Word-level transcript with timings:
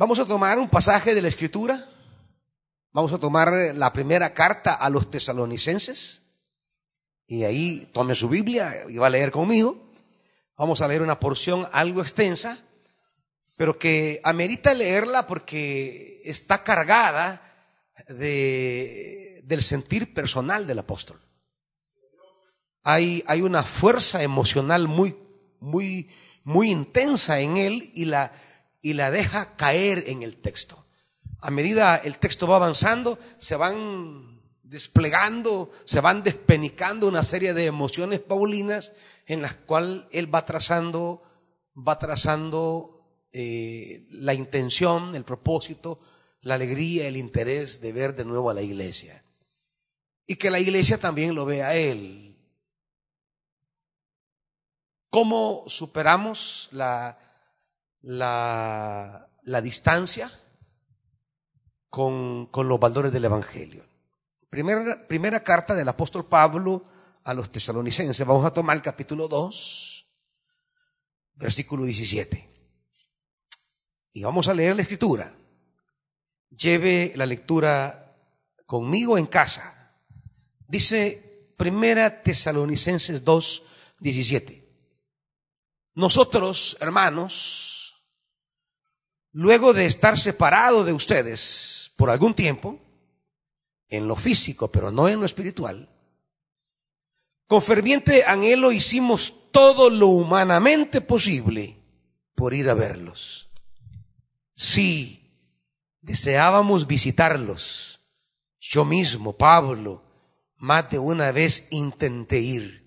Vamos 0.00 0.18
a 0.18 0.24
tomar 0.24 0.58
un 0.58 0.70
pasaje 0.70 1.14
de 1.14 1.20
la 1.20 1.28
Escritura. 1.28 1.86
Vamos 2.90 3.12
a 3.12 3.18
tomar 3.18 3.52
la 3.74 3.92
primera 3.92 4.32
carta 4.32 4.72
a 4.72 4.88
los 4.88 5.10
tesalonicenses. 5.10 6.22
Y 7.26 7.44
ahí 7.44 7.86
tome 7.92 8.14
su 8.14 8.30
Biblia 8.30 8.86
y 8.88 8.96
va 8.96 9.08
a 9.08 9.10
leer 9.10 9.30
conmigo. 9.30 9.92
Vamos 10.56 10.80
a 10.80 10.88
leer 10.88 11.02
una 11.02 11.20
porción 11.20 11.68
algo 11.70 12.00
extensa, 12.00 12.64
pero 13.58 13.78
que 13.78 14.22
amerita 14.24 14.72
leerla 14.72 15.26
porque 15.26 16.22
está 16.24 16.64
cargada 16.64 17.42
de, 18.08 19.42
del 19.44 19.62
sentir 19.62 20.14
personal 20.14 20.66
del 20.66 20.78
apóstol. 20.78 21.20
Hay, 22.84 23.22
hay 23.26 23.42
una 23.42 23.62
fuerza 23.62 24.22
emocional 24.22 24.88
muy, 24.88 25.14
muy, 25.60 26.08
muy 26.42 26.70
intensa 26.70 27.40
en 27.40 27.58
él 27.58 27.90
y 27.92 28.06
la, 28.06 28.32
y 28.82 28.94
la 28.94 29.10
deja 29.10 29.56
caer 29.56 30.04
en 30.06 30.22
el 30.22 30.36
texto. 30.36 30.86
A 31.40 31.50
medida 31.50 31.96
el 31.96 32.18
texto 32.18 32.46
va 32.46 32.56
avanzando, 32.56 33.18
se 33.38 33.56
van 33.56 34.40
desplegando, 34.62 35.70
se 35.84 36.00
van 36.00 36.22
despenicando 36.22 37.08
una 37.08 37.22
serie 37.22 37.54
de 37.54 37.66
emociones 37.66 38.20
paulinas 38.20 38.92
en 39.26 39.42
las 39.42 39.54
cuales 39.54 40.04
él 40.12 40.32
va 40.32 40.44
trazando, 40.44 41.22
va 41.76 41.98
trazando 41.98 43.26
eh, 43.32 44.06
la 44.10 44.34
intención, 44.34 45.14
el 45.14 45.24
propósito, 45.24 46.00
la 46.42 46.54
alegría, 46.54 47.06
el 47.06 47.16
interés 47.16 47.80
de 47.80 47.92
ver 47.92 48.14
de 48.14 48.24
nuevo 48.24 48.50
a 48.50 48.54
la 48.54 48.62
iglesia. 48.62 49.24
Y 50.26 50.36
que 50.36 50.50
la 50.50 50.60
iglesia 50.60 50.98
también 50.98 51.34
lo 51.34 51.44
vea 51.44 51.68
a 51.68 51.74
él. 51.74 52.36
¿Cómo 55.10 55.64
superamos 55.66 56.68
la, 56.70 57.18
la, 58.02 59.28
la 59.42 59.60
distancia 59.60 60.32
con, 61.88 62.46
con, 62.46 62.68
los 62.68 62.80
valores 62.80 63.12
del 63.12 63.24
Evangelio. 63.24 63.84
Primera, 64.48 65.06
primera 65.06 65.42
carta 65.42 65.74
del 65.74 65.88
apóstol 65.88 66.26
Pablo 66.26 66.84
a 67.24 67.34
los 67.34 67.50
tesalonicenses. 67.50 68.26
Vamos 68.26 68.44
a 68.44 68.52
tomar 68.52 68.76
el 68.76 68.82
capítulo 68.82 69.28
2, 69.28 70.06
versículo 71.34 71.84
17. 71.84 72.50
Y 74.12 74.22
vamos 74.22 74.48
a 74.48 74.54
leer 74.54 74.76
la 74.76 74.82
escritura. 74.82 75.34
Lleve 76.50 77.12
la 77.16 77.26
lectura 77.26 78.16
conmigo 78.66 79.18
en 79.18 79.26
casa. 79.26 79.94
Dice 80.66 81.54
Primera 81.56 82.22
Tesalonicenses 82.22 83.24
2, 83.24 83.62
17. 84.00 84.68
Nosotros, 85.94 86.76
hermanos, 86.80 87.79
luego 89.32 89.72
de 89.72 89.86
estar 89.86 90.18
separado 90.18 90.84
de 90.84 90.92
ustedes 90.92 91.92
por 91.96 92.10
algún 92.10 92.34
tiempo, 92.34 92.78
en 93.88 94.06
lo 94.06 94.16
físico, 94.16 94.70
pero 94.70 94.90
no 94.90 95.08
en 95.08 95.20
lo 95.20 95.26
espiritual, 95.26 95.88
con 97.46 97.60
ferviente 97.60 98.24
anhelo 98.24 98.70
hicimos 98.70 99.50
todo 99.50 99.90
lo 99.90 100.06
humanamente 100.06 101.00
posible 101.00 101.76
por 102.36 102.54
ir 102.54 102.70
a 102.70 102.74
verlos. 102.74 103.50
Sí, 104.54 105.34
deseábamos 106.00 106.86
visitarlos. 106.86 108.00
Yo 108.60 108.84
mismo, 108.84 109.36
Pablo, 109.36 110.04
más 110.56 110.90
de 110.90 111.00
una 111.00 111.32
vez 111.32 111.66
intenté 111.70 112.38
ir, 112.38 112.80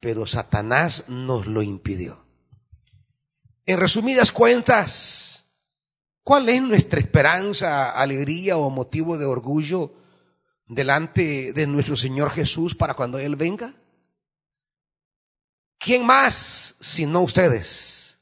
pero 0.00 0.26
Satanás 0.26 1.08
nos 1.08 1.46
lo 1.46 1.60
impidió. 1.60 2.24
En 3.66 3.78
resumidas 3.78 4.32
cuentas, 4.32 5.35
¿Cuál 6.26 6.48
es 6.48 6.60
nuestra 6.60 6.98
esperanza, 6.98 7.92
alegría 7.92 8.56
o 8.56 8.68
motivo 8.68 9.16
de 9.16 9.26
orgullo 9.26 9.94
delante 10.66 11.52
de 11.52 11.68
nuestro 11.68 11.96
Señor 11.96 12.30
Jesús 12.30 12.74
para 12.74 12.94
cuando 12.94 13.20
Él 13.20 13.36
venga? 13.36 13.72
¿Quién 15.78 16.04
más 16.04 16.74
sino 16.80 17.20
ustedes? 17.20 18.18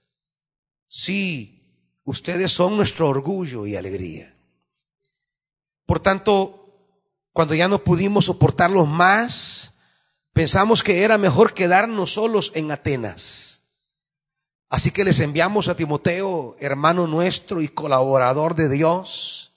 Sí, 0.86 1.98
ustedes 2.04 2.52
son 2.52 2.76
nuestro 2.76 3.08
orgullo 3.08 3.66
y 3.66 3.74
alegría. 3.74 4.36
Por 5.86 5.98
tanto, 5.98 6.76
cuando 7.32 7.54
ya 7.54 7.68
no 7.68 7.84
pudimos 7.84 8.26
soportarlos 8.26 8.86
más, 8.86 9.72
pensamos 10.34 10.82
que 10.82 11.04
era 11.04 11.16
mejor 11.16 11.54
quedarnos 11.54 12.12
solos 12.12 12.52
en 12.54 12.70
Atenas 12.70 13.53
Así 14.74 14.90
que 14.90 15.04
les 15.04 15.20
enviamos 15.20 15.68
a 15.68 15.76
Timoteo, 15.76 16.56
hermano 16.58 17.06
nuestro 17.06 17.62
y 17.62 17.68
colaborador 17.68 18.56
de 18.56 18.68
Dios, 18.68 19.52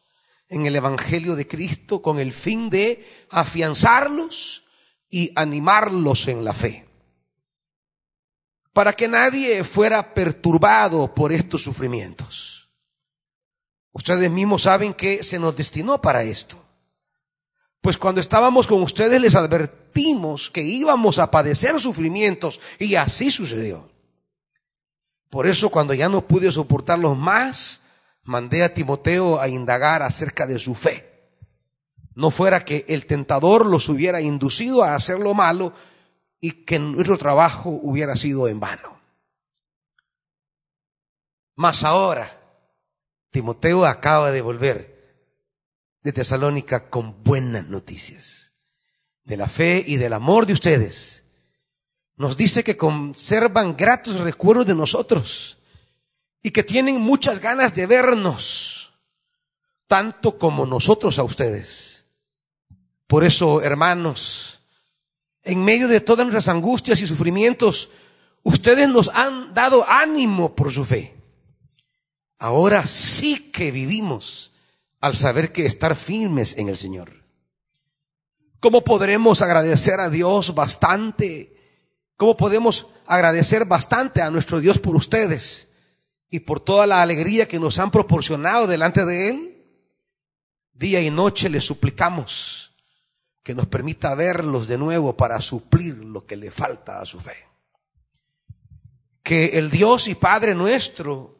en 0.47 0.67
el 0.67 0.75
Evangelio 0.75 1.35
de 1.35 1.47
Cristo, 1.47 2.03
con 2.03 2.19
el 2.19 2.31
fin 2.31 2.69
de 2.69 3.03
afianzarlos 3.31 4.65
y 5.09 5.31
animarlos 5.35 6.27
en 6.27 6.45
la 6.45 6.53
fe. 6.53 6.87
Para 8.73 8.93
que 8.93 9.07
nadie 9.07 9.63
fuera 9.63 10.13
perturbado 10.13 11.15
por 11.15 11.33
estos 11.33 11.63
sufrimientos. 11.63 12.69
Ustedes 13.93 14.29
mismos 14.29 14.61
saben 14.61 14.93
que 14.93 15.23
se 15.23 15.39
nos 15.39 15.57
destinó 15.57 15.99
para 15.99 16.21
esto. 16.21 16.63
Pues 17.81 17.97
cuando 17.97 18.21
estábamos 18.21 18.67
con 18.67 18.83
ustedes 18.83 19.19
les 19.19 19.33
advertimos 19.33 20.51
que 20.51 20.61
íbamos 20.61 21.17
a 21.17 21.31
padecer 21.31 21.79
sufrimientos 21.79 22.61
y 22.77 22.93
así 22.93 23.31
sucedió. 23.31 23.96
Por 25.29 25.47
eso 25.47 25.69
cuando 25.69 25.93
ya 25.93 26.09
no 26.09 26.27
pude 26.27 26.51
soportarlos 26.51 27.17
más, 27.17 27.81
mandé 28.23 28.63
a 28.63 28.73
Timoteo 28.73 29.39
a 29.39 29.47
indagar 29.47 30.03
acerca 30.03 30.47
de 30.47 30.59
su 30.59 30.75
fe. 30.75 31.31
No 32.15 32.31
fuera 32.31 32.65
que 32.65 32.85
el 32.87 33.05
tentador 33.05 33.65
los 33.65 33.89
hubiera 33.89 34.21
inducido 34.21 34.83
a 34.83 34.95
hacer 34.95 35.19
lo 35.19 35.33
malo 35.33 35.73
y 36.39 36.65
que 36.65 36.79
nuestro 36.79 37.17
trabajo 37.17 37.69
hubiera 37.69 38.15
sido 38.15 38.47
en 38.47 38.59
vano. 38.59 39.01
Mas 41.55 41.83
ahora, 41.83 42.27
Timoteo 43.31 43.85
acaba 43.85 44.31
de 44.31 44.41
volver 44.41 44.97
de 46.01 46.13
Tesalónica 46.13 46.89
con 46.89 47.23
buenas 47.23 47.67
noticias 47.67 48.53
de 49.23 49.37
la 49.37 49.49
fe 49.49 49.83
y 49.85 49.97
del 49.97 50.13
amor 50.13 50.45
de 50.45 50.53
ustedes 50.53 51.23
nos 52.17 52.35
dice 52.35 52.63
que 52.63 52.75
conservan 52.75 53.77
gratos 53.77 54.19
recuerdos 54.19 54.65
de 54.65 54.75
nosotros 54.75 55.59
y 56.41 56.51
que 56.51 56.63
tienen 56.63 56.99
muchas 56.99 57.39
ganas 57.39 57.75
de 57.75 57.85
vernos, 57.85 58.93
tanto 59.87 60.37
como 60.37 60.65
nosotros 60.65 61.19
a 61.19 61.23
ustedes. 61.23 62.05
Por 63.05 63.23
eso, 63.23 63.61
hermanos, 63.61 64.59
en 65.43 65.63
medio 65.63 65.87
de 65.87 66.01
todas 66.01 66.25
nuestras 66.25 66.49
angustias 66.49 66.99
y 67.01 67.07
sufrimientos, 67.07 67.89
ustedes 68.43 68.89
nos 68.89 69.09
han 69.09 69.53
dado 69.53 69.87
ánimo 69.87 70.55
por 70.55 70.73
su 70.73 70.83
fe. 70.83 71.15
Ahora 72.39 72.85
sí 72.85 73.51
que 73.51 73.71
vivimos 73.71 74.51
al 74.99 75.15
saber 75.15 75.51
que 75.51 75.65
estar 75.65 75.95
firmes 75.95 76.57
en 76.57 76.69
el 76.69 76.77
Señor. 76.77 77.23
¿Cómo 78.59 78.83
podremos 78.83 79.43
agradecer 79.43 79.99
a 79.99 80.09
Dios 80.09 80.55
bastante 80.55 81.56
¿Cómo 82.17 82.35
podemos 82.35 82.87
agradecer 83.05 83.65
bastante 83.65 84.23
a 84.23 84.31
nuestro 84.31 84.59
Dios 84.59 84.79
por 84.79 84.95
ustedes 84.95 85.67
y 86.31 86.39
por 86.39 86.59
toda 86.59 86.87
la 86.87 87.03
alegría 87.03 87.47
que 87.47 87.59
nos 87.59 87.77
han 87.77 87.91
proporcionado 87.91 88.65
delante 88.65 89.05
de 89.05 89.29
Él? 89.29 89.63
Día 90.73 90.99
y 90.99 91.11
noche 91.11 91.47
le 91.47 91.61
suplicamos 91.61 92.73
que 93.43 93.53
nos 93.53 93.67
permita 93.67 94.15
verlos 94.15 94.67
de 94.67 94.79
nuevo 94.79 95.15
para 95.15 95.39
suplir 95.41 95.95
lo 95.97 96.25
que 96.25 96.35
le 96.35 96.49
falta 96.49 96.99
a 96.99 97.05
su 97.05 97.19
fe. 97.19 97.45
Que 99.21 99.57
el 99.59 99.69
Dios 99.69 100.07
y 100.07 100.15
Padre 100.15 100.55
nuestro 100.55 101.37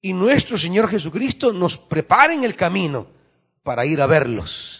y 0.00 0.14
nuestro 0.14 0.56
Señor 0.56 0.88
Jesucristo 0.88 1.52
nos 1.52 1.76
preparen 1.76 2.42
el 2.42 2.56
camino 2.56 3.06
para 3.62 3.84
ir 3.84 4.00
a 4.00 4.06
verlos 4.06 4.73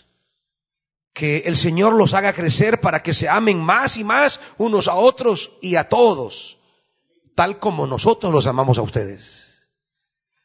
que 1.14 1.38
el 1.46 1.56
Señor 1.56 1.94
los 1.94 2.12
haga 2.12 2.32
crecer 2.32 2.80
para 2.80 3.00
que 3.00 3.14
se 3.14 3.28
amen 3.28 3.62
más 3.62 3.96
y 3.96 4.04
más 4.04 4.40
unos 4.58 4.88
a 4.88 4.96
otros 4.96 5.56
y 5.62 5.76
a 5.76 5.88
todos, 5.88 6.58
tal 7.36 7.60
como 7.60 7.86
nosotros 7.86 8.32
los 8.32 8.48
amamos 8.48 8.78
a 8.78 8.82
ustedes. 8.82 9.70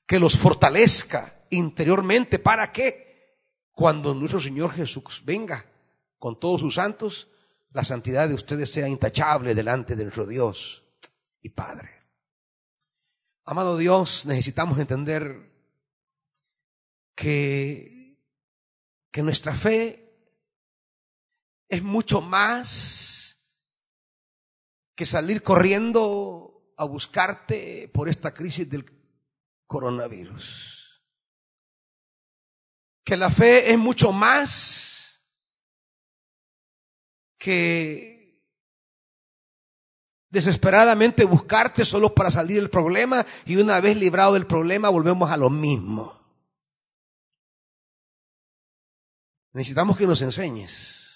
Que 0.06 0.20
los 0.20 0.38
fortalezca 0.38 1.44
interiormente 1.50 2.38
para 2.38 2.72
que 2.72 3.40
cuando 3.72 4.14
nuestro 4.14 4.40
Señor 4.40 4.72
Jesús 4.72 5.24
venga 5.26 5.66
con 6.20 6.40
todos 6.40 6.62
sus 6.62 6.76
santos, 6.76 7.30
la 7.72 7.84
santidad 7.84 8.30
de 8.30 8.36
ustedes 8.36 8.72
sea 8.72 8.88
intachable 8.88 9.56
delante 9.56 9.96
de 9.96 10.04
nuestro 10.04 10.28
Dios 10.28 10.84
y 11.42 11.50
Padre. 11.50 11.90
Amado 13.44 13.76
Dios, 13.76 14.28
necesitamos 14.28 14.78
entender 14.78 15.52
que, 17.16 18.20
que 19.10 19.24
nuestra 19.24 19.56
fe 19.56 20.09
es 21.70 21.84
mucho 21.84 22.20
más 22.20 23.38
que 24.96 25.06
salir 25.06 25.44
corriendo 25.44 26.74
a 26.76 26.84
buscarte 26.84 27.90
por 27.94 28.10
esta 28.10 28.34
crisis 28.34 28.70
del 28.70 28.86
coronavirus. 29.68 30.78
que 33.10 33.18
la 33.18 33.32
fe 33.32 33.72
es 33.72 33.78
mucho 33.80 34.12
más 34.12 35.24
que 37.40 38.46
desesperadamente 40.30 41.24
buscarte 41.26 41.86
solo 41.86 42.14
para 42.14 42.30
salir 42.30 42.58
del 42.58 42.70
problema 42.70 43.26
y 43.48 43.56
una 43.56 43.80
vez 43.80 43.98
librado 43.98 44.34
del 44.34 44.46
problema 44.46 44.90
volvemos 44.90 45.32
a 45.32 45.38
lo 45.38 45.50
mismo. 45.50 46.14
Necesitamos 49.54 49.98
que 49.98 50.06
nos 50.06 50.22
enseñes 50.22 51.09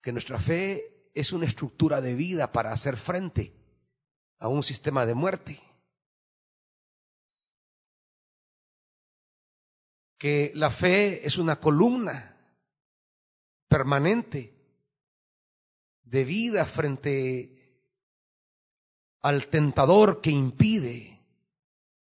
que 0.00 0.12
nuestra 0.12 0.38
fe 0.38 1.10
es 1.14 1.32
una 1.32 1.46
estructura 1.46 2.00
de 2.00 2.14
vida 2.14 2.52
para 2.52 2.72
hacer 2.72 2.96
frente 2.96 3.54
a 4.38 4.48
un 4.48 4.62
sistema 4.62 5.06
de 5.06 5.14
muerte. 5.14 5.62
Que 10.18 10.52
la 10.54 10.70
fe 10.70 11.26
es 11.26 11.38
una 11.38 11.58
columna 11.58 12.36
permanente 13.68 14.54
de 16.02 16.24
vida 16.24 16.64
frente 16.64 17.60
al 19.22 19.48
tentador 19.48 20.20
que 20.20 20.30
impide 20.30 21.20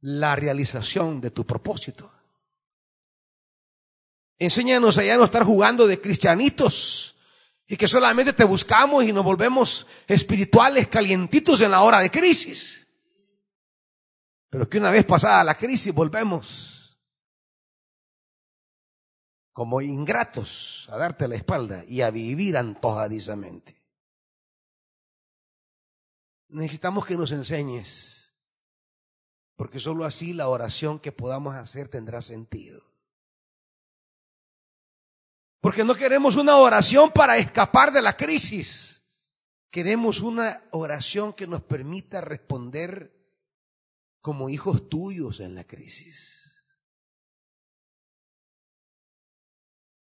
la 0.01 0.35
realización 0.35 1.19
de 1.21 1.31
tu 1.31 1.45
propósito. 1.45 2.11
Enséñanos 4.37 4.97
a 4.97 5.03
ya 5.03 5.17
no 5.17 5.25
estar 5.25 5.43
jugando 5.43 5.85
de 5.85 5.99
cristianitos 5.99 7.18
y 7.71 7.77
que 7.77 7.87
solamente 7.87 8.33
te 8.33 8.43
buscamos 8.43 9.03
y 9.03 9.13
nos 9.13 9.23
volvemos 9.23 9.85
espirituales 10.07 10.87
calientitos 10.87 11.61
en 11.61 11.69
la 11.69 11.83
hora 11.83 11.99
de 11.99 12.09
crisis. 12.09 12.87
Pero 14.49 14.67
que 14.67 14.79
una 14.79 14.89
vez 14.89 15.05
pasada 15.05 15.43
la 15.43 15.53
crisis 15.53 15.93
volvemos 15.93 16.99
como 19.53 19.81
ingratos 19.81 20.89
a 20.91 20.97
darte 20.97 21.27
la 21.27 21.35
espalda 21.35 21.83
y 21.87 22.01
a 22.01 22.09
vivir 22.09 22.57
antojadizamente. 22.57 23.79
Necesitamos 26.47 27.05
que 27.05 27.17
nos 27.17 27.31
enseñes, 27.31 28.33
porque 29.55 29.79
sólo 29.79 30.05
así 30.05 30.33
la 30.33 30.47
oración 30.47 30.97
que 30.97 31.11
podamos 31.11 31.55
hacer 31.55 31.87
tendrá 31.87 32.23
sentido. 32.23 32.88
Porque 35.61 35.83
no 35.83 35.93
queremos 35.95 36.35
una 36.35 36.57
oración 36.57 37.11
para 37.11 37.37
escapar 37.37 37.91
de 37.91 38.01
la 38.01 38.15
crisis. 38.15 39.03
Queremos 39.69 40.21
una 40.21 40.63
oración 40.71 41.33
que 41.33 41.47
nos 41.47 41.61
permita 41.61 42.21
responder 42.21 43.13
como 44.21 44.49
hijos 44.49 44.89
tuyos 44.89 45.39
en 45.39 45.55
la 45.55 45.65
crisis. 45.65 46.65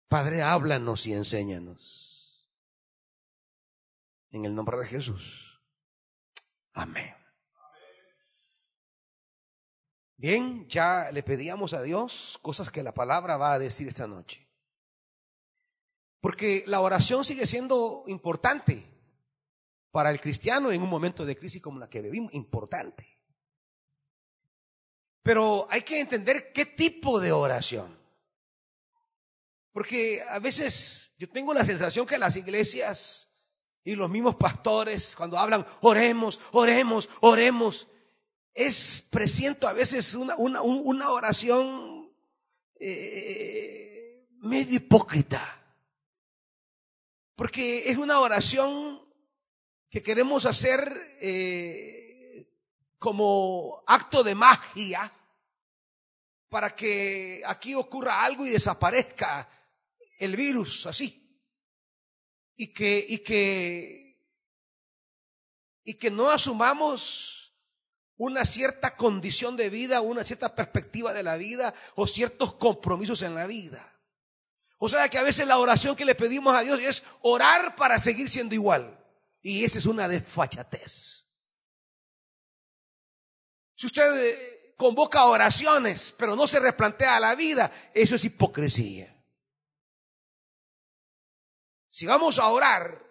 Padre, 0.08 0.42
háblanos 0.42 1.06
y 1.06 1.14
enséñanos. 1.14 2.50
En 4.30 4.46
el 4.46 4.56
nombre 4.56 4.78
de 4.78 4.86
Jesús. 4.86 5.62
Amén. 6.74 7.14
Bien, 10.16 10.68
ya 10.68 11.12
le 11.12 11.24
pedíamos 11.24 11.74
a 11.74 11.82
Dios 11.82 12.40
cosas 12.42 12.72
que 12.72 12.84
la 12.84 12.94
palabra 12.94 13.38
va 13.38 13.54
a 13.54 13.60
decir 13.60 13.88
esta 13.88 14.08
noche. 14.08 14.47
Porque 16.20 16.64
la 16.68 16.82
oración 16.82 17.24
sigue 17.24 17.46
siendo 17.46 18.04
importante 18.08 18.84
para 19.92 20.12
el 20.12 20.20
cristiano 20.20 20.72
en 20.72 20.82
un 20.82 20.90
momento 20.90 21.26
de 21.26 21.38
crisis 21.38 21.62
como 21.62 21.80
la 21.80 21.90
que 21.90 22.02
vivimos, 22.02 22.34
importante. 22.34 23.18
Pero 25.24 25.68
hay 25.70 25.82
que 25.82 26.00
entender 26.00 26.52
qué 26.54 26.66
tipo 26.66 27.20
de 27.20 27.32
oración. 27.32 27.98
Porque 29.72 30.22
a 30.30 30.40
veces 30.40 31.14
yo 31.18 31.30
tengo 31.30 31.54
la 31.54 31.66
sensación 31.66 32.06
que 32.06 32.18
las 32.18 32.36
iglesias 32.36 33.28
y 33.84 33.96
los 33.96 34.10
mismos 34.10 34.36
pastores, 34.36 35.16
cuando 35.16 35.38
hablan, 35.38 35.66
oremos, 35.82 36.40
oremos, 36.52 37.10
oremos, 37.22 37.88
es, 38.54 39.08
presiento 39.10 39.68
a 39.68 39.74
veces 39.74 40.16
una, 40.16 40.36
una, 40.36 40.62
una 40.62 41.12
oración 41.12 42.12
eh, 42.80 44.28
medio 44.40 44.76
hipócrita. 44.78 45.67
Porque 47.38 47.92
es 47.92 47.98
una 47.98 48.20
oración 48.20 49.00
que 49.92 50.02
queremos 50.02 50.48
hacer 50.48 50.92
eh, 51.22 52.52
como 52.98 53.84
acto 53.86 54.24
de 54.24 54.34
magia 54.34 55.14
para 56.50 56.76
que 56.76 57.44
aquí 57.46 57.76
ocurra 57.76 58.26
algo 58.26 58.44
y 58.44 58.50
desaparezca 58.50 59.48
el 60.18 60.36
virus 60.36 60.88
así. 60.88 61.40
Y 62.56 62.74
que, 62.74 63.06
y 63.08 63.20
que, 63.20 64.20
y 65.84 65.94
que 65.94 66.10
no 66.10 66.32
asumamos 66.32 67.56
una 68.16 68.46
cierta 68.46 68.96
condición 68.96 69.56
de 69.56 69.70
vida, 69.70 70.02
una 70.02 70.24
cierta 70.24 70.56
perspectiva 70.56 71.14
de 71.14 71.22
la 71.22 71.38
vida 71.38 71.72
o 71.94 72.08
ciertos 72.08 72.56
compromisos 72.56 73.22
en 73.22 73.36
la 73.36 73.46
vida. 73.46 73.97
O 74.78 74.88
sea 74.88 75.10
que 75.10 75.18
a 75.18 75.24
veces 75.24 75.48
la 75.48 75.58
oración 75.58 75.96
que 75.96 76.06
le 76.06 76.16
pedimos 76.16 76.56
a 76.56 76.62
Dios 76.62 76.80
es 76.80 77.04
orar 77.22 77.76
para 77.76 77.98
seguir 77.98 78.30
siendo 78.30 78.54
igual. 78.54 79.04
Y 79.42 79.64
esa 79.64 79.80
es 79.80 79.86
una 79.86 80.08
desfachatez. 80.08 81.28
Si 83.76 83.86
usted 83.86 84.26
eh, 84.26 84.74
convoca 84.78 85.26
oraciones, 85.26 86.14
pero 86.18 86.36
no 86.36 86.48
se 86.48 86.60
replantea 86.60 87.20
la 87.20 87.36
vida, 87.36 87.72
eso 87.94 88.16
es 88.16 88.26
hipocresía. 88.26 89.14
Si 91.90 92.06
vamos 92.06 92.38
a 92.38 92.48
orar, 92.48 93.04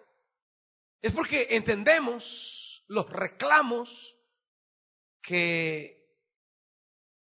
es 1.01 1.11
porque 1.11 1.47
entendemos 1.51 2.85
los 2.87 3.09
reclamos 3.09 4.17
que 5.21 5.97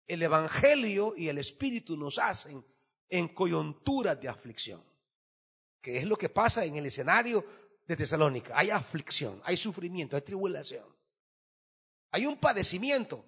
el 0.06 0.22
Evangelio 0.22 1.14
y 1.16 1.28
el 1.28 1.38
Espíritu 1.38 1.96
nos 1.96 2.18
hacen 2.18 2.64
en 3.08 3.28
coyunturas 3.28 4.20
de 4.20 4.28
aflicción, 4.28 4.82
que 5.80 5.98
es 5.98 6.04
lo 6.04 6.16
que 6.16 6.28
pasa 6.28 6.64
en 6.64 6.76
el 6.76 6.86
escenario 6.86 7.44
de 7.86 7.96
Tesalónica. 7.96 8.58
Hay 8.58 8.70
aflicción, 8.70 9.40
hay 9.44 9.56
sufrimiento, 9.56 10.16
hay 10.16 10.22
tribulación, 10.22 10.86
hay 12.10 12.26
un 12.26 12.36
padecimiento. 12.36 13.24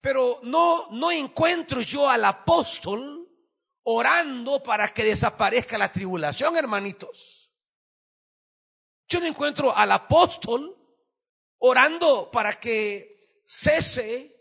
Pero 0.00 0.40
no, 0.42 0.88
no 0.90 1.10
encuentro 1.10 1.80
yo 1.80 2.08
al 2.08 2.24
apóstol 2.24 3.28
orando 3.84 4.62
para 4.62 4.88
que 4.88 5.04
desaparezca 5.04 5.78
la 5.78 5.90
tribulación, 5.90 6.56
hermanitos. 6.56 7.50
Yo 9.08 9.20
no 9.20 9.26
encuentro 9.26 9.74
al 9.74 9.92
apóstol 9.92 10.76
orando 11.58 12.30
para 12.30 12.58
que 12.58 13.42
cese 13.46 14.33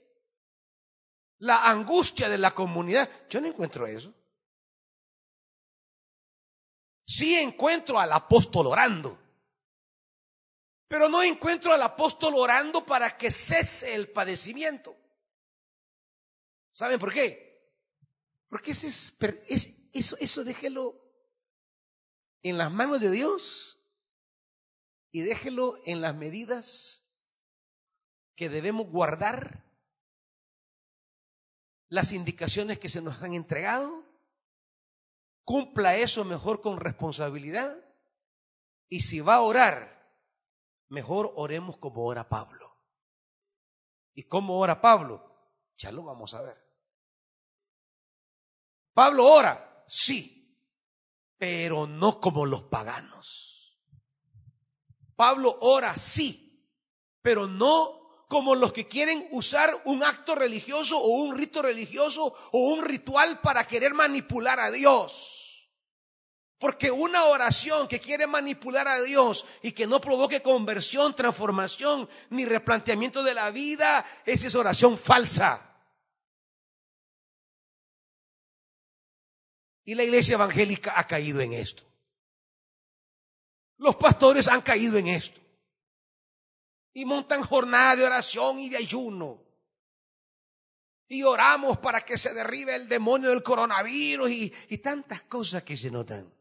la 1.43 1.69
angustia 1.69 2.29
de 2.29 2.37
la 2.37 2.51
comunidad. 2.51 3.09
Yo 3.29 3.41
no 3.41 3.47
encuentro 3.47 3.85
eso. 3.85 4.13
Sí 7.05 7.35
encuentro 7.35 7.99
al 7.99 8.13
apóstol 8.13 8.67
orando, 8.67 9.19
pero 10.87 11.09
no 11.09 11.21
encuentro 11.21 11.73
al 11.73 11.81
apóstol 11.81 12.35
orando 12.35 12.85
para 12.85 13.17
que 13.17 13.29
cese 13.29 13.93
el 13.93 14.09
padecimiento. 14.09 14.95
¿Saben 16.71 16.97
por 16.97 17.11
qué? 17.11 17.69
Porque 18.47 18.71
ese 18.71 18.87
es, 18.87 19.17
eso, 19.91 20.15
eso 20.19 20.43
déjelo 20.45 20.97
en 22.41 22.57
las 22.57 22.71
manos 22.71 23.01
de 23.01 23.11
Dios 23.11 23.79
y 25.11 25.21
déjelo 25.21 25.81
en 25.85 25.99
las 25.99 26.15
medidas 26.15 27.03
que 28.33 28.47
debemos 28.47 28.87
guardar 28.87 29.62
las 31.93 32.11
indicaciones 32.11 32.79
que 32.79 32.89
se 32.89 33.03
nos 33.03 33.21
han 33.21 33.35
entregado, 33.35 34.03
cumpla 35.43 35.95
eso 35.95 36.25
mejor 36.25 36.59
con 36.59 36.79
responsabilidad 36.79 37.77
y 38.89 39.01
si 39.01 39.19
va 39.19 39.35
a 39.35 39.41
orar, 39.41 40.11
mejor 40.89 41.31
oremos 41.35 41.77
como 41.77 42.03
ora 42.03 42.27
Pablo. 42.27 42.81
¿Y 44.15 44.23
cómo 44.23 44.57
ora 44.57 44.81
Pablo? 44.81 45.23
Ya 45.77 45.91
lo 45.91 46.01
vamos 46.01 46.33
a 46.33 46.41
ver. 46.41 46.57
Pablo 48.95 49.27
ora, 49.27 49.83
sí, 49.85 50.59
pero 51.37 51.85
no 51.85 52.19
como 52.19 52.47
los 52.47 52.63
paganos. 52.63 53.79
Pablo 55.15 55.59
ora, 55.61 55.95
sí, 55.95 56.67
pero 57.21 57.45
no 57.45 58.02
como 58.33 58.55
los 58.55 58.73
que 58.73 58.87
quieren 58.87 59.27
usar 59.29 59.79
un 59.85 60.01
acto 60.01 60.33
religioso 60.33 60.97
o 60.97 61.21
un 61.21 61.37
rito 61.37 61.61
religioso 61.61 62.33
o 62.51 62.73
un 62.73 62.83
ritual 62.83 63.39
para 63.41 63.63
querer 63.67 63.93
manipular 63.93 64.59
a 64.59 64.71
Dios. 64.71 65.69
Porque 66.57 66.89
una 66.89 67.25
oración 67.25 67.87
que 67.87 67.99
quiere 67.99 68.25
manipular 68.25 68.87
a 68.87 68.99
Dios 69.03 69.45
y 69.61 69.73
que 69.73 69.85
no 69.85 70.01
provoque 70.01 70.41
conversión, 70.41 71.15
transformación 71.15 72.09
ni 72.31 72.43
replanteamiento 72.43 73.21
de 73.21 73.35
la 73.35 73.51
vida, 73.51 74.03
esa 74.25 74.47
es 74.47 74.55
oración 74.55 74.97
falsa. 74.97 75.77
Y 79.85 79.93
la 79.93 80.05
iglesia 80.05 80.33
evangélica 80.33 80.93
ha 80.97 81.05
caído 81.05 81.39
en 81.39 81.53
esto. 81.53 81.83
Los 83.77 83.95
pastores 83.95 84.47
han 84.47 84.61
caído 84.61 84.97
en 84.97 85.09
esto. 85.09 85.42
Y 86.93 87.05
montan 87.05 87.41
jornada 87.41 87.95
de 87.95 88.05
oración 88.05 88.59
y 88.59 88.69
de 88.69 88.77
ayuno. 88.77 89.41
Y 91.07 91.23
oramos 91.23 91.77
para 91.79 92.01
que 92.01 92.17
se 92.17 92.33
derribe 92.33 92.75
el 92.75 92.87
demonio 92.87 93.29
del 93.29 93.43
coronavirus 93.43 94.29
y, 94.29 94.53
y 94.69 94.77
tantas 94.77 95.23
cosas 95.23 95.63
que 95.63 95.75
se 95.75 95.91
notan. 95.91 96.31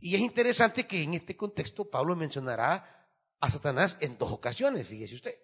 Y 0.00 0.14
es 0.14 0.20
interesante 0.20 0.86
que 0.86 1.02
en 1.02 1.14
este 1.14 1.36
contexto 1.36 1.90
Pablo 1.90 2.14
mencionará 2.14 3.08
a 3.40 3.50
Satanás 3.50 3.98
en 4.00 4.16
dos 4.18 4.32
ocasiones, 4.32 4.86
fíjese 4.86 5.14
usted. 5.14 5.38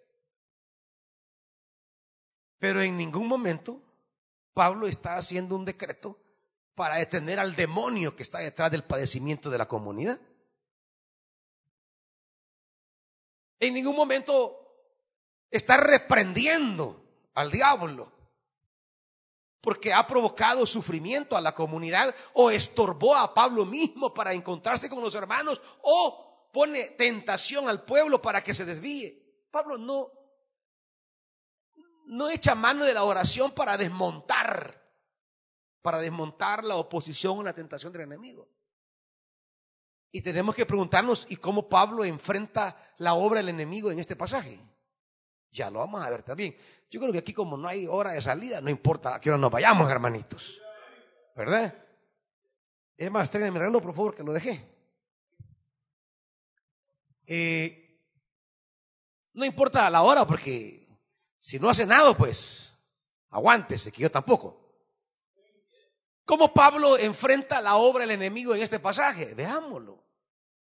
Pero 2.58 2.80
en 2.80 2.96
ningún 2.96 3.26
momento 3.26 3.82
Pablo 4.52 4.86
está 4.86 5.16
haciendo 5.16 5.56
un 5.56 5.64
decreto 5.64 6.18
para 6.74 6.96
detener 6.96 7.38
al 7.38 7.54
demonio 7.54 8.16
que 8.16 8.22
está 8.22 8.38
detrás 8.38 8.70
del 8.70 8.84
padecimiento 8.84 9.50
de 9.50 9.58
la 9.58 9.68
comunidad. 9.68 10.20
En 13.66 13.74
ningún 13.74 13.96
momento 13.96 14.60
está 15.50 15.76
reprendiendo 15.76 17.02
al 17.34 17.50
diablo 17.50 18.12
porque 19.60 19.94
ha 19.94 20.06
provocado 20.06 20.66
sufrimiento 20.66 21.34
a 21.34 21.40
la 21.40 21.54
comunidad 21.54 22.14
o 22.34 22.50
estorbó 22.50 23.16
a 23.16 23.32
Pablo 23.32 23.64
mismo 23.64 24.12
para 24.12 24.34
encontrarse 24.34 24.90
con 24.90 25.02
los 25.02 25.14
hermanos 25.14 25.62
o 25.80 26.50
pone 26.52 26.90
tentación 26.90 27.66
al 27.66 27.84
pueblo 27.86 28.20
para 28.20 28.42
que 28.42 28.52
se 28.52 28.66
desvíe. 28.66 29.46
Pablo 29.50 29.78
no 29.78 30.10
no 32.06 32.28
echa 32.28 32.54
mano 32.54 32.84
de 32.84 32.92
la 32.92 33.04
oración 33.04 33.52
para 33.52 33.78
desmontar 33.78 34.82
para 35.80 35.98
desmontar 35.98 36.62
la 36.64 36.76
oposición 36.76 37.38
o 37.38 37.42
la 37.42 37.54
tentación 37.54 37.92
del 37.92 38.02
enemigo. 38.02 38.48
Y 40.14 40.22
tenemos 40.22 40.54
que 40.54 40.64
preguntarnos, 40.64 41.26
¿y 41.28 41.34
cómo 41.34 41.68
Pablo 41.68 42.04
enfrenta 42.04 42.76
la 42.98 43.14
obra 43.14 43.38
del 43.38 43.48
enemigo 43.48 43.90
en 43.90 43.98
este 43.98 44.14
pasaje? 44.14 44.60
Ya 45.50 45.68
lo 45.70 45.80
vamos 45.80 46.00
a 46.00 46.08
ver 46.08 46.22
también. 46.22 46.56
Yo 46.88 47.00
creo 47.00 47.10
que 47.10 47.18
aquí 47.18 47.32
como 47.32 47.56
no 47.56 47.66
hay 47.66 47.88
hora 47.88 48.12
de 48.12 48.22
salida, 48.22 48.60
no 48.60 48.70
importa 48.70 49.16
a 49.16 49.20
qué 49.20 49.30
hora 49.30 49.40
nos 49.40 49.50
vayamos, 49.50 49.90
hermanitos. 49.90 50.62
¿Verdad? 51.34 51.74
Es 52.96 53.10
más, 53.10 53.28
tráiganme 53.28 53.58
el 53.58 53.64
reloj, 53.64 53.82
por 53.82 53.92
favor, 53.92 54.14
que 54.14 54.22
lo 54.22 54.32
dejé. 54.32 54.64
Eh, 57.26 58.00
no 59.32 59.44
importa 59.44 59.90
la 59.90 60.02
hora, 60.02 60.24
porque 60.24 60.86
si 61.40 61.58
no 61.58 61.68
hace 61.68 61.86
nada, 61.86 62.16
pues 62.16 62.78
aguántese, 63.30 63.90
que 63.90 64.02
yo 64.02 64.12
tampoco. 64.12 64.78
¿Cómo 66.24 66.54
Pablo 66.54 66.98
enfrenta 66.98 67.60
la 67.60 67.74
obra 67.74 68.02
del 68.02 68.12
enemigo 68.12 68.54
en 68.54 68.62
este 68.62 68.78
pasaje? 68.78 69.34
Veámoslo. 69.34 70.03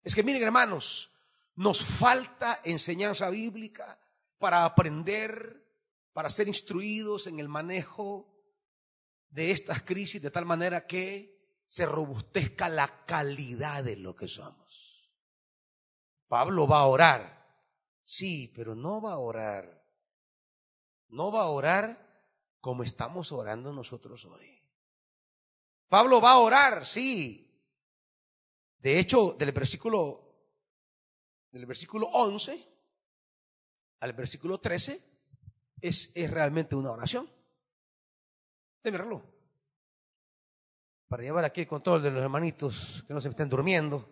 Es 0.05 0.13
que 0.13 0.23
miren 0.23 0.43
hermanos, 0.43 1.11
nos 1.55 1.83
falta 1.83 2.61
enseñanza 2.63 3.27
bíblica 3.29 3.99
para 4.37 4.63
aprender, 4.63 5.67
para 6.13 6.29
ser 6.29 6.47
instruidos 6.47 7.25
en 7.25 7.39
el 7.39 7.49
manejo 7.49 8.31
de 9.29 9.49
estas 9.49 9.81
crisis 9.81 10.21
de 10.21 10.29
tal 10.29 10.45
manera 10.45 10.85
que 10.85 11.63
se 11.65 11.87
robustezca 11.87 12.69
la 12.69 13.05
calidad 13.05 13.83
de 13.83 13.95
lo 13.97 14.15
que 14.15 14.27
somos. 14.27 15.11
Pablo 16.27 16.67
va 16.67 16.81
a 16.81 16.85
orar, 16.85 17.65
sí, 18.03 18.51
pero 18.55 18.75
no 18.75 19.01
va 19.01 19.13
a 19.13 19.17
orar. 19.17 19.83
No 21.07 21.31
va 21.31 21.41
a 21.41 21.47
orar 21.49 22.29
como 22.61 22.83
estamos 22.83 23.31
orando 23.31 23.73
nosotros 23.73 24.23
hoy. 24.25 24.61
Pablo 25.89 26.21
va 26.21 26.33
a 26.33 26.37
orar, 26.37 26.85
sí. 26.85 27.44
De 28.85 28.99
hecho, 28.99 29.33
del 29.33 29.51
versículo, 29.51 30.21
del 31.49 31.65
versículo 31.65 32.05
11 32.05 32.71
al 34.01 34.13
versículo 34.13 34.59
13 34.59 35.01
es, 35.81 36.11
es 36.13 36.29
realmente 36.29 36.75
una 36.75 36.91
oración. 36.91 37.27
Verlo. 38.83 39.23
Para 41.07 41.23
llevar 41.23 41.45
aquí 41.45 41.61
el 41.61 41.67
control 41.67 42.03
de 42.03 42.11
los 42.11 42.21
hermanitos 42.21 43.03
que 43.07 43.13
no 43.15 43.19
se 43.19 43.29
estén 43.29 43.49
durmiendo. 43.49 44.07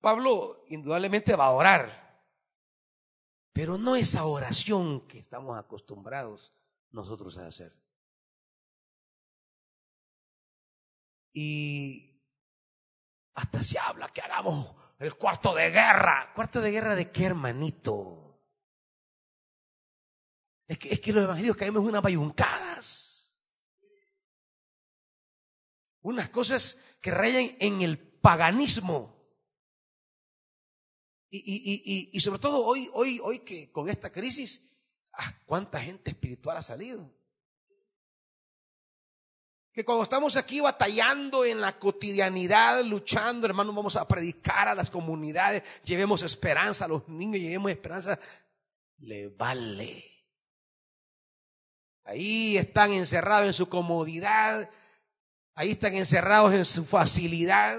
Pablo 0.00 0.64
indudablemente 0.66 1.36
va 1.36 1.44
a 1.44 1.50
orar. 1.50 2.24
Pero 3.52 3.78
no 3.78 3.94
esa 3.94 4.24
oración 4.24 5.06
que 5.06 5.20
estamos 5.20 5.56
acostumbrados 5.56 6.52
nosotros 6.92 7.36
a 7.38 7.46
hacer. 7.46 7.72
Y 11.32 12.20
hasta 13.34 13.62
se 13.62 13.78
habla 13.78 14.08
que 14.08 14.20
hagamos 14.20 14.74
el 14.98 15.14
cuarto 15.14 15.54
de 15.54 15.70
guerra. 15.70 16.32
¿Cuarto 16.34 16.60
de 16.60 16.70
guerra 16.70 16.94
de 16.94 17.10
qué, 17.10 17.24
hermanito? 17.24 18.20
Es 20.66 20.78
que, 20.78 20.90
es 20.90 21.00
que 21.00 21.12
los 21.12 21.24
evangelios 21.24 21.56
caemos 21.56 21.82
unas 21.82 22.02
bayuncadas. 22.02 23.38
Unas 26.02 26.30
cosas 26.30 26.80
que 27.00 27.10
rayan 27.10 27.56
en 27.60 27.82
el 27.82 27.98
paganismo. 27.98 29.16
Y, 31.30 31.38
y, 31.38 31.82
y, 31.84 32.10
y, 32.12 32.20
sobre 32.20 32.40
todo 32.40 32.64
hoy, 32.64 32.90
hoy, 32.92 33.20
hoy 33.22 33.40
que 33.40 33.70
con 33.70 33.88
esta 33.88 34.10
crisis, 34.10 34.69
¿cuánta 35.46 35.80
gente 35.80 36.10
espiritual 36.10 36.56
ha 36.56 36.62
salido? 36.62 37.10
Que 39.72 39.84
cuando 39.84 40.02
estamos 40.02 40.36
aquí 40.36 40.60
batallando 40.60 41.44
en 41.44 41.60
la 41.60 41.78
cotidianidad, 41.78 42.82
luchando, 42.82 43.46
hermanos, 43.46 43.74
vamos 43.74 43.96
a 43.96 44.06
predicar 44.08 44.66
a 44.66 44.74
las 44.74 44.90
comunidades, 44.90 45.62
llevemos 45.84 46.22
esperanza 46.22 46.86
a 46.86 46.88
los 46.88 47.08
niños, 47.08 47.40
llevemos 47.40 47.70
esperanza, 47.70 48.18
le 48.98 49.28
vale. 49.28 50.04
Ahí 52.04 52.56
están 52.56 52.92
encerrados 52.92 53.46
en 53.46 53.52
su 53.52 53.68
comodidad, 53.68 54.68
ahí 55.54 55.70
están 55.70 55.94
encerrados 55.94 56.52
en 56.52 56.64
su 56.64 56.84
facilidad, 56.84 57.78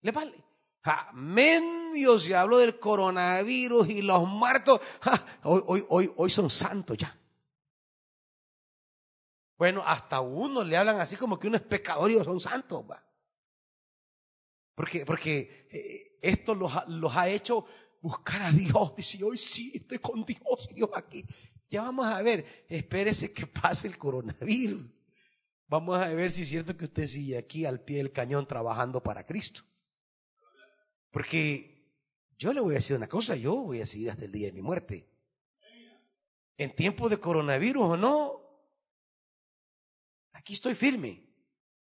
le 0.00 0.12
vale. 0.12 0.44
Amén, 0.82 1.83
Dios, 1.94 2.24
se 2.24 2.34
habló 2.34 2.58
del 2.58 2.78
coronavirus 2.78 3.88
y 3.88 4.02
los 4.02 4.28
muertos. 4.28 4.80
hoy, 5.44 5.62
hoy, 5.66 5.86
hoy, 5.88 6.12
hoy 6.16 6.30
son 6.30 6.50
santos 6.50 6.98
ya. 6.98 7.18
Bueno, 9.56 9.82
hasta 9.86 10.20
uno 10.20 10.62
le 10.62 10.76
hablan 10.76 11.00
así 11.00 11.16
como 11.16 11.38
que 11.38 11.46
uno 11.46 11.56
es 11.56 11.62
pecador 11.62 12.10
y 12.10 12.22
son 12.22 12.40
santos. 12.40 12.84
¿va? 12.90 13.02
Porque, 14.74 15.06
porque 15.06 15.68
eh, 15.70 16.18
esto 16.20 16.54
los, 16.54 16.72
los 16.88 17.14
ha 17.16 17.28
hecho 17.28 17.64
buscar 18.00 18.42
a 18.42 18.50
Dios. 18.50 18.94
Dice, 18.96 19.22
hoy 19.24 19.38
sí, 19.38 19.72
estoy 19.74 19.98
con 19.98 20.24
Dios, 20.24 20.68
Dios 20.74 20.90
aquí. 20.94 21.24
Ya 21.68 21.82
vamos 21.82 22.06
a 22.06 22.20
ver, 22.20 22.66
espérese 22.68 23.32
que 23.32 23.46
pase 23.46 23.88
el 23.88 23.96
coronavirus. 23.96 24.82
Vamos 25.66 25.98
a 26.00 26.08
ver 26.08 26.30
si 26.30 26.42
es 26.42 26.48
cierto 26.48 26.76
que 26.76 26.84
usted 26.84 27.06
sigue 27.06 27.38
aquí 27.38 27.64
al 27.64 27.80
pie 27.80 27.98
del 27.98 28.12
cañón 28.12 28.46
trabajando 28.46 29.02
para 29.02 29.24
Cristo. 29.24 29.62
Porque 31.10 31.73
yo 32.38 32.52
le 32.52 32.60
voy 32.60 32.74
a 32.74 32.78
decir 32.78 32.96
una 32.96 33.08
cosa, 33.08 33.36
yo 33.36 33.54
voy 33.56 33.80
a 33.80 33.86
seguir 33.86 34.10
hasta 34.10 34.24
el 34.24 34.32
día 34.32 34.48
de 34.48 34.52
mi 34.52 34.62
muerte. 34.62 35.08
En 36.56 36.74
tiempos 36.74 37.10
de 37.10 37.18
coronavirus 37.18 37.84
o 37.84 37.96
no, 37.96 38.40
aquí 40.32 40.54
estoy 40.54 40.74
firme 40.74 41.26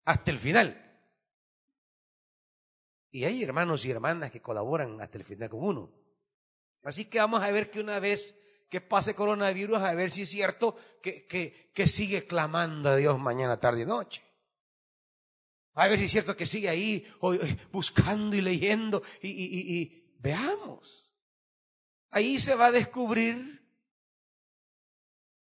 hasta 0.05 0.31
el 0.31 0.39
final. 0.39 0.81
Y 3.11 3.25
hay 3.25 3.43
hermanos 3.43 3.85
y 3.85 3.91
hermanas 3.91 4.31
que 4.31 4.43
colaboran 4.43 5.01
hasta 5.01 5.19
el 5.19 5.25
final 5.25 5.49
con 5.49 5.63
uno. 5.63 5.93
Así 6.83 7.07
que 7.07 7.19
vamos 7.19 7.43
a 7.43 7.51
ver 7.51 7.71
que 7.71 7.81
una 7.81 7.99
vez 7.99 8.41
que 8.69 8.81
pase 8.81 9.15
coronavirus, 9.15 9.79
a 9.79 9.95
ver 9.95 10.11
si 10.11 10.23
es 10.23 10.31
cierto 10.31 10.77
que, 11.01 11.27
que, 11.27 11.71
que 11.73 11.87
sigue 11.87 12.27
clamando 12.27 12.91
a 12.91 12.97
Dios 12.97 13.19
mañana, 13.19 13.61
tarde 13.61 13.83
y 13.83 13.87
noche. 13.87 14.23
A 15.75 15.89
ver 15.89 15.99
si 15.99 16.05
es 16.05 16.13
cierto 16.13 16.37
que 16.37 16.47
sigue 16.47 16.69
ahí 16.69 17.07
buscando 17.73 18.37
y 18.37 18.41
leyendo 18.41 19.03
y, 19.21 19.29
y, 19.29 20.04
veamos. 20.25 21.12
Ahí 22.11 22.38
se 22.38 22.54
va 22.54 22.66
a 22.66 22.73
descubrir 22.73 23.62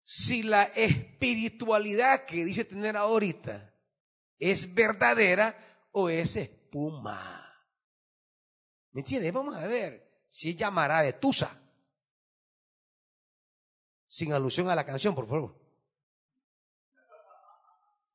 si 0.02 0.42
la 0.42 0.64
espiritualidad 0.64 2.24
que 2.24 2.44
dice 2.44 2.64
tener 2.64 2.96
ahorita 2.96 3.72
es 4.38 4.74
verdadera 4.74 5.56
o 5.92 6.08
es 6.08 6.34
espuma. 6.36 7.46
¿Me 8.92 9.02
entiendes? 9.02 9.32
Vamos 9.32 9.54
a 9.54 9.66
ver 9.66 10.24
si 10.26 10.56
llamará 10.56 11.02
de 11.02 11.12
Tusa. 11.12 11.56
Sin 14.06 14.32
alusión 14.32 14.68
a 14.70 14.74
la 14.74 14.86
canción, 14.86 15.14
por 15.14 15.28
favor. 15.28 15.60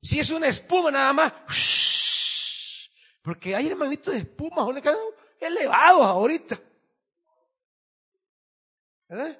Si 0.02 0.18
es 0.18 0.30
una 0.30 0.48
espuma 0.48 0.90
nada 0.90 1.12
más, 1.12 1.32
porque 3.22 3.54
hay 3.56 3.68
hermanitos 3.68 4.12
de 4.12 4.20
espuma, 4.20 4.62
elevados 5.40 6.06
ahorita. 6.06 6.60
¿Verdad? 9.08 9.38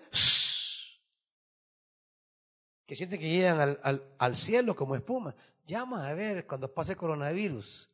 que 2.87 2.95
sienten 2.95 3.19
que 3.19 3.29
llegan 3.29 3.59
al, 3.61 3.81
al, 3.83 4.15
al 4.19 4.37
cielo 4.37 4.77
como 4.77 4.95
espuma. 4.95 5.35
Llama 5.65 6.09
a 6.09 6.15
ver 6.15 6.47
cuando 6.47 6.73
pase 6.73 6.95
coronavirus. 6.95 7.91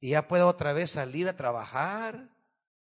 Y 0.00 0.10
ya 0.10 0.28
pueda 0.28 0.46
otra 0.46 0.72
vez 0.72 0.92
salir 0.92 1.28
a 1.28 1.36
trabajar, 1.36 2.30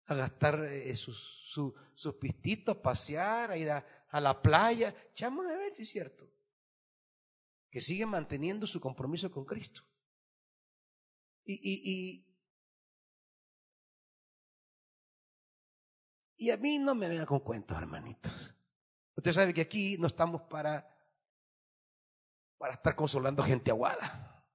a 0.05 0.13
gastar 0.13 0.63
eh, 0.65 0.95
sus, 0.95 1.17
su, 1.51 1.73
sus 1.95 2.15
pistitos, 2.15 2.77
a 2.77 2.81
pasear, 2.81 3.51
a 3.51 3.57
ir 3.57 3.71
a, 3.71 3.83
a 4.09 4.21
la 4.21 4.39
playa. 4.39 4.93
Llama 5.15 5.43
a 5.51 5.57
ver 5.57 5.73
si 5.73 5.83
es 5.83 5.89
cierto. 5.89 6.29
Que 7.71 7.81
sigue 7.81 8.05
manteniendo 8.05 8.67
su 8.67 8.79
compromiso 8.79 9.31
con 9.31 9.45
Cristo. 9.45 9.81
Y, 11.45 11.53
y, 11.63 12.28
y, 16.39 16.51
a 16.51 16.57
mí 16.57 16.79
no 16.79 16.95
me 16.95 17.07
venga 17.07 17.25
con 17.25 17.39
cuentos, 17.39 17.77
hermanitos. 17.77 18.55
Usted 19.15 19.31
sabe 19.31 19.53
que 19.53 19.61
aquí 19.61 19.97
no 19.97 20.07
estamos 20.07 20.41
para, 20.43 20.89
para 22.57 22.73
estar 22.73 22.95
consolando 22.95 23.43
gente 23.43 23.69
aguada. 23.69 24.45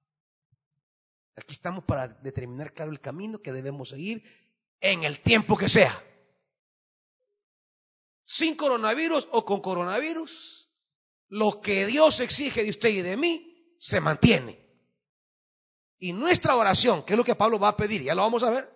Aquí 1.35 1.53
estamos 1.53 1.83
para 1.83 2.07
determinar 2.07 2.73
claro 2.73 2.91
el 2.91 2.99
camino 2.99 3.41
que 3.41 3.53
debemos 3.53 3.89
seguir 3.89 4.23
en 4.81 5.03
el 5.03 5.19
tiempo 5.21 5.57
que 5.57 5.69
sea. 5.69 5.93
Sin 8.23 8.55
coronavirus 8.55 9.27
o 9.31 9.45
con 9.45 9.61
coronavirus, 9.61 10.69
lo 11.29 11.61
que 11.61 11.85
Dios 11.85 12.19
exige 12.19 12.63
de 12.63 12.69
usted 12.69 12.89
y 12.89 13.01
de 13.01 13.17
mí 13.17 13.75
se 13.79 14.01
mantiene. 14.01 14.65
Y 15.99 16.13
nuestra 16.13 16.55
oración, 16.55 17.03
que 17.03 17.13
es 17.13 17.17
lo 17.17 17.23
que 17.23 17.35
Pablo 17.35 17.59
va 17.59 17.69
a 17.69 17.77
pedir, 17.77 18.03
ya 18.03 18.15
lo 18.15 18.23
vamos 18.23 18.43
a 18.43 18.49
ver. 18.49 18.74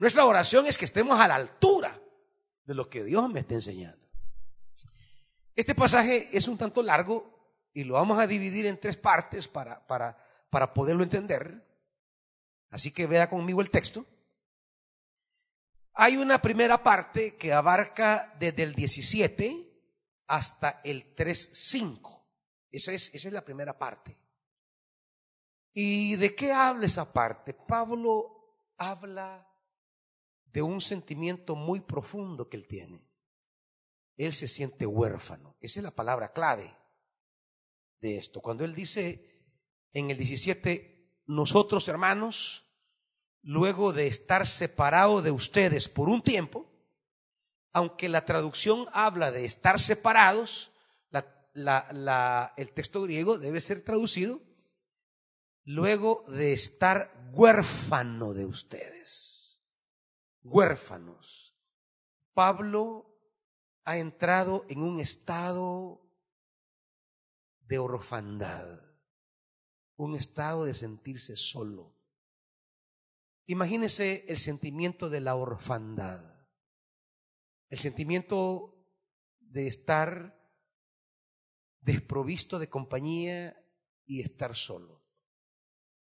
Nuestra 0.00 0.24
oración 0.24 0.66
es 0.66 0.78
que 0.78 0.86
estemos 0.86 1.20
a 1.20 1.28
la 1.28 1.34
altura 1.34 2.00
de 2.64 2.74
lo 2.74 2.88
que 2.88 3.04
Dios 3.04 3.28
me 3.28 3.40
está 3.40 3.52
enseñando. 3.52 4.08
Este 5.54 5.74
pasaje 5.74 6.30
es 6.32 6.48
un 6.48 6.56
tanto 6.56 6.82
largo 6.82 7.68
y 7.74 7.84
lo 7.84 7.94
vamos 7.94 8.18
a 8.18 8.26
dividir 8.26 8.64
en 8.64 8.80
tres 8.80 8.96
partes 8.96 9.46
para, 9.46 9.86
para, 9.86 10.16
para 10.48 10.72
poderlo 10.72 11.02
entender. 11.02 11.62
Así 12.70 12.92
que 12.92 13.06
vea 13.06 13.28
conmigo 13.28 13.60
el 13.60 13.70
texto. 13.70 14.06
Hay 15.92 16.16
una 16.16 16.40
primera 16.40 16.82
parte 16.82 17.36
que 17.36 17.52
abarca 17.52 18.34
desde 18.38 18.62
el 18.62 18.74
17 18.74 19.70
hasta 20.28 20.80
el 20.82 21.14
3.5. 21.14 22.22
Esa 22.70 22.92
es, 22.92 23.14
esa 23.14 23.28
es 23.28 23.34
la 23.34 23.44
primera 23.44 23.76
parte. 23.76 24.16
¿Y 25.74 26.16
de 26.16 26.34
qué 26.34 26.52
habla 26.52 26.86
esa 26.86 27.12
parte? 27.12 27.52
Pablo 27.52 28.72
habla 28.78 29.46
de 30.52 30.62
un 30.62 30.80
sentimiento 30.80 31.56
muy 31.56 31.80
profundo 31.80 32.48
que 32.48 32.56
él 32.56 32.66
tiene 32.66 33.10
él 34.26 34.34
se 34.34 34.48
siente 34.48 34.86
huérfano. 34.86 35.56
Esa 35.60 35.80
es 35.80 35.84
la 35.84 35.94
palabra 35.94 36.32
clave 36.32 36.76
de 38.00 38.18
esto. 38.18 38.40
Cuando 38.40 38.64
él 38.64 38.74
dice 38.74 39.26
en 39.92 40.10
el 40.10 40.18
17, 40.18 41.22
nosotros 41.26 41.88
hermanos, 41.88 42.66
luego 43.42 43.92
de 43.92 44.06
estar 44.06 44.46
separados 44.46 45.24
de 45.24 45.30
ustedes 45.30 45.88
por 45.88 46.08
un 46.08 46.22
tiempo, 46.22 46.70
aunque 47.72 48.08
la 48.08 48.24
traducción 48.24 48.86
habla 48.92 49.30
de 49.32 49.44
estar 49.44 49.80
separados, 49.80 50.72
el 51.54 52.72
texto 52.74 53.02
griego 53.02 53.38
debe 53.38 53.60
ser 53.60 53.82
traducido 53.82 54.40
luego 55.64 56.24
de 56.28 56.52
estar 56.52 57.30
huérfano 57.32 58.34
de 58.34 58.44
ustedes. 58.44 59.29
Huérfanos. 60.42 61.56
Pablo 62.34 63.18
ha 63.84 63.98
entrado 63.98 64.64
en 64.68 64.82
un 64.82 64.98
estado 65.00 66.00
de 67.66 67.78
orfandad, 67.78 68.80
un 69.96 70.16
estado 70.16 70.64
de 70.64 70.74
sentirse 70.74 71.36
solo. 71.36 71.94
Imagínese 73.46 74.24
el 74.28 74.38
sentimiento 74.38 75.10
de 75.10 75.20
la 75.20 75.34
orfandad, 75.34 76.24
el 77.68 77.78
sentimiento 77.78 78.76
de 79.40 79.66
estar 79.66 80.40
desprovisto 81.80 82.58
de 82.58 82.68
compañía 82.68 83.62
y 84.04 84.20
estar 84.20 84.54
solo. 84.54 84.99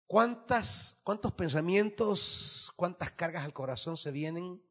¿Cuántas, 0.07 1.01
¿Cuántos 1.03 1.33
pensamientos, 1.33 2.73
cuántas 2.77 3.13
cargas 3.13 3.45
al 3.45 3.53
corazón 3.53 3.97
se 3.97 4.11
vienen 4.11 4.63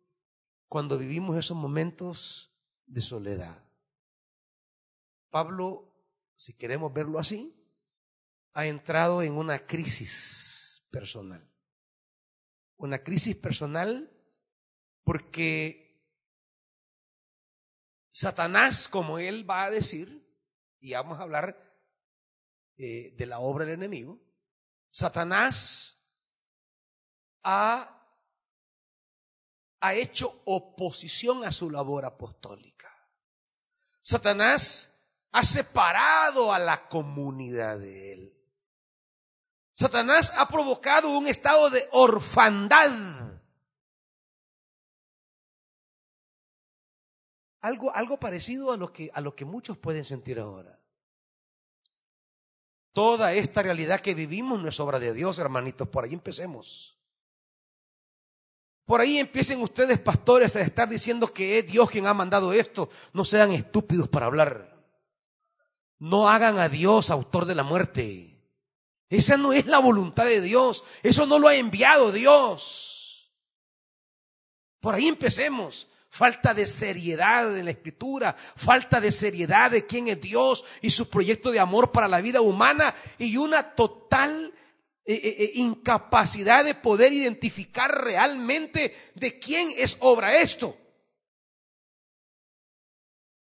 cuando 0.74 0.98
vivimos 0.98 1.38
esos 1.38 1.56
momentos 1.56 2.52
de 2.88 3.00
soledad. 3.00 3.64
Pablo, 5.30 5.94
si 6.36 6.54
queremos 6.54 6.92
verlo 6.92 7.20
así, 7.20 7.56
ha 8.54 8.66
entrado 8.66 9.22
en 9.22 9.36
una 9.36 9.68
crisis 9.68 10.84
personal. 10.90 11.48
Una 12.78 13.04
crisis 13.04 13.36
personal 13.36 14.12
porque 15.04 16.04
Satanás, 18.12 18.88
como 18.88 19.20
él 19.20 19.48
va 19.48 19.66
a 19.66 19.70
decir, 19.70 20.28
y 20.80 20.94
vamos 20.94 21.20
a 21.20 21.22
hablar 21.22 21.80
eh, 22.78 23.14
de 23.16 23.26
la 23.28 23.38
obra 23.40 23.66
del 23.66 23.76
enemigo, 23.76 24.20
Satanás 24.94 26.00
ha 27.44 27.94
ha 29.84 29.94
hecho 29.94 30.42
oposición 30.46 31.44
a 31.44 31.52
su 31.52 31.70
labor 31.70 32.06
apostólica. 32.06 32.90
Satanás 34.02 34.98
ha 35.34 35.44
separado 35.44 36.54
a 36.54 36.60
la 36.60 36.88
comunidad 36.88 37.80
de 37.80 38.14
él. 38.14 38.34
Satanás 39.74 40.34
ha 40.38 40.48
provocado 40.48 41.10
un 41.10 41.28
estado 41.28 41.70
de 41.70 41.86
orfandad. 41.92 42.92
Algo, 47.60 47.94
algo 47.94 48.18
parecido 48.18 48.72
a 48.72 48.78
lo, 48.78 48.94
que, 48.94 49.12
a 49.14 49.20
lo 49.20 49.36
que 49.36 49.44
muchos 49.44 49.78
pueden 49.78 50.06
sentir 50.06 50.40
ahora. 50.40 50.80
Toda 52.94 53.34
esta 53.34 53.64
realidad 53.64 54.00
que 54.00 54.14
vivimos 54.14 54.62
no 54.62 54.70
es 54.70 54.80
obra 54.80 55.00
de 55.00 55.14
Dios, 55.14 55.40
hermanitos. 55.40 55.88
Por 55.90 56.06
ahí 56.06 56.14
empecemos. 56.14 57.00
Por 58.86 59.02
ahí 59.02 59.18
empiecen 59.18 59.62
ustedes, 59.62 59.98
pastores, 59.98 60.56
a 60.56 60.62
estar 60.62 60.88
diciendo 60.88 61.28
que 61.34 61.60
es 61.60 61.68
Dios 61.68 61.90
quien 61.90 62.06
ha 62.06 62.14
mandado 62.14 62.54
esto. 62.54 62.90
No 63.12 63.26
sean 63.26 63.52
estúpidos 63.52 64.08
para 64.08 64.28
hablar. 64.28 64.74
No 65.98 66.30
hagan 66.30 66.60
a 66.60 66.70
Dios 66.70 67.10
autor 67.10 67.46
de 67.46 67.56
la 67.56 67.64
muerte. 67.64 68.34
Esa 69.10 69.38
no 69.38 69.54
es 69.54 69.66
la 69.66 69.80
voluntad 69.80 70.26
de 70.26 70.42
Dios. 70.42 70.84
Eso 71.02 71.26
no 71.26 71.40
lo 71.40 71.48
ha 71.48 71.56
enviado 71.56 72.12
Dios. 72.12 73.34
Por 74.80 74.94
ahí 74.94 75.08
empecemos. 75.08 75.88
Falta 76.14 76.54
de 76.54 76.68
seriedad 76.68 77.58
en 77.58 77.66
la 77.66 77.72
escritura, 77.72 78.36
falta 78.38 79.02
de 79.02 79.12
seriedad 79.12 79.72
de 79.72 79.88
quién 79.88 80.10
es 80.10 80.22
Dios 80.22 80.64
y 80.80 80.92
su 80.92 81.10
proyecto 81.10 81.50
de 81.50 81.60
amor 81.60 81.92
para 81.92 82.08
la 82.08 82.22
vida 82.22 82.40
humana 82.40 82.94
y 83.18 83.36
una 83.36 83.74
total 83.74 84.54
eh, 85.06 85.16
eh, 85.16 85.36
eh, 85.40 85.52
incapacidad 85.56 86.64
de 86.64 86.76
poder 86.76 87.14
identificar 87.14 87.90
realmente 87.90 88.96
de 89.16 89.40
quién 89.40 89.72
es 89.76 89.98
obra 90.02 90.38
esto. 90.38 90.78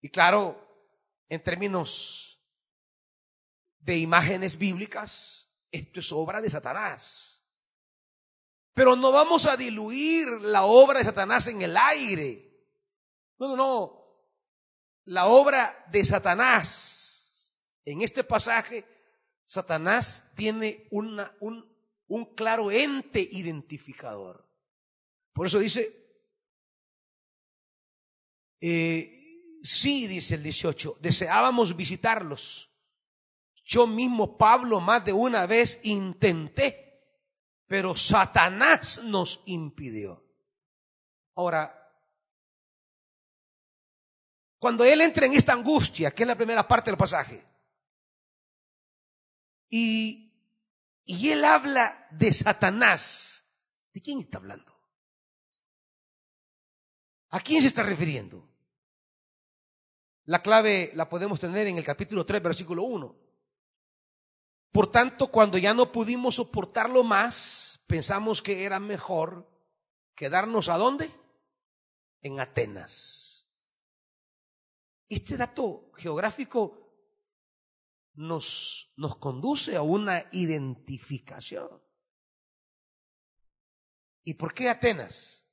Y 0.00 0.08
claro, 0.08 0.94
en 1.28 1.42
términos 1.42 2.40
de 3.80 3.98
imágenes 3.98 4.56
bíblicas, 4.56 5.50
esto 5.72 5.98
es 5.98 6.12
obra 6.12 6.40
de 6.40 6.48
Satanás. 6.48 7.44
Pero 8.74 8.94
no 8.94 9.10
vamos 9.10 9.46
a 9.46 9.56
diluir 9.56 10.28
la 10.42 10.62
obra 10.62 11.00
de 11.00 11.06
Satanás 11.06 11.48
en 11.48 11.62
el 11.62 11.76
aire. 11.76 12.49
No, 13.40 13.48
no, 13.48 13.56
no. 13.56 14.00
La 15.06 15.26
obra 15.26 15.86
de 15.90 16.04
Satanás 16.04 17.52
en 17.84 18.02
este 18.02 18.22
pasaje 18.22 18.86
Satanás 19.50 20.30
tiene 20.36 20.86
una, 20.92 21.34
un, 21.40 21.68
un 22.06 22.34
claro 22.36 22.70
ente 22.70 23.20
identificador. 23.32 24.48
Por 25.32 25.48
eso 25.48 25.58
dice, 25.58 25.90
eh, 28.60 29.58
sí, 29.60 30.06
dice 30.06 30.36
el 30.36 30.44
18, 30.44 30.98
deseábamos 31.00 31.74
visitarlos. 31.74 32.70
Yo 33.64 33.88
mismo, 33.88 34.38
Pablo, 34.38 34.80
más 34.80 35.04
de 35.04 35.12
una 35.12 35.46
vez 35.46 35.80
intenté, 35.82 37.02
pero 37.66 37.96
Satanás 37.96 39.02
nos 39.02 39.42
impidió. 39.46 40.24
Ahora, 41.34 41.79
cuando 44.60 44.84
él 44.84 45.00
entra 45.00 45.24
en 45.24 45.32
esta 45.32 45.54
angustia, 45.54 46.10
que 46.10 46.22
es 46.22 46.26
la 46.26 46.36
primera 46.36 46.68
parte 46.68 46.90
del 46.90 46.98
pasaje, 46.98 47.42
y, 49.70 50.34
y 51.06 51.30
él 51.30 51.44
habla 51.44 52.06
de 52.10 52.32
Satanás. 52.32 53.44
¿De 53.92 54.02
quién 54.02 54.20
está 54.20 54.36
hablando? 54.36 54.78
¿A 57.30 57.40
quién 57.40 57.62
se 57.62 57.68
está 57.68 57.82
refiriendo? 57.82 58.46
La 60.24 60.42
clave 60.42 60.90
la 60.94 61.08
podemos 61.08 61.40
tener 61.40 61.66
en 61.66 61.78
el 61.78 61.84
capítulo 61.84 62.26
3, 62.26 62.42
versículo 62.42 62.82
1. 62.82 63.16
Por 64.72 64.92
tanto, 64.92 65.28
cuando 65.28 65.56
ya 65.56 65.72
no 65.72 65.90
pudimos 65.90 66.34
soportarlo 66.34 67.02
más, 67.02 67.80
pensamos 67.86 68.42
que 68.42 68.64
era 68.64 68.78
mejor 68.78 69.48
quedarnos 70.14 70.68
a 70.68 70.76
dónde? 70.76 71.10
En 72.20 72.38
Atenas. 72.40 73.39
Este 75.10 75.36
dato 75.36 75.90
geográfico 75.96 76.78
nos, 78.14 78.92
nos 78.96 79.16
conduce 79.16 79.74
a 79.74 79.82
una 79.82 80.24
identificación. 80.30 81.82
¿Y 84.22 84.34
por 84.34 84.54
qué 84.54 84.68
Atenas? 84.68 85.48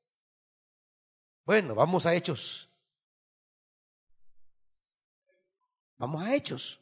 Bueno, 1.44 1.74
vamos 1.74 2.06
a 2.06 2.14
Hechos. 2.14 2.70
Vamos 5.98 6.22
a 6.22 6.36
Hechos. 6.36 6.80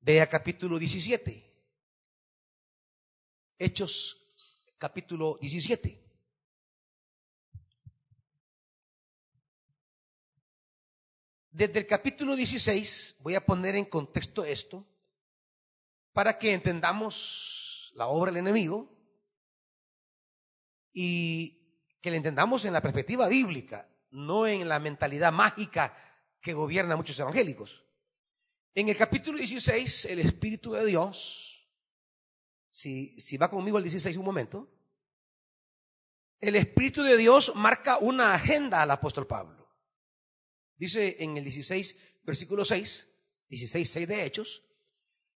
Vea 0.00 0.26
capítulo 0.26 0.78
17. 0.78 1.52
Hechos 3.58 4.32
capítulo 4.78 5.36
17. 5.38 6.01
Desde 11.52 11.80
el 11.80 11.86
capítulo 11.86 12.34
16 12.34 13.16
voy 13.20 13.34
a 13.34 13.44
poner 13.44 13.76
en 13.76 13.84
contexto 13.84 14.42
esto 14.42 14.86
para 16.14 16.38
que 16.38 16.54
entendamos 16.54 17.92
la 17.94 18.06
obra 18.06 18.32
del 18.32 18.40
enemigo 18.40 18.90
y 20.94 21.60
que 22.00 22.10
la 22.10 22.16
entendamos 22.16 22.64
en 22.64 22.72
la 22.72 22.80
perspectiva 22.80 23.28
bíblica, 23.28 23.86
no 24.12 24.46
en 24.46 24.66
la 24.66 24.80
mentalidad 24.80 25.30
mágica 25.30 25.94
que 26.40 26.54
gobierna 26.54 26.94
a 26.94 26.96
muchos 26.96 27.18
evangélicos. 27.18 27.84
En 28.74 28.88
el 28.88 28.96
capítulo 28.96 29.36
16, 29.36 30.06
el 30.06 30.20
Espíritu 30.20 30.72
de 30.72 30.86
Dios, 30.86 31.70
si, 32.70 33.14
si 33.20 33.36
va 33.36 33.50
conmigo 33.50 33.76
al 33.76 33.82
16 33.82 34.16
un 34.16 34.24
momento, 34.24 34.72
el 36.40 36.56
Espíritu 36.56 37.02
de 37.02 37.18
Dios 37.18 37.54
marca 37.56 37.98
una 37.98 38.32
agenda 38.32 38.80
al 38.80 38.90
apóstol 38.90 39.26
Pablo. 39.26 39.61
Dice 40.82 41.22
en 41.22 41.36
el 41.36 41.44
16, 41.44 41.96
versículo 42.24 42.64
6, 42.64 43.08
16, 43.48 43.88
6 43.88 44.08
de 44.08 44.24
Hechos, 44.24 44.64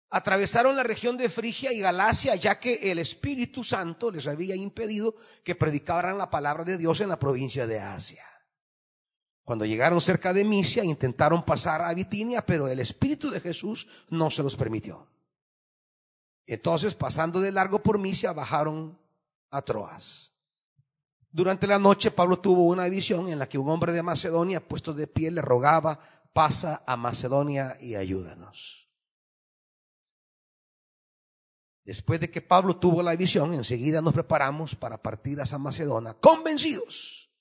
atravesaron 0.08 0.74
la 0.74 0.82
región 0.82 1.18
de 1.18 1.28
Frigia 1.28 1.70
y 1.70 1.80
Galacia, 1.80 2.34
ya 2.34 2.58
que 2.58 2.90
el 2.90 2.98
Espíritu 2.98 3.62
Santo 3.62 4.10
les 4.10 4.26
había 4.26 4.56
impedido 4.56 5.14
que 5.44 5.54
predicaran 5.54 6.16
la 6.16 6.30
palabra 6.30 6.64
de 6.64 6.78
Dios 6.78 7.02
en 7.02 7.10
la 7.10 7.18
provincia 7.18 7.66
de 7.66 7.78
Asia. 7.78 8.24
Cuando 9.42 9.66
llegaron 9.66 10.00
cerca 10.00 10.32
de 10.32 10.44
Misia, 10.44 10.82
intentaron 10.82 11.44
pasar 11.44 11.82
a 11.82 11.92
Bitinia, 11.92 12.46
pero 12.46 12.66
el 12.66 12.80
Espíritu 12.80 13.28
de 13.28 13.40
Jesús 13.40 13.86
no 14.08 14.30
se 14.30 14.42
los 14.42 14.56
permitió. 14.56 15.06
Entonces, 16.46 16.94
pasando 16.94 17.42
de 17.42 17.52
largo 17.52 17.82
por 17.82 17.98
Misia, 17.98 18.32
bajaron 18.32 18.98
a 19.50 19.60
Troas. 19.60 20.33
Durante 21.34 21.66
la 21.66 21.80
noche 21.80 22.12
Pablo 22.12 22.38
tuvo 22.38 22.62
una 22.62 22.88
visión 22.88 23.26
en 23.28 23.40
la 23.40 23.48
que 23.48 23.58
un 23.58 23.68
hombre 23.68 23.92
de 23.92 24.04
Macedonia, 24.04 24.64
puesto 24.64 24.94
de 24.94 25.08
pie, 25.08 25.32
le 25.32 25.42
rogaba, 25.42 25.98
pasa 26.32 26.84
a 26.86 26.96
Macedonia 26.96 27.76
y 27.80 27.96
ayúdanos. 27.96 28.88
Después 31.82 32.20
de 32.20 32.30
que 32.30 32.40
Pablo 32.40 32.76
tuvo 32.76 33.02
la 33.02 33.16
visión, 33.16 33.52
enseguida 33.52 34.00
nos 34.00 34.14
preparamos 34.14 34.76
para 34.76 35.02
partir 35.02 35.40
a 35.40 35.46
San 35.46 35.60
Macedonia, 35.60 36.14
convencidos 36.14 37.32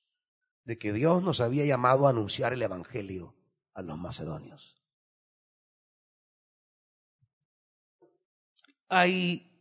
de 0.64 0.80
que 0.80 0.92
Dios 0.92 1.22
nos 1.22 1.40
había 1.40 1.64
llamado 1.64 2.08
a 2.08 2.10
anunciar 2.10 2.52
el 2.52 2.64
Evangelio 2.64 3.36
a 3.76 3.84
los 3.84 4.00
macedonios. 4.00 4.84
Hay, 8.90 9.56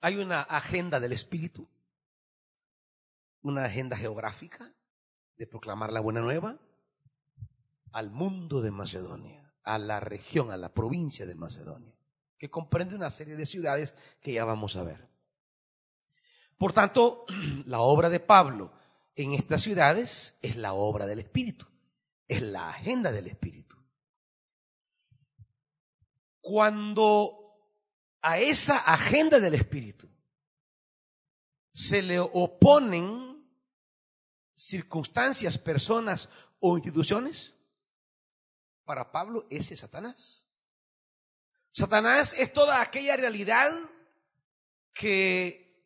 hay 0.00 0.16
una 0.16 0.40
agenda 0.40 1.00
del 1.00 1.12
Espíritu 1.12 1.68
una 3.46 3.64
agenda 3.64 3.96
geográfica 3.96 4.74
de 5.36 5.46
proclamar 5.46 5.92
la 5.92 6.00
buena 6.00 6.20
nueva 6.20 6.58
al 7.92 8.10
mundo 8.10 8.60
de 8.60 8.72
Macedonia, 8.72 9.54
a 9.62 9.78
la 9.78 10.00
región, 10.00 10.50
a 10.50 10.56
la 10.56 10.74
provincia 10.74 11.26
de 11.26 11.34
Macedonia, 11.34 11.96
que 12.38 12.50
comprende 12.50 12.96
una 12.96 13.10
serie 13.10 13.36
de 13.36 13.46
ciudades 13.46 13.94
que 14.20 14.32
ya 14.32 14.44
vamos 14.44 14.76
a 14.76 14.82
ver. 14.82 15.08
Por 16.58 16.72
tanto, 16.72 17.24
la 17.66 17.80
obra 17.80 18.08
de 18.08 18.20
Pablo 18.20 18.72
en 19.14 19.32
estas 19.32 19.62
ciudades 19.62 20.36
es 20.42 20.56
la 20.56 20.72
obra 20.72 21.06
del 21.06 21.20
Espíritu, 21.20 21.66
es 22.26 22.42
la 22.42 22.68
agenda 22.68 23.12
del 23.12 23.28
Espíritu. 23.28 23.76
Cuando 26.40 27.46
a 28.22 28.38
esa 28.38 28.78
agenda 28.78 29.38
del 29.38 29.54
Espíritu 29.54 30.08
se 31.72 32.02
le 32.02 32.18
oponen 32.18 33.25
circunstancias, 34.56 35.58
personas 35.58 36.28
o 36.58 36.76
instituciones? 36.76 37.54
Para 38.84 39.12
Pablo 39.12 39.46
ese 39.50 39.74
es 39.74 39.80
Satanás. 39.80 40.46
Satanás 41.70 42.34
es 42.38 42.52
toda 42.52 42.80
aquella 42.80 43.16
realidad 43.16 43.70
que, 44.94 45.84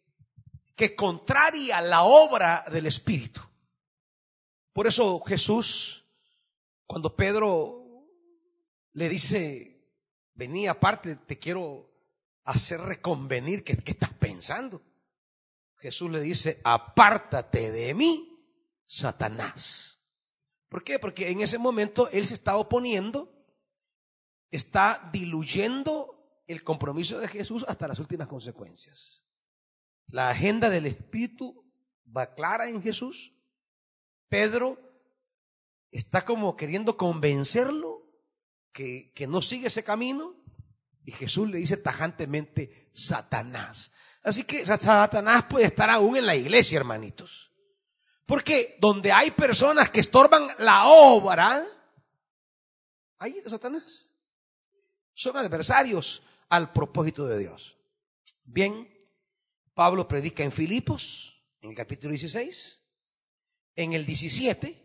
que 0.77 0.95
contraria 0.95 1.81
la 1.81 2.05
obra 2.05 2.65
del 2.71 2.87
Espíritu. 2.87 3.41
Por 4.73 4.87
eso 4.87 5.21
Jesús, 5.21 6.07
cuando 6.87 7.17
Pedro 7.17 8.07
le 8.93 9.09
dice, 9.09 9.85
vení 10.35 10.69
aparte, 10.69 11.17
te 11.17 11.39
quiero 11.39 11.91
hacer 12.45 12.81
reconvenir, 12.81 13.65
¿qué, 13.65 13.77
qué 13.77 13.91
estás 13.91 14.13
pensando? 14.15 14.81
Jesús 15.77 16.11
le 16.11 16.21
dice, 16.21 16.61
apártate 16.63 17.73
de 17.73 17.95
mí, 17.95 18.30
Satanás. 18.93 20.01
¿Por 20.69 20.83
qué? 20.83 20.99
Porque 20.99 21.31
en 21.31 21.43
ese 21.43 21.59
momento 21.59 22.09
él 22.11 22.27
se 22.27 22.35
está 22.35 22.57
oponiendo, 22.57 23.33
está 24.51 25.09
diluyendo 25.13 26.43
el 26.49 26.65
compromiso 26.65 27.21
de 27.21 27.29
Jesús 27.29 27.65
hasta 27.69 27.87
las 27.87 28.01
últimas 28.01 28.27
consecuencias. 28.27 29.25
La 30.09 30.29
agenda 30.29 30.71
del 30.71 30.87
Espíritu 30.87 31.73
va 32.05 32.35
clara 32.35 32.69
en 32.69 32.83
Jesús. 32.83 33.33
Pedro 34.29 34.77
está 35.93 36.25
como 36.25 36.57
queriendo 36.57 36.97
convencerlo 36.97 38.11
que, 38.73 39.13
que 39.15 39.29
no 39.29 39.41
sigue 39.41 39.69
ese 39.69 39.85
camino 39.85 40.35
y 41.05 41.13
Jesús 41.13 41.49
le 41.49 41.59
dice 41.59 41.77
tajantemente 41.77 42.91
Satanás. 42.93 43.93
Así 44.25 44.43
que 44.43 44.67
Satanás 44.67 45.45
puede 45.45 45.67
estar 45.67 45.91
aún 45.91 46.17
en 46.17 46.27
la 46.27 46.35
iglesia, 46.35 46.77
hermanitos. 46.77 47.50
Porque 48.31 48.77
donde 48.79 49.11
hay 49.11 49.33
personas 49.33 49.91
que 49.91 49.99
estorban 49.99 50.47
la 50.61 50.85
obra, 50.87 51.67
ahí 53.19 53.37
está 53.37 53.51
Satanás. 53.51 54.15
Son 55.13 55.37
adversarios 55.37 56.23
al 56.49 56.73
propósito 56.73 57.27
de 57.27 57.41
Dios. 57.41 57.77
Bien, 58.45 58.89
Pablo 59.75 60.07
predica 60.07 60.45
en 60.45 60.53
Filipos, 60.53 61.43
en 61.61 61.71
el 61.71 61.77
capítulo 61.77 62.13
16. 62.13 62.85
En 63.75 63.95
el 63.95 64.07
17, 64.07 64.81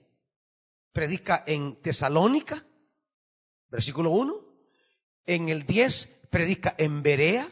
predica 0.92 1.44
en 1.46 1.80
Tesalónica, 1.84 2.66
versículo 3.68 4.10
1. 4.10 4.44
En 5.28 5.50
el 5.50 5.68
10, 5.68 6.08
predica 6.32 6.74
en 6.80 7.04
Berea. 7.04 7.48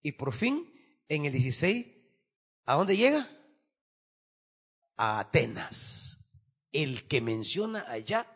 Y 0.00 0.12
por 0.12 0.32
fin, 0.32 0.72
en 1.08 1.24
el 1.24 1.32
16, 1.32 1.88
¿a 2.66 2.74
dónde 2.76 2.96
llega? 2.96 3.28
A 4.96 5.18
Atenas, 5.20 6.30
el 6.72 7.06
que 7.06 7.20
menciona 7.20 7.84
allá 7.88 8.26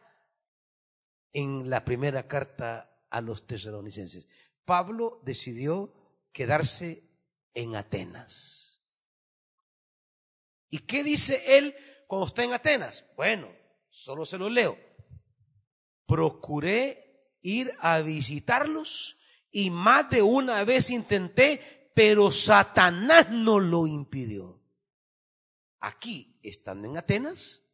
en 1.32 1.70
la 1.70 1.84
primera 1.84 2.26
carta 2.26 3.04
a 3.10 3.20
los 3.20 3.46
tesalonicenses. 3.46 4.28
Pablo 4.64 5.20
decidió 5.24 5.94
quedarse 6.32 7.04
en 7.54 7.76
Atenas. 7.76 8.82
¿Y 10.70 10.80
qué 10.80 11.02
dice 11.02 11.58
él 11.58 11.74
cuando 12.06 12.26
está 12.26 12.44
en 12.44 12.52
Atenas? 12.52 13.06
Bueno, 13.16 13.48
solo 13.88 14.26
se 14.26 14.38
lo 14.38 14.50
leo. 14.50 14.78
Procuré 16.06 17.22
ir 17.42 17.72
a 17.80 18.00
visitarlos 18.00 19.18
y 19.50 19.70
más 19.70 20.10
de 20.10 20.22
una 20.22 20.64
vez 20.64 20.90
intenté, 20.90 21.90
pero 21.94 22.30
Satanás 22.30 23.30
no 23.30 23.58
lo 23.58 23.86
impidió. 23.86 24.57
Aquí 25.80 26.38
estando 26.42 26.88
en 26.88 26.96
Atenas, 26.96 27.64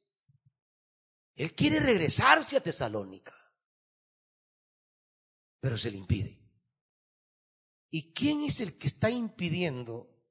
él 1.37 1.55
quiere 1.55 1.81
regresarse 1.81 2.57
a 2.57 2.63
Tesalónica, 2.63 3.35
pero 5.61 5.79
se 5.79 5.91
le 5.91 5.99
impide. 5.99 6.41
¿Y 7.91 8.13
quién 8.13 8.43
es 8.43 8.61
el 8.61 8.77
que 8.77 8.87
está 8.87 9.11
impidiendo, 9.11 10.23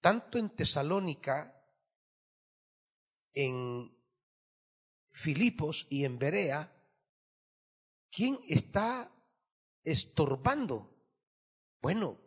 tanto 0.00 0.38
en 0.38 0.50
Tesalónica 0.50 1.58
en 3.34 3.96
Filipos 5.10 5.86
y 5.90 6.04
en 6.04 6.18
Berea, 6.18 6.72
¿quién 8.10 8.40
está 8.48 9.10
estorbando? 9.84 10.90
Bueno, 11.80 12.18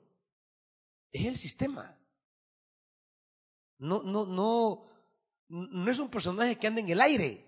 es 1.12 1.26
el 1.26 1.38
sistema. 1.38 2.00
No, 3.78 4.04
no, 4.04 4.26
no, 4.26 4.86
no 5.50 5.92
es 5.92 6.00
un 6.00 6.10
personaje 6.10 6.58
que 6.58 6.68
anda 6.68 6.82
en 6.82 6.90
el 6.90 7.02
aire. 7.02 7.46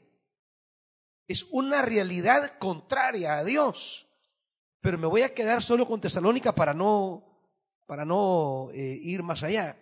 Es 1.27 1.43
una 1.51 1.81
realidad 1.81 2.57
contraria 2.59 3.37
a 3.37 3.43
Dios. 3.43 4.07
Pero 4.81 4.97
me 4.97 5.07
voy 5.07 5.23
a 5.23 5.33
quedar 5.33 5.61
solo 5.61 5.85
con 5.85 5.99
Tesalónica 5.99 6.53
para 6.53 6.73
no, 6.73 7.23
para 7.85 8.05
no 8.05 8.69
eh, 8.73 8.99
ir 9.01 9.23
más 9.23 9.43
allá. 9.43 9.77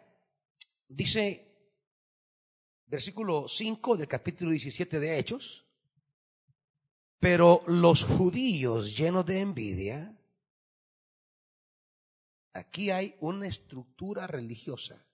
Dice 0.88 1.46
versículo 2.88 3.48
5 3.48 3.98
del 3.98 4.08
capítulo 4.08 4.52
17 4.52 5.00
de 5.00 5.20
Hechos, 5.20 5.66
pero 7.20 7.64
los 7.68 8.04
judíos 8.04 8.96
llenos 8.96 9.26
de 9.26 9.40
envidia, 9.40 10.18
aquí 12.54 12.92
hay 12.92 13.16
una 13.20 13.48
estructura 13.48 14.28
religiosa 14.28 15.06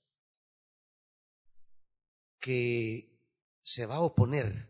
que 2.42 3.18
se 3.64 3.86
va 3.86 3.96
a 3.96 4.02
oponer 4.02 4.70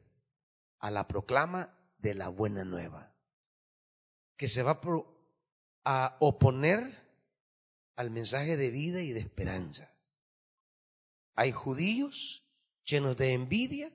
a 0.78 0.92
la 0.92 1.08
proclama 1.08 1.76
de 1.98 2.14
la 2.14 2.28
buena 2.28 2.64
nueva, 2.64 3.16
que 4.38 4.48
se 4.48 4.62
va 4.62 4.80
a 5.86 6.18
oponer 6.20 7.02
al 7.96 8.12
mensaje 8.12 8.58
de 8.58 8.70
vida 8.70 9.02
y 9.02 9.14
de 9.14 9.20
esperanza. 9.22 9.96
Hay 11.36 11.52
judíos 11.52 12.44
llenos 12.84 13.16
de 13.18 13.34
envidia 13.34 13.92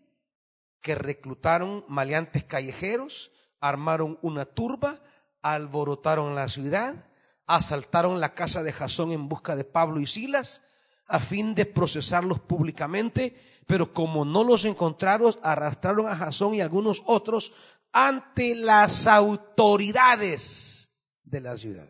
que 0.81 0.95
reclutaron 0.95 1.85
maleantes 1.89 2.45
callejeros, 2.45 3.33
armaron 3.61 4.19
una 4.23 4.47
turba, 4.47 5.03
alborotaron 5.43 6.35
la 6.35 6.49
ciudad, 6.49 7.11
asaltaron 7.47 8.21
la 8.21 8.35
casa 8.35 8.63
de 8.63 8.73
Jasón 8.73 9.13
en 9.13 9.29
busca 9.29 9.55
de 9.55 9.65
Pablo 9.65 10.01
y 10.01 10.07
Silas, 10.07 10.63
a 11.07 11.21
fin 11.21 11.55
de 11.55 11.67
procesarlos 11.67 12.41
públicamente, 12.41 13.56
pero 13.67 13.93
como 13.93 14.25
no 14.25 14.45
los 14.45 14.65
encontraron, 14.65 15.35
arrastraron 15.43 16.07
a 16.07 16.17
Jasón 16.17 16.55
y 16.55 16.61
algunos 16.61 17.03
otros 17.07 17.53
ante 17.93 18.55
las 18.55 19.07
autoridades 19.07 20.91
de 21.25 21.41
la 21.41 21.57
ciudad, 21.57 21.89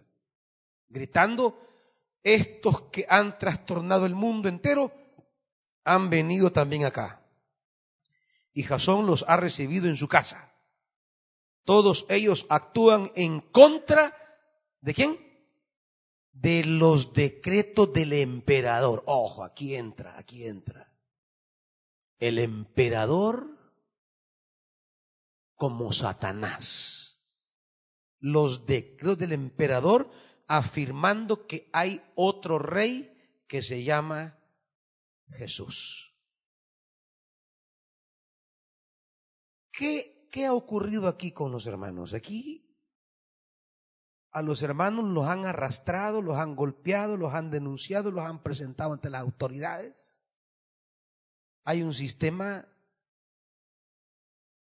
gritando, 0.89 1.61
estos 2.23 2.83
que 2.83 3.07
han 3.09 3.39
trastornado 3.39 4.07
el 4.07 4.15
mundo 4.15 4.49
entero 4.49 4.93
han 5.85 6.11
venido 6.11 6.51
también 6.51 6.85
acá. 6.85 7.23
Y 8.53 8.63
Jasón 8.63 9.07
los 9.07 9.25
ha 9.29 9.37
recibido 9.37 9.87
en 9.89 9.97
su 9.97 10.09
casa. 10.09 10.53
Todos 11.65 12.07
ellos 12.09 12.47
actúan 12.49 13.13
en 13.15 13.41
contra 13.41 14.13
de 14.81 14.95
quién? 14.95 15.27
de 16.41 16.65
los 16.65 17.13
decretos 17.15 17.93
del 17.93 18.13
emperador. 18.13 19.03
Ojo, 19.07 19.43
aquí 19.43 19.75
entra, 19.75 20.19
aquí 20.19 20.47
entra. 20.47 20.86
El 22.19 22.39
emperador 22.39 23.57
como 25.57 25.93
Satanás. 25.93 27.23
Los 28.19 28.67
decretos 28.67 29.19
del 29.19 29.33
emperador 29.33 30.11
afirmando 30.47 31.47
que 31.47 31.69
hay 31.73 32.03
otro 32.15 32.59
rey 32.59 33.43
que 33.49 33.63
se 33.63 33.83
llama 33.83 34.39
Jesús. 35.31 36.15
¿Qué, 39.73 40.29
¿Qué 40.31 40.47
ha 40.47 40.55
ocurrido 40.55 41.09
aquí 41.09 41.33
con 41.33 41.53
los 41.53 41.67
hermanos? 41.67 42.15
Aquí 42.15 42.67
a 44.31 44.43
los 44.43 44.63
hermanos 44.63 45.07
los 45.07 45.27
han 45.27 45.47
arrastrado, 45.47 46.21
los 46.21 46.37
han 46.37 46.57
golpeado, 46.57 47.17
los 47.17 47.33
han 47.33 47.51
denunciado, 47.51 48.11
los 48.11 48.25
han 48.25 48.43
presentado 48.43 48.93
ante 48.93 49.11
las 49.11 49.23
autoridades. 49.23 50.16
Hay 51.67 51.83
un 51.83 51.93
sistema 51.93 52.67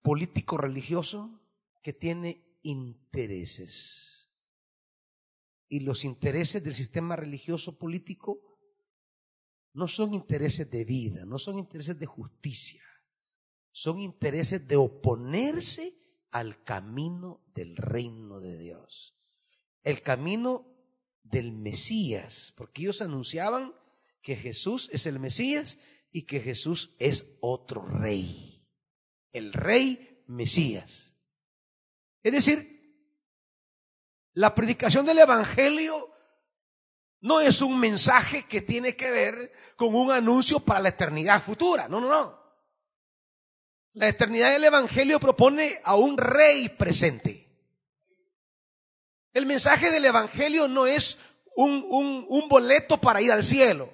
político 0.02 0.58
religioso 0.58 1.40
que 1.82 1.94
tiene 1.94 2.58
intereses. 2.62 4.28
Y 5.70 5.80
los 5.80 6.04
intereses 6.04 6.62
del 6.62 6.74
sistema 6.74 7.16
religioso 7.16 7.78
político 7.78 8.42
no 9.72 9.88
son 9.88 10.12
intereses 10.12 10.70
de 10.70 10.84
vida, 10.84 11.24
no 11.24 11.38
son 11.38 11.56
intereses 11.56 11.98
de 11.98 12.04
justicia, 12.04 12.82
son 13.70 13.98
intereses 13.98 14.68
de 14.68 14.76
oponerse 14.76 15.96
al 16.32 16.62
camino 16.62 17.40
del 17.54 17.76
reino 17.76 18.40
de 18.40 18.58
Dios 18.58 19.18
el 19.88 20.02
camino 20.02 20.66
del 21.22 21.52
Mesías, 21.52 22.52
porque 22.56 22.82
ellos 22.82 23.00
anunciaban 23.00 23.74
que 24.20 24.36
Jesús 24.36 24.90
es 24.92 25.06
el 25.06 25.18
Mesías 25.18 25.78
y 26.10 26.22
que 26.22 26.40
Jesús 26.40 26.94
es 26.98 27.36
otro 27.40 27.82
rey, 27.82 28.66
el 29.32 29.52
rey 29.52 30.24
Mesías. 30.26 31.14
Es 32.22 32.32
decir, 32.32 32.78
la 34.32 34.54
predicación 34.54 35.06
del 35.06 35.18
Evangelio 35.18 36.10
no 37.20 37.40
es 37.40 37.60
un 37.62 37.78
mensaje 37.78 38.44
que 38.44 38.62
tiene 38.62 38.94
que 38.94 39.10
ver 39.10 39.52
con 39.76 39.94
un 39.94 40.12
anuncio 40.12 40.60
para 40.60 40.80
la 40.80 40.90
eternidad 40.90 41.42
futura, 41.42 41.88
no, 41.88 42.00
no, 42.00 42.08
no. 42.08 42.38
La 43.94 44.08
eternidad 44.08 44.52
del 44.52 44.64
Evangelio 44.64 45.18
propone 45.18 45.80
a 45.82 45.96
un 45.96 46.16
rey 46.16 46.68
presente. 46.68 47.48
El 49.32 49.46
mensaje 49.46 49.90
del 49.90 50.04
Evangelio 50.04 50.68
no 50.68 50.86
es 50.86 51.18
un, 51.56 51.84
un, 52.28 52.48
boleto 52.48 53.00
para 53.00 53.20
ir 53.20 53.32
al 53.32 53.42
cielo. 53.42 53.92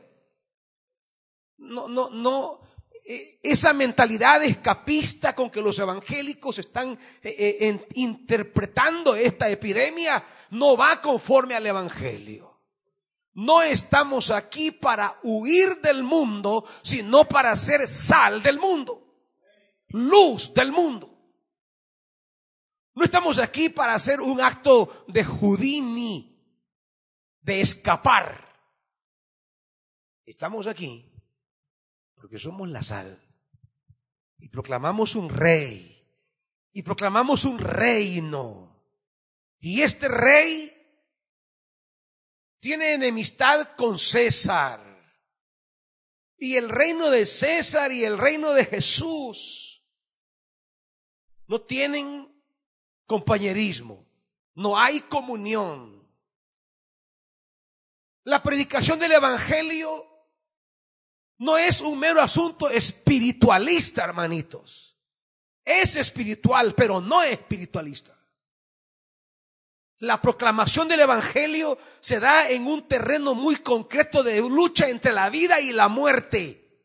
No, 1.58 1.88
no, 1.88 2.10
no. 2.10 2.60
Eh, 3.06 3.38
esa 3.42 3.74
mentalidad 3.74 4.42
escapista 4.42 5.34
con 5.34 5.50
que 5.50 5.60
los 5.60 5.78
evangélicos 5.78 6.58
están 6.58 6.98
eh, 7.22 7.58
eh, 7.60 7.86
interpretando 7.96 9.14
esta 9.14 9.50
epidemia 9.50 10.24
no 10.50 10.74
va 10.74 11.00
conforme 11.02 11.54
al 11.54 11.66
Evangelio. 11.66 12.62
No 13.34 13.60
estamos 13.62 14.30
aquí 14.30 14.70
para 14.70 15.18
huir 15.22 15.82
del 15.82 16.02
mundo, 16.02 16.64
sino 16.82 17.24
para 17.24 17.54
ser 17.56 17.86
sal 17.86 18.42
del 18.42 18.58
mundo, 18.58 19.26
luz 19.88 20.54
del 20.54 20.72
mundo. 20.72 21.10
No 22.94 23.04
estamos 23.04 23.38
aquí 23.38 23.68
para 23.68 23.94
hacer 23.94 24.20
un 24.20 24.40
acto 24.40 25.04
de 25.08 25.24
judini, 25.24 26.40
de 27.40 27.60
escapar. 27.60 28.40
Estamos 30.24 30.66
aquí 30.68 31.13
porque 32.24 32.38
somos 32.38 32.66
la 32.70 32.82
sal 32.82 33.22
y 34.38 34.48
proclamamos 34.48 35.14
un 35.14 35.28
rey 35.28 36.08
y 36.72 36.82
proclamamos 36.82 37.44
un 37.44 37.58
reino. 37.58 38.82
Y 39.58 39.82
este 39.82 40.08
rey 40.08 40.72
tiene 42.60 42.94
enemistad 42.94 43.76
con 43.76 43.98
César. 43.98 44.80
Y 46.38 46.56
el 46.56 46.70
reino 46.70 47.10
de 47.10 47.26
César 47.26 47.92
y 47.92 48.04
el 48.04 48.16
reino 48.16 48.54
de 48.54 48.64
Jesús 48.64 49.84
no 51.46 51.60
tienen 51.60 52.34
compañerismo, 53.04 54.08
no 54.54 54.78
hay 54.78 55.00
comunión. 55.02 56.10
La 58.22 58.42
predicación 58.42 58.98
del 58.98 59.12
Evangelio 59.12 60.13
no 61.44 61.58
es 61.58 61.82
un 61.82 61.98
mero 61.98 62.22
asunto 62.22 62.70
espiritualista, 62.70 64.02
hermanitos. 64.02 64.96
Es 65.62 65.94
espiritual, 65.96 66.74
pero 66.74 67.02
no 67.02 67.22
es 67.22 67.32
espiritualista. 67.32 68.16
La 69.98 70.22
proclamación 70.22 70.88
del 70.88 71.00
Evangelio 71.00 71.76
se 72.00 72.18
da 72.18 72.48
en 72.48 72.66
un 72.66 72.88
terreno 72.88 73.34
muy 73.34 73.56
concreto 73.56 74.22
de 74.22 74.40
lucha 74.40 74.88
entre 74.88 75.12
la 75.12 75.28
vida 75.28 75.60
y 75.60 75.72
la 75.72 75.88
muerte. 75.88 76.82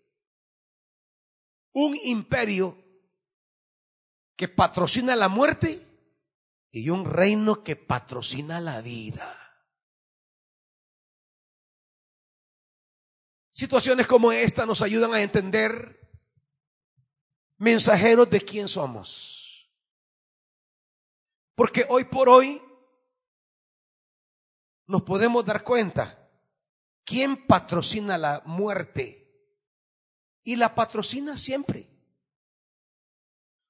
Un 1.72 1.96
imperio 2.04 2.78
que 4.36 4.50
patrocina 4.50 5.16
la 5.16 5.30
muerte 5.30 5.86
y 6.72 6.90
un 6.90 7.06
reino 7.06 7.64
que 7.64 7.78
patrocina 7.78 8.60
la 8.60 8.82
vida. 8.82 9.39
Situaciones 13.60 14.08
como 14.08 14.32
esta 14.32 14.66
nos 14.66 14.82
ayudan 14.82 15.14
a 15.14 15.22
entender 15.22 16.00
mensajeros 17.58 18.30
de 18.30 18.40
quién 18.40 18.70
somos. 18.70 19.70
Porque 21.56 21.86
hoy 21.90 22.06
por 22.06 22.30
hoy 22.30 22.62
nos 24.88 25.02
podemos 25.02 25.44
dar 25.44 25.62
cuenta 25.62 26.32
quién 27.04 27.48
patrocina 27.48 28.18
la 28.18 28.42
muerte. 28.46 29.30
Y 30.46 30.56
la 30.56 30.74
patrocina 30.74 31.38
siempre. 31.38 31.90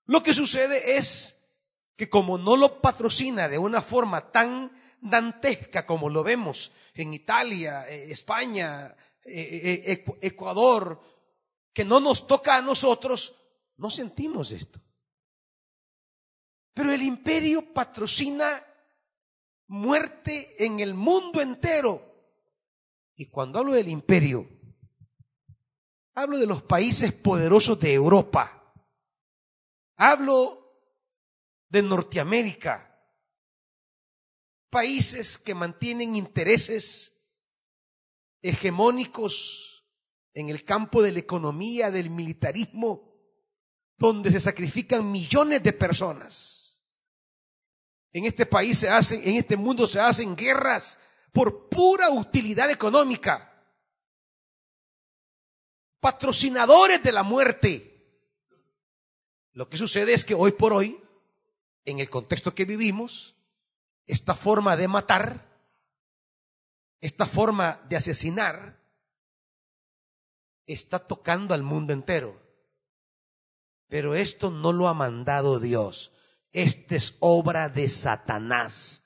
Lo 0.06 0.21
que 0.21 0.36
sucede 0.36 0.97
es 0.97 1.49
que 1.95 2.12
como 2.12 2.38
no 2.38 2.58
lo 2.58 2.80
patrocina 2.80 3.47
de 3.47 3.58
una 3.58 3.82
forma 3.82 4.32
tan 4.32 4.71
dantesca 5.02 5.88
como 5.88 6.12
lo 6.12 6.21
vemos 6.21 6.73
en 6.93 7.15
Italia, 7.15 7.88
eh, 7.88 8.12
España, 8.12 8.95
eh, 9.32 9.92
eh, 9.92 10.06
Ecuador, 10.22 11.00
que 11.74 11.86
no 11.86 12.00
nos 12.00 12.28
toca 12.28 12.58
a 12.58 12.62
nosotros, 12.62 13.36
no 13.78 13.89
sentimos 13.89 14.52
esto. 14.52 14.80
Pero 16.74 16.92
el 16.92 17.02
imperio 17.02 17.74
patrocina 17.74 18.65
muerte 19.68 20.63
en 20.63 20.80
el 20.80 20.94
mundo 20.94 21.42
entero. 21.42 22.06
Y 23.15 23.28
cuando 23.28 23.60
hablo 23.60 23.74
del 23.74 23.89
imperio, 23.89 24.48
hablo 26.13 26.38
de 26.38 26.48
los 26.48 26.63
países 26.63 27.13
poderosos 27.13 27.80
de 27.80 27.94
Europa. 27.94 28.74
Hablo 29.98 30.60
de 31.70 31.82
Norteamérica. 31.82 32.86
Países 34.70 35.38
que 35.38 35.56
mantienen 35.56 36.15
intereses 36.15 37.18
hegemónicos 38.41 39.86
en 40.34 40.49
el 40.49 40.63
campo 40.63 41.02
de 41.02 41.12
la 41.12 41.19
economía, 41.19 41.91
del 41.91 42.10
militarismo, 42.10 43.13
donde 43.97 44.32
se 44.32 44.39
sacrifican 44.39 45.12
millones 45.12 45.62
de 45.62 45.73
personas. 45.73 46.86
En 48.12 48.25
este 48.25 48.45
país 48.45 48.78
se 48.80 48.89
hacen, 48.89 49.21
en 49.23 49.36
este 49.36 49.58
mundo 49.58 49.86
se 49.86 49.99
hacen 49.99 50.36
guerras 50.36 50.97
por 51.32 51.69
pura 51.69 52.10
utilidad 52.10 52.69
económica. 52.71 53.45
Patrocinadores 55.99 57.04
de 57.04 57.12
la 57.12 57.23
muerte. 57.23 57.89
Lo 59.52 59.69
que 59.69 59.78
sucede 59.78 60.13
es 60.13 60.23
que 60.23 60.34
hoy 60.34 60.54
por 60.54 60.73
hoy, 60.73 60.99
en 61.86 61.99
el 61.99 62.10
contexto 62.10 62.56
que 62.56 62.65
vivimos, 62.65 63.36
esta 64.08 64.34
forma 64.34 64.78
de 64.78 64.88
matar, 64.88 65.48
esta 67.01 67.25
forma 67.25 67.81
de 67.89 67.97
asesinar, 67.97 68.79
está 70.65 70.99
tocando 70.99 71.53
al 71.53 71.63
mundo 71.63 71.93
entero. 71.93 72.39
Pero 73.88 74.15
esto 74.15 74.51
no 74.51 74.71
lo 74.71 74.88
ha 74.88 74.93
mandado 74.93 75.59
Dios. 75.59 76.12
Esta 76.51 76.95
es 76.95 77.15
obra 77.19 77.69
de 77.69 77.89
Satanás 77.89 79.05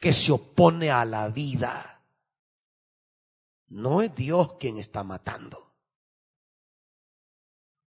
que 0.00 0.12
se 0.12 0.32
opone 0.32 0.90
a 0.90 1.04
la 1.04 1.28
vida. 1.28 2.02
No 3.68 4.02
es 4.02 4.14
Dios 4.14 4.54
quien 4.58 4.78
está 4.78 5.04
matando. 5.04 5.72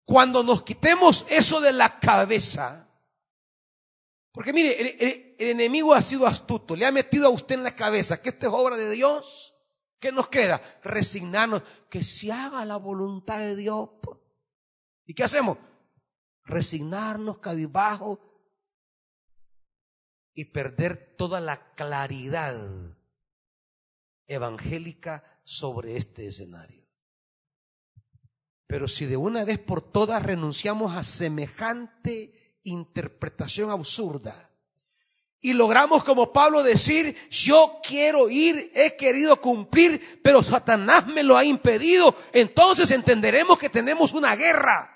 Cuando 0.06 0.42
nos 0.42 0.64
quitemos 0.64 1.26
eso 1.30 1.60
de 1.60 1.74
la 1.74 2.00
cabeza, 2.00 2.87
porque 4.38 4.54
mire, 4.54 4.80
el, 5.04 5.50
enemigo 5.50 5.96
ha 5.96 6.02
sido 6.04 6.28
astuto, 6.28 6.76
le 6.76 6.86
ha 6.86 6.92
metido 6.92 7.26
a 7.26 7.32
usted 7.32 7.56
en 7.56 7.64
la 7.64 7.76
cabeza 7.76 8.22
que 8.22 8.30
esta 8.30 8.46
es 8.46 8.54
obra 8.54 8.78
de 8.78 8.92
Dios, 8.92 9.56
¿qué 10.00 10.12
nos 10.12 10.30
queda? 10.30 10.62
Resignarnos, 10.84 11.64
que 11.90 12.04
se 12.04 12.32
haga 12.32 12.64
la 12.64 12.78
voluntad 12.78 13.40
de 13.40 13.56
Dios. 13.56 13.90
¿Y 15.08 15.16
qué 15.16 15.24
hacemos? 15.24 15.58
Resignarnos 16.44 17.40
cabizbajo 17.40 18.20
y 20.36 20.46
perder 20.46 21.16
toda 21.18 21.40
la 21.40 21.74
claridad 21.74 22.56
evangélica 24.28 25.42
sobre 25.46 25.98
este 25.98 26.28
escenario. 26.28 26.88
Pero 28.68 28.88
si 28.88 29.08
de 29.08 29.18
una 29.18 29.44
vez 29.46 29.58
por 29.58 29.82
todas 29.82 30.22
renunciamos 30.22 30.96
a 30.96 31.02
semejante 31.02 32.47
interpretación 32.70 33.70
absurda 33.72 34.48
y 35.40 35.54
logramos 35.54 36.04
como 36.04 36.34
Pablo 36.34 36.64
decir, 36.64 37.16
yo 37.30 37.80
quiero 37.84 38.30
ir, 38.30 38.72
he 38.74 38.96
querido 38.96 39.40
cumplir, 39.40 40.20
pero 40.24 40.42
Satanás 40.42 41.06
me 41.08 41.24
lo 41.24 41.38
ha 41.38 41.46
impedido, 41.46 42.16
entonces 42.34 42.90
entenderemos 42.92 43.60
que 43.60 43.70
tenemos 43.70 44.14
una 44.14 44.36
guerra. 44.36 44.94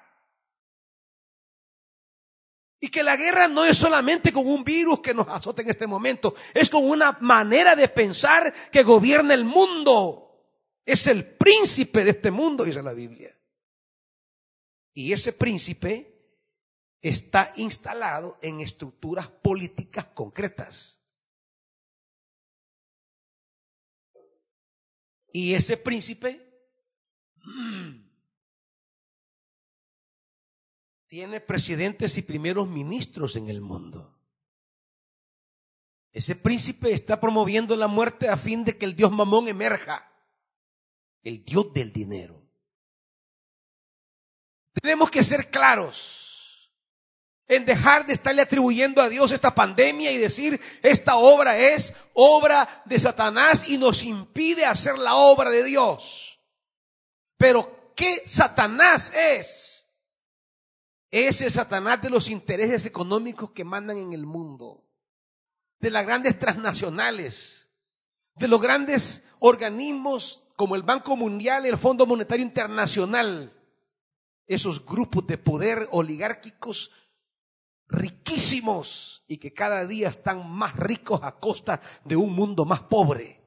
Y 2.80 2.90
que 2.90 3.04
la 3.04 3.16
guerra 3.16 3.48
no 3.48 3.64
es 3.64 3.78
solamente 3.78 4.34
con 4.34 4.48
un 4.48 4.64
virus 4.64 5.02
que 5.02 5.14
nos 5.14 5.28
azota 5.28 5.62
en 5.62 5.70
este 5.70 5.86
momento, 5.86 6.34
es 6.54 6.70
con 6.70 6.84
una 6.84 7.18
manera 7.22 7.76
de 7.76 7.88
pensar 7.88 8.52
que 8.72 8.82
gobierna 8.82 9.36
el 9.36 9.46
mundo. 9.46 10.50
Es 10.84 11.06
el 11.06 11.24
príncipe 11.24 12.04
de 12.04 12.10
este 12.10 12.32
mundo, 12.32 12.64
dice 12.64 12.82
la 12.82 12.94
Biblia. 12.94 13.38
Y 14.94 15.14
ese 15.14 15.32
príncipe 15.34 16.11
está 17.02 17.52
instalado 17.58 18.38
en 18.42 18.62
estructuras 18.62 19.28
políticas 19.28 20.06
concretas. 20.06 21.02
Y 25.34 25.54
ese 25.54 25.78
príncipe 25.78 26.48
tiene 31.08 31.40
presidentes 31.42 32.18
y 32.18 32.22
primeros 32.22 32.68
ministros 32.68 33.36
en 33.36 33.48
el 33.50 33.62
mundo. 33.62 34.20
Ese 36.12 36.36
príncipe 36.36 36.92
está 36.92 37.20
promoviendo 37.20 37.76
la 37.78 37.88
muerte 37.88 38.28
a 38.28 38.36
fin 38.36 38.66
de 38.66 38.78
que 38.78 38.86
el 38.86 38.96
Dios 38.96 39.12
mamón 39.12 39.48
emerja, 39.48 40.12
el 41.24 41.46
Dios 41.46 41.74
del 41.74 41.94
dinero. 41.94 42.46
Tenemos 44.74 45.10
que 45.10 45.24
ser 45.24 45.50
claros 45.50 46.21
en 47.48 47.66
dejar 47.66 48.06
de 48.06 48.14
estarle 48.14 48.42
atribuyendo 48.42 49.02
a 49.02 49.10
Dios 49.10 49.32
esta 49.32 49.54
pandemia 49.54 50.12
y 50.12 50.18
decir, 50.18 50.60
esta 50.82 51.18
obra 51.18 51.58
es 51.58 51.94
obra 52.14 52.84
de 52.86 52.98
Satanás 52.98 53.68
y 53.68 53.78
nos 53.78 54.04
impide 54.04 54.66
hacer 54.66 54.98
la 54.98 55.16
obra 55.16 55.50
de 55.50 55.64
Dios. 55.64 56.40
Pero, 57.38 57.92
¿qué 57.96 58.24
Satanás 58.26 59.12
es? 59.14 59.88
Es 61.10 61.42
el 61.42 61.52
Satanás 61.52 62.02
de 62.02 62.10
los 62.10 62.30
intereses 62.30 62.86
económicos 62.86 63.52
que 63.52 63.66
mandan 63.66 63.98
en 63.98 64.14
el 64.14 64.26
mundo, 64.26 64.88
de 65.80 65.92
las 65.92 66.06
grandes 66.06 66.40
transnacionales, 66.40 67.70
de 68.36 68.48
los 68.48 68.62
grandes 68.62 69.26
organismos 69.40 70.44
como 70.56 70.76
el 70.76 70.84
Banco 70.84 71.18
Mundial 71.18 71.66
y 71.66 71.70
el 71.70 71.78
Fondo 71.78 72.06
Monetario 72.06 72.46
Internacional, 72.46 73.52
esos 74.48 74.86
grupos 74.86 75.26
de 75.28 75.38
poder 75.38 75.88
oligárquicos 75.92 76.92
riquísimos 77.92 79.24
y 79.28 79.38
que 79.38 79.54
cada 79.54 79.86
día 79.86 80.10
están 80.10 80.50
más 80.50 80.76
ricos 80.76 81.22
a 81.24 81.40
costa 81.40 81.82
de 82.06 82.16
un 82.16 82.34
mundo 82.34 82.66
más 82.66 82.82
pobre. 82.82 83.40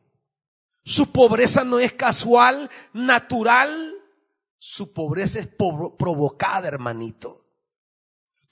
Su 0.84 1.12
pobreza 1.12 1.64
no 1.64 1.78
es 1.78 1.92
casual, 1.94 2.70
natural, 2.92 3.94
su 4.58 4.92
pobreza 4.92 5.40
es 5.40 5.48
provocada, 5.48 6.68
hermanito 6.68 7.44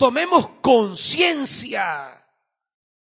tomemos 0.03 0.49
conciencia 0.63 2.27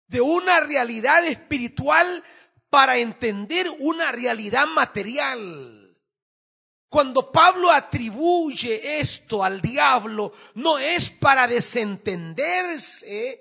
de 0.08 0.20
una 0.20 0.60
realidad 0.60 1.24
espiritual 1.24 2.22
para 2.68 2.98
entender 2.98 3.66
una 3.78 4.12
realidad 4.12 4.66
material. 4.66 5.81
Cuando 6.92 7.32
Pablo 7.32 7.70
atribuye 7.70 9.00
esto 9.00 9.42
al 9.42 9.62
diablo, 9.62 10.34
no 10.56 10.76
es 10.76 11.08
para 11.08 11.46
desentenderse 11.48 13.40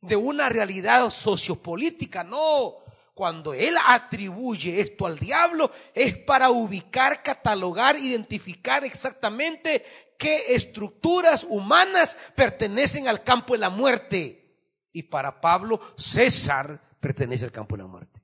de 0.00 0.14
una 0.14 0.48
realidad 0.48 1.10
sociopolítica, 1.10 2.22
no. 2.22 2.76
Cuando 3.12 3.52
él 3.52 3.74
atribuye 3.88 4.78
esto 4.78 5.06
al 5.06 5.18
diablo 5.18 5.72
es 5.92 6.16
para 6.18 6.50
ubicar, 6.50 7.20
catalogar, 7.20 7.98
identificar 7.98 8.84
exactamente 8.84 9.84
qué 10.16 10.54
estructuras 10.54 11.44
humanas 11.50 12.16
pertenecen 12.36 13.08
al 13.08 13.24
campo 13.24 13.54
de 13.54 13.58
la 13.58 13.70
muerte. 13.70 14.56
Y 14.92 15.02
para 15.02 15.40
Pablo, 15.40 15.80
César 15.96 16.80
pertenece 17.00 17.44
al 17.44 17.50
campo 17.50 17.76
de 17.76 17.82
la 17.82 17.88
muerte. 17.88 18.22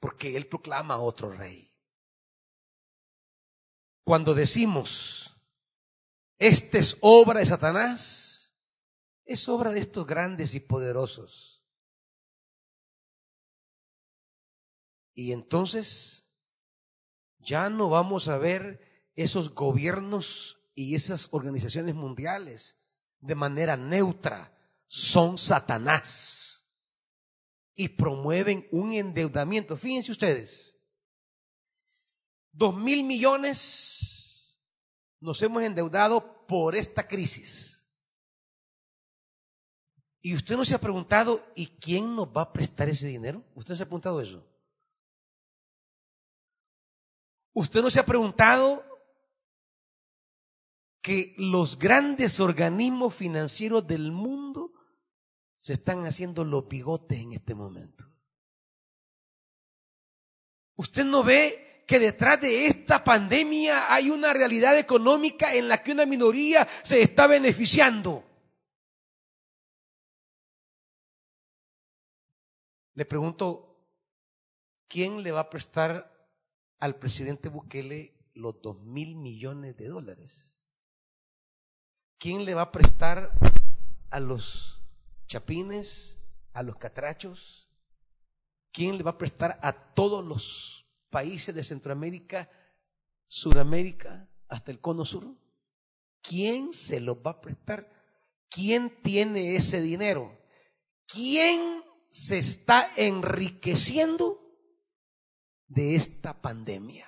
Porque 0.00 0.34
él 0.38 0.46
proclama 0.46 0.96
otro 0.96 1.32
rey. 1.32 1.75
Cuando 4.06 4.34
decimos, 4.34 5.36
esta 6.38 6.78
es 6.78 6.96
obra 7.00 7.40
de 7.40 7.46
Satanás, 7.46 8.54
es 9.24 9.48
obra 9.48 9.72
de 9.72 9.80
estos 9.80 10.06
grandes 10.06 10.54
y 10.54 10.60
poderosos 10.60 11.56
Y 15.16 15.32
entonces 15.32 16.30
ya 17.38 17.70
no 17.70 17.88
vamos 17.88 18.28
a 18.28 18.36
ver 18.36 19.08
esos 19.16 19.54
gobiernos 19.54 20.60
y 20.74 20.94
esas 20.94 21.28
organizaciones 21.32 21.94
mundiales 21.94 22.78
de 23.20 23.34
manera 23.34 23.78
neutra. 23.78 24.52
Son 24.86 25.38
Satanás. 25.38 26.70
Y 27.74 27.88
promueven 27.88 28.68
un 28.70 28.92
endeudamiento. 28.92 29.76
Fíjense 29.76 30.12
ustedes. 30.12 30.75
Dos 32.56 32.74
mil 32.74 33.04
millones 33.04 34.58
nos 35.20 35.42
hemos 35.42 35.62
endeudado 35.62 36.46
por 36.46 36.74
esta 36.74 37.06
crisis. 37.06 37.86
Y 40.22 40.34
usted 40.34 40.56
no 40.56 40.64
se 40.64 40.74
ha 40.74 40.78
preguntado, 40.78 41.46
¿y 41.54 41.66
quién 41.66 42.16
nos 42.16 42.28
va 42.28 42.42
a 42.42 42.52
prestar 42.54 42.88
ese 42.88 43.08
dinero? 43.08 43.44
¿Usted 43.54 43.72
no 43.72 43.76
se 43.76 43.82
ha 43.82 43.86
preguntado 43.86 44.20
eso? 44.22 44.42
¿Usted 47.52 47.82
no 47.82 47.90
se 47.90 48.00
ha 48.00 48.06
preguntado 48.06 48.82
que 51.02 51.34
los 51.36 51.78
grandes 51.78 52.40
organismos 52.40 53.14
financieros 53.14 53.86
del 53.86 54.12
mundo 54.12 54.72
se 55.56 55.74
están 55.74 56.06
haciendo 56.06 56.42
los 56.42 56.66
bigotes 56.66 57.18
en 57.18 57.34
este 57.34 57.54
momento? 57.54 58.10
¿Usted 60.76 61.04
no 61.04 61.22
ve 61.22 61.66
que 61.86 62.00
detrás 62.00 62.40
de 62.40 62.66
esta 62.66 63.04
pandemia 63.04 63.92
hay 63.94 64.10
una 64.10 64.32
realidad 64.32 64.76
económica 64.76 65.54
en 65.54 65.68
la 65.68 65.82
que 65.82 65.92
una 65.92 66.04
minoría 66.04 66.66
se 66.82 67.00
está 67.00 67.28
beneficiando? 67.28 68.24
Le 72.94 73.04
pregunto, 73.04 73.86
¿quién 74.88 75.22
le 75.22 75.30
va 75.30 75.40
a 75.40 75.50
prestar 75.50 76.28
al 76.80 76.96
presidente 76.96 77.48
Bukele 77.48 78.16
los 78.34 78.60
dos 78.60 78.80
mil 78.80 79.14
millones 79.14 79.76
de 79.76 79.86
dólares? 79.86 80.62
¿Quién 82.18 82.44
le 82.44 82.54
va 82.54 82.62
a 82.62 82.72
prestar 82.72 83.32
a 84.10 84.18
los 84.18 84.82
chapines, 85.26 86.18
a 86.52 86.62
los 86.62 86.76
catrachos? 86.76 87.68
¿Quién 88.72 88.96
le 88.96 89.04
va 89.04 89.12
a 89.12 89.18
prestar 89.18 89.58
a 89.62 89.72
todos 89.94 90.24
los 90.24 90.85
países 91.16 91.54
de 91.54 91.64
Centroamérica, 91.64 92.50
Suramérica, 93.24 94.28
hasta 94.48 94.70
el 94.70 94.80
cono 94.80 95.06
sur? 95.06 95.24
¿Quién 96.20 96.74
se 96.74 97.00
los 97.00 97.16
va 97.16 97.30
a 97.30 97.40
prestar? 97.40 97.90
¿Quién 98.50 99.00
tiene 99.02 99.56
ese 99.56 99.80
dinero? 99.80 100.38
¿Quién 101.06 101.82
se 102.10 102.36
está 102.36 102.86
enriqueciendo 102.96 104.46
de 105.68 105.94
esta 105.94 106.42
pandemia. 106.42 107.06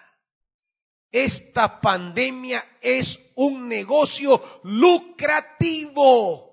Esta 1.11 1.81
pandemia 1.83 2.63
es 2.81 3.31
un 3.35 3.69
negocio 3.69 4.43
lucrativo. 4.65 6.47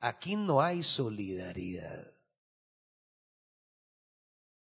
Aquí 0.00 0.36
no 0.36 0.60
hay 0.60 0.82
solidaridad. 0.82 2.19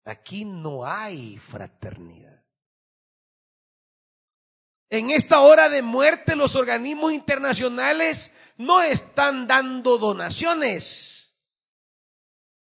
Aquí 0.06 0.46
no 0.46 0.86
hay 0.86 1.38
fraternidad. 1.38 2.44
En 4.90 5.10
esta 5.10 5.42
hora 5.42 5.68
de 5.68 5.82
muerte 5.82 6.36
los 6.36 6.56
organismos 6.56 7.12
internacionales 7.12 8.32
no 8.58 8.82
están 8.82 9.48
dando 9.48 9.98
donaciones 9.98 11.16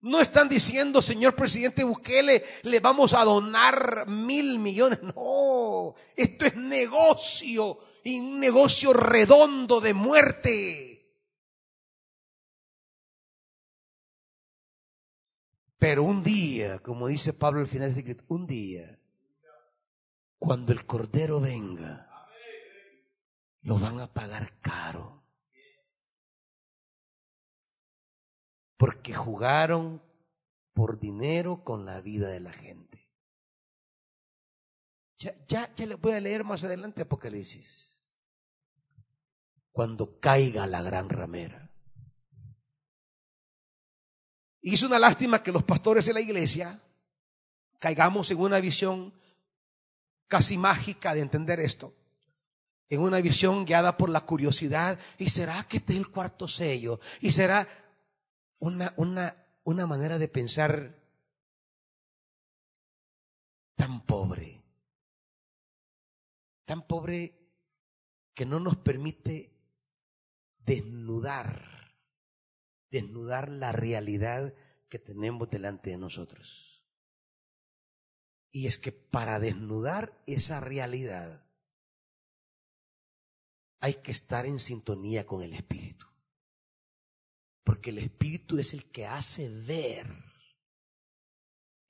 no 0.02 0.20
están 0.20 0.48
diciendo, 0.48 1.00
señor 1.00 1.36
presidente 1.36 1.84
Bukele, 1.84 2.44
le 2.62 2.80
vamos 2.80 3.14
a 3.14 3.24
donar 3.24 4.04
mil 4.08 4.58
millones. 4.58 4.98
No, 5.14 5.94
esto 6.16 6.46
es 6.46 6.56
negocio 6.56 7.78
y 8.02 8.18
un 8.18 8.40
negocio 8.40 8.92
redondo 8.92 9.80
de 9.80 9.94
muerte. 9.94 10.91
Pero 15.82 16.04
un 16.04 16.22
día, 16.22 16.78
como 16.78 17.08
dice 17.08 17.32
Pablo 17.32 17.58
al 17.58 17.66
final 17.66 17.92
de 17.92 18.08
este 18.08 18.24
un 18.28 18.46
día, 18.46 19.00
cuando 20.38 20.72
el 20.72 20.86
Cordero 20.86 21.40
venga, 21.40 22.08
lo 23.62 23.76
van 23.80 23.98
a 23.98 24.06
pagar 24.06 24.60
caro. 24.60 25.22
porque 28.82 29.14
jugaron 29.14 30.02
por 30.74 30.98
dinero 30.98 31.62
con 31.62 31.86
la 31.86 32.00
vida 32.00 32.28
de 32.30 32.40
la 32.40 32.52
gente. 32.52 33.08
Ya, 35.18 35.36
ya, 35.46 35.72
ya 35.72 35.86
les 35.86 36.00
voy 36.00 36.14
a 36.14 36.20
leer 36.20 36.42
más 36.42 36.64
adelante 36.64 37.02
Apocalipsis. 37.02 38.02
Cuando 39.70 40.18
caiga 40.18 40.66
la 40.66 40.82
gran 40.82 41.10
ramera. 41.10 41.61
Y 44.62 44.74
es 44.74 44.82
una 44.82 44.98
lástima 44.98 45.42
que 45.42 45.52
los 45.52 45.64
pastores 45.64 46.06
de 46.06 46.14
la 46.14 46.20
iglesia 46.20 46.80
caigamos 47.78 48.30
en 48.30 48.40
una 48.40 48.60
visión 48.60 49.12
casi 50.28 50.56
mágica 50.56 51.14
de 51.14 51.20
entender 51.20 51.60
esto. 51.60 51.94
En 52.88 53.00
una 53.00 53.20
visión 53.20 53.64
guiada 53.64 53.96
por 53.96 54.08
la 54.08 54.20
curiosidad. 54.22 54.98
¿Y 55.18 55.28
será 55.28 55.64
que 55.64 55.78
este 55.78 55.92
es 55.92 55.98
el 55.98 56.08
cuarto 56.08 56.48
sello? 56.48 57.00
¿Y 57.20 57.32
será? 57.32 57.66
una, 58.62 58.94
una, 58.96 59.36
una 59.64 59.86
manera 59.88 60.18
de 60.18 60.28
pensar 60.28 60.94
tan 63.74 64.06
pobre, 64.06 64.62
tan 66.64 66.86
pobre 66.86 67.34
que 68.32 68.46
no 68.46 68.60
nos 68.60 68.76
permite 68.76 69.52
desnudar, 70.58 71.71
desnudar 72.92 73.50
la 73.50 73.72
realidad 73.72 74.54
que 74.88 74.98
tenemos 74.98 75.50
delante 75.50 75.90
de 75.90 75.98
nosotros. 75.98 76.84
Y 78.52 78.66
es 78.66 78.76
que 78.76 78.92
para 78.92 79.40
desnudar 79.40 80.22
esa 80.26 80.60
realidad 80.60 81.44
hay 83.80 83.94
que 83.94 84.12
estar 84.12 84.44
en 84.44 84.60
sintonía 84.60 85.26
con 85.26 85.42
el 85.42 85.54
Espíritu. 85.54 86.06
Porque 87.64 87.90
el 87.90 87.98
Espíritu 87.98 88.58
es 88.58 88.74
el 88.74 88.90
que 88.90 89.06
hace 89.06 89.48
ver, 89.48 90.06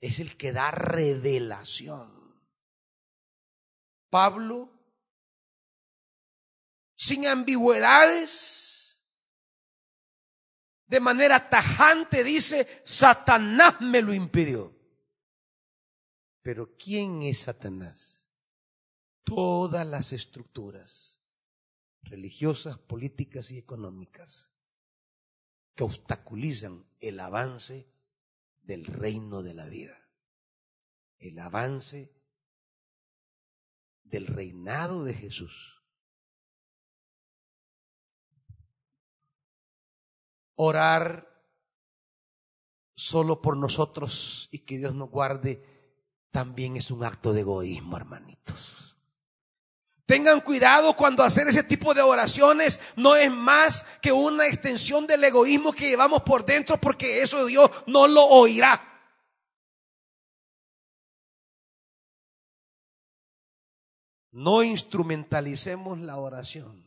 es 0.00 0.20
el 0.20 0.36
que 0.36 0.53
da 0.53 0.70
revelación. 0.70 2.12
Pablo, 4.09 4.70
sin 6.94 7.26
ambigüedades, 7.26 8.71
de 10.93 11.01
manera 11.01 11.49
tajante 11.49 12.22
dice, 12.22 12.82
Satanás 12.84 13.80
me 13.80 14.03
lo 14.03 14.12
impidió. 14.12 14.78
Pero 16.43 16.76
¿quién 16.76 17.22
es 17.22 17.38
Satanás? 17.38 18.30
Todas 19.24 19.86
las 19.86 20.12
estructuras 20.12 21.22
religiosas, 22.03 22.76
políticas 22.76 23.51
y 23.53 23.57
económicas 23.57 24.53
que 25.74 25.84
obstaculizan 25.84 26.84
el 27.01 27.20
avance 27.20 27.90
del 28.61 28.84
reino 28.84 29.43
de 29.43 29.55
la 29.55 29.64
vida, 29.64 30.11
el 31.20 31.38
avance 31.38 32.12
del 34.05 34.26
reinado 34.26 35.05
de 35.05 35.14
Jesús. 35.14 35.81
Orar 40.57 41.28
solo 42.94 43.40
por 43.40 43.57
nosotros 43.57 44.48
y 44.53 44.61
que 44.61 44.78
Dios 44.78 44.94
nos 44.94 45.11
guarde 45.11 45.62
también 46.30 46.76
es 46.76 46.90
un 46.90 47.05
acto 47.05 47.32
de 47.32 47.40
egoísmo, 47.40 47.96
hermanitos. 47.96 48.96
Tengan 50.07 50.40
cuidado 50.40 50.94
cuando 50.94 51.22
hacer 51.22 51.48
ese 51.48 51.62
tipo 51.62 51.94
de 51.94 52.03
oraciones 52.03 52.80
no 52.96 53.14
es 53.14 53.30
más 53.30 53.84
que 54.03 54.12
una 54.12 54.46
extensión 54.46 55.07
del 55.07 55.24
egoísmo 55.24 55.72
que 55.72 55.88
llevamos 55.88 56.22
por 56.22 56.44
dentro 56.44 56.78
porque 56.78 57.22
eso 57.22 57.46
Dios 57.46 57.70
no 57.86 58.07
lo 58.07 58.24
oirá. 58.24 58.88
No 64.32 64.62
instrumentalicemos 64.62 65.98
la 65.98 66.16
oración 66.16 66.84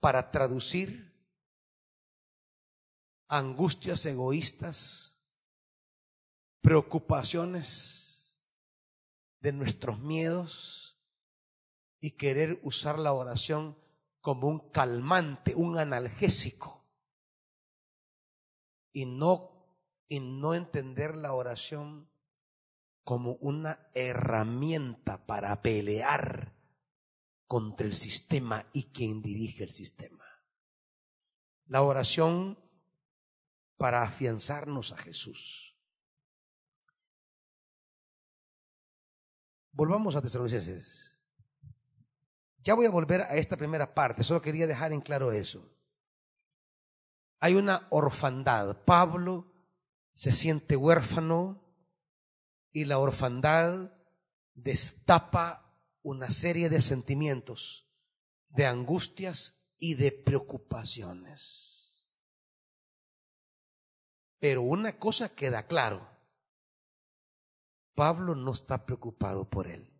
para 0.00 0.30
traducir 0.30 1.07
angustias 3.28 4.04
egoístas, 4.06 5.20
preocupaciones 6.60 8.42
de 9.40 9.52
nuestros 9.52 10.00
miedos 10.00 10.98
y 12.00 12.12
querer 12.12 12.58
usar 12.62 12.98
la 12.98 13.12
oración 13.12 13.78
como 14.20 14.48
un 14.48 14.70
calmante, 14.70 15.54
un 15.54 15.78
analgésico. 15.78 16.84
Y 18.92 19.06
no, 19.06 19.66
y 20.08 20.20
no 20.20 20.54
entender 20.54 21.14
la 21.16 21.32
oración 21.32 22.10
como 23.04 23.32
una 23.36 23.88
herramienta 23.94 25.26
para 25.26 25.62
pelear 25.62 26.54
contra 27.46 27.86
el 27.86 27.94
sistema 27.94 28.66
y 28.72 28.84
quien 28.84 29.22
dirige 29.22 29.64
el 29.64 29.70
sistema. 29.70 30.24
La 31.66 31.82
oración 31.82 32.58
para 33.78 34.02
afianzarnos 34.02 34.92
a 34.92 34.98
Jesús. 34.98 35.76
Volvamos 39.72 40.16
a 40.16 40.20
Tesalonicenses. 40.20 41.16
Ya 42.64 42.74
voy 42.74 42.86
a 42.86 42.90
volver 42.90 43.22
a 43.22 43.36
esta 43.36 43.56
primera 43.56 43.94
parte, 43.94 44.24
solo 44.24 44.42
quería 44.42 44.66
dejar 44.66 44.92
en 44.92 45.00
claro 45.00 45.32
eso. 45.32 45.72
hay 47.40 47.54
una 47.54 47.86
orfandad. 47.90 48.84
Pablo 48.84 49.52
se 50.12 50.32
siente 50.32 50.76
huérfano 50.76 51.62
y 52.72 52.84
la 52.84 52.98
orfandad 52.98 53.92
destapa 54.54 55.72
una 56.02 56.30
serie 56.30 56.68
de 56.68 56.80
sentimientos, 56.80 57.86
de 58.48 58.66
angustias 58.66 59.62
y 59.78 59.94
de 59.94 60.10
preocupaciones. 60.10 61.77
Pero 64.38 64.62
una 64.62 64.98
cosa 64.98 65.34
queda 65.34 65.66
claro, 65.66 66.08
Pablo 67.94 68.34
no 68.34 68.52
está 68.52 68.86
preocupado 68.86 69.50
por 69.50 69.66
él. 69.66 69.92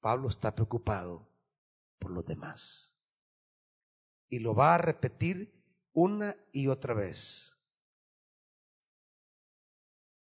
Pablo 0.00 0.28
está 0.28 0.54
preocupado 0.54 1.28
por 1.98 2.10
los 2.10 2.24
demás. 2.24 2.98
Y 4.28 4.38
lo 4.38 4.54
va 4.54 4.74
a 4.74 4.78
repetir 4.78 5.62
una 5.92 6.34
y 6.52 6.68
otra 6.68 6.94
vez. 6.94 7.56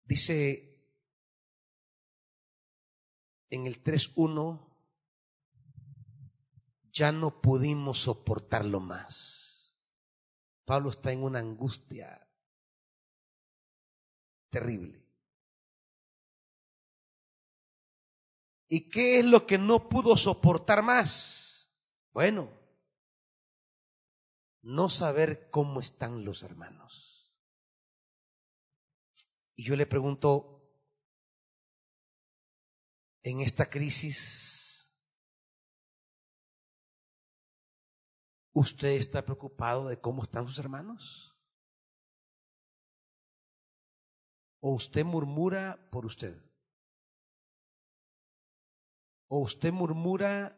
Dice 0.04 0.72
en 3.50 3.66
el 3.66 3.84
3.1, 3.84 4.66
ya 6.90 7.12
no 7.12 7.42
pudimos 7.42 7.98
soportarlo 7.98 8.80
más. 8.80 9.41
Pablo 10.64 10.90
está 10.90 11.12
en 11.12 11.22
una 11.22 11.40
angustia 11.40 12.28
terrible. 14.50 15.02
¿Y 18.68 18.88
qué 18.88 19.18
es 19.18 19.24
lo 19.24 19.46
que 19.46 19.58
no 19.58 19.88
pudo 19.88 20.16
soportar 20.16 20.82
más? 20.82 21.70
Bueno, 22.12 22.50
no 24.62 24.88
saber 24.88 25.50
cómo 25.50 25.80
están 25.80 26.24
los 26.24 26.42
hermanos. 26.42 27.30
Y 29.56 29.64
yo 29.64 29.76
le 29.76 29.86
pregunto, 29.86 30.52
en 33.22 33.40
esta 33.40 33.68
crisis, 33.68 34.51
¿usted 38.52 38.92
está 38.92 39.24
preocupado 39.24 39.88
de 39.88 40.00
cómo 40.00 40.22
están 40.22 40.46
sus 40.46 40.58
hermanos? 40.58 41.36
¿O 44.60 44.70
usted 44.74 45.04
murmura 45.04 45.88
por 45.90 46.06
usted? 46.06 46.40
¿O 49.28 49.38
usted 49.38 49.72
murmura 49.72 50.56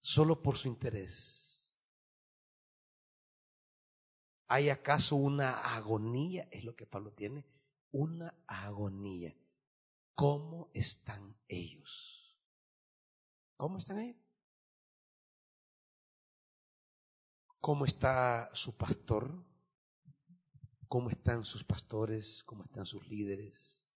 solo 0.00 0.42
por 0.42 0.56
su 0.56 0.68
interés? 0.68 1.76
¿Hay 4.48 4.70
acaso 4.70 5.16
una 5.16 5.74
agonía? 5.74 6.48
Es 6.52 6.62
lo 6.62 6.76
que 6.76 6.86
Pablo 6.86 7.12
tiene, 7.12 7.44
una 7.90 8.32
agonía 8.46 9.36
¿Cómo 10.16 10.70
están 10.72 11.36
ellos? 11.46 12.34
¿Cómo 13.58 13.76
están 13.76 13.98
ellos? 13.98 14.25
¿Cómo 17.66 17.84
está 17.84 18.48
su 18.54 18.76
pastor? 18.76 19.44
¿Cómo 20.86 21.10
están 21.10 21.44
sus 21.44 21.64
pastores? 21.64 22.44
¿Cómo 22.44 22.62
están 22.62 22.86
sus 22.86 23.08
líderes? 23.08 23.88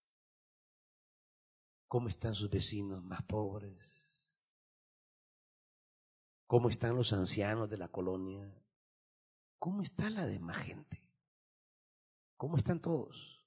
¿Cómo 1.87 2.09
están 2.09 2.35
sus 2.35 2.51
vecinos 2.51 3.05
más 3.05 3.23
pobres? 3.23 4.37
¿Cómo 6.49 6.68
están 6.68 6.97
los 6.97 7.12
ancianos 7.12 7.71
de 7.71 7.77
la 7.77 7.87
colonia? 7.87 8.53
¿Cómo 9.61 9.83
está 9.83 10.11
la 10.11 10.27
demás 10.27 10.57
gente? 10.57 11.01
¿Cómo 12.37 12.57
están 12.57 12.81
todos? 12.81 13.47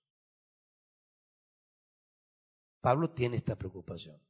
Pablo 2.80 3.10
tiene 3.10 3.36
esta 3.36 3.58
preocupación. 3.58 4.22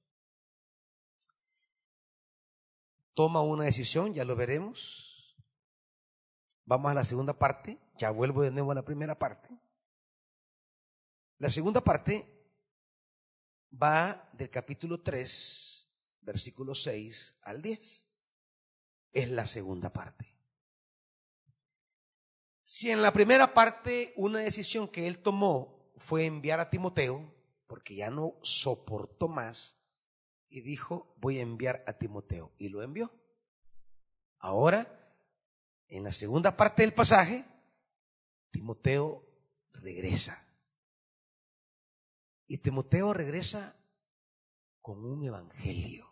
Toma 3.14 3.42
una 3.42 3.66
decisión, 3.66 4.16
ya 4.16 4.26
lo 4.26 4.36
veremos. 4.36 5.13
Vamos 6.66 6.92
a 6.92 6.96
la 6.96 7.04
segunda 7.04 7.38
parte, 7.38 7.78
ya 7.98 8.10
vuelvo 8.10 8.42
de 8.42 8.52
nuevo 8.52 8.72
a 8.72 8.76
la 8.76 8.86
primera 8.86 9.20
parte. 9.20 9.50
La 11.38 11.50
segunda 11.50 11.82
parte 11.82 12.26
va 13.72 14.30
del 14.34 14.50
capítulo 14.50 15.02
3, 15.02 15.90
versículo 16.22 16.74
6 16.74 17.40
al 17.44 17.62
10. 17.62 18.08
Es 19.12 19.30
la 19.30 19.46
segunda 19.46 19.92
parte. 19.92 20.34
Si 22.64 22.90
en 22.90 23.02
la 23.02 23.12
primera 23.12 23.54
parte 23.54 24.14
una 24.16 24.40
decisión 24.40 24.88
que 24.88 25.08
él 25.08 25.20
tomó 25.20 25.92
fue 25.98 26.26
enviar 26.26 26.60
a 26.60 26.70
Timoteo, 26.70 27.34
porque 27.68 27.96
ya 27.96 28.10
no 28.10 28.36
soportó 28.42 29.28
más 29.28 29.80
y 30.48 30.62
dijo, 30.62 31.14
voy 31.18 31.40
a 31.40 31.42
enviar 31.42 31.84
a 31.88 31.94
Timoteo. 31.94 32.54
Y 32.58 32.70
lo 32.70 32.84
envió. 32.84 33.12
Ahora, 34.40 35.03
en 35.94 36.04
la 36.04 36.12
segunda 36.12 36.58
parte 36.58 36.82
del 36.82 36.92
pasaje, 36.92 37.46
Timoteo 38.50 39.24
regresa. 39.74 40.44
Y 42.48 42.58
Timoteo 42.58 43.14
regresa 43.14 43.76
con 44.82 45.06
un 45.06 45.24
evangelio. 45.24 46.10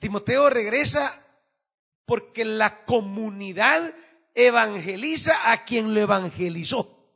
Timoteo 0.00 0.50
regresa 0.50 1.24
porque 2.04 2.44
la 2.44 2.84
comunidad 2.84 3.94
evangeliza 4.34 5.52
a 5.52 5.64
quien 5.64 5.94
lo 5.94 6.00
evangelizó. 6.00 7.14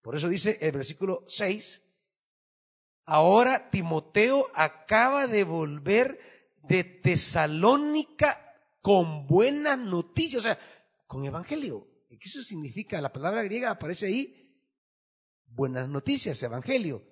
Por 0.00 0.16
eso 0.16 0.28
dice 0.28 0.56
el 0.62 0.72
versículo 0.72 1.24
6, 1.28 1.82
ahora 3.04 3.68
Timoteo 3.68 4.46
acaba 4.54 5.26
de 5.26 5.44
volver 5.44 6.18
de 6.62 6.84
Tesalónica 6.84 8.46
con 8.80 9.26
buenas 9.26 9.78
noticias, 9.78 10.40
o 10.40 10.42
sea, 10.42 10.58
con 11.06 11.24
evangelio. 11.24 11.86
¿Qué 12.08 12.28
eso 12.28 12.42
significa? 12.42 13.00
La 13.00 13.12
palabra 13.12 13.42
griega 13.42 13.70
aparece 13.70 14.06
ahí, 14.06 14.64
buenas 15.46 15.88
noticias, 15.88 16.42
evangelio. 16.42 17.02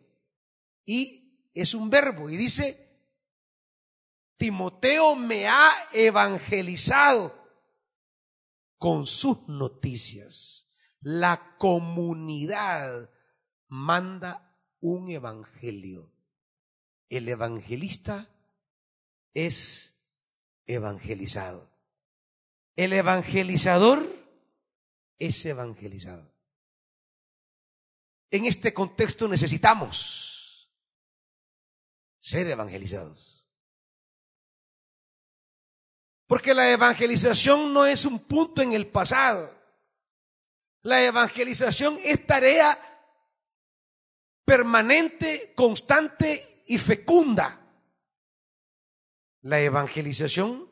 Y 0.84 1.50
es 1.54 1.74
un 1.74 1.90
verbo 1.90 2.30
y 2.30 2.36
dice, 2.36 3.08
Timoteo 4.36 5.14
me 5.16 5.48
ha 5.48 5.70
evangelizado 5.92 7.34
con 8.78 9.06
sus 9.06 9.48
noticias 9.48 10.66
la 11.06 11.56
comunidad 11.56 13.10
manda 13.68 14.58
un 14.80 15.08
evangelio. 15.08 16.12
El 17.08 17.28
evangelista 17.28 18.28
es 19.32 19.95
evangelizado. 20.66 21.70
El 22.74 22.92
evangelizador 22.92 24.06
es 25.18 25.44
evangelizado. 25.46 26.30
En 28.30 28.44
este 28.44 28.74
contexto 28.74 29.28
necesitamos 29.28 30.70
ser 32.20 32.48
evangelizados. 32.48 33.46
Porque 36.26 36.52
la 36.54 36.70
evangelización 36.70 37.72
no 37.72 37.86
es 37.86 38.04
un 38.04 38.18
punto 38.18 38.60
en 38.60 38.72
el 38.72 38.88
pasado. 38.88 39.54
La 40.82 41.02
evangelización 41.02 41.96
es 42.04 42.26
tarea 42.26 42.78
permanente, 44.44 45.52
constante 45.54 46.64
y 46.66 46.78
fecunda. 46.78 47.65
La 49.46 49.60
evangelización 49.60 50.68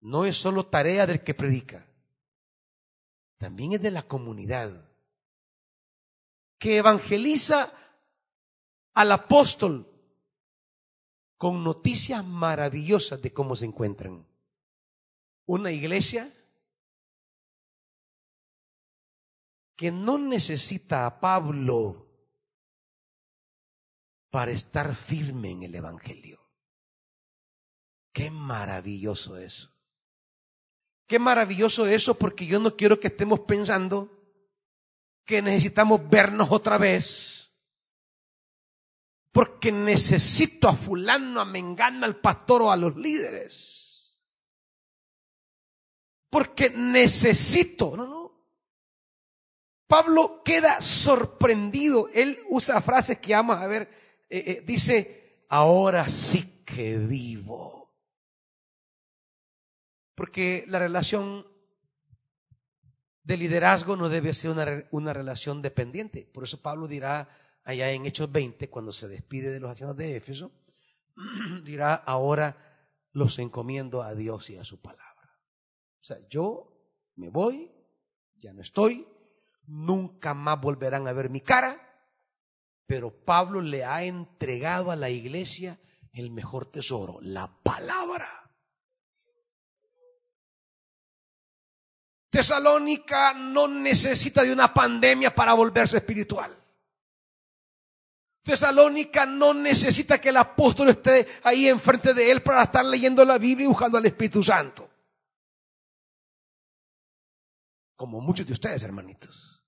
no 0.00 0.24
es 0.24 0.34
solo 0.34 0.64
tarea 0.64 1.06
del 1.06 1.22
que 1.22 1.34
predica, 1.34 1.86
también 3.36 3.74
es 3.74 3.82
de 3.82 3.90
la 3.90 4.02
comunidad 4.02 4.70
que 6.58 6.78
evangeliza 6.78 7.70
al 8.94 9.12
apóstol 9.12 9.86
con 11.36 11.62
noticias 11.62 12.24
maravillosas 12.24 13.20
de 13.20 13.34
cómo 13.34 13.54
se 13.54 13.66
encuentran. 13.66 14.26
Una 15.44 15.70
iglesia 15.70 16.32
que 19.76 19.92
no 19.92 20.16
necesita 20.16 21.04
a 21.04 21.20
Pablo 21.20 22.06
para 24.30 24.50
estar 24.50 24.94
firme 24.94 25.50
en 25.50 25.64
el 25.64 25.74
Evangelio. 25.74 26.45
Qué 28.16 28.30
maravilloso 28.30 29.36
eso. 29.36 29.70
Qué 31.06 31.18
maravilloso 31.18 31.86
eso 31.86 32.14
porque 32.14 32.46
yo 32.46 32.58
no 32.58 32.74
quiero 32.74 32.98
que 32.98 33.08
estemos 33.08 33.40
pensando 33.40 34.10
que 35.26 35.42
necesitamos 35.42 36.00
vernos 36.08 36.48
otra 36.50 36.78
vez. 36.78 37.52
Porque 39.32 39.70
necesito 39.70 40.66
a 40.66 40.74
fulano, 40.74 41.42
a 41.42 41.44
mengana, 41.44 42.06
al 42.06 42.16
pastor 42.16 42.62
o 42.62 42.72
a 42.72 42.76
los 42.78 42.96
líderes. 42.96 44.22
porque 46.30 46.70
necesito. 46.70 47.98
No, 47.98 48.06
no. 48.06 48.32
Pablo 49.86 50.40
queda 50.42 50.80
sorprendido. 50.80 52.08
Él 52.14 52.40
usa 52.48 52.80
frases 52.80 53.18
que 53.18 53.34
vamos 53.34 53.58
a 53.58 53.66
ver. 53.66 53.90
Eh, 54.30 54.44
eh, 54.46 54.64
dice, 54.64 55.44
ahora 55.50 56.08
sí 56.08 56.62
que 56.64 56.96
vivo. 56.96 57.85
Porque 60.16 60.64
la 60.66 60.80
relación 60.80 61.46
de 63.22 63.36
liderazgo 63.36 63.96
no 63.96 64.08
debe 64.08 64.34
ser 64.34 64.50
una, 64.50 64.84
una, 64.90 65.12
relación 65.12 65.62
dependiente. 65.62 66.28
Por 66.32 66.44
eso 66.44 66.60
Pablo 66.60 66.88
dirá 66.88 67.28
allá 67.64 67.90
en 67.92 68.06
Hechos 68.06 68.32
20, 68.32 68.68
cuando 68.70 68.92
se 68.92 69.06
despide 69.06 69.50
de 69.50 69.60
los 69.60 69.70
ancianos 69.70 69.96
de 69.96 70.16
Éfeso, 70.16 70.52
dirá, 71.64 71.94
ahora 71.94 72.56
los 73.12 73.38
encomiendo 73.38 74.02
a 74.02 74.14
Dios 74.14 74.50
y 74.50 74.56
a 74.56 74.64
su 74.64 74.80
palabra. 74.80 75.40
O 76.00 76.04
sea, 76.04 76.18
yo 76.28 76.76
me 77.16 77.30
voy, 77.30 77.72
ya 78.36 78.52
no 78.52 78.60
estoy, 78.60 79.06
nunca 79.66 80.34
más 80.34 80.60
volverán 80.60 81.08
a 81.08 81.12
ver 81.12 81.30
mi 81.30 81.40
cara, 81.40 81.82
pero 82.86 83.24
Pablo 83.24 83.60
le 83.60 83.84
ha 83.84 84.04
entregado 84.04 84.90
a 84.90 84.96
la 84.96 85.10
iglesia 85.10 85.80
el 86.12 86.30
mejor 86.30 86.66
tesoro, 86.66 87.18
la 87.20 87.60
palabra. 87.62 88.45
Tesalónica 92.36 93.32
no 93.32 93.66
necesita 93.66 94.42
de 94.42 94.52
una 94.52 94.74
pandemia 94.74 95.34
para 95.34 95.54
volverse 95.54 95.96
espiritual. 95.96 96.54
Tesalónica 98.42 99.24
no 99.24 99.54
necesita 99.54 100.20
que 100.20 100.28
el 100.28 100.36
apóstol 100.36 100.90
esté 100.90 101.26
ahí 101.44 101.66
enfrente 101.66 102.12
de 102.12 102.30
él 102.30 102.42
para 102.42 102.64
estar 102.64 102.84
leyendo 102.84 103.24
la 103.24 103.38
Biblia 103.38 103.64
y 103.64 103.68
buscando 103.68 103.96
al 103.96 104.04
Espíritu 104.04 104.42
Santo. 104.42 104.86
Como 107.96 108.20
muchos 108.20 108.46
de 108.46 108.52
ustedes, 108.52 108.82
hermanitos. 108.82 109.64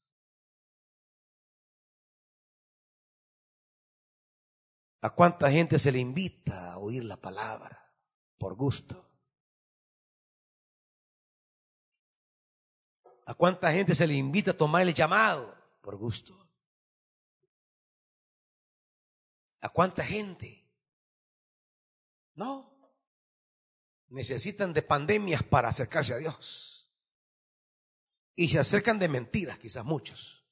¿A 5.01 5.09
cuánta 5.15 5.51
gente 5.51 5.79
se 5.79 5.91
le 5.91 6.01
invita 6.01 6.73
a 6.73 6.77
oír 6.77 7.03
la 7.03 7.17
palabra 7.17 7.95
por 8.37 8.57
gusto? 8.57 9.08
¿A 13.29 13.35
cuánta 13.35 13.71
gente 13.71 13.95
se 13.95 14.07
le 14.07 14.15
invita 14.15 14.53
a 14.53 14.57
tomar 14.57 14.89
el 14.89 14.95
llamado 14.95 15.55
por 15.83 15.97
gusto? 15.97 16.49
¿A 19.61 19.69
cuánta 19.69 20.03
gente? 20.03 20.67
No. 22.37 22.91
Necesitan 24.09 24.73
de 24.73 24.81
pandemias 24.81 25.43
para 25.43 25.69
acercarse 25.69 26.15
a 26.15 26.17
Dios. 26.17 26.91
Y 28.35 28.49
se 28.49 28.61
acercan 28.61 28.99
de 28.99 29.09
mentiras, 29.09 29.59
quizás 29.59 29.85
muchos. 29.85 30.47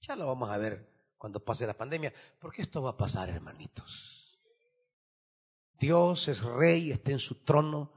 Ya 0.00 0.14
lo 0.14 0.28
vamos 0.28 0.48
a 0.48 0.58
ver 0.58 0.88
cuando 1.18 1.44
pase 1.44 1.66
la 1.66 1.76
pandemia, 1.76 2.14
porque 2.38 2.62
esto 2.62 2.80
va 2.82 2.90
a 2.90 2.96
pasar, 2.96 3.30
hermanitos. 3.30 4.40
Dios 5.72 6.28
es 6.28 6.44
rey, 6.44 6.92
está 6.92 7.10
en 7.10 7.18
su 7.18 7.42
trono 7.42 7.92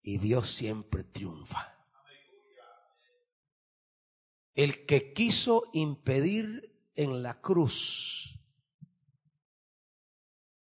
y 0.00 0.18
Dios 0.18 0.48
siempre 0.48 1.02
triunfa. 1.02 1.79
El 4.54 4.86
que 4.86 5.12
quiso 5.12 5.64
impedir 5.72 6.70
en 6.94 7.22
la 7.22 7.40
cruz, 7.40 8.40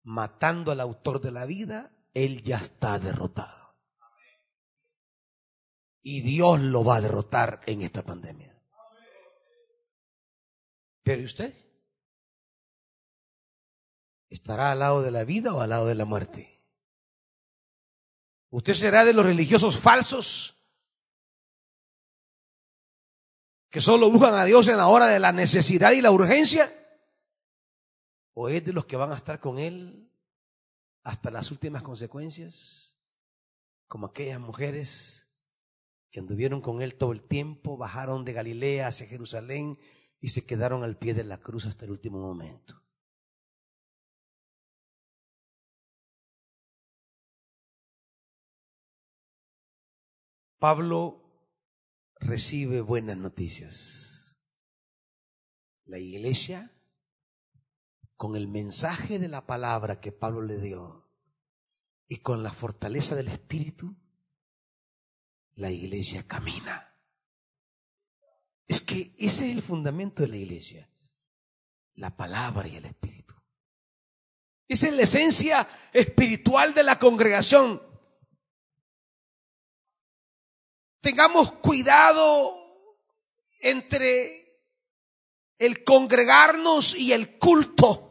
matando 0.04 0.72
al 0.72 0.80
autor 0.80 1.22
de 1.22 1.32
la 1.32 1.46
vida, 1.46 1.92
él 2.14 2.44
ya 2.44 2.58
está 2.58 3.00
derrotado. 3.00 3.78
Y 6.02 6.22
Dios 6.22 6.60
lo 6.60 6.84
va 6.84 6.98
a 6.98 7.02
derrotar 7.02 7.62
en 7.66 7.82
esta 7.82 8.04
pandemia. 8.04 8.62
Pero 11.04 11.22
¿y 11.22 11.26
usted? 11.26 11.54
¿Estará 14.30 14.72
al 14.72 14.80
lado 14.80 15.02
de 15.02 15.12
la 15.12 15.24
vida 15.24 15.54
o 15.54 15.62
al 15.62 15.70
lado 15.70 15.86
de 15.86 15.96
la 15.96 16.06
muerte? 16.06 16.66
¿Usted 18.50 18.74
será 18.74 19.06
de 19.06 19.14
los 19.14 19.26
religiosos 19.26 19.80
falsos 19.80 20.63
que 23.74 23.82
solo 23.82 24.12
buscan 24.12 24.36
a 24.36 24.46
Dios 24.46 24.68
en 24.68 24.78
la 24.78 24.86
hora 24.86 25.08
de 25.08 25.20
la 25.20 25.32
necesidad 25.32 25.94
y 25.94 26.02
la 26.02 26.12
urgencia? 26.12 26.72
¿O 28.36 28.48
es 28.48 28.64
de 28.64 28.72
los 28.72 28.86
que 28.86 28.98
van 28.98 29.12
a 29.12 29.16
estar 29.16 29.40
con 29.40 29.58
Él 29.58 30.12
hasta 31.02 31.32
las 31.32 31.50
últimas 31.50 31.82
consecuencias? 31.82 33.00
Como 33.88 34.06
aquellas 34.06 34.40
mujeres 34.40 35.28
que 36.12 36.20
anduvieron 36.20 36.62
con 36.62 36.84
Él 36.84 36.94
todo 36.94 37.14
el 37.14 37.24
tiempo, 37.24 37.76
bajaron 37.76 38.24
de 38.26 38.34
Galilea 38.34 38.86
hacia 38.86 39.08
Jerusalén 39.08 39.80
y 40.22 40.30
se 40.30 40.46
quedaron 40.46 40.84
al 40.84 40.96
pie 40.96 41.16
de 41.16 41.24
la 41.24 41.40
cruz 41.40 41.66
hasta 41.66 41.86
el 41.86 41.92
último 41.92 42.20
momento. 42.20 42.80
Pablo 50.60 51.23
recibe 52.24 52.82
buenas 52.82 53.18
noticias. 53.18 54.38
La 55.86 56.00
iglesia, 56.00 56.72
con 58.16 58.36
el 58.36 58.48
mensaje 58.48 59.20
de 59.20 59.28
la 59.28 59.46
palabra 59.46 60.00
que 60.00 60.12
Pablo 60.12 60.42
le 60.42 60.58
dio 60.60 61.10
y 62.08 62.18
con 62.18 62.42
la 62.42 62.52
fortaleza 62.52 63.16
del 63.16 63.28
Espíritu, 63.28 63.96
la 65.56 65.70
iglesia 65.70 66.24
camina. 66.26 66.96
Es 68.68 68.82
que 68.82 69.14
ese 69.18 69.50
es 69.50 69.56
el 69.56 69.62
fundamento 69.62 70.24
de 70.24 70.30
la 70.30 70.38
iglesia, 70.38 70.90
la 71.96 72.16
palabra 72.16 72.68
y 72.68 72.78
el 72.78 72.86
espíritu. 72.86 73.36
Esa 74.68 74.88
es 74.88 74.94
la 74.94 75.04
esencia 75.04 75.68
espiritual 75.92 76.74
de 76.74 76.84
la 76.84 76.98
congregación. 76.98 77.82
Tengamos 81.04 81.52
cuidado 81.56 82.58
entre 83.60 84.62
el 85.60 85.84
congregarnos 85.84 86.96
y 86.96 87.12
el 87.12 87.38
culto. 87.38 88.10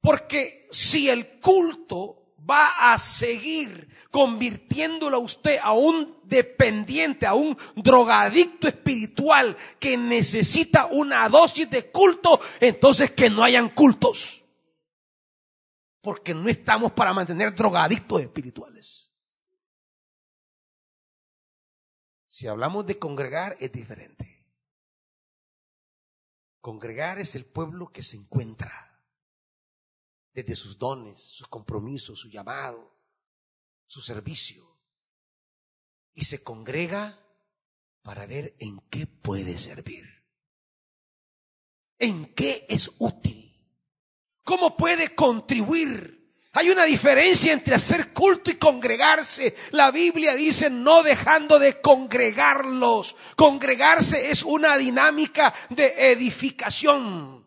Porque 0.00 0.66
si 0.70 1.10
el 1.10 1.40
culto 1.40 2.32
va 2.48 2.94
a 2.94 2.96
seguir 2.96 3.86
convirtiéndolo 4.10 5.18
a 5.18 5.20
usted 5.20 5.58
a 5.62 5.72
un 5.72 6.16
dependiente, 6.24 7.26
a 7.26 7.34
un 7.34 7.58
drogadicto 7.76 8.66
espiritual 8.66 9.58
que 9.78 9.98
necesita 9.98 10.86
una 10.86 11.28
dosis 11.28 11.68
de 11.68 11.90
culto, 11.90 12.40
entonces 12.60 13.10
que 13.10 13.28
no 13.28 13.44
hayan 13.44 13.68
cultos. 13.68 14.39
Porque 16.00 16.34
no 16.34 16.48
estamos 16.48 16.92
para 16.92 17.12
mantener 17.12 17.54
drogadictos 17.54 18.20
espirituales. 18.22 19.12
Si 22.26 22.46
hablamos 22.46 22.86
de 22.86 22.98
congregar 22.98 23.56
es 23.60 23.70
diferente. 23.72 24.46
Congregar 26.60 27.18
es 27.18 27.34
el 27.34 27.44
pueblo 27.44 27.90
que 27.90 28.02
se 28.02 28.16
encuentra 28.16 28.90
desde 30.32 30.56
sus 30.56 30.78
dones, 30.78 31.20
sus 31.20 31.48
compromisos, 31.48 32.20
su 32.20 32.28
llamado, 32.28 32.96
su 33.86 34.00
servicio. 34.00 34.78
Y 36.14 36.24
se 36.24 36.42
congrega 36.42 37.18
para 38.02 38.26
ver 38.26 38.54
en 38.58 38.78
qué 38.90 39.06
puede 39.06 39.58
servir. 39.58 40.06
En 41.98 42.34
qué 42.34 42.66
es 42.68 42.90
útil. 42.98 43.39
¿Cómo 44.50 44.76
puede 44.76 45.14
contribuir? 45.14 46.34
Hay 46.54 46.70
una 46.70 46.82
diferencia 46.82 47.52
entre 47.52 47.76
hacer 47.76 48.12
culto 48.12 48.50
y 48.50 48.56
congregarse. 48.56 49.54
La 49.70 49.92
Biblia 49.92 50.34
dice 50.34 50.68
no 50.68 51.04
dejando 51.04 51.60
de 51.60 51.80
congregarlos. 51.80 53.14
Congregarse 53.36 54.32
es 54.32 54.42
una 54.42 54.76
dinámica 54.76 55.54
de 55.68 56.10
edificación. 56.10 57.46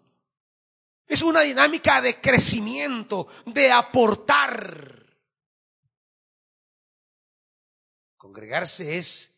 Es 1.06 1.22
una 1.24 1.41
dinámica 1.41 1.99
de 1.99 2.22
crecimiento, 2.22 3.28
de 3.47 3.70
aportar. 3.70 5.06
Congregarse 8.16 8.97
es 8.97 9.38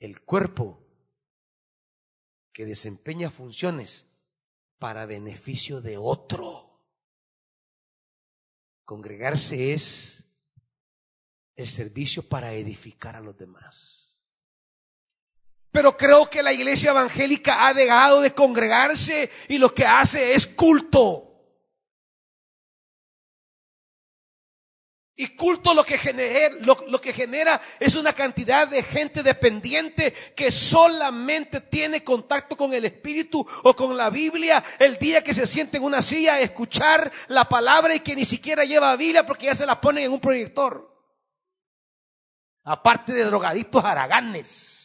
el 0.00 0.20
cuerpo 0.22 0.84
que 2.52 2.64
desempeña 2.64 3.30
funciones 3.30 4.09
para 4.80 5.06
beneficio 5.06 5.80
de 5.80 5.96
otro. 5.98 6.80
Congregarse 8.84 9.72
es 9.74 10.26
el 11.54 11.68
servicio 11.68 12.24
para 12.28 12.54
edificar 12.54 13.14
a 13.14 13.20
los 13.20 13.36
demás. 13.36 14.20
Pero 15.70 15.96
creo 15.96 16.26
que 16.28 16.42
la 16.42 16.52
iglesia 16.52 16.90
evangélica 16.90 17.68
ha 17.68 17.74
dejado 17.74 18.22
de 18.22 18.34
congregarse 18.34 19.30
y 19.48 19.58
lo 19.58 19.72
que 19.72 19.86
hace 19.86 20.34
es 20.34 20.46
culto. 20.46 21.29
Y 25.20 25.36
culto 25.36 25.74
lo 25.74 25.84
que, 25.84 25.98
genera, 25.98 26.54
lo, 26.62 26.98
que 26.98 27.12
genera 27.12 27.60
es 27.78 27.94
una 27.94 28.14
cantidad 28.14 28.66
de 28.66 28.82
gente 28.82 29.22
dependiente 29.22 30.14
que 30.34 30.50
solamente 30.50 31.60
tiene 31.60 32.02
contacto 32.02 32.56
con 32.56 32.72
el 32.72 32.86
Espíritu 32.86 33.46
o 33.64 33.76
con 33.76 33.94
la 33.98 34.08
Biblia 34.08 34.64
el 34.78 34.96
día 34.96 35.22
que 35.22 35.34
se 35.34 35.46
siente 35.46 35.76
en 35.76 35.82
una 35.82 36.00
silla 36.00 36.36
a 36.36 36.40
escuchar 36.40 37.12
la 37.28 37.46
palabra 37.46 37.94
y 37.94 38.00
que 38.00 38.16
ni 38.16 38.24
siquiera 38.24 38.64
lleva 38.64 38.96
Biblia 38.96 39.26
porque 39.26 39.44
ya 39.44 39.54
se 39.54 39.66
la 39.66 39.78
ponen 39.78 40.04
en 40.04 40.12
un 40.12 40.20
proyector. 40.20 40.90
Aparte 42.64 43.12
de 43.12 43.24
drogadictos 43.24 43.84
haraganes. 43.84 44.79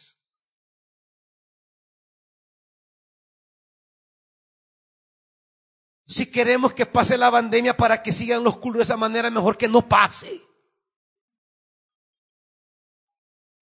Si 6.16 6.30
queremos 6.30 6.72
que 6.72 6.86
pase 6.86 7.18
la 7.18 7.30
pandemia 7.30 7.76
para 7.76 8.02
que 8.02 8.10
sigan 8.10 8.42
los 8.42 8.56
cultos 8.56 8.78
de 8.78 8.82
esa 8.84 8.96
manera, 8.96 9.28
mejor 9.28 9.58
que 9.58 9.68
no 9.68 9.86
pase. 9.86 10.40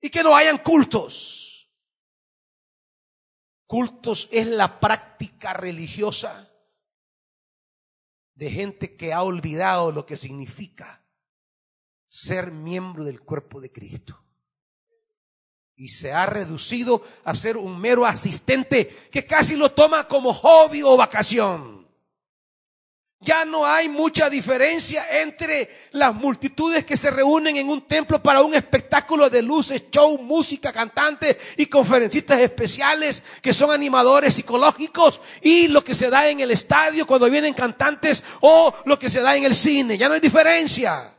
Y 0.01 0.09
que 0.09 0.23
no 0.23 0.37
hayan 0.37 0.59
cultos. 0.59 1.69
Cultos 3.67 4.29
es 4.31 4.47
la 4.47 4.79
práctica 4.79 5.53
religiosa 5.53 6.49
de 8.35 8.53
gente 8.53 8.95
que 8.95 9.13
ha 9.13 9.25
olvidado 9.25 9.91
lo 9.91 10.07
que 10.07 10.17
significa 10.17 11.05
ser 12.07 12.53
miembro 12.53 13.03
del 13.05 13.21
cuerpo 13.23 13.61
de 13.61 13.73
Cristo. 13.73 14.25
Y 15.75 15.89
se 15.89 16.13
ha 16.13 16.25
reducido 16.27 17.03
a 17.25 17.35
ser 17.35 17.57
un 17.57 17.81
mero 17.81 18.07
asistente 18.07 18.87
que 19.11 19.27
casi 19.27 19.57
lo 19.57 19.73
toma 19.73 20.07
como 20.07 20.33
hobby 20.33 20.85
o 20.85 20.97
vacación. 20.97 21.84
Ya 23.25 23.47
no 23.47 23.67
hay 23.67 23.89
mucha 23.89 24.29
diferencia 24.29 25.03
entre 25.23 25.71
las 25.93 26.15
multitudes 26.15 26.85
que 26.85 26.95
se 26.95 27.11
reúnen 27.11 27.57
en 27.57 27.71
un 27.71 27.89
templo 27.89 28.23
para 28.23 28.43
un 28.43 28.55
espectáculo 28.55 29.31
de 29.31 29.41
luces, 29.41 29.85
show, 29.91 30.19
música, 30.19 30.71
cantantes 30.73 31.39
y 31.57 31.65
conferencistas 31.65 32.39
especiales 32.41 33.23
que 33.41 33.55
son 33.55 33.71
animadores 33.71 34.35
psicológicos 34.35 35.23
y 35.41 35.69
lo 35.69 35.83
que 35.83 35.95
se 35.95 36.11
da 36.11 36.29
en 36.29 36.41
el 36.41 36.51
estadio 36.51 37.07
cuando 37.07 37.31
vienen 37.31 37.55
cantantes 37.55 38.23
o 38.41 38.75
lo 38.85 38.99
que 38.99 39.09
se 39.09 39.23
da 39.23 39.35
en 39.35 39.45
el 39.45 39.55
cine. 39.55 39.97
Ya 39.97 40.07
no 40.09 40.15
hay 40.15 40.21
diferencia. 40.21 41.11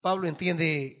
Pablo 0.00 0.26
entiende 0.26 0.99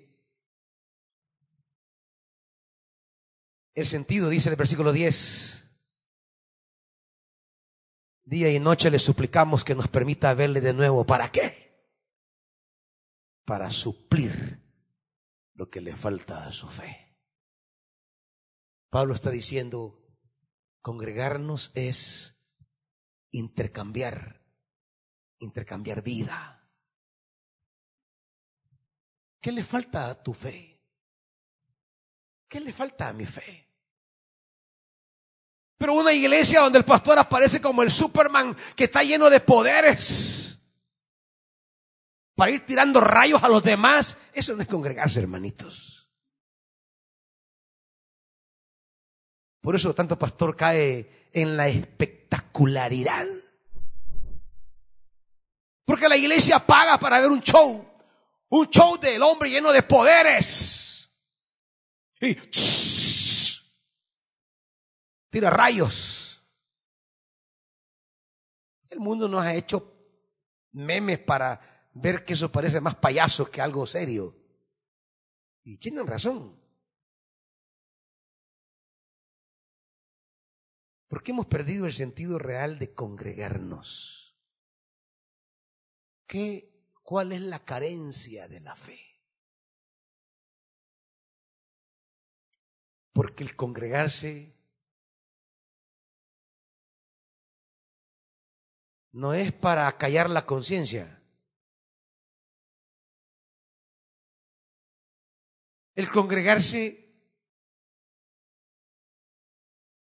el 3.74 3.86
sentido, 3.86 4.28
dice 4.28 4.48
el 4.48 4.56
versículo 4.56 4.92
10. 4.92 5.70
Día 8.24 8.52
y 8.52 8.60
noche 8.60 8.90
le 8.90 8.98
suplicamos 8.98 9.64
que 9.64 9.74
nos 9.74 9.88
permita 9.88 10.34
verle 10.34 10.60
de 10.60 10.72
nuevo. 10.72 11.04
¿Para 11.04 11.30
qué? 11.32 11.88
Para 13.44 13.70
suplir 13.70 14.62
lo 15.54 15.68
que 15.68 15.80
le 15.80 15.96
falta 15.96 16.46
a 16.46 16.52
su 16.52 16.68
fe. 16.68 17.18
Pablo 18.88 19.14
está 19.14 19.30
diciendo, 19.30 20.00
congregarnos 20.80 21.72
es 21.74 22.36
intercambiar, 23.30 24.44
intercambiar 25.38 26.02
vida. 26.02 26.68
¿Qué 29.40 29.52
le 29.52 29.64
falta 29.64 30.10
a 30.10 30.22
tu 30.22 30.34
fe? 30.34 30.69
¿Qué 32.50 32.58
le 32.58 32.72
falta 32.72 33.06
a 33.06 33.12
mi 33.12 33.26
fe? 33.26 33.64
Pero 35.78 35.94
una 35.94 36.12
iglesia 36.12 36.60
donde 36.60 36.80
el 36.80 36.84
pastor 36.84 37.16
aparece 37.16 37.60
como 37.60 37.84
el 37.84 37.92
Superman 37.92 38.56
que 38.74 38.84
está 38.84 39.04
lleno 39.04 39.30
de 39.30 39.38
poderes 39.38 40.58
para 42.34 42.50
ir 42.50 42.66
tirando 42.66 43.00
rayos 43.00 43.44
a 43.44 43.48
los 43.48 43.62
demás, 43.62 44.16
eso 44.32 44.56
no 44.56 44.62
es 44.62 44.68
congregarse, 44.68 45.20
hermanitos. 45.20 46.10
Por 49.60 49.76
eso 49.76 49.94
tanto 49.94 50.18
pastor 50.18 50.56
cae 50.56 51.28
en 51.32 51.56
la 51.56 51.68
espectacularidad. 51.68 53.26
Porque 55.84 56.08
la 56.08 56.16
iglesia 56.16 56.58
paga 56.58 56.98
para 56.98 57.20
ver 57.20 57.30
un 57.30 57.42
show. 57.42 57.86
Un 58.48 58.70
show 58.70 58.98
del 58.98 59.22
hombre 59.22 59.50
lleno 59.50 59.70
de 59.70 59.82
poderes. 59.84 60.79
Y 62.20 62.36
tira 65.30 65.50
rayos. 65.50 66.42
El 68.88 69.00
mundo 69.00 69.28
nos 69.28 69.42
ha 69.42 69.54
hecho 69.54 69.96
memes 70.72 71.20
para 71.20 71.88
ver 71.94 72.24
que 72.24 72.34
eso 72.34 72.50
parece 72.50 72.80
más 72.80 72.96
payaso 72.96 73.50
que 73.50 73.60
algo 73.60 73.86
serio. 73.86 74.36
Y 75.64 75.78
tienen 75.78 76.06
razón. 76.06 76.60
Porque 81.08 81.32
hemos 81.32 81.46
perdido 81.46 81.86
el 81.86 81.92
sentido 81.92 82.38
real 82.38 82.78
de 82.78 82.94
congregarnos. 82.94 84.36
¿Qué 86.26 86.70
¿Cuál 87.10 87.32
es 87.32 87.40
la 87.40 87.64
carencia 87.64 88.46
de 88.46 88.60
la 88.60 88.76
fe? 88.76 89.09
Porque 93.12 93.44
el 93.44 93.56
congregarse 93.56 94.54
no 99.12 99.34
es 99.34 99.52
para 99.52 99.90
callar 99.98 100.30
la 100.30 100.46
conciencia. 100.46 101.20
El 105.94 106.08
congregarse 106.10 107.00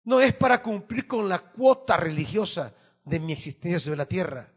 no 0.03 0.21
es 0.21 0.33
para 0.33 0.61
cumplir 0.61 1.07
con 1.07 1.27
la 1.27 1.51
cuota 1.51 1.97
religiosa 1.97 2.75
de 3.03 3.19
mi 3.19 3.33
existencia 3.33 3.79
sobre 3.79 3.97
la 3.97 4.05
tierra. 4.05 4.53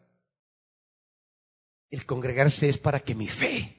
El 1.90 2.07
congregarse 2.07 2.68
es 2.68 2.78
para 2.78 3.00
que 3.00 3.14
mi 3.14 3.28
fe 3.28 3.76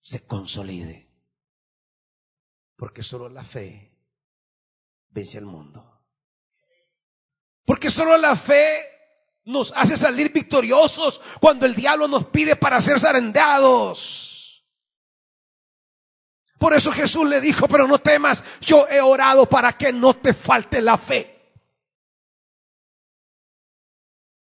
se 0.00 0.26
consolide. 0.26 1.05
Porque 2.76 3.02
solo 3.02 3.28
la 3.28 3.42
fe 3.42 3.90
vence 5.08 5.38
al 5.38 5.46
mundo. 5.46 6.04
Porque 7.64 7.90
solo 7.90 8.16
la 8.16 8.36
fe 8.36 8.78
nos 9.44 9.72
hace 9.76 9.96
salir 9.96 10.32
victoriosos 10.32 11.20
cuando 11.40 11.66
el 11.66 11.74
diablo 11.74 12.06
nos 12.06 12.26
pide 12.26 12.56
para 12.56 12.80
ser 12.80 13.00
zarandeados. 13.00 14.64
Por 16.58 16.74
eso 16.74 16.90
Jesús 16.92 17.28
le 17.28 17.40
dijo, 17.40 17.68
pero 17.68 17.86
no 17.86 17.98
temas, 17.98 18.44
yo 18.60 18.86
he 18.88 19.00
orado 19.00 19.46
para 19.46 19.72
que 19.72 19.92
no 19.92 20.14
te 20.14 20.32
falte 20.32 20.80
la 20.80 20.96
fe. 20.96 21.32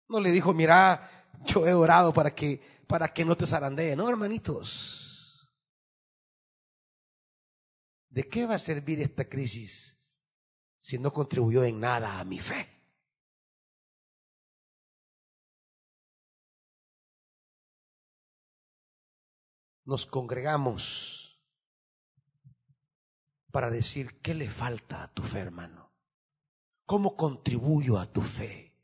No 0.08 0.20
le 0.20 0.32
dijo, 0.32 0.54
mira, 0.54 1.28
yo 1.46 1.66
he 1.66 1.74
orado 1.74 2.14
para 2.14 2.34
que, 2.34 2.62
para 2.88 3.08
que 3.08 3.26
no 3.26 3.36
te 3.36 3.48
zarandee. 3.48 3.96
No, 3.96 4.08
hermanitos. 4.08 5.05
¿De 8.16 8.30
qué 8.30 8.46
va 8.46 8.56
a 8.56 8.60
servir 8.60 9.02
esta 9.02 9.28
crisis 9.28 10.00
si 10.80 10.98
no 10.98 11.12
contribuyó 11.12 11.66
en 11.66 11.82
nada 11.82 12.18
a 12.18 12.24
mi 12.24 12.40
fe? 12.40 12.66
Nos 19.84 20.06
congregamos 20.06 21.42
para 23.52 23.70
decir 23.70 24.22
qué 24.22 24.34
le 24.34 24.48
falta 24.48 25.04
a 25.04 25.14
tu 25.14 25.22
fe, 25.22 25.40
hermano. 25.40 25.94
¿Cómo 26.86 27.18
contribuyo 27.18 28.00
a 28.00 28.06
tu 28.10 28.22
fe? 28.22 28.80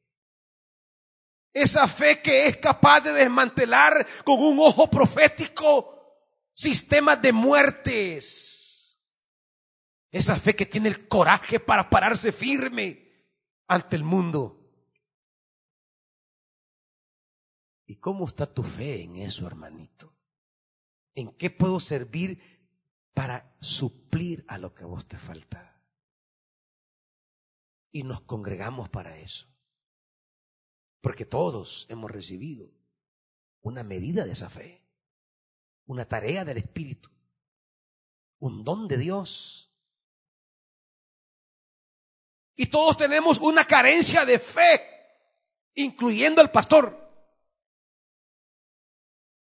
Esa 1.54 1.88
fe 1.88 2.22
que 2.22 2.48
es 2.48 2.58
capaz 2.58 3.00
de 3.00 3.14
desmantelar 3.14 4.06
con 4.26 4.44
un 4.44 4.60
ojo 4.60 4.90
profético 4.90 6.20
sistemas 6.54 7.22
de 7.22 7.32
muertes. 7.32 8.61
Esa 10.12 10.36
fe 10.36 10.55
que 10.55 10.66
tiene 10.66 10.89
el 10.89 11.07
coraje 11.07 11.59
para 11.59 11.89
pararse 11.89 12.32
firme 12.32 13.12
ante 13.68 13.95
el 13.95 14.03
mundo. 14.03 14.57
¿Y 17.86 17.95
cómo 17.95 18.26
está 18.26 18.45
tu 18.45 18.64
fe 18.64 19.03
en 19.03 19.16
eso, 19.16 19.47
hermanito? 19.47 20.14
¿En 21.16 21.32
qué 21.32 21.49
puedo 21.49 21.80
servir 21.80 22.41
para 23.14 23.55
suplir 23.59 24.45
a 24.47 24.57
lo 24.57 24.74
que 24.74 24.84
a 24.84 24.88
vos 24.88 25.07
te 25.07 25.18
falta? 25.18 25.82
Y 27.91 28.03
nos 28.03 28.22
congregamos 28.22 28.89
para 28.89 29.18
eso. 29.18 29.47
Porque 31.01 31.26
todos 31.26 31.88
hemos 31.89 32.12
recibido 32.12 32.72
una 33.62 33.84
medida 33.84 34.24
de 34.26 34.32
esa 34.32 34.49
fe, 34.49 34.82
una 35.86 36.05
tarea 36.05 36.45
del 36.45 36.57
Espíritu, 36.57 37.09
un 38.39 38.64
don 38.64 38.88
de 38.88 38.97
Dios. 38.97 39.70
Y 42.62 42.68
todos 42.68 42.95
tenemos 42.95 43.39
una 43.39 43.66
carencia 43.66 44.24
de 44.24 44.38
fe, 44.38 44.80
incluyendo 45.74 46.41
al 46.41 46.51
pastor. 46.51 46.95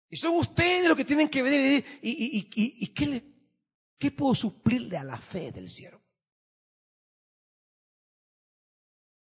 Y 0.08 0.16
son 0.16 0.36
ustedes 0.36 0.86
los 0.86 0.96
que 0.96 1.04
tienen 1.04 1.28
que 1.28 1.42
venir 1.42 1.60
y 1.60 1.64
decir, 1.64 1.98
¿y, 2.00 2.86
qué, 2.94 3.06
le, 3.06 3.24
qué 3.98 4.12
puedo 4.12 4.36
suplirle 4.36 4.96
a 4.96 5.02
la 5.02 5.18
fe 5.18 5.50
del 5.50 5.68
siervo? 5.68 6.00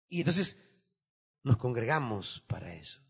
Y 0.08 0.22
entonces 0.22 0.60
nos 1.44 1.56
congregamos 1.56 2.40
para 2.48 2.74
eso, 2.74 3.00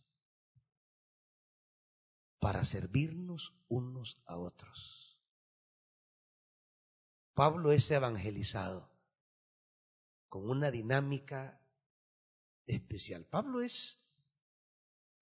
para 2.41 2.63
servirnos 2.67 3.55
unos 3.69 4.21
a 4.27 4.37
otros. 4.37 5.19
Pablo 7.33 7.73
es 7.73 7.91
evangelizado 7.91 8.98
con 10.29 10.49
una 10.49 10.71
dinámica 10.71 11.61
especial. 12.67 13.25
Pablo 13.25 13.63
es 13.63 13.99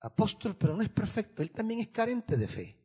apóstol, 0.00 0.56
pero 0.56 0.76
no 0.76 0.82
es 0.82 0.90
perfecto. 0.90 1.42
Él 1.42 1.50
también 1.50 1.80
es 1.80 1.88
carente 1.88 2.36
de 2.36 2.48
fe. 2.48 2.76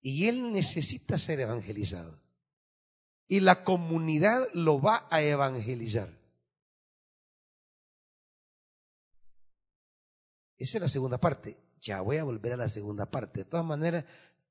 Y 0.00 0.26
él 0.26 0.52
necesita 0.52 1.18
ser 1.18 1.40
evangelizado. 1.40 2.18
Y 3.26 3.40
la 3.40 3.62
comunidad 3.64 4.48
lo 4.54 4.80
va 4.80 5.06
a 5.10 5.22
evangelizar. 5.22 6.08
Esa 10.56 10.78
es 10.78 10.82
la 10.82 10.88
segunda 10.88 11.18
parte. 11.18 11.58
Ya 11.80 12.00
voy 12.00 12.18
a 12.18 12.24
volver 12.24 12.52
a 12.52 12.56
la 12.56 12.68
segunda 12.68 13.10
parte. 13.10 13.40
De 13.40 13.44
todas 13.44 13.64
maneras, 13.64 14.04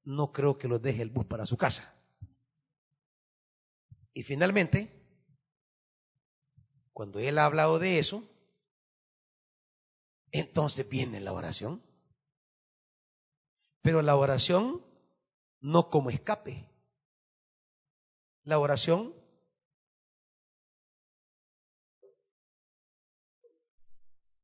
no 0.04 0.32
creo 0.32 0.58
que 0.58 0.68
lo 0.68 0.80
deje 0.80 1.02
el 1.02 1.10
bus 1.10 1.26
para 1.26 1.46
su 1.46 1.58
casa. 1.58 1.99
Y 4.14 4.24
finalmente, 4.24 4.92
cuando 6.94 7.20
él 7.20 7.38
ha 7.38 7.46
hablado 7.46 7.80
de 7.80 8.00
eso, 8.00 8.28
entonces 10.32 10.88
viene 10.88 11.20
la 11.20 11.34
oración. 11.34 11.84
Pero 13.82 14.02
la 14.02 14.16
oración 14.16 14.86
no 15.62 15.90
como 15.90 16.10
escape. 16.10 16.68
La 18.44 18.60
oración 18.60 19.16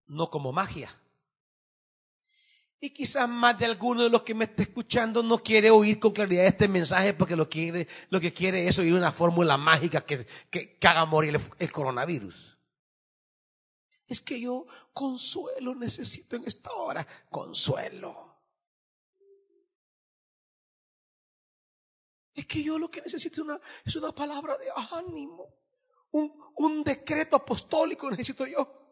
no 0.08 0.30
como 0.30 0.52
magia. 0.52 0.90
Y 2.86 2.92
quizás 2.92 3.28
más 3.28 3.58
de 3.58 3.66
alguno 3.66 4.04
de 4.04 4.12
los 4.12 4.22
que 4.22 4.36
me 4.36 4.46
está 4.46 4.62
escuchando 4.62 5.24
no 5.24 5.40
quiere 5.40 5.72
oír 5.72 6.00
con 6.00 6.12
claridad 6.12 6.46
este 6.46 6.68
mensaje 6.68 7.16
porque 7.16 7.36
lo, 7.36 7.50
quiere, 7.50 7.88
lo 8.12 8.22
que 8.22 8.32
quiere 8.32 8.68
es 8.68 8.78
oír 8.78 8.94
una 8.94 9.12
fórmula 9.12 9.58
mágica 9.58 10.02
que, 10.02 10.28
que, 10.52 10.78
haga 10.88 11.04
morir 11.06 11.42
el 11.58 11.72
coronavirus. 11.72 12.60
Es 14.06 14.22
que 14.22 14.40
yo 14.40 14.68
consuelo 14.94 15.74
necesito 15.74 16.36
en 16.36 16.44
esta 16.46 16.74
hora. 16.74 17.08
Consuelo. 17.32 18.38
Es 22.36 22.46
que 22.46 22.62
yo 22.62 22.78
lo 22.78 22.92
que 22.92 23.02
necesito 23.02 23.42
una, 23.42 23.60
es 23.84 23.96
una 23.96 24.12
palabra 24.12 24.58
de 24.60 24.68
ánimo. 24.96 25.56
Un, 26.12 26.40
un 26.58 26.84
decreto 26.84 27.38
apostólico 27.38 28.12
necesito 28.12 28.46
yo. 28.46 28.85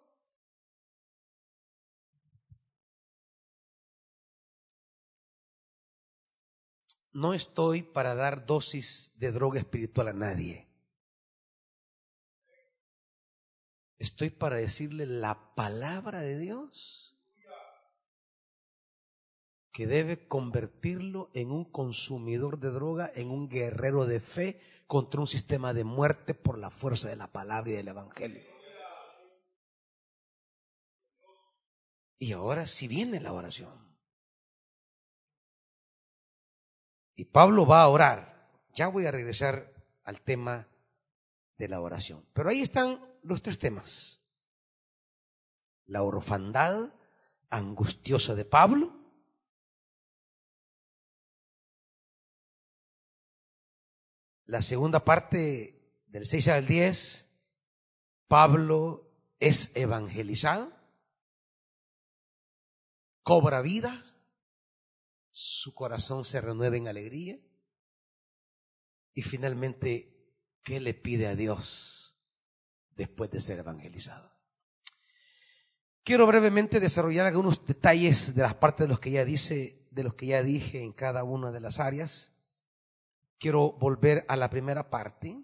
No 7.14 7.36
estoy 7.36 7.84
para 7.84 8.16
dar 8.16 8.45
dosis 8.47 9.14
de 9.16 9.32
droga 9.32 9.59
espiritual 9.59 10.07
a 10.07 10.14
nadie. 10.14 10.68
Estoy 13.99 14.32
para 14.32 14.57
decirle 14.57 15.05
la 15.05 15.55
palabra 15.55 16.22
de 16.22 16.38
Dios 16.38 17.16
que 19.72 19.88
debe 19.88 20.28
convertirlo 20.28 21.32
en 21.34 21.51
un 21.51 21.66
consumidor 21.66 22.59
de 22.59 22.70
droga, 22.70 23.11
en 23.16 23.30
un 23.30 23.47
guerrero 23.47 24.05
de 24.05 24.20
fe 24.20 24.59
contra 24.88 25.22
un 25.22 25.28
sistema 25.28 25.74
de 25.74 25.84
muerte 25.84 26.34
por 26.34 26.57
la 26.57 26.70
fuerza 26.70 27.09
de 27.09 27.16
la 27.16 27.32
palabra 27.32 27.72
y 27.72 27.74
del 27.76 27.88
Evangelio. 27.88 28.43
Y 32.20 32.34
ahora 32.34 32.68
sí 32.68 32.88
viene 32.88 33.20
la 33.20 33.34
oración. 33.34 33.83
Pablo 37.24 37.65
va 37.65 37.82
a 37.82 37.88
orar. 37.88 38.51
Ya 38.74 38.88
voy 38.88 39.05
a 39.05 39.11
regresar 39.11 39.74
al 40.03 40.21
tema 40.21 40.67
de 41.57 41.67
la 41.67 41.80
oración. 41.80 42.26
Pero 42.34 42.49
ahí 42.49 42.61
están 42.61 42.99
los 43.21 43.41
tres 43.41 43.57
temas. 43.57 44.21
La 45.86 46.01
orfandad 46.01 46.93
angustiosa 47.49 48.36
de 48.36 48.45
Pablo. 48.45 49.03
La 54.45 54.61
segunda 54.61 55.03
parte 55.05 56.03
del 56.07 56.26
6 56.26 56.47
al 56.49 56.67
10, 56.67 57.30
Pablo 58.28 59.09
es 59.39 59.76
evangelizado, 59.76 60.71
cobra 63.24 63.61
vida, 63.61 64.12
su 65.36 65.74
corazón 65.74 66.24
se 66.24 66.40
renueva 66.42 66.78
en 66.78 66.88
alegría 66.88 67.40
y 69.14 69.24
finalmente, 69.24 70.32
¿qué 70.64 70.80
le 70.80 70.94
pide 70.94 71.28
a 71.28 71.36
Dios? 71.36 72.04
después 72.96 73.32
de 73.32 73.42
ser 73.42 73.60
evangelizado. 73.60 74.32
Quiero 76.04 76.28
brevemente 76.28 76.80
desarrollar 76.80 77.26
algunos 77.26 77.66
detalles 77.66 78.36
de 78.36 78.42
las 78.42 78.56
partes 78.56 78.86
de 78.86 78.90
los 78.90 79.00
que 79.00 79.12
ya 79.12 79.24
dice, 79.24 79.88
de 79.92 80.04
los 80.04 80.16
que 80.16 80.28
ya 80.28 80.44
dije 80.44 80.84
en 80.84 80.92
cada 80.92 81.24
una 81.24 81.52
de 81.52 81.62
las 81.62 81.80
áreas. 81.80 82.34
Quiero 83.40 83.72
volver 83.74 84.26
a 84.28 84.36
la 84.36 84.50
primera 84.50 84.90
parte. 84.90 85.44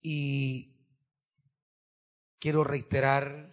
Y 0.00 0.76
quiero 2.40 2.64
reiterar 2.64 3.51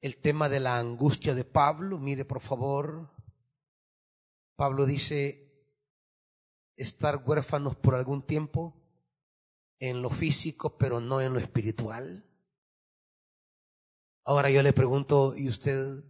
el 0.00 0.16
tema 0.18 0.48
de 0.48 0.60
la 0.60 0.78
angustia 0.78 1.34
de 1.34 1.44
Pablo. 1.44 1.98
Mire, 1.98 2.24
por 2.24 2.40
favor. 2.40 3.10
Pablo 4.56 4.86
dice, 4.86 5.48
estar 6.76 7.22
huérfanos 7.24 7.76
por 7.76 7.94
algún 7.94 8.22
tiempo 8.26 8.74
en 9.78 10.02
lo 10.02 10.10
físico, 10.10 10.76
pero 10.78 11.00
no 11.00 11.20
en 11.20 11.32
lo 11.32 11.38
espiritual. 11.38 12.24
Ahora 14.24 14.50
yo 14.50 14.62
le 14.62 14.72
pregunto, 14.72 15.34
¿y 15.36 15.48
usted 15.48 16.04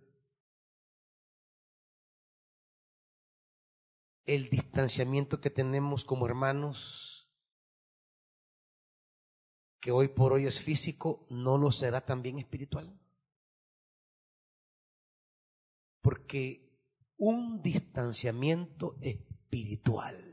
el 4.27 4.49
distanciamiento 4.49 5.41
que 5.41 5.51
tenemos 5.51 6.05
como 6.05 6.27
hermanos, 6.27 7.31
que 9.81 9.91
hoy 9.91 10.09
por 10.09 10.33
hoy 10.33 10.47
es 10.47 10.59
físico, 10.59 11.27
no 11.31 11.59
lo 11.59 11.71
será 11.71 12.05
también 12.05 12.39
espiritual? 12.39 12.99
Porque 16.01 16.71
un 17.17 17.63
distanciamiento 17.63 18.97
espiritual 19.01 20.29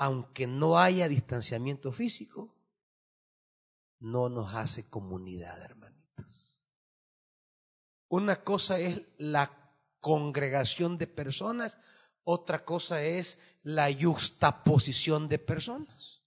aunque 0.00 0.46
no 0.46 0.78
haya 0.78 1.08
distanciamiento 1.08 1.92
físico, 1.92 2.56
no 3.98 4.30
nos 4.30 4.54
hace 4.54 4.88
comunidad, 4.88 5.60
hermanitos. 5.60 6.58
Una 8.08 8.42
cosa 8.42 8.78
es 8.78 9.02
la 9.18 9.76
congregación 10.00 10.96
de 10.96 11.06
personas, 11.06 11.76
otra 12.24 12.64
cosa 12.64 13.02
es 13.02 13.40
la 13.62 13.92
juxtaposición 13.92 15.28
de 15.28 15.38
personas. 15.38 16.22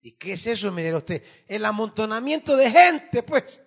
¿Y 0.00 0.18
qué 0.18 0.32
es 0.32 0.44
eso, 0.48 0.72
me 0.72 0.82
dirá 0.82 0.96
usted? 0.96 1.22
El 1.46 1.64
amontonamiento 1.64 2.56
de 2.56 2.68
gente, 2.68 3.22
pues. 3.22 3.62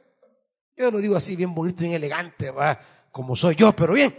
Yo 0.79 0.89
lo 0.89 0.99
digo 0.99 1.17
así, 1.17 1.35
bien 1.35 1.53
bonito, 1.53 1.81
bien 1.81 1.91
elegante, 1.91 2.51
va, 2.51 2.79
como 3.11 3.35
soy 3.35 3.53
yo, 3.53 3.75
pero 3.75 3.93
bien. 3.93 4.15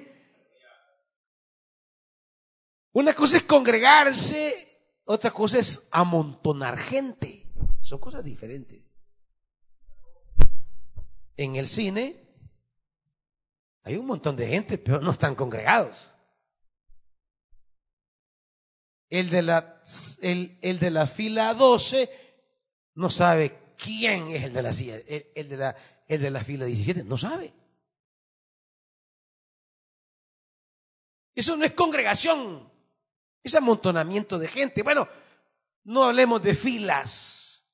Una 2.93 3.15
cosa 3.15 3.39
es 3.39 3.45
congregarse, 3.45 4.55
otra 5.05 5.31
cosa 5.31 5.59
es 5.59 5.89
amontonar 5.91 6.77
gente. 6.77 7.51
Son 7.81 7.99
cosas 7.99 8.23
diferentes. 8.23 8.83
En 11.39 11.57
el 11.57 11.67
cine 11.67 12.29
hay 13.85 13.97
un 13.97 14.05
montón 14.05 14.37
de 14.37 14.47
gente, 14.47 14.77
pero 14.77 15.01
no 15.01 15.13
están 15.13 15.35
congregados. 15.35 16.11
El 19.09 19.31
de 19.31 19.41
la, 19.41 19.83
el, 20.21 20.59
el 20.61 20.79
de 20.79 20.91
la 20.91 21.07
fila 21.07 21.55
12 21.55 22.11
no 22.97 23.11
sabe 23.11 23.75
quién 23.83 24.29
es 24.29 24.45
el 24.45 24.53
de 24.53 24.63
la 24.63 24.73
silla. 24.75 24.97
El, 25.35 25.49
de 25.49 25.57
la, 25.57 25.77
el 26.11 26.21
de 26.21 26.31
la 26.31 26.43
fila 26.43 26.67
17 26.67 27.05
no 27.05 27.17
sabe. 27.17 27.55
Eso 31.37 31.57
no 31.57 31.65
es 31.65 31.73
congregación, 31.73 32.69
es 33.45 33.55
amontonamiento 33.55 34.37
de 34.37 34.49
gente. 34.49 34.83
Bueno, 34.83 35.09
no 35.85 36.03
hablemos 36.03 36.43
de 36.43 36.57
filas. 36.57 37.65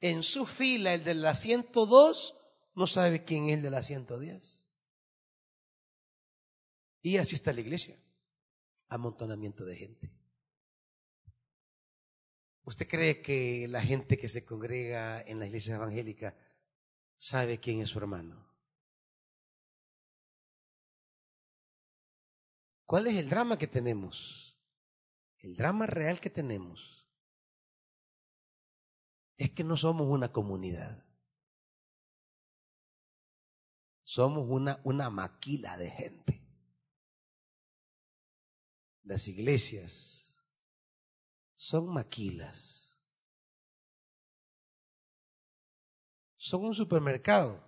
En 0.00 0.22
su 0.22 0.46
fila, 0.46 0.94
el 0.94 1.04
de 1.04 1.12
la 1.12 1.34
102 1.34 2.36
no 2.74 2.86
sabe 2.86 3.24
quién 3.24 3.50
es 3.50 3.56
el 3.56 3.62
de 3.62 3.70
la 3.70 3.82
110. 3.82 4.68
Y 7.02 7.18
así 7.18 7.34
está 7.34 7.52
la 7.52 7.60
iglesia. 7.60 8.00
Amontonamiento 8.88 9.66
de 9.66 9.76
gente. 9.76 10.10
¿Usted 12.62 12.88
cree 12.88 13.20
que 13.20 13.68
la 13.68 13.82
gente 13.82 14.16
que 14.16 14.28
se 14.28 14.46
congrega 14.46 15.20
en 15.20 15.38
la 15.38 15.46
iglesia 15.46 15.74
evangélica 15.74 16.34
sabe 17.18 17.60
quién 17.60 17.80
es 17.80 17.90
su 17.90 17.98
hermano? 17.98 18.48
¿Cuál 22.86 23.08
es 23.08 23.16
el 23.16 23.28
drama 23.28 23.58
que 23.58 23.66
tenemos? 23.66 24.58
El 25.40 25.56
drama 25.56 25.86
real 25.86 26.20
que 26.20 26.30
tenemos 26.30 27.06
es 29.36 29.50
que 29.50 29.62
no 29.62 29.76
somos 29.76 30.08
una 30.08 30.32
comunidad. 30.32 31.04
Somos 34.02 34.48
una, 34.48 34.80
una 34.84 35.10
maquila 35.10 35.76
de 35.76 35.90
gente. 35.90 36.42
Las 39.02 39.28
iglesias 39.28 40.42
son 41.54 41.88
maquilas. 41.92 42.87
Son 46.48 46.64
un 46.64 46.74
supermercado. 46.74 47.62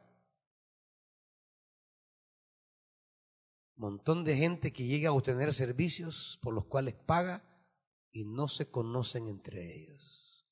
Montón 3.76 4.24
de 4.24 4.34
gente 4.34 4.72
que 4.72 4.86
llega 4.86 5.10
a 5.10 5.12
obtener 5.12 5.52
servicios 5.52 6.38
por 6.40 6.54
los 6.54 6.64
cuales 6.64 6.94
paga 6.94 7.44
y 8.10 8.24
no 8.24 8.48
se 8.48 8.70
conocen 8.70 9.28
entre 9.28 9.82
ellos. 9.82 10.48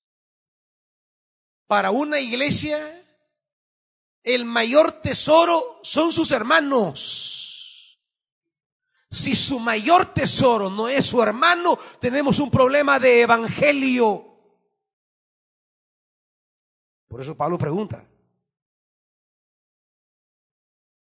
Para 1.66 1.90
una 1.90 2.20
iglesia, 2.20 2.78
el 4.22 4.44
mayor 4.44 5.00
tesoro 5.00 5.80
son 5.82 6.12
sus 6.12 6.30
hermanos. 6.30 7.98
Si 9.10 9.34
su 9.34 9.58
mayor 9.58 10.12
tesoro 10.12 10.68
no 10.68 10.86
es 10.86 11.06
su 11.06 11.22
hermano, 11.22 11.78
tenemos 11.98 12.40
un 12.40 12.50
problema 12.50 12.98
de 12.98 13.22
evangelio. 13.22 14.26
Por 17.08 17.22
eso 17.22 17.34
Pablo 17.34 17.56
pregunta, 17.56 18.06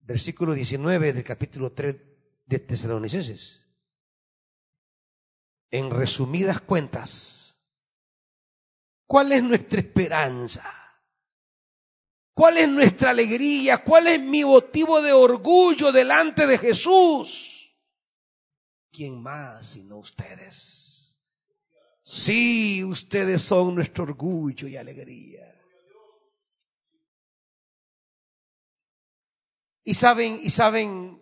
versículo 0.08 0.54
19 0.54 1.12
del 1.12 1.22
capítulo 1.22 1.72
3 1.72 1.94
de 2.46 2.58
Tesalonicenses. 2.60 3.60
En 5.70 5.90
resumidas 5.90 6.62
cuentas, 6.62 7.60
¿cuál 9.06 9.32
es 9.32 9.42
nuestra 9.42 9.80
esperanza? 9.80 10.64
¿Cuál 12.32 12.56
es 12.56 12.68
nuestra 12.70 13.10
alegría? 13.10 13.84
¿Cuál 13.84 14.06
es 14.06 14.20
mi 14.20 14.46
motivo 14.46 15.02
de 15.02 15.12
orgullo 15.12 15.92
delante 15.92 16.46
de 16.46 16.56
Jesús? 16.56 17.76
¿Quién 18.90 19.22
más 19.22 19.66
sino 19.66 19.98
ustedes? 19.98 21.20
Sí, 22.00 22.82
ustedes 22.82 23.42
son 23.42 23.74
nuestro 23.74 24.04
orgullo 24.04 24.66
y 24.66 24.78
alegría. 24.78 25.37
Y 29.88 29.94
saben, 29.94 30.38
y 30.42 30.50
saben, 30.50 31.18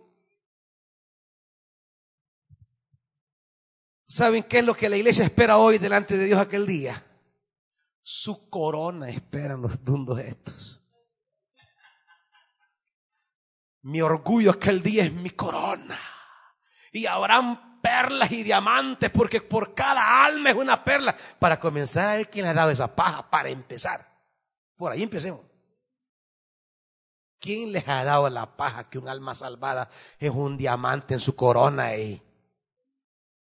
¿saben 4.09 4.43
qué 4.43 4.59
es 4.59 4.65
lo 4.65 4.75
que 4.75 4.89
la 4.89 4.97
iglesia 4.97 5.25
espera 5.25 5.59
hoy 5.59 5.79
delante 5.79 6.19
de 6.19 6.25
Dios 6.25 6.41
aquel 6.41 6.67
día? 6.67 7.01
Su 8.03 8.51
corona 8.51 9.09
esperan 9.09 9.63
los 9.63 9.85
dundos 9.85 10.19
estos. 10.19 10.83
Mi 13.83 14.03
orgullo 14.03 14.51
aquel 14.51 14.83
día 14.83 15.05
es 15.05 15.13
mi 15.13 15.31
corona. 15.31 16.01
Y 16.91 17.07
habrán 17.07 17.81
perlas 17.81 18.33
y 18.33 18.43
diamantes 18.43 19.11
porque 19.11 19.43
por 19.43 19.75
cada 19.75 20.25
alma 20.25 20.51
es 20.51 20.57
una 20.57 20.83
perla. 20.83 21.17
Para 21.39 21.61
comenzar 21.61 22.09
a 22.09 22.17
ver 22.17 22.29
quién 22.29 22.47
le 22.47 22.51
ha 22.51 22.55
dado 22.55 22.73
esa 22.73 22.97
paja 22.97 23.31
para 23.31 23.49
empezar. 23.49 24.13
Por 24.75 24.91
ahí 24.91 25.05
empecemos. 25.05 25.46
¿Quién 27.39 27.73
les 27.73 27.87
ha 27.89 28.05
dado 28.05 28.29
la 28.29 28.57
paja 28.57 28.89
que 28.89 28.99
un 28.99 29.09
alma 29.09 29.35
salvada 29.35 29.91
es 30.19 30.31
un 30.31 30.57
diamante 30.57 31.15
en 31.15 31.21
su 31.21 31.37
corona? 31.37 31.97
Y 31.97 32.23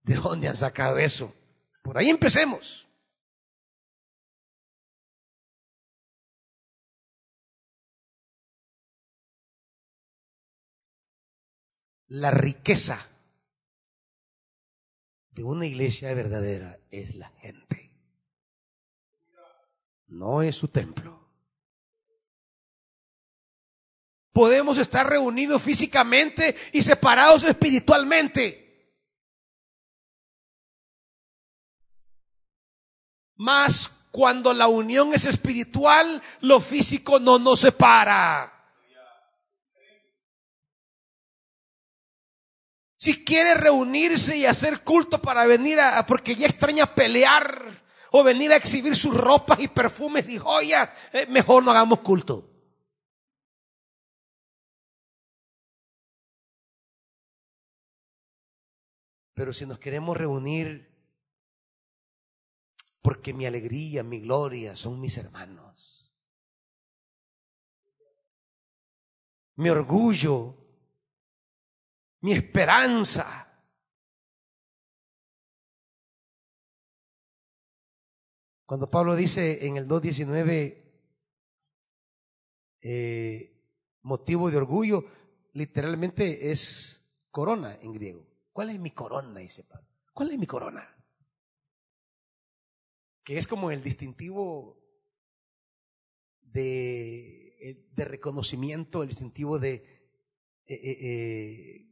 ¿De 0.03 0.15
dónde 0.15 0.49
han 0.49 0.57
sacado 0.57 0.97
eso? 0.97 1.35
Por 1.83 1.99
ahí 1.99 2.09
empecemos. 2.09 2.89
La 12.07 12.31
riqueza 12.31 13.07
de 15.31 15.45
una 15.45 15.67
iglesia 15.67 16.15
verdadera 16.15 16.79
es 16.91 17.15
la 17.15 17.29
gente. 17.29 17.93
No 20.07 20.41
es 20.41 20.57
su 20.57 20.69
templo. 20.69 21.28
Podemos 24.39 24.79
estar 24.79 25.05
reunidos 25.05 25.61
físicamente 25.61 26.55
y 26.73 26.81
separados 26.81 27.43
espiritualmente. 27.43 28.95
Más 33.35 33.91
cuando 34.13 34.55
la 34.55 34.69
unión 34.69 35.13
es 35.13 35.25
espiritual, 35.25 36.23
lo 36.43 36.61
físico 36.61 37.19
no 37.19 37.41
nos 37.41 37.59
separa. 37.59 38.55
Si 42.97 43.25
quiere 43.25 43.55
reunirse 43.55 44.37
y 44.37 44.47
hacer 44.47 44.85
culto 44.85 45.21
para 45.21 45.47
venir 45.47 45.81
a, 45.81 46.07
porque 46.07 46.37
ya 46.37 46.47
extraña 46.47 46.95
pelear 46.95 47.61
o 48.13 48.23
venir 48.23 48.53
a 48.53 48.57
exhibir 48.57 48.95
sus 48.95 49.17
ropas 49.17 49.59
y 49.59 49.67
perfumes 49.67 50.29
y 50.29 50.39
joyas, 50.39 50.91
eh, 51.13 51.27
mejor 51.29 51.65
no 51.65 51.73
hagamos 51.73 51.99
culto. 52.03 52.58
Pero 59.39 59.53
si 59.53 59.65
nos 59.67 59.79
queremos 59.79 60.17
reunir, 60.17 60.93
porque 63.01 63.33
mi 63.33 63.47
alegría, 63.47 64.03
mi 64.03 64.19
gloria 64.19 64.75
son 64.75 64.99
mis 65.01 65.17
hermanos. 65.17 66.13
Mi 69.55 69.69
orgullo, 69.69 70.57
mi 72.23 72.33
esperanza. 72.33 73.49
Cuando 78.67 78.91
Pablo 78.91 79.15
dice 79.15 79.69
en 79.69 79.77
el 79.77 79.87
2.19, 79.87 80.83
eh, 82.81 83.63
motivo 84.03 84.51
de 84.51 84.57
orgullo, 84.57 85.05
literalmente 85.53 86.51
es 86.51 87.05
corona 87.31 87.79
en 87.81 87.93
griego. 87.93 88.28
¿Cuál 88.59 88.71
es 88.71 88.81
mi 88.81 88.91
corona? 88.91 89.39
Dice 89.39 89.63
Pablo. 89.63 89.87
¿Cuál 90.13 90.33
es 90.33 90.39
mi 90.41 90.47
corona? 90.49 90.85
Que 93.23 93.39
es 93.39 93.47
como 93.47 93.71
el 93.71 93.85
distintivo 93.85 94.83
de, 96.41 97.57
eh, 97.61 98.05
reconocimiento, 98.05 99.05
el 99.05 99.11
distintivo 99.11 99.63
eh, 99.63 100.11
eh, 100.67 101.89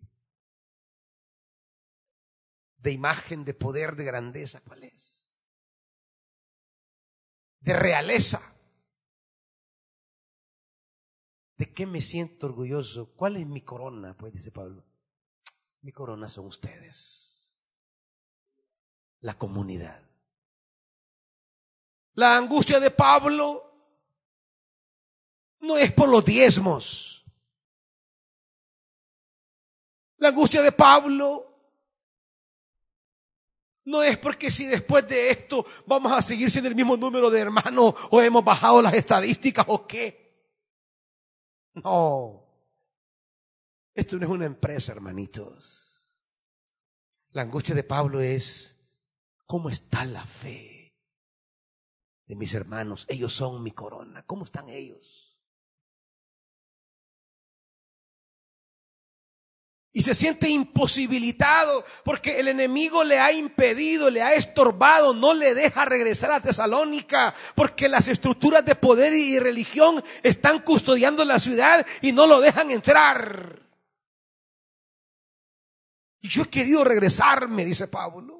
de 2.78 2.90
imagen, 2.90 3.44
de 3.44 3.54
poder, 3.54 3.94
de 3.94 4.02
grandeza. 4.02 4.60
¿Cuál 4.64 4.82
es? 4.82 5.32
De 7.60 7.74
realeza. 7.74 8.40
¿De 11.58 11.72
qué 11.72 11.86
me 11.86 12.00
siento 12.00 12.48
orgulloso? 12.48 13.14
¿Cuál 13.14 13.36
es 13.36 13.46
mi 13.46 13.60
corona? 13.60 14.16
Pues 14.16 14.32
dice 14.32 14.50
Pablo. 14.50 14.84
Mi 15.86 15.92
corona 15.92 16.28
son 16.28 16.46
ustedes. 16.46 17.54
La 19.20 19.34
comunidad. 19.38 20.02
La 22.14 22.36
angustia 22.36 22.80
de 22.80 22.90
Pablo 22.90 23.62
no 25.60 25.76
es 25.76 25.92
por 25.92 26.08
los 26.08 26.24
diezmos. 26.24 27.24
La 30.16 30.30
angustia 30.30 30.60
de 30.60 30.72
Pablo 30.72 31.54
no 33.84 34.02
es 34.02 34.18
porque 34.18 34.50
si 34.50 34.66
después 34.66 35.06
de 35.06 35.30
esto 35.30 35.64
vamos 35.86 36.10
a 36.10 36.20
seguir 36.20 36.50
siendo 36.50 36.68
el 36.68 36.74
mismo 36.74 36.96
número 36.96 37.30
de 37.30 37.38
hermanos 37.38 37.94
o 38.10 38.20
hemos 38.20 38.44
bajado 38.44 38.82
las 38.82 38.94
estadísticas 38.94 39.64
o 39.68 39.86
qué. 39.86 40.50
No. 41.74 42.45
Esto 43.96 44.18
no 44.18 44.26
es 44.26 44.30
una 44.30 44.44
empresa, 44.44 44.92
hermanitos. 44.92 46.26
La 47.30 47.42
angustia 47.42 47.74
de 47.74 47.82
Pablo 47.82 48.20
es, 48.20 48.78
¿cómo 49.46 49.70
está 49.70 50.04
la 50.04 50.24
fe 50.26 50.94
de 52.26 52.36
mis 52.36 52.52
hermanos? 52.52 53.06
Ellos 53.08 53.32
son 53.32 53.62
mi 53.62 53.70
corona. 53.70 54.22
¿Cómo 54.26 54.44
están 54.44 54.68
ellos? 54.68 55.26
y 59.96 60.02
se 60.02 60.14
siente 60.14 60.50
imposibilitado 60.50 61.82
porque 62.04 62.38
el 62.38 62.48
enemigo 62.48 63.02
le 63.02 63.18
ha 63.18 63.32
impedido, 63.32 64.10
le 64.10 64.20
ha 64.20 64.34
estorbado, 64.34 65.14
no 65.14 65.32
le 65.32 65.54
deja 65.54 65.86
regresar 65.86 66.32
a 66.32 66.40
Tesalónica 66.40 67.34
porque 67.54 67.88
las 67.88 68.06
estructuras 68.06 68.62
de 68.66 68.74
poder 68.74 69.14
y 69.14 69.38
religión 69.38 70.04
están 70.22 70.58
custodiando 70.58 71.24
la 71.24 71.38
ciudad 71.38 71.86
y 72.02 72.12
no 72.12 72.26
lo 72.26 72.42
dejan 72.42 72.70
entrar. 72.70 73.65
Yo 76.28 76.42
he 76.42 76.48
querido 76.48 76.84
regresarme, 76.84 77.64
dice 77.64 77.88
Pablo. 77.88 78.36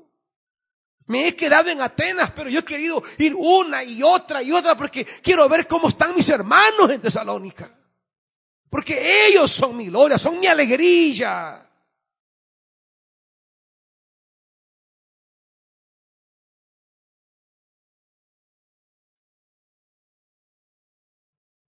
Me 1.07 1.29
he 1.29 1.37
quedado 1.37 1.71
en 1.71 1.81
Atenas, 1.81 2.33
pero 2.33 2.51
yo 2.51 2.61
he 2.61 2.65
querido 2.65 3.03
ir 3.19 3.35
una 3.35 3.85
y 3.85 4.03
otra 4.03 4.43
y 4.43 4.51
otra 4.51 4.77
porque 4.77 5.05
quiero 5.05 5.49
ver 5.49 5.67
cómo 5.69 5.89
están 5.89 6.15
mis 6.15 6.29
hermanos 6.29 6.91
en 6.91 7.01
Tesalónica. 7.01 7.71
Porque 8.69 9.27
ellos 9.27 9.51
son 9.51 9.77
mi 9.77 9.87
gloria, 9.87 10.19
son 10.19 10.41
mi 10.41 10.49
alegría. 10.49 11.63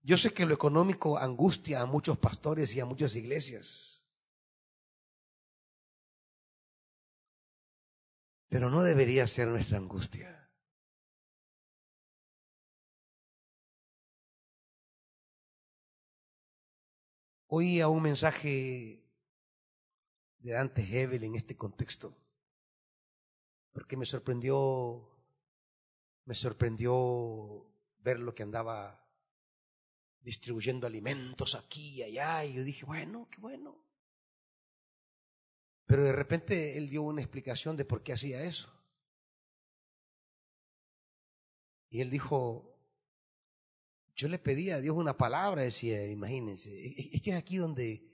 Yo 0.03 0.17
sé 0.17 0.33
que 0.33 0.47
lo 0.47 0.55
económico 0.55 1.19
angustia 1.19 1.83
a 1.83 1.87
muchos 1.87 2.17
pastores 2.17 2.75
y 2.75 2.81
a 2.81 2.87
muchas 2.87 3.15
iglesias. 3.15 3.98
Pero 8.49 8.71
no 8.71 8.83
debería 8.83 9.27
ser 9.27 9.49
nuestra 9.49 9.79
angustia. 9.79 10.35
Oía 17.51 17.89
un 17.89 18.03
mensaje 18.03 19.03
de 20.39 20.53
Dante 20.53 20.83
Hebel 20.83 21.25
en 21.25 21.35
este 21.35 21.57
contexto, 21.57 22.15
porque 23.73 23.97
me 23.97 24.05
sorprendió, 24.05 25.09
me 26.25 26.35
sorprendió 26.35 27.67
ver 28.01 28.21
lo 28.21 28.35
que 28.35 28.43
andaba 28.43 29.03
distribuyendo 30.21 30.87
alimentos 30.87 31.55
aquí 31.55 31.97
y 31.97 32.03
allá, 32.03 32.45
y 32.45 32.55
yo 32.55 32.65
dije, 32.65 32.85
bueno, 32.85 33.29
qué 33.31 33.41
bueno. 33.41 33.88
Pero 35.89 36.05
de 36.05 36.13
repente 36.13 36.77
él 36.77 36.91
dio 36.91 37.01
una 37.01 37.23
explicación 37.23 37.75
de 37.75 37.87
por 37.87 38.03
qué 38.03 38.13
hacía 38.13 38.43
eso. 38.43 38.71
Y 41.89 42.03
él 42.03 42.11
dijo, 42.11 42.79
yo 44.15 44.29
le 44.29 44.39
pedí 44.39 44.71
a 44.71 44.81
Dios 44.81 44.95
una 44.95 45.17
palabra, 45.17 45.63
decía, 45.63 46.05
imagínense. 46.05 46.71
Es 47.15 47.23
que 47.23 47.31
es 47.31 47.37
aquí 47.39 47.57
donde 47.57 48.07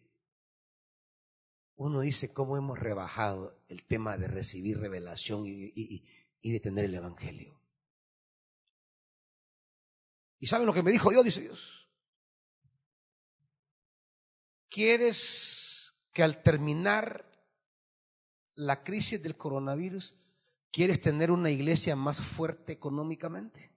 uno 1.74 2.02
dice 2.02 2.32
cómo 2.32 2.56
hemos 2.56 2.78
rebajado 2.78 3.60
el 3.66 3.82
tema 3.82 4.16
de 4.18 4.28
recibir 4.28 4.78
revelación 4.78 5.42
y, 5.44 6.04
de 6.44 6.60
tener 6.60 6.84
el 6.84 6.94
Evangelio. 6.94 7.60
¿Y 10.38 10.46
saben 10.46 10.68
lo 10.68 10.72
que 10.72 10.84
me 10.84 10.92
dijo 10.92 11.10
Dios? 11.10 11.24
Dice 11.24 11.40
Dios. 11.40 11.88
¿Quieres 14.68 15.92
que 16.12 16.22
al 16.22 16.40
terminar 16.40 17.33
la 18.54 18.82
crisis 18.82 19.22
del 19.22 19.36
coronavirus, 19.36 20.16
quieres 20.70 21.00
tener 21.00 21.30
una 21.30 21.50
iglesia 21.50 21.96
más 21.96 22.20
fuerte 22.20 22.72
económicamente? 22.72 23.74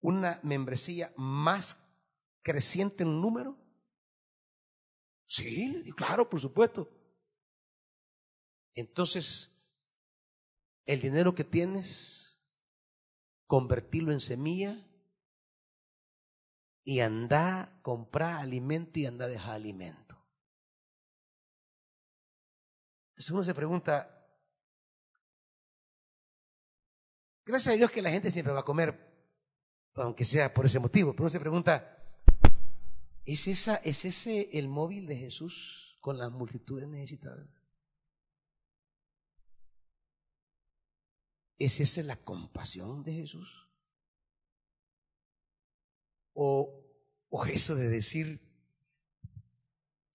una 0.00 0.40
membresía 0.42 1.12
más 1.16 1.78
creciente 2.42 3.02
en 3.02 3.20
número? 3.20 3.56
Sí, 5.26 5.92
claro, 5.96 6.28
por 6.28 6.40
supuesto. 6.40 6.88
Entonces, 8.74 9.52
el 10.86 11.00
dinero 11.00 11.34
que 11.34 11.44
tienes, 11.44 12.40
convertirlo 13.46 14.12
en 14.12 14.20
semilla 14.20 14.86
y 16.84 17.00
anda 17.00 17.78
comprar 17.82 18.36
alimento 18.36 18.98
y 18.98 19.06
anda 19.06 19.28
dejar 19.28 19.54
alimento. 19.54 20.19
Entonces 23.20 23.34
uno 23.34 23.44
se 23.44 23.54
pregunta, 23.54 24.26
gracias 27.44 27.74
a 27.74 27.76
Dios 27.76 27.90
que 27.90 28.00
la 28.00 28.08
gente 28.08 28.30
siempre 28.30 28.54
va 28.54 28.60
a 28.60 28.64
comer 28.64 28.98
aunque 29.96 30.24
sea 30.24 30.54
por 30.54 30.64
ese 30.64 30.78
motivo. 30.78 31.12
Pero 31.12 31.24
uno 31.24 31.28
se 31.28 31.38
pregunta, 31.38 32.02
¿es, 33.26 33.46
esa, 33.46 33.76
¿es 33.76 34.06
ese 34.06 34.48
el 34.58 34.68
móvil 34.68 35.06
de 35.06 35.18
Jesús 35.18 35.98
con 36.00 36.16
las 36.16 36.32
multitudes 36.32 36.88
necesitadas? 36.88 37.60
¿Es 41.58 41.78
esa 41.78 42.02
la 42.04 42.16
compasión 42.16 43.02
de 43.02 43.12
Jesús? 43.12 43.68
¿O, 46.32 46.86
o 47.28 47.44
eso 47.44 47.74
de 47.74 47.90
decir, 47.90 48.40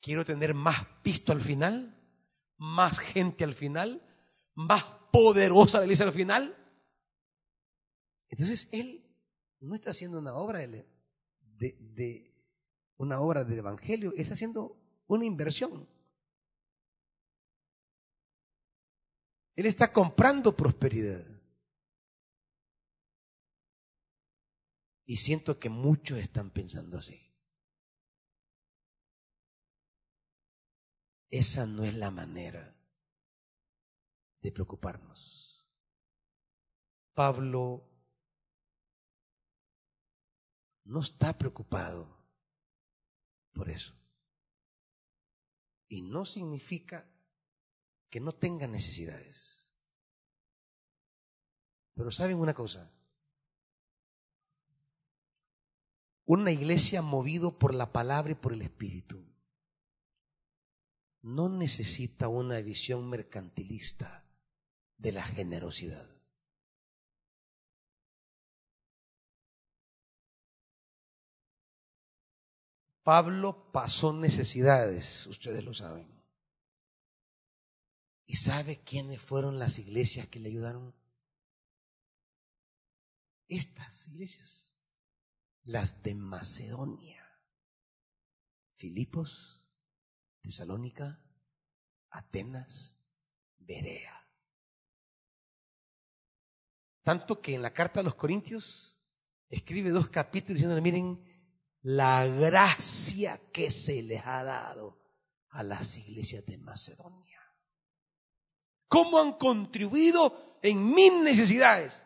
quiero 0.02 0.26
tener 0.26 0.56
más 0.56 0.88
pisto 1.04 1.32
al 1.32 1.42
final, 1.42 1.95
más 2.58 3.00
gente 3.00 3.44
al 3.44 3.54
final, 3.54 4.02
más 4.54 4.84
poderosa 5.12 5.80
la 5.80 5.86
iglesia 5.86 6.06
al 6.06 6.14
final? 6.14 6.56
Entonces 8.30 8.70
él 8.72 9.06
no 9.60 9.76
está 9.76 9.92
haciendo 9.92 10.20
una 10.20 10.36
obra 10.36 10.60
de, 10.60 10.86
de, 11.60 12.34
una 12.98 13.20
obra 13.20 13.44
del 13.44 13.60
evangelio, 13.60 14.14
está 14.16 14.34
haciendo 14.34 14.78
una 15.08 15.26
inversión. 15.26 15.88
Él 19.56 19.66
está 19.66 19.92
comprando 19.92 20.56
prosperidad. 20.56 21.26
Y 25.06 25.18
siento 25.18 25.60
que 25.60 25.70
muchos 25.70 26.18
están 26.18 26.50
pensando 26.50 26.98
así. 26.98 27.25
Esa 31.30 31.66
no 31.66 31.84
es 31.84 31.94
la 31.94 32.12
manera 32.12 32.76
de 34.42 34.52
preocuparnos. 34.52 35.66
Pablo 37.14 37.90
no 40.84 41.00
está 41.00 41.38
preocupado 41.38 42.16
por 43.54 43.70
eso. 43.70 43.94
Y 45.88 46.04
no 46.04 46.26
significa 46.26 47.10
que 48.10 48.20
no 48.20 48.32
tenga 48.32 48.68
necesidades. 48.68 49.76
Pero 51.94 52.12
saben 52.12 52.38
una 52.38 52.54
cosa, 52.54 52.92
una 56.26 56.52
iglesia 56.52 57.02
movido 57.02 57.58
por 57.58 57.74
la 57.74 57.92
palabra 57.92 58.34
y 58.34 58.36
por 58.36 58.54
el 58.54 58.62
Espíritu 58.62 59.35
no 61.26 61.50
necesita 61.50 62.28
una 62.28 62.62
visión 62.62 63.10
mercantilista 63.10 64.24
de 64.98 65.12
la 65.12 65.24
generosidad. 65.24 66.08
Pablo 73.02 73.72
pasó 73.72 74.14
necesidades, 74.14 75.26
ustedes 75.26 75.64
lo 75.64 75.74
saben. 75.74 76.08
¿Y 78.28 78.36
sabe 78.36 78.84
quiénes 78.84 79.20
fueron 79.20 79.58
las 79.58 79.80
iglesias 79.80 80.28
que 80.28 80.40
le 80.40 80.50
ayudaron? 80.50 80.94
Estas 83.48 84.08
iglesias, 84.10 84.78
las 85.64 86.04
de 86.04 86.14
Macedonia, 86.14 87.26
Filipos, 88.76 89.65
Tesalónica, 90.46 91.20
Atenas, 92.12 93.00
Berea. 93.58 94.30
Tanto 97.02 97.42
que 97.42 97.56
en 97.56 97.64
la 97.64 97.74
carta 97.74 98.02
a 98.02 98.04
los 98.04 98.14
Corintios 98.14 99.02
escribe 99.50 99.90
dos 99.90 100.08
capítulos 100.08 100.62
diciendo, 100.62 100.80
miren, 100.84 101.20
la 101.82 102.28
gracia 102.28 103.42
que 103.52 103.72
se 103.72 104.04
les 104.04 104.24
ha 104.24 104.44
dado 104.44 105.02
a 105.50 105.64
las 105.64 105.98
iglesias 105.98 106.46
de 106.46 106.60
Macedonia. 106.60 107.42
¿Cómo 108.88 109.18
han 109.18 109.40
contribuido 109.40 110.60
en 110.62 110.94
mis 110.94 111.12
necesidades? 111.24 112.06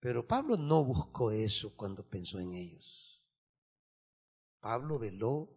Pero 0.00 0.26
Pablo 0.26 0.56
no 0.56 0.84
buscó 0.84 1.30
eso 1.30 1.76
cuando 1.76 2.08
pensó 2.08 2.40
en 2.40 2.54
ellos. 2.54 3.24
Pablo 4.58 4.98
veló 4.98 5.55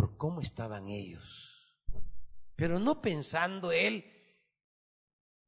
por 0.00 0.16
cómo 0.16 0.40
estaban 0.40 0.88
ellos. 0.88 1.76
Pero 2.56 2.78
no 2.78 3.02
pensando 3.02 3.70
él, 3.70 4.02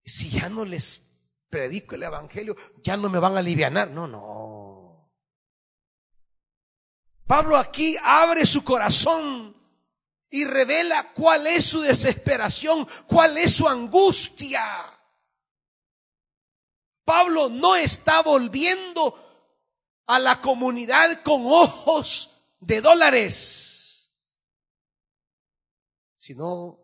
si 0.05 0.29
ya 0.29 0.51
no 0.51 0.67
les 0.67 1.01
predico 1.49 1.95
el 1.95 2.03
Evangelio, 2.03 2.55
ya 2.83 2.99
no 2.99 3.09
me 3.09 3.19
van 3.19 3.35
a 3.35 3.39
aliviar. 3.39 3.73
No, 3.73 4.07
no. 4.07 5.11
Pablo 7.27 7.57
aquí 7.57 7.97
abre 8.03 8.45
su 8.45 8.63
corazón 8.63 9.57
y 10.29 10.45
revela 10.45 11.15
cuál 11.15 11.47
es 11.47 11.65
su 11.65 11.81
desesperación, 11.81 12.87
cuál 13.07 13.39
es 13.39 13.55
su 13.55 13.67
angustia. 13.67 14.63
Pablo 17.07 17.49
no 17.49 17.75
está 17.75 18.21
volviendo 18.21 19.19
a 20.09 20.19
la 20.19 20.43
comunidad 20.43 21.23
con 21.23 21.41
ojos 21.47 22.29
de 22.61 22.83
dólares, 22.83 23.72
sino 26.23 26.79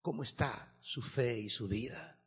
cómo 0.00 0.22
está 0.22 0.74
su 0.80 1.02
fe 1.02 1.38
y 1.40 1.50
su 1.50 1.68
vida. 1.68 2.18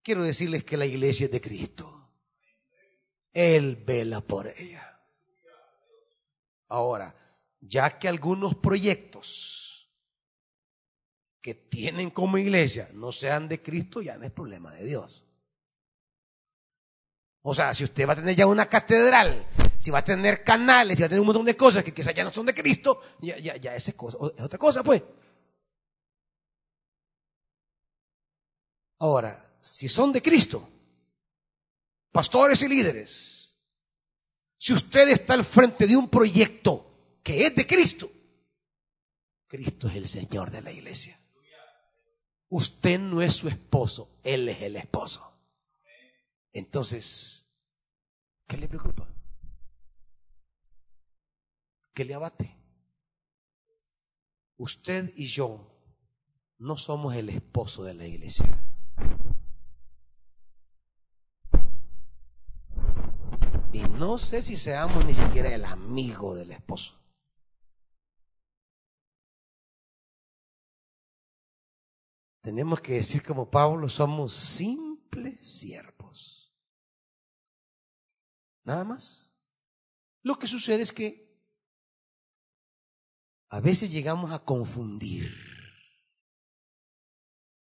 Quiero 0.00 0.22
decirles 0.22 0.62
que 0.62 0.76
la 0.76 0.86
iglesia 0.86 1.24
es 1.24 1.32
de 1.32 1.40
Cristo. 1.40 2.08
Él 3.32 3.74
vela 3.84 4.20
por 4.20 4.46
ella. 4.46 5.04
Ahora, 6.68 7.12
ya 7.60 7.98
que 7.98 8.06
algunos 8.06 8.54
proyectos 8.54 9.90
que 11.40 11.56
tienen 11.56 12.10
como 12.10 12.38
iglesia 12.38 12.88
no 12.92 13.10
sean 13.10 13.48
de 13.48 13.60
Cristo, 13.60 14.02
ya 14.02 14.16
no 14.18 14.24
es 14.24 14.30
problema 14.30 14.72
de 14.72 14.84
Dios. 14.84 15.25
O 17.48 17.54
sea, 17.54 17.72
si 17.72 17.84
usted 17.84 18.08
va 18.08 18.14
a 18.14 18.16
tener 18.16 18.34
ya 18.34 18.44
una 18.44 18.68
catedral, 18.68 19.46
si 19.78 19.92
va 19.92 20.00
a 20.00 20.04
tener 20.04 20.42
canales, 20.42 20.96
si 20.96 21.02
va 21.04 21.06
a 21.06 21.08
tener 21.08 21.20
un 21.20 21.26
montón 21.26 21.44
de 21.44 21.56
cosas 21.56 21.84
que 21.84 21.94
quizás 21.94 22.12
ya 22.12 22.24
no 22.24 22.32
son 22.32 22.44
de 22.44 22.52
Cristo, 22.52 23.00
ya, 23.20 23.38
ya, 23.38 23.56
ya 23.56 23.76
es, 23.76 23.94
cosa, 23.94 24.18
es 24.36 24.42
otra 24.42 24.58
cosa, 24.58 24.82
pues. 24.82 25.00
Ahora, 28.98 29.58
si 29.60 29.88
son 29.88 30.12
de 30.12 30.20
Cristo, 30.20 30.68
pastores 32.10 32.60
y 32.62 32.68
líderes, 32.68 33.56
si 34.58 34.72
usted 34.72 35.08
está 35.10 35.34
al 35.34 35.44
frente 35.44 35.86
de 35.86 35.96
un 35.96 36.08
proyecto 36.08 37.20
que 37.22 37.46
es 37.46 37.54
de 37.54 37.64
Cristo, 37.64 38.10
Cristo 39.46 39.86
es 39.86 39.94
el 39.94 40.08
Señor 40.08 40.50
de 40.50 40.62
la 40.62 40.72
iglesia. 40.72 41.16
Usted 42.48 42.98
no 42.98 43.22
es 43.22 43.34
su 43.34 43.46
esposo, 43.46 44.18
Él 44.24 44.48
es 44.48 44.62
el 44.62 44.74
esposo. 44.74 45.35
Entonces, 46.56 47.46
¿qué 48.46 48.56
le 48.56 48.66
preocupa? 48.66 49.06
¿Qué 51.92 52.02
le 52.02 52.14
abate? 52.14 52.56
Usted 54.56 55.12
y 55.16 55.26
yo 55.26 55.70
no 56.56 56.78
somos 56.78 57.14
el 57.14 57.28
esposo 57.28 57.84
de 57.84 57.92
la 57.92 58.06
iglesia. 58.06 58.58
Y 63.74 63.80
no 63.98 64.16
sé 64.16 64.40
si 64.40 64.56
seamos 64.56 65.04
ni 65.04 65.12
siquiera 65.12 65.54
el 65.54 65.66
amigo 65.66 66.34
del 66.34 66.52
esposo. 66.52 66.98
Tenemos 72.40 72.80
que 72.80 72.94
decir 72.94 73.22
como 73.22 73.50
Pablo, 73.50 73.90
somos 73.90 74.32
simples 74.32 75.46
siervos. 75.46 75.95
Nada 78.66 78.84
más. 78.84 79.32
Lo 80.22 80.38
que 80.40 80.48
sucede 80.48 80.82
es 80.82 80.92
que 80.92 81.24
a 83.48 83.60
veces 83.60 83.92
llegamos 83.92 84.32
a 84.32 84.44
confundir 84.44 85.32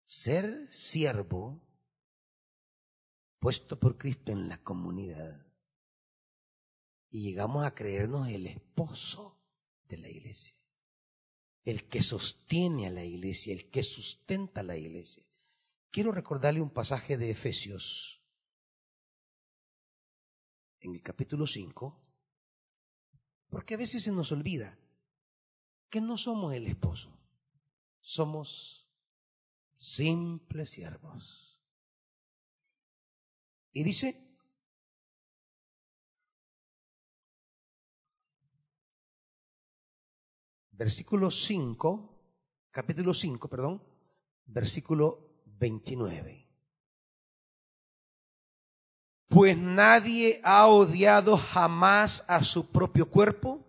ser 0.06 0.66
siervo 0.72 1.62
puesto 3.40 3.78
por 3.78 3.98
Cristo 3.98 4.32
en 4.32 4.48
la 4.48 4.64
comunidad 4.64 5.46
y 7.10 7.22
llegamos 7.22 7.66
a 7.66 7.76
creernos 7.76 8.30
el 8.30 8.48
esposo 8.48 9.38
de 9.90 9.98
la 9.98 10.08
iglesia, 10.08 10.56
el 11.66 11.90
que 11.90 12.02
sostiene 12.02 12.88
a 12.88 12.92
la 12.92 13.04
iglesia, 13.04 13.54
el 13.54 13.70
que 13.70 13.84
sustenta 13.84 14.62
a 14.62 14.64
la 14.64 14.78
iglesia. 14.78 15.26
Quiero 15.92 16.14
recordarle 16.14 16.62
un 16.62 16.70
pasaje 16.70 17.18
de 17.18 17.30
Efesios 17.30 18.17
en 20.80 20.94
el 20.94 21.02
capítulo 21.02 21.48
5, 21.48 21.98
porque 23.50 23.74
a 23.74 23.78
veces 23.78 24.04
se 24.04 24.12
nos 24.12 24.32
olvida 24.32 24.78
que 25.90 26.02
no 26.02 26.18
somos 26.18 26.54
el 26.54 26.68
esposo, 26.68 27.18
somos 28.00 28.90
simples 29.76 30.70
siervos. 30.70 31.60
Y 33.72 33.84
dice, 33.84 34.28
versículo 40.72 41.32
5, 41.32 42.18
capítulo 42.72 43.14
5, 43.14 43.50
perdón, 43.50 43.84
versículo 44.46 45.42
29. 45.46 46.47
Pues 49.28 49.58
nadie 49.58 50.40
ha 50.44 50.68
odiado 50.68 51.38
jamás 51.38 52.24
a 52.28 52.44
su 52.44 52.72
propio 52.72 53.10
cuerpo, 53.10 53.68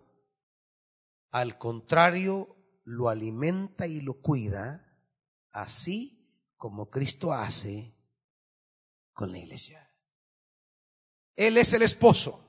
al 1.31 1.57
contrario, 1.57 2.55
lo 2.83 3.09
alimenta 3.09 3.85
y 3.85 4.01
lo 4.01 4.21
cuida, 4.21 4.83
así 5.51 6.19
como 6.57 6.89
Cristo 6.89 7.33
hace 7.33 7.95
con 9.13 9.31
la 9.31 9.37
iglesia. 9.37 9.89
Él 11.35 11.57
es 11.57 11.73
el 11.73 11.83
esposo. 11.83 12.45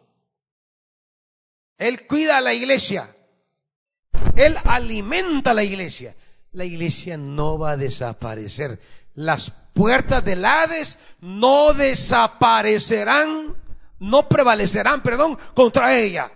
Él 1.77 2.07
cuida 2.07 2.39
a 2.39 2.41
la 2.41 2.55
iglesia. 2.55 3.17
Él 4.35 4.57
alimenta 4.65 5.55
la 5.55 5.63
iglesia. 5.63 6.17
La 6.53 6.65
iglesia 6.65 7.17
no 7.17 7.59
va 7.59 7.73
a 7.73 7.77
desaparecer. 7.77 8.81
Las 9.21 9.51
puertas 9.51 10.25
del 10.25 10.43
Hades 10.43 10.99
no 11.21 11.75
desaparecerán, 11.75 13.55
no 13.99 14.29
prevalecerán, 14.29 15.03
perdón, 15.03 15.37
contra 15.55 15.95
ella. 15.95 16.33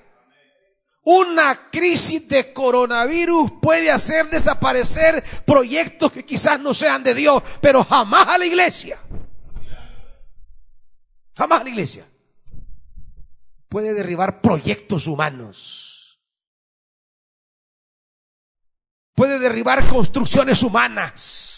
Una 1.02 1.70
crisis 1.70 2.28
de 2.28 2.52
coronavirus 2.52 3.52
puede 3.62 3.90
hacer 3.90 4.28
desaparecer 4.28 5.24
proyectos 5.46 6.12
que 6.12 6.26
quizás 6.26 6.60
no 6.60 6.74
sean 6.74 7.02
de 7.02 7.14
Dios, 7.14 7.42
pero 7.62 7.82
jamás 7.84 8.28
a 8.28 8.36
la 8.36 8.44
iglesia. 8.44 8.98
Jamás 11.34 11.62
a 11.62 11.64
la 11.64 11.70
iglesia. 11.70 12.06
Puede 13.70 13.94
derribar 13.94 14.42
proyectos 14.42 15.06
humanos 15.06 15.94
puede 19.14 19.38
derribar 19.38 19.86
construcciones 19.88 20.62
humanas. 20.62 21.53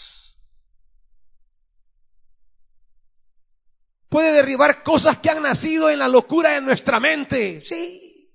Puede 4.17 4.33
derribar 4.33 4.81
cosas 4.81 5.19
que 5.19 5.29
han 5.29 5.43
nacido 5.43 5.91
en 5.91 5.99
la 5.99 6.07
locura 6.07 6.49
de 6.53 6.61
nuestra 6.61 6.99
mente. 6.99 7.63
Sí. 7.63 8.33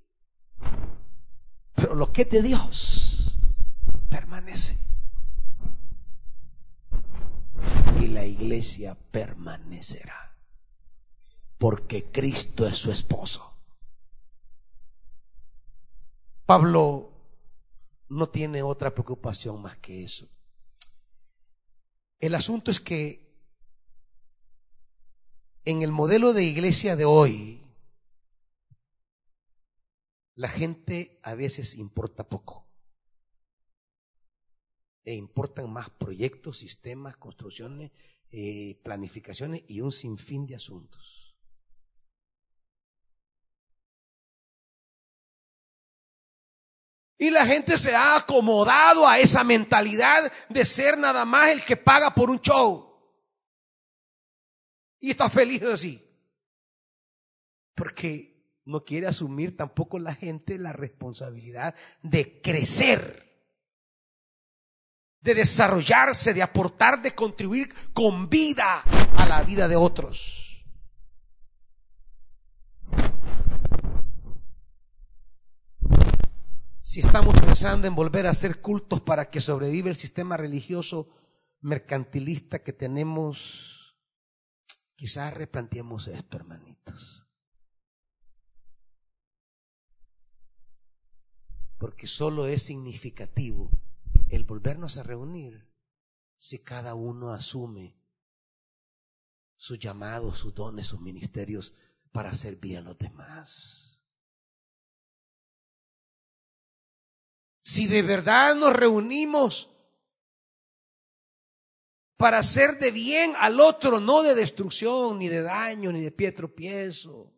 Pero 1.75 1.97
lo 1.97 2.13
que 2.13 2.23
es 2.23 2.31
de 2.31 2.41
Dios 2.41 3.41
permanece. 4.09 4.79
Y 8.01 8.07
la 8.07 8.25
iglesia 8.25 8.97
permanecerá. 9.11 10.39
Porque 11.59 12.13
Cristo 12.13 12.65
es 12.65 12.79
su 12.79 12.93
esposo. 12.93 13.53
Pablo 16.47 17.11
no 18.09 18.29
tiene 18.29 18.63
otra 18.63 18.95
preocupación 18.95 19.61
más 19.61 19.79
que 19.79 20.05
eso. 20.05 20.29
El 22.21 22.37
asunto 22.37 22.71
es 22.71 22.79
que 22.79 23.22
en 25.65 25.83
el 25.83 25.93
modelo 25.93 26.33
de 26.33 26.45
iglesia 26.45 26.97
de 26.97 27.05
hoy, 27.05 27.63
la 30.35 30.49
gente 30.49 31.21
a 31.23 31.35
veces 31.35 31.77
importa 31.77 32.29
poco. 32.29 32.67
E 35.05 35.15
importan 35.15 35.71
más 35.73 35.91
proyectos, 35.91 36.59
sistemas, 36.59 37.17
construcciones, 37.17 37.91
eh, 38.31 38.81
planificaciones 38.85 39.63
y 39.69 39.81
un 39.81 39.93
sinfín 39.93 40.47
de 40.47 40.55
asuntos. 40.55 41.37
Y 47.19 47.31
la 47.31 47.47
gente 47.47 47.79
se 47.79 47.95
ha 47.95 48.17
acomodado 48.17 49.07
a 49.07 49.21
esa 49.21 49.45
mentalidad 49.45 50.33
de 50.49 50.65
ser 50.65 50.99
nada 50.99 51.25
más 51.25 51.51
el 51.51 51.65
que 51.65 51.77
paga 51.77 52.13
por 52.15 52.31
un 52.31 52.41
show. 52.41 52.92
Y 55.03 55.11
está 55.11 55.29
feliz 55.29 55.63
así. 55.65 56.03
Porque 57.75 58.61
no 58.65 58.85
quiere 58.85 59.09
asumir 59.09 59.55
tampoco 59.55 59.99
la 59.99 60.15
gente 60.15 60.57
la 60.57 60.73
responsabilidad 60.73 61.75
de 62.03 62.41
crecer, 62.41 63.29
de 65.21 65.35
desarrollarse, 65.35 66.33
de 66.33 66.43
aportar, 66.43 67.03
de 67.03 67.15
contribuir 67.15 67.75
con 67.93 68.31
vida 68.31 68.81
a 68.81 69.27
la 69.29 69.43
vida 69.43 69.69
de 69.69 69.77
otros. 69.77 70.43
si 76.93 77.01
estamos 77.01 77.35
pensando 77.41 77.87
en 77.87 77.95
volver 77.95 78.27
a 78.27 78.31
hacer 78.33 78.61
cultos 78.61 79.01
para 79.01 79.31
que 79.31 79.41
sobreviva 79.41 79.89
el 79.89 79.97
sistema 79.97 80.37
religioso 80.37 81.09
mercantilista 81.63 82.63
que 82.63 82.75
tenemos, 82.75 83.82
quizás 85.03 85.35
replanteemos 85.35 86.07
esto, 86.07 86.37
hermanitos. 86.37 87.27
Porque 91.77 92.07
solo 92.07 92.47
es 92.47 92.63
significativo 92.63 93.69
el 94.31 94.45
volvernos 94.45 94.99
a 94.99 95.03
reunir 95.03 95.69
si 96.37 96.61
cada 96.61 96.95
uno 96.95 97.33
asume 97.33 98.01
sus 99.57 99.81
llamados, 99.81 100.39
sus 100.39 100.55
dones, 100.55 100.87
sus 100.87 101.01
ministerios 101.01 101.75
para 102.13 102.33
servir 102.33 102.79
a 102.79 102.83
los 102.83 102.97
demás. 102.97 104.07
Si 107.61 107.89
de 107.89 108.03
verdad 108.03 108.55
nos 108.55 108.73
reunimos 108.73 109.72
para 112.23 112.39
hacer 112.39 112.79
de 112.79 112.93
bien 112.93 113.35
al 113.37 113.59
otro, 113.59 113.99
no 113.99 114.23
de 114.23 114.37
destrucción, 114.37 115.19
ni 115.19 115.27
de 115.27 115.43
daño, 115.43 115.91
ni 115.91 116.03
de 116.03 116.13
pie 116.13 116.31
tropiezo. 116.31 117.35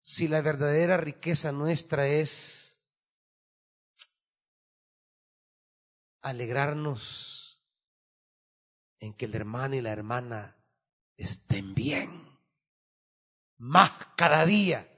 Si 0.00 0.26
la 0.26 0.40
verdadera 0.40 0.96
riqueza 0.96 1.52
nuestra 1.52 2.06
es 2.06 2.80
alegrarnos 6.22 7.60
en 9.00 9.12
que 9.12 9.26
el 9.26 9.34
hermano 9.34 9.74
y 9.74 9.82
la 9.82 9.92
hermana 9.92 10.56
estén 11.18 11.74
bien 11.74 12.38
más 13.58 13.90
cada 14.16 14.46
día. 14.46 14.91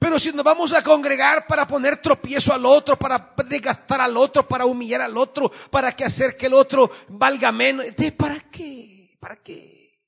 Pero 0.00 0.18
si 0.18 0.32
nos 0.32 0.42
vamos 0.42 0.72
a 0.72 0.82
congregar 0.82 1.46
para 1.46 1.66
poner 1.66 1.98
tropiezo 1.98 2.54
al 2.54 2.64
otro, 2.64 2.98
para 2.98 3.34
desgastar 3.46 4.00
al 4.00 4.16
otro, 4.16 4.48
para 4.48 4.64
humillar 4.64 5.02
al 5.02 5.14
otro, 5.18 5.52
para 5.70 5.92
que 5.92 6.04
hacer 6.04 6.38
que 6.38 6.46
el 6.46 6.54
otro 6.54 6.90
valga 7.08 7.52
menos, 7.52 7.84
¿de 7.94 8.10
para 8.10 8.40
qué? 8.50 9.14
¿Para 9.20 9.36
qué? 9.36 10.00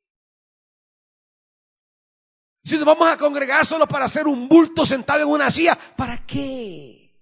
Si 2.65 2.77
nos 2.77 2.87
vamos 2.87 3.07
a 3.07 3.19
congregar 3.19 3.67
solo 3.67 3.87
para 3.87 4.07
hacer 4.07 4.27
un 4.27 4.49
bulto 4.49 4.87
sentado 4.87 5.21
en 5.21 5.29
una 5.29 5.51
silla, 5.51 5.79
¿para 5.95 6.25
qué? 6.25 7.15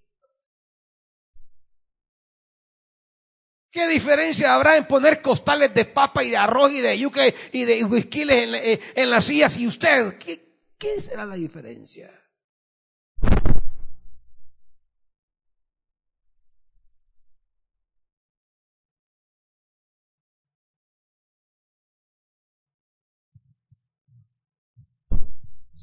¿Qué 3.68 3.88
diferencia 3.88 4.54
habrá 4.54 4.76
en 4.76 4.86
poner 4.86 5.20
costales 5.20 5.74
de 5.74 5.86
papa 5.86 6.22
y 6.22 6.30
de 6.30 6.36
arroz 6.36 6.70
y 6.70 6.80
de 6.80 6.96
yuca 6.96 7.22
y 7.50 7.64
de 7.64 7.82
whisky 7.84 8.22
en, 8.22 8.54
en, 8.94 9.10
las 9.10 9.24
sillas 9.24 9.56
y 9.56 9.66
usted? 9.66 10.18
¿Qué, 10.18 10.68
¿Qué 10.78 11.00
será 11.00 11.26
la 11.26 11.34
diferencia? 11.34 12.19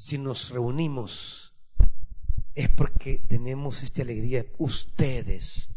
Si 0.00 0.16
nos 0.16 0.50
reunimos 0.50 1.56
es 2.54 2.70
porque 2.70 3.18
tenemos 3.18 3.82
esta 3.82 4.02
alegría. 4.02 4.46
Ustedes 4.56 5.74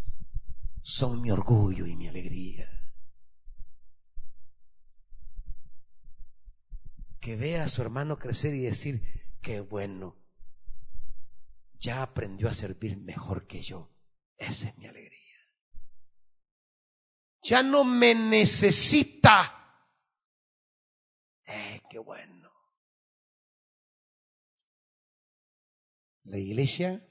son 0.84 1.24
mi 1.24 1.32
orgullo 1.32 1.88
y 1.88 1.96
mi 1.96 2.08
alegría. 2.08 2.70
Que 7.20 7.36
vea 7.36 7.64
a 7.64 7.68
su 7.68 7.82
hermano 7.82 8.20
crecer 8.20 8.54
y 8.54 8.60
decir, 8.60 9.02
qué 9.42 9.60
bueno, 9.60 10.24
ya 11.80 12.04
aprendió 12.04 12.48
a 12.48 12.54
servir 12.54 12.98
mejor 12.98 13.48
que 13.48 13.64
yo. 13.64 13.92
Esa 14.38 14.70
es 14.70 14.78
mi 14.78 14.86
alegría. 14.86 15.40
Ya 17.42 17.64
no 17.64 17.84
me 17.84 18.14
necesita. 18.14 19.90
Eh, 21.44 21.82
qué 21.90 21.98
bueno. 21.98 22.41
La 26.32 26.38
iglesia 26.38 27.06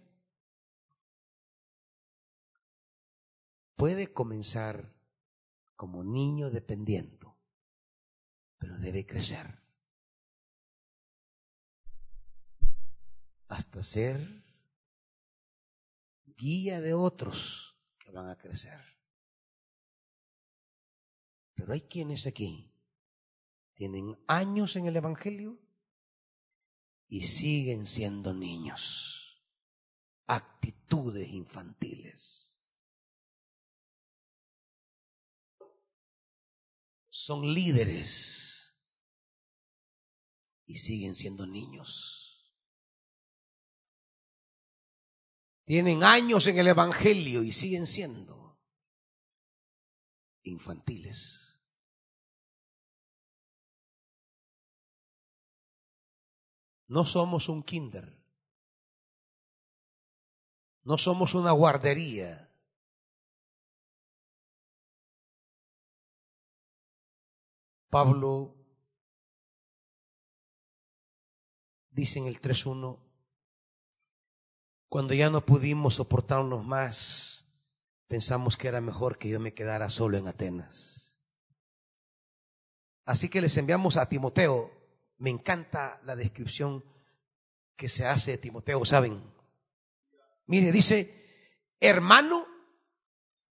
puede 3.76 4.14
comenzar 4.14 4.94
como 5.76 6.02
niño 6.02 6.48
dependiendo, 6.48 7.36
pero 8.56 8.78
debe 8.78 9.04
crecer 9.04 9.60
hasta 13.48 13.82
ser 13.82 14.42
guía 16.24 16.80
de 16.80 16.94
otros 16.94 17.76
que 17.98 18.10
van 18.10 18.30
a 18.30 18.38
crecer. 18.38 18.80
Pero 21.52 21.74
hay 21.74 21.82
quienes 21.82 22.26
aquí 22.26 22.72
tienen 23.74 24.18
años 24.26 24.76
en 24.76 24.86
el 24.86 24.96
Evangelio 24.96 25.60
y 27.10 27.20
siguen 27.22 27.86
siendo 27.86 28.32
niños, 28.32 29.44
actitudes 30.26 31.28
infantiles. 31.28 32.50
son 37.30 37.52
líderes 37.54 38.74
y 40.66 40.78
siguen 40.78 41.14
siendo 41.14 41.46
niños. 41.46 42.50
Tienen 45.64 46.02
años 46.02 46.46
en 46.46 46.58
el 46.58 46.68
Evangelio 46.68 47.42
y 47.44 47.52
siguen 47.52 47.86
siendo 47.86 48.58
infantiles. 50.42 51.39
No 56.90 57.06
somos 57.06 57.48
un 57.48 57.62
kinder. 57.62 58.20
No 60.82 60.98
somos 60.98 61.34
una 61.34 61.52
guardería. 61.52 62.50
Pablo 67.90 68.56
dice 71.92 72.18
en 72.18 72.26
el 72.26 72.40
3.1, 72.40 72.98
cuando 74.88 75.14
ya 75.14 75.30
no 75.30 75.46
pudimos 75.46 75.94
soportarnos 75.94 76.64
más, 76.64 77.46
pensamos 78.08 78.56
que 78.56 78.66
era 78.66 78.80
mejor 78.80 79.16
que 79.16 79.28
yo 79.28 79.38
me 79.38 79.54
quedara 79.54 79.90
solo 79.90 80.16
en 80.18 80.26
Atenas. 80.26 81.20
Así 83.04 83.28
que 83.28 83.40
les 83.40 83.56
enviamos 83.56 83.96
a 83.96 84.08
Timoteo. 84.08 84.79
Me 85.20 85.28
encanta 85.28 86.00
la 86.04 86.16
descripción 86.16 86.82
que 87.76 87.88
se 87.88 88.06
hace 88.06 88.32
de 88.32 88.38
Timoteo, 88.38 88.84
¿saben? 88.86 89.22
Mire, 90.46 90.72
dice, 90.72 91.46
hermano 91.78 92.46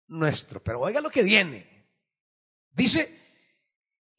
nuestro, 0.08 0.60
pero 0.62 0.80
oiga 0.80 1.00
lo 1.00 1.08
que 1.08 1.22
viene. 1.22 1.88
Dice, 2.72 3.16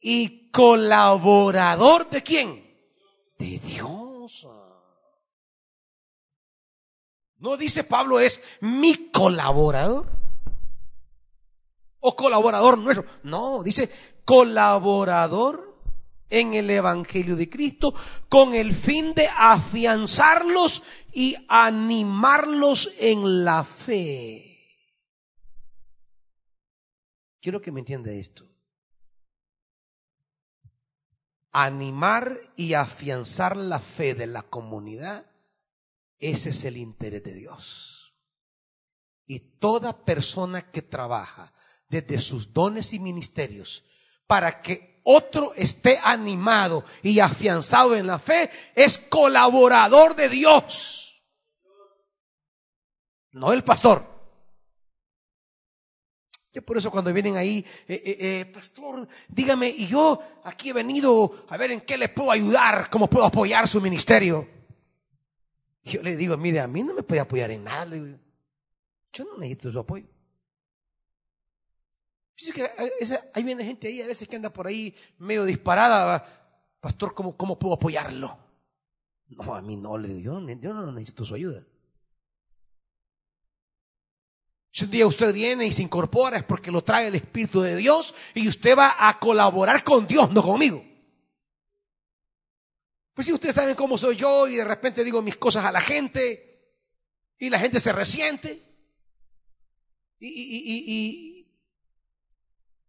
y 0.00 0.50
colaborador 0.50 2.08
de 2.08 2.22
quién? 2.22 2.64
De 3.38 3.58
Dios. 3.58 4.46
No 7.36 7.58
dice 7.58 7.84
Pablo 7.84 8.20
es 8.20 8.40
mi 8.62 9.10
colaborador 9.10 10.10
o 12.00 12.16
colaborador 12.16 12.78
nuestro. 12.78 13.04
No, 13.22 13.62
dice 13.62 13.90
colaborador 14.24 15.73
en 16.30 16.54
el 16.54 16.70
Evangelio 16.70 17.36
de 17.36 17.48
Cristo 17.48 17.94
con 18.28 18.54
el 18.54 18.74
fin 18.74 19.14
de 19.14 19.28
afianzarlos 19.28 20.82
y 21.12 21.36
animarlos 21.48 22.90
en 22.98 23.44
la 23.44 23.64
fe. 23.64 24.50
Quiero 27.40 27.60
que 27.60 27.72
me 27.72 27.80
entienda 27.80 28.10
esto 28.12 28.54
animar 31.54 32.36
y 32.56 32.74
afianzar 32.74 33.56
la 33.56 33.78
fe 33.78 34.14
de 34.14 34.26
la 34.26 34.42
comunidad, 34.42 35.24
ese 36.18 36.50
es 36.50 36.64
el 36.64 36.76
interés 36.76 37.22
de 37.22 37.32
Dios. 37.32 38.16
Y 39.24 39.38
toda 39.38 40.04
persona 40.04 40.62
que 40.72 40.82
trabaja 40.82 41.54
desde 41.88 42.18
sus 42.18 42.52
dones 42.52 42.92
y 42.92 42.98
ministerios 42.98 43.84
para 44.26 44.60
que 44.62 44.93
otro 45.04 45.52
esté 45.54 46.00
animado 46.02 46.84
y 47.02 47.20
afianzado 47.20 47.94
en 47.94 48.06
la 48.06 48.18
fe, 48.18 48.50
es 48.74 48.98
colaborador 48.98 50.16
de 50.16 50.28
Dios. 50.28 51.22
No 53.32 53.52
el 53.52 53.62
pastor. 53.62 54.12
Que 56.52 56.62
por 56.62 56.78
eso 56.78 56.90
cuando 56.90 57.12
vienen 57.12 57.36
ahí, 57.36 57.64
eh, 57.88 58.00
eh, 58.04 58.16
eh, 58.20 58.46
pastor, 58.46 59.08
dígame, 59.28 59.68
y 59.68 59.88
yo 59.88 60.20
aquí 60.44 60.70
he 60.70 60.72
venido 60.72 61.44
a 61.48 61.56
ver 61.56 61.72
en 61.72 61.80
qué 61.80 61.98
le 61.98 62.08
puedo 62.08 62.30
ayudar, 62.30 62.88
cómo 62.90 63.10
puedo 63.10 63.26
apoyar 63.26 63.66
su 63.66 63.80
ministerio. 63.80 64.48
yo 65.82 66.00
le 66.00 66.16
digo, 66.16 66.36
mire, 66.36 66.60
a 66.60 66.68
mí 66.68 66.84
no 66.84 66.94
me 66.94 67.02
puede 67.02 67.20
apoyar 67.20 67.50
en 67.50 67.64
nada. 67.64 67.96
yo 67.96 69.24
no 69.24 69.36
necesito 69.36 69.72
su 69.72 69.80
apoyo. 69.80 70.13
Que 72.36 72.68
ahí 73.32 73.42
viene 73.42 73.64
gente 73.64 73.88
ahí 73.88 74.02
a 74.02 74.06
veces 74.06 74.28
que 74.28 74.36
anda 74.36 74.52
por 74.52 74.66
ahí 74.66 74.94
medio 75.18 75.44
disparada. 75.44 76.24
Pastor, 76.80 77.14
¿cómo, 77.14 77.36
cómo 77.36 77.58
puedo 77.58 77.74
apoyarlo? 77.74 78.36
No, 79.28 79.54
a 79.54 79.62
mí 79.62 79.76
no, 79.76 79.96
le 79.96 80.08
digo, 80.08 80.40
yo 80.60 80.74
no 80.74 80.92
necesito 80.92 81.24
su 81.24 81.34
ayuda. 81.34 81.64
Si 84.70 84.84
un 84.84 84.90
día 84.90 85.06
usted 85.06 85.32
viene 85.32 85.66
y 85.66 85.72
se 85.72 85.82
incorpora 85.82 86.38
es 86.38 86.42
porque 86.42 86.72
lo 86.72 86.82
trae 86.82 87.06
el 87.06 87.14
Espíritu 87.14 87.60
de 87.60 87.76
Dios 87.76 88.14
y 88.34 88.48
usted 88.48 88.76
va 88.76 88.96
a 88.98 89.18
colaborar 89.20 89.84
con 89.84 90.06
Dios, 90.06 90.30
no 90.32 90.42
conmigo. 90.42 90.84
Pues 93.14 93.28
si 93.28 93.32
ustedes 93.32 93.54
saben 93.54 93.76
cómo 93.76 93.96
soy 93.96 94.16
yo 94.16 94.48
y 94.48 94.56
de 94.56 94.64
repente 94.64 95.04
digo 95.04 95.22
mis 95.22 95.36
cosas 95.36 95.64
a 95.64 95.70
la 95.70 95.80
gente 95.80 96.74
y 97.38 97.48
la 97.48 97.60
gente 97.60 97.78
se 97.78 97.92
resiente 97.92 98.60
y 100.18 101.33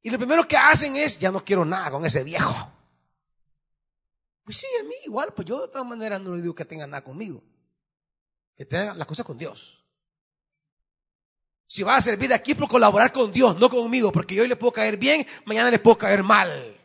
lo 0.09 0.17
primero 0.17 0.47
que 0.47 0.55
hacen 0.55 0.95
es, 0.95 1.17
ya 1.17 1.31
no 1.31 1.43
quiero 1.43 1.65
nada 1.65 1.89
con 1.89 2.05
ese 2.05 2.23
viejo. 2.23 2.71
Pues 4.43 4.57
sí, 4.57 4.67
a 4.79 4.83
mí 4.83 4.93
igual, 5.05 5.33
pues 5.33 5.47
yo 5.47 5.61
de 5.63 5.67
todas 5.69 5.87
maneras 5.87 6.21
no 6.21 6.35
le 6.35 6.41
digo 6.41 6.53
que 6.53 6.65
tenga 6.65 6.85
nada 6.85 7.03
conmigo, 7.03 7.43
que 8.55 8.65
tenga 8.65 8.93
las 8.93 9.07
cosas 9.07 9.25
con 9.25 9.37
Dios. 9.37 9.83
Si 11.67 11.81
va 11.81 11.95
a 11.95 12.01
servir 12.01 12.31
aquí 12.31 12.53
por 12.53 12.69
colaborar 12.69 13.11
con 13.11 13.31
Dios, 13.31 13.57
no 13.57 13.69
conmigo, 13.69 14.11
porque 14.11 14.35
yo 14.35 14.43
hoy 14.43 14.47
le 14.47 14.55
puedo 14.55 14.71
caer 14.71 14.97
bien, 14.97 15.25
mañana 15.45 15.71
le 15.71 15.79
puedo 15.79 15.97
caer 15.97 16.21
mal. 16.21 16.77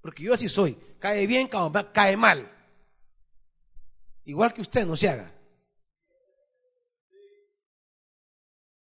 Porque 0.00 0.22
yo 0.22 0.32
así 0.32 0.48
soy, 0.48 0.78
cae 0.98 1.26
bien, 1.26 1.50
cae 1.92 2.16
mal. 2.16 2.50
Igual 4.24 4.54
que 4.54 4.62
usted, 4.62 4.86
no 4.86 4.96
se 4.96 5.10
haga. 5.10 5.30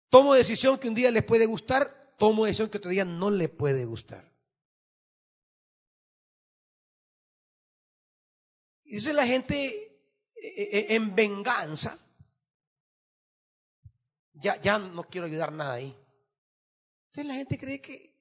Tomo 0.10 0.34
decisión 0.34 0.80
que 0.80 0.88
un 0.88 0.96
día 0.96 1.12
le 1.12 1.22
puede 1.22 1.46
gustar, 1.46 1.97
tomo 2.18 2.46
decisión 2.46 2.70
que 2.70 2.78
otro 2.78 2.92
día 2.92 3.06
no 3.06 3.30
le 3.32 3.50
puede 3.50 3.86
gustar. 3.86 4.32
Y 8.84 8.98
es 8.98 9.14
la 9.14 9.26
gente 9.26 10.02
eh, 10.36 10.70
eh, 10.72 10.86
en 10.90 11.14
venganza 11.14 12.00
ya, 14.40 14.62
ya 14.62 14.80
no 14.80 15.04
quiero 15.04 15.28
ayudar 15.28 15.52
nada 15.52 15.74
ahí. 15.74 15.96
Entonces 17.08 17.26
la 17.26 17.34
gente 17.36 17.58
cree 17.58 17.82
que, 17.82 18.16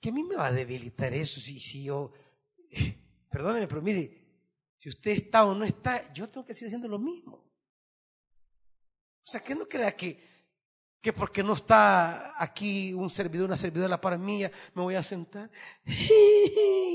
que 0.00 0.08
a 0.08 0.12
mí 0.12 0.24
me 0.24 0.36
va 0.36 0.46
a 0.46 0.52
debilitar 0.52 1.12
eso 1.14 1.40
si, 1.40 1.60
si 1.60 1.84
yo, 1.84 2.12
perdóneme, 3.30 3.66
pero 3.68 3.82
mire, 3.82 4.20
si 4.78 4.88
usted 4.88 5.12
está 5.12 5.44
o 5.44 5.54
no 5.54 5.64
está, 5.64 6.12
yo 6.12 6.28
tengo 6.28 6.46
que 6.46 6.54
seguir 6.54 6.68
haciendo 6.68 6.88
lo 6.88 6.98
mismo. 6.98 7.34
O 9.22 9.26
sea, 9.30 9.42
que 9.42 9.54
no 9.54 9.68
crea 9.68 9.94
que, 9.94 10.39
que 11.00 11.12
porque 11.12 11.42
no 11.42 11.54
está 11.54 12.42
aquí 12.42 12.92
un 12.92 13.08
servidor, 13.08 13.46
una 13.46 13.56
servidora 13.56 14.00
para 14.00 14.18
mí, 14.18 14.42
me 14.74 14.82
voy 14.82 14.94
a 14.94 15.02
sentar. 15.02 15.50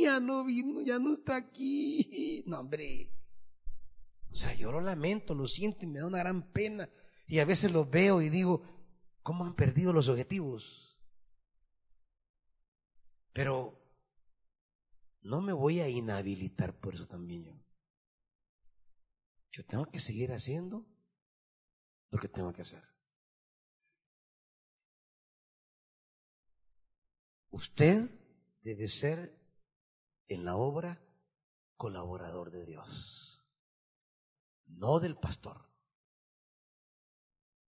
Ya 0.02 0.20
no 0.20 0.44
vino, 0.44 0.82
ya 0.82 1.00
no 1.00 1.14
está 1.16 1.36
aquí. 1.36 2.44
No, 2.46 2.60
hombre. 2.60 3.12
O 4.30 4.36
sea, 4.36 4.54
yo 4.54 4.72
lo 4.72 4.80
lamento, 4.80 5.34
lo 5.34 5.48
siento 5.48 5.84
y 5.84 5.88
me 5.88 5.98
da 6.00 6.06
una 6.06 6.20
gran 6.20 6.52
pena. 6.52 6.88
Y 7.26 7.40
a 7.40 7.46
veces 7.46 7.72
los 7.72 7.90
veo 7.90 8.22
y 8.22 8.30
digo, 8.30 8.62
¿cómo 9.24 9.46
han 9.46 9.56
perdido 9.56 9.94
los 9.94 10.08
objetivos? 10.08 10.96
Pero 13.34 13.82
no 15.22 15.42
me 15.42 15.54
voy 15.54 15.80
a 15.80 15.90
inhabilitar 15.90 16.80
por 16.80 16.94
eso 16.94 17.08
también 17.08 17.46
yo. 17.46 17.60
Yo 19.52 19.66
tengo 19.66 19.88
que 19.88 20.00
seguir 20.00 20.32
haciendo 20.34 20.86
lo 22.12 22.20
que 22.20 22.28
tengo 22.28 22.54
que 22.54 22.62
hacer. 22.62 22.84
Usted 27.56 28.10
debe 28.64 28.90
ser 28.90 29.34
en 30.28 30.44
la 30.44 30.58
obra 30.58 31.02
colaborador 31.78 32.52
de 32.52 32.66
Dios, 32.66 33.42
no 34.66 35.00
del 35.00 35.16
pastor. 35.16 35.66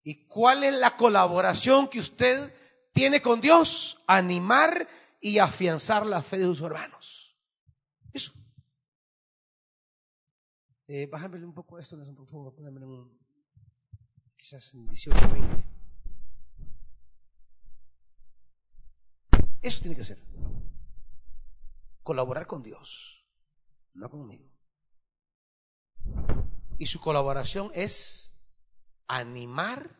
¿Y 0.04 0.28
cuál 0.28 0.66
es 0.66 0.74
la 0.74 0.98
colaboración 0.98 1.88
que 1.88 2.00
usted 2.00 2.54
tiene 2.92 3.22
con 3.22 3.40
Dios? 3.40 4.04
Animar 4.08 4.90
y 5.22 5.38
afianzar 5.38 6.06
la 6.06 6.22
fe 6.22 6.40
de 6.40 6.44
sus 6.44 6.64
hermanos. 6.64 7.40
Eso. 8.12 8.34
Eh, 10.88 11.08
bájame 11.10 11.42
un 11.46 11.54
poco 11.54 11.80
esto, 11.80 11.98
por 12.14 12.28
favor, 12.28 12.54
póngame 12.54 12.86
un, 12.86 13.18
quizás 14.36 14.74
en 14.74 14.86
18, 14.86 15.30
20. 15.30 15.77
Eso 19.68 19.82
tiene 19.82 19.98
que 19.98 20.06
ser. 20.06 20.18
Colaborar 22.02 22.48
con 22.48 22.64
Dios, 22.64 23.28
no 23.96 24.10
conmigo. 24.10 24.50
Y 26.78 26.86
su 26.86 27.02
colaboración 27.02 27.70
es 27.74 28.34
animar 29.08 30.00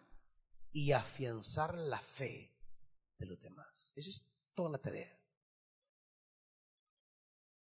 y 0.72 0.94
afianzar 0.94 1.78
la 1.78 2.00
fe 2.00 2.56
de 3.18 3.26
los 3.26 3.42
demás. 3.42 3.92
Esa 3.98 4.10
es 4.10 4.32
toda 4.54 4.70
la 4.70 4.78
tarea. 4.78 5.14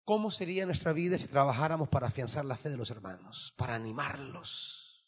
¿Cómo 0.03 0.29
sería 0.29 0.67
nuestra 0.67 0.93
vida 0.93 1.17
si 1.17 1.27
trabajáramos 1.27 1.89
para 1.89 2.07
afianzar 2.07 2.45
la 2.45 2.55
fe 2.57 2.69
de 2.69 2.77
los 2.77 2.91
hermanos, 2.91 3.55
para 3.57 3.73
animarlos? 3.73 5.07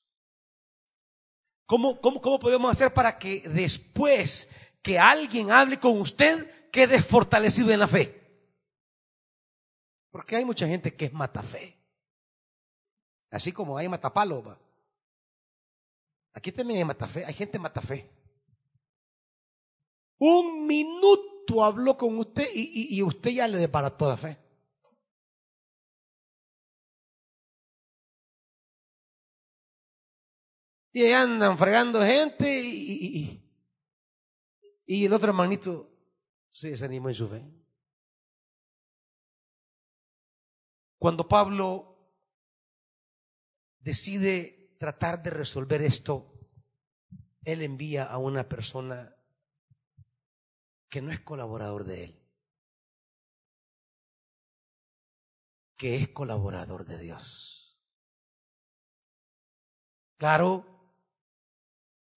¿Cómo, 1.67 2.01
cómo, 2.01 2.21
cómo 2.21 2.39
podemos 2.39 2.71
hacer 2.71 2.91
para 2.91 3.19
que 3.19 3.47
después 3.47 4.49
que 4.81 4.99
alguien 4.99 5.51
hable 5.51 5.79
con 5.79 5.99
usted 5.99 6.69
quede 6.71 7.01
fortalecido 7.01 7.71
en 7.71 7.79
la 7.79 7.87
fe? 7.87 8.21
Porque 10.11 10.35
hay 10.35 10.45
mucha 10.45 10.67
gente 10.67 10.95
que 10.95 11.05
es 11.05 11.13
matafe. 11.13 11.77
Así 13.29 13.51
como 13.51 13.77
hay 13.77 13.87
matapalo. 13.87 14.57
Aquí 16.33 16.51
también 16.51 16.79
hay 16.79 16.85
matafe, 16.85 17.25
hay 17.25 17.33
gente 17.33 17.59
matafe. 17.59 18.09
Un 20.17 20.67
minuto 20.67 21.63
habló 21.63 21.97
con 21.97 22.17
usted 22.19 22.47
y, 22.53 23.01
usted 23.01 23.31
ya 23.31 23.47
le 23.47 23.57
depara 23.57 23.89
toda 23.89 24.15
fe. 24.17 24.37
Y 30.93 31.03
ahí 31.03 31.13
andan 31.13 31.57
fregando 31.57 32.01
gente 32.01 32.61
y, 32.63 33.41
el 34.93 35.13
otro 35.13 35.29
hermanito 35.29 35.89
se 36.49 36.71
desanimó 36.71 37.09
en 37.09 37.15
su 37.15 37.27
fe. 37.27 37.49
Cuando 40.97 41.27
Pablo 41.27 42.13
decide 43.79 44.75
tratar 44.77 45.23
de 45.23 45.29
resolver 45.29 45.81
esto, 45.81 46.33
Él 47.43 47.61
envía 47.61 48.05
a 48.05 48.17
una 48.17 48.47
persona 48.47 49.15
que 50.89 51.01
no 51.01 51.11
es 51.11 51.21
colaborador 51.21 51.85
de 51.85 52.03
Él, 52.03 52.29
que 55.77 55.95
es 55.95 56.09
colaborador 56.09 56.85
de 56.85 56.99
Dios. 56.99 57.81
Claro, 60.17 60.70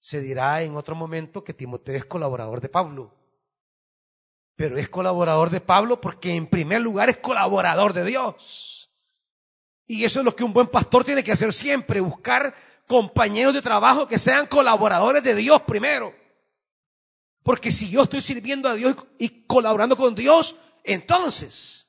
se 0.05 0.20
dirá 0.20 0.60
en 0.60 0.76
otro 0.76 0.94
momento 0.94 1.43
que 1.43 1.55
Timoteo 1.55 1.97
es 1.97 2.05
colaborador 2.05 2.60
de 2.60 2.68
Pablo, 2.68 3.10
pero 4.55 4.76
es 4.76 4.90
colaborador 4.90 5.48
de 5.48 5.62
Pablo 5.62 5.98
porque 5.98 6.35
en 6.35 6.47
primer 6.47 6.82
lugar 6.82 7.09
es 7.09 7.16
colaborador 7.16 7.94
de 7.94 8.05
Dios. 8.05 8.93
Y 9.86 10.05
eso 10.05 10.18
es 10.18 10.26
lo 10.26 10.36
que 10.36 10.44
un 10.44 10.52
buen 10.52 10.66
pastor 10.66 11.05
tiene 11.05 11.24
que 11.24 11.32
hacer 11.32 11.55
siempre, 11.55 12.01
buscar 12.01 12.55
compañeros 12.86 13.55
de 13.55 13.62
trabajo 13.62 14.06
que 14.06 14.18
sean 14.18 14.47
colaboradores 14.47 15.24
de 15.24 15.35
Dios 15.35 15.62
primero. 15.62 16.14
Porque 17.43 17.72
si 17.72 17.89
yo 17.89 18.02
estoy 18.02 18.20
sirviendo 18.20 18.68
a 18.68 18.74
Dios 18.74 18.94
y 19.18 19.47
colaborando 19.47 19.97
con 19.97 20.14
Dios, 20.14 20.55
entonces 20.82 21.89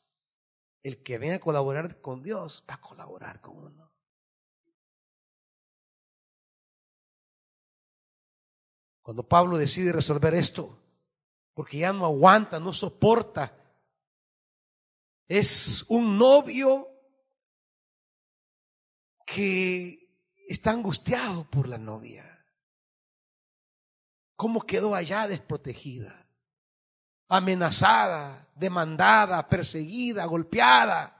el 0.84 1.04
que 1.04 1.18
venga 1.18 1.36
a 1.36 1.40
colaborar 1.40 2.00
con 2.00 2.24
Dios 2.24 2.64
va 2.70 2.76
a 2.76 2.82
colaborar 2.82 3.42
con 3.42 3.58
uno. 3.58 3.85
Cuando 9.06 9.22
Pablo 9.22 9.60
decide 9.60 9.92
resolver 9.92 10.34
esto, 10.34 10.80
porque 11.54 11.78
ya 11.78 11.94
no 11.94 12.06
aguanta, 12.06 12.60
no 12.60 12.74
soporta 12.74 13.56
Es 15.28 15.86
un 15.90 16.18
novio 16.18 16.90
que 19.28 20.10
está 20.48 20.72
angustiado 20.72 21.48
por 21.52 21.68
la 21.68 21.78
novia. 21.78 22.44
¿Cómo 24.36 24.62
quedó 24.62 24.96
allá 24.96 25.28
desprotegida? 25.28 26.28
Amenazada, 27.28 28.50
demandada, 28.56 29.48
perseguida, 29.48 30.26
golpeada. 30.26 31.16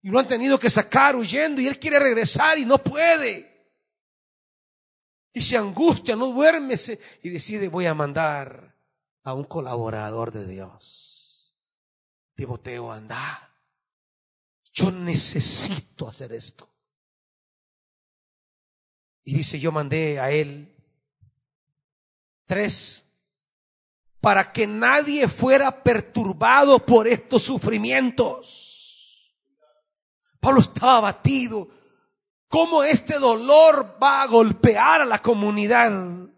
Y 0.00 0.10
lo 0.10 0.20
han 0.20 0.28
tenido 0.28 0.60
que 0.60 0.70
sacar 0.70 1.16
huyendo 1.16 1.60
y 1.60 1.66
él 1.66 1.80
quiere 1.80 1.98
regresar 1.98 2.56
y 2.56 2.64
no 2.64 2.78
puede. 2.78 3.49
Y 5.32 5.54
angustia, 5.54 6.16
no 6.16 6.32
duerme 6.32 6.76
y 7.22 7.28
decide 7.28 7.68
voy 7.68 7.86
a 7.86 7.94
mandar 7.94 8.76
a 9.22 9.34
un 9.34 9.44
colaborador 9.44 10.32
de 10.32 10.46
Dios. 10.46 11.56
Timoteo, 12.34 12.90
anda. 12.90 13.48
Yo 14.72 14.90
necesito 14.90 16.08
hacer 16.08 16.32
esto. 16.32 16.68
Y 19.24 19.34
dice, 19.34 19.60
yo 19.60 19.70
mandé 19.70 20.18
a 20.18 20.30
él 20.30 20.74
tres 22.46 23.04
para 24.20 24.52
que 24.52 24.66
nadie 24.66 25.28
fuera 25.28 25.82
perturbado 25.82 26.84
por 26.84 27.06
estos 27.06 27.42
sufrimientos. 27.42 29.36
Pablo 30.40 30.60
estaba 30.60 30.98
abatido. 30.98 31.68
¿Cómo 32.50 32.82
este 32.82 33.20
dolor 33.20 33.96
va 34.02 34.22
a 34.22 34.26
golpear 34.26 35.02
a 35.02 35.04
la 35.04 35.22
comunidad? 35.22 36.28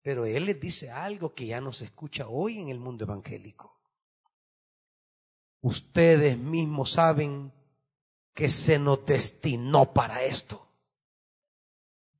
Pero 0.00 0.24
él 0.24 0.46
les 0.46 0.58
dice 0.58 0.90
algo 0.90 1.34
que 1.34 1.46
ya 1.46 1.60
no 1.60 1.74
se 1.74 1.84
escucha 1.84 2.26
hoy 2.26 2.58
en 2.58 2.70
el 2.70 2.78
mundo 2.78 3.04
evangélico. 3.04 3.78
Ustedes 5.60 6.38
mismos 6.38 6.92
saben 6.92 7.52
que 8.32 8.48
se 8.48 8.78
nos 8.78 9.04
destinó 9.04 9.92
para 9.92 10.22
esto. 10.22 10.66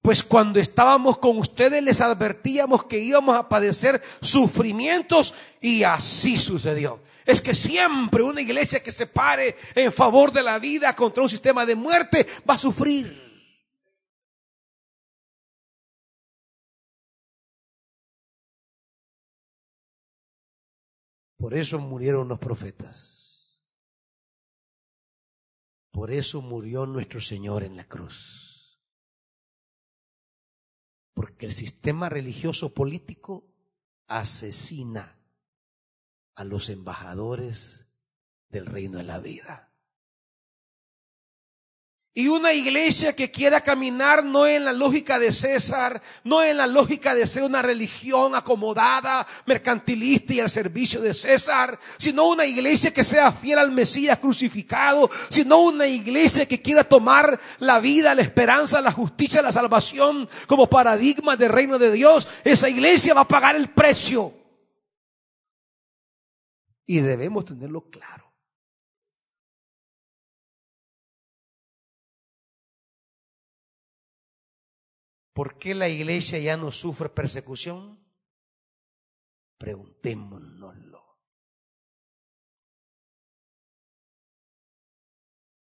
Pues 0.02 0.22
cuando 0.22 0.60
estábamos 0.60 1.16
con 1.16 1.38
ustedes 1.38 1.82
les 1.82 2.02
advertíamos 2.02 2.84
que 2.84 2.98
íbamos 2.98 3.34
a 3.34 3.48
padecer 3.48 4.02
sufrimientos 4.20 5.34
y 5.62 5.84
así 5.84 6.36
sucedió. 6.36 7.00
Es 7.28 7.42
que 7.42 7.54
siempre 7.54 8.22
una 8.22 8.40
iglesia 8.40 8.82
que 8.82 8.90
se 8.90 9.06
pare 9.06 9.54
en 9.74 9.92
favor 9.92 10.32
de 10.32 10.42
la 10.42 10.58
vida 10.58 10.94
contra 10.94 11.22
un 11.22 11.28
sistema 11.28 11.66
de 11.66 11.74
muerte 11.74 12.26
va 12.48 12.54
a 12.54 12.58
sufrir. 12.58 13.28
Por 21.36 21.52
eso 21.52 21.78
murieron 21.78 22.28
los 22.28 22.38
profetas. 22.38 23.60
Por 25.90 26.10
eso 26.10 26.40
murió 26.40 26.86
nuestro 26.86 27.20
Señor 27.20 27.62
en 27.62 27.76
la 27.76 27.84
cruz. 27.86 28.80
Porque 31.12 31.44
el 31.44 31.52
sistema 31.52 32.08
religioso 32.08 32.72
político 32.72 33.44
asesina 34.06 35.17
a 36.38 36.44
los 36.44 36.68
embajadores 36.68 37.88
del 38.48 38.64
reino 38.64 38.98
de 38.98 39.04
la 39.04 39.18
vida. 39.18 39.72
Y 42.14 42.28
una 42.28 42.52
iglesia 42.52 43.14
que 43.16 43.32
quiera 43.32 43.60
caminar 43.60 44.24
no 44.24 44.46
en 44.46 44.64
la 44.64 44.72
lógica 44.72 45.18
de 45.18 45.32
César, 45.32 46.00
no 46.22 46.40
en 46.40 46.56
la 46.56 46.68
lógica 46.68 47.16
de 47.16 47.26
ser 47.26 47.42
una 47.42 47.60
religión 47.60 48.36
acomodada, 48.36 49.26
mercantilista 49.46 50.32
y 50.32 50.38
al 50.40 50.48
servicio 50.48 51.00
de 51.00 51.12
César, 51.12 51.76
sino 51.96 52.28
una 52.28 52.46
iglesia 52.46 52.94
que 52.94 53.02
sea 53.02 53.32
fiel 53.32 53.58
al 53.58 53.72
Mesías 53.72 54.18
crucificado, 54.18 55.10
sino 55.28 55.58
una 55.58 55.88
iglesia 55.88 56.46
que 56.46 56.62
quiera 56.62 56.84
tomar 56.84 57.38
la 57.58 57.80
vida, 57.80 58.14
la 58.14 58.22
esperanza, 58.22 58.80
la 58.80 58.92
justicia, 58.92 59.42
la 59.42 59.50
salvación 59.50 60.28
como 60.46 60.70
paradigma 60.70 61.36
del 61.36 61.50
reino 61.50 61.78
de 61.78 61.90
Dios, 61.90 62.28
esa 62.44 62.68
iglesia 62.68 63.14
va 63.14 63.22
a 63.22 63.28
pagar 63.28 63.56
el 63.56 63.70
precio. 63.70 64.37
Y 66.90 67.00
debemos 67.02 67.44
tenerlo 67.44 67.90
claro. 67.90 68.32
¿Por 75.34 75.58
qué 75.58 75.74
la 75.74 75.90
iglesia 75.90 76.38
ya 76.38 76.56
no 76.56 76.72
sufre 76.72 77.10
persecución? 77.10 78.02
Preguntémonoslo. 79.58 81.20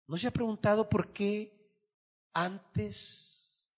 ¿No 0.07 0.17
se 0.17 0.27
ha 0.27 0.31
preguntado 0.31 0.87
por 0.87 1.11
qué 1.11 1.73
antes 2.33 3.73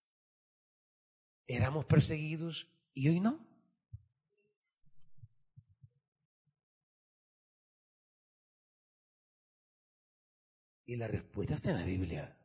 éramos 1.47 1.85
perseguidos 1.85 2.67
y 2.93 3.07
hoy 3.07 3.21
no? 3.21 3.46
Y 10.87 10.95
la 10.95 11.09
respuesta 11.09 11.55
está 11.55 11.71
en 11.71 11.79
la 11.79 11.85
Biblia. 11.85 12.39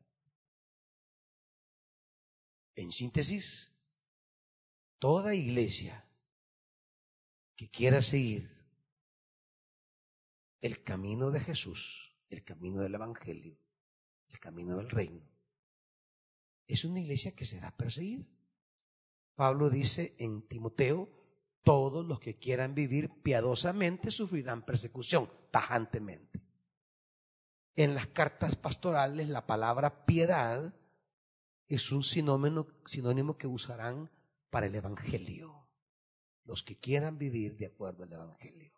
En 2.74 2.90
síntesis, 2.90 3.72
toda 4.98 5.36
iglesia 5.36 6.04
que 7.54 7.70
quiera 7.70 8.02
seguir 8.02 8.50
el 10.60 10.82
camino 10.82 11.30
de 11.30 11.38
Jesús, 11.38 12.16
el 12.30 12.42
camino 12.42 12.82
del 12.82 12.96
Evangelio, 12.96 13.56
el 14.28 14.40
camino 14.40 14.76
del 14.76 14.90
reino, 14.90 15.22
es 16.66 16.84
una 16.84 16.98
iglesia 16.98 17.36
que 17.36 17.44
será 17.44 17.76
perseguida. 17.76 18.26
Pablo 19.36 19.70
dice 19.70 20.16
en 20.18 20.48
Timoteo, 20.48 21.08
todos 21.62 22.04
los 22.04 22.18
que 22.18 22.40
quieran 22.40 22.74
vivir 22.74 23.08
piadosamente 23.22 24.10
sufrirán 24.10 24.64
persecución, 24.64 25.30
tajantemente. 25.52 26.41
En 27.74 27.94
las 27.94 28.06
cartas 28.06 28.56
pastorales 28.56 29.28
la 29.28 29.46
palabra 29.46 30.04
piedad 30.04 30.74
es 31.68 31.90
un 31.90 32.02
sinónimo, 32.02 32.66
sinónimo 32.84 33.38
que 33.38 33.46
usarán 33.46 34.10
para 34.50 34.66
el 34.66 34.74
Evangelio. 34.74 35.68
Los 36.44 36.62
que 36.62 36.78
quieran 36.78 37.18
vivir 37.18 37.56
de 37.56 37.66
acuerdo 37.66 38.04
al 38.04 38.12
Evangelio. 38.12 38.72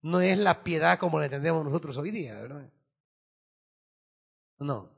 No 0.00 0.20
es 0.20 0.38
la 0.38 0.64
piedad 0.64 0.98
como 0.98 1.18
la 1.18 1.26
entendemos 1.26 1.64
nosotros 1.64 1.96
hoy 1.96 2.10
día, 2.10 2.40
¿verdad? 2.40 2.72
No. 4.58 4.90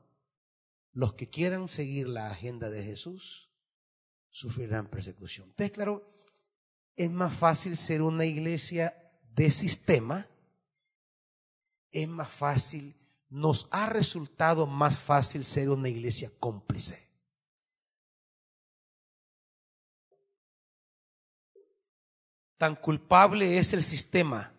Los 0.93 1.13
que 1.13 1.29
quieran 1.29 1.67
seguir 1.67 2.07
la 2.07 2.27
agenda 2.27 2.69
de 2.69 2.83
Jesús 2.83 3.51
sufrirán 4.29 4.89
persecución. 4.89 5.49
Entonces, 5.49 5.71
claro, 5.71 6.09
es 6.95 7.11
más 7.11 7.35
fácil 7.35 7.75
ser 7.75 8.01
una 8.01 8.25
iglesia 8.25 8.95
de 9.33 9.51
sistema, 9.51 10.27
es 11.95 12.09
más 12.09 12.29
fácil 12.29 12.93
nos 13.29 13.69
ha 13.71 13.87
resultado 13.87 14.67
más 14.67 14.99
fácil 14.99 15.43
ser 15.43 15.69
una 15.69 15.87
iglesia 15.87 16.29
cómplice. 16.39 17.09
Tan 22.57 22.75
culpable 22.75 23.57
es 23.57 23.73
el 23.73 23.83
sistema 23.83 24.53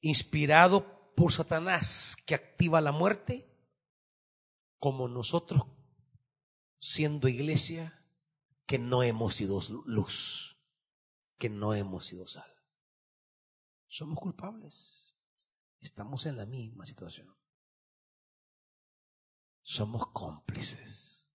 inspirado 0.00 1.14
por 1.14 1.32
Satanás 1.32 2.16
que 2.26 2.34
activa 2.34 2.80
la 2.80 2.92
muerte 2.92 3.46
como 4.78 5.08
nosotros 5.08 5.62
siendo 6.78 7.28
iglesia 7.28 8.02
que 8.66 8.78
no 8.78 9.02
hemos 9.02 9.34
sido 9.34 9.60
luz, 9.86 10.58
que 11.38 11.48
no 11.48 11.74
hemos 11.74 12.06
sido 12.06 12.26
sal. 12.26 12.50
Somos 13.88 14.18
culpables. 14.18 15.09
Estamos 15.80 16.26
en 16.26 16.36
la 16.36 16.46
misma 16.46 16.84
situación. 16.84 17.34
Somos 19.62 20.06
cómplices. 20.08 21.32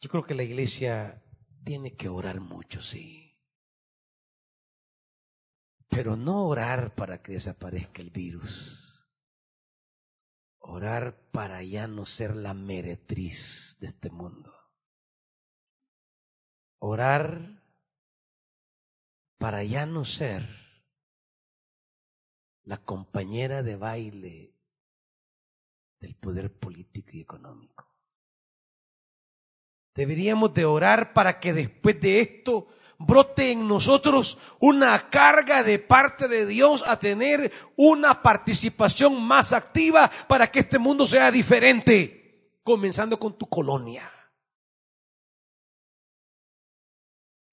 Yo 0.00 0.10
creo 0.10 0.24
que 0.24 0.34
la 0.34 0.42
iglesia 0.42 1.22
tiene 1.64 1.94
que 1.94 2.08
orar 2.08 2.40
mucho, 2.40 2.82
sí. 2.82 3.38
Pero 5.88 6.16
no 6.16 6.46
orar 6.48 6.94
para 6.94 7.22
que 7.22 7.32
desaparezca 7.32 8.02
el 8.02 8.10
virus. 8.10 9.06
Orar 10.58 11.30
para 11.30 11.62
ya 11.62 11.86
no 11.86 12.06
ser 12.06 12.34
la 12.36 12.54
meretriz 12.54 13.76
de 13.78 13.88
este 13.88 14.10
mundo. 14.10 14.50
Orar 16.78 17.61
para 19.42 19.64
ya 19.64 19.86
no 19.86 20.04
ser 20.04 20.40
la 22.62 22.76
compañera 22.76 23.64
de 23.64 23.74
baile 23.74 24.54
del 25.98 26.14
poder 26.14 26.56
político 26.56 27.10
y 27.14 27.22
económico. 27.22 27.92
Deberíamos 29.96 30.54
de 30.54 30.64
orar 30.64 31.12
para 31.12 31.40
que 31.40 31.52
después 31.52 32.00
de 32.00 32.20
esto 32.20 32.68
brote 32.98 33.50
en 33.50 33.66
nosotros 33.66 34.38
una 34.60 35.10
carga 35.10 35.64
de 35.64 35.80
parte 35.80 36.28
de 36.28 36.46
Dios 36.46 36.86
a 36.86 37.00
tener 37.00 37.52
una 37.74 38.22
participación 38.22 39.20
más 39.20 39.52
activa 39.52 40.08
para 40.28 40.52
que 40.52 40.60
este 40.60 40.78
mundo 40.78 41.04
sea 41.04 41.32
diferente, 41.32 42.60
comenzando 42.62 43.18
con 43.18 43.36
tu 43.36 43.48
colonia. 43.48 44.08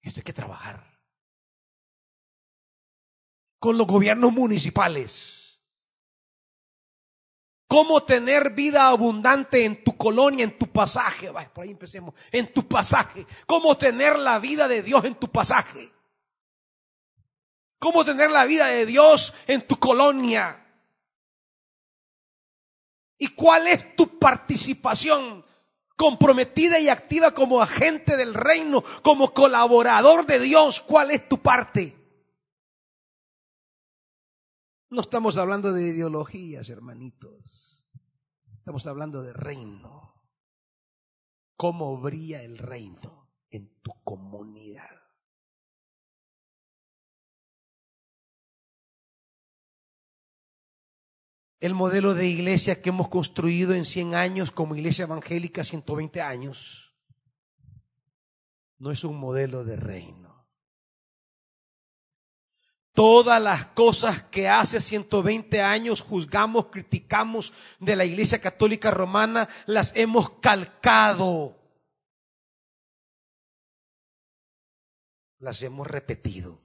Esto 0.02 0.20
hay 0.20 0.24
que 0.24 0.32
trabajar. 0.32 0.89
Con 3.60 3.78
los 3.78 3.86
gobiernos 3.86 4.32
municipales 4.32 5.40
Cómo 7.70 8.02
tener 8.02 8.50
vida 8.50 8.88
abundante 8.88 9.64
en 9.64 9.84
tu 9.84 9.96
colonia, 9.96 10.42
en 10.42 10.58
tu 10.58 10.66
pasaje. 10.66 11.30
por 11.54 11.62
ahí 11.62 11.70
empecemos. 11.70 12.16
En 12.32 12.52
tu 12.52 12.66
pasaje. 12.66 13.24
Cómo 13.46 13.78
tener 13.78 14.18
la 14.18 14.40
vida 14.40 14.66
de 14.66 14.82
Dios 14.82 15.04
en 15.04 15.14
tu 15.14 15.28
pasaje. 15.28 15.88
Cómo 17.78 18.04
tener 18.04 18.28
la 18.32 18.44
vida 18.44 18.66
de 18.66 18.86
Dios 18.86 19.32
en 19.46 19.64
tu 19.64 19.78
colonia. 19.78 20.66
¿Y 23.18 23.28
cuál 23.28 23.68
es 23.68 23.94
tu 23.94 24.18
participación 24.18 25.46
comprometida 25.94 26.80
y 26.80 26.88
activa 26.88 27.30
como 27.30 27.62
agente 27.62 28.16
del 28.16 28.34
reino, 28.34 28.82
como 29.02 29.32
colaborador 29.32 30.26
de 30.26 30.40
Dios? 30.40 30.80
¿Cuál 30.80 31.12
es 31.12 31.28
tu 31.28 31.38
parte? 31.38 31.99
No 34.90 35.02
estamos 35.02 35.38
hablando 35.38 35.72
de 35.72 35.86
ideologías, 35.86 36.68
hermanitos. 36.68 37.86
Estamos 38.58 38.88
hablando 38.88 39.22
de 39.22 39.32
reino. 39.32 40.20
¿Cómo 41.56 41.96
brilla 42.00 42.42
el 42.42 42.58
reino 42.58 43.30
en 43.50 43.68
tu 43.82 43.92
comunidad? 44.02 44.88
El 51.60 51.74
modelo 51.74 52.14
de 52.14 52.26
iglesia 52.26 52.82
que 52.82 52.88
hemos 52.88 53.08
construido 53.08 53.74
en 53.74 53.84
100 53.84 54.16
años 54.16 54.50
como 54.50 54.74
iglesia 54.74 55.04
evangélica, 55.04 55.62
120 55.62 56.20
años, 56.20 56.96
no 58.78 58.90
es 58.90 59.04
un 59.04 59.18
modelo 59.18 59.62
de 59.62 59.76
reino. 59.76 60.19
Todas 63.00 63.40
las 63.40 63.64
cosas 63.68 64.24
que 64.24 64.46
hace 64.46 64.78
120 64.78 65.62
años 65.62 66.02
juzgamos, 66.02 66.66
criticamos 66.66 67.50
de 67.78 67.96
la 67.96 68.04
Iglesia 68.04 68.42
Católica 68.42 68.90
Romana, 68.90 69.48
las 69.64 69.96
hemos 69.96 70.38
calcado. 70.38 71.56
Las 75.38 75.62
hemos 75.62 75.86
repetido. 75.86 76.60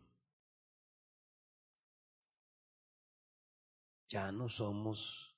Ya 4.10 4.34
no 4.34 4.50
somos 4.50 5.38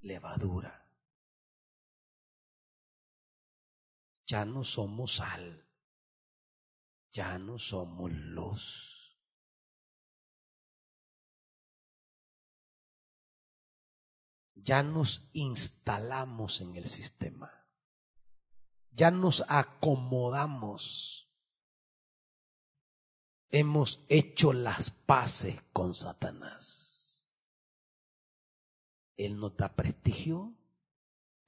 levadura. 0.00 0.90
Ya 4.24 4.46
no 4.46 4.64
somos 4.64 5.16
sal 5.16 5.67
ya 7.18 7.36
no 7.36 7.58
somos 7.58 8.12
luz. 8.12 9.18
Ya 14.54 14.84
nos 14.84 15.28
instalamos 15.32 16.60
en 16.60 16.76
el 16.76 16.86
sistema. 16.86 17.66
Ya 18.92 19.10
nos 19.10 19.44
acomodamos. 19.48 21.28
Hemos 23.50 24.04
hecho 24.08 24.52
las 24.52 24.90
paces 24.92 25.60
con 25.72 25.96
Satanás. 25.96 27.28
Él 29.16 29.40
nos 29.40 29.56
da 29.56 29.74
prestigio, 29.74 30.56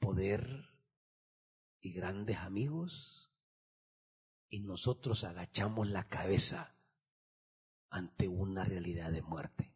poder 0.00 0.68
y 1.80 1.92
grandes 1.92 2.38
amigos 2.38 3.19
y 4.50 4.60
nosotros 4.60 5.22
agachamos 5.22 5.88
la 5.88 6.08
cabeza 6.08 6.74
ante 7.88 8.28
una 8.28 8.64
realidad 8.64 9.12
de 9.12 9.22
muerte. 9.22 9.72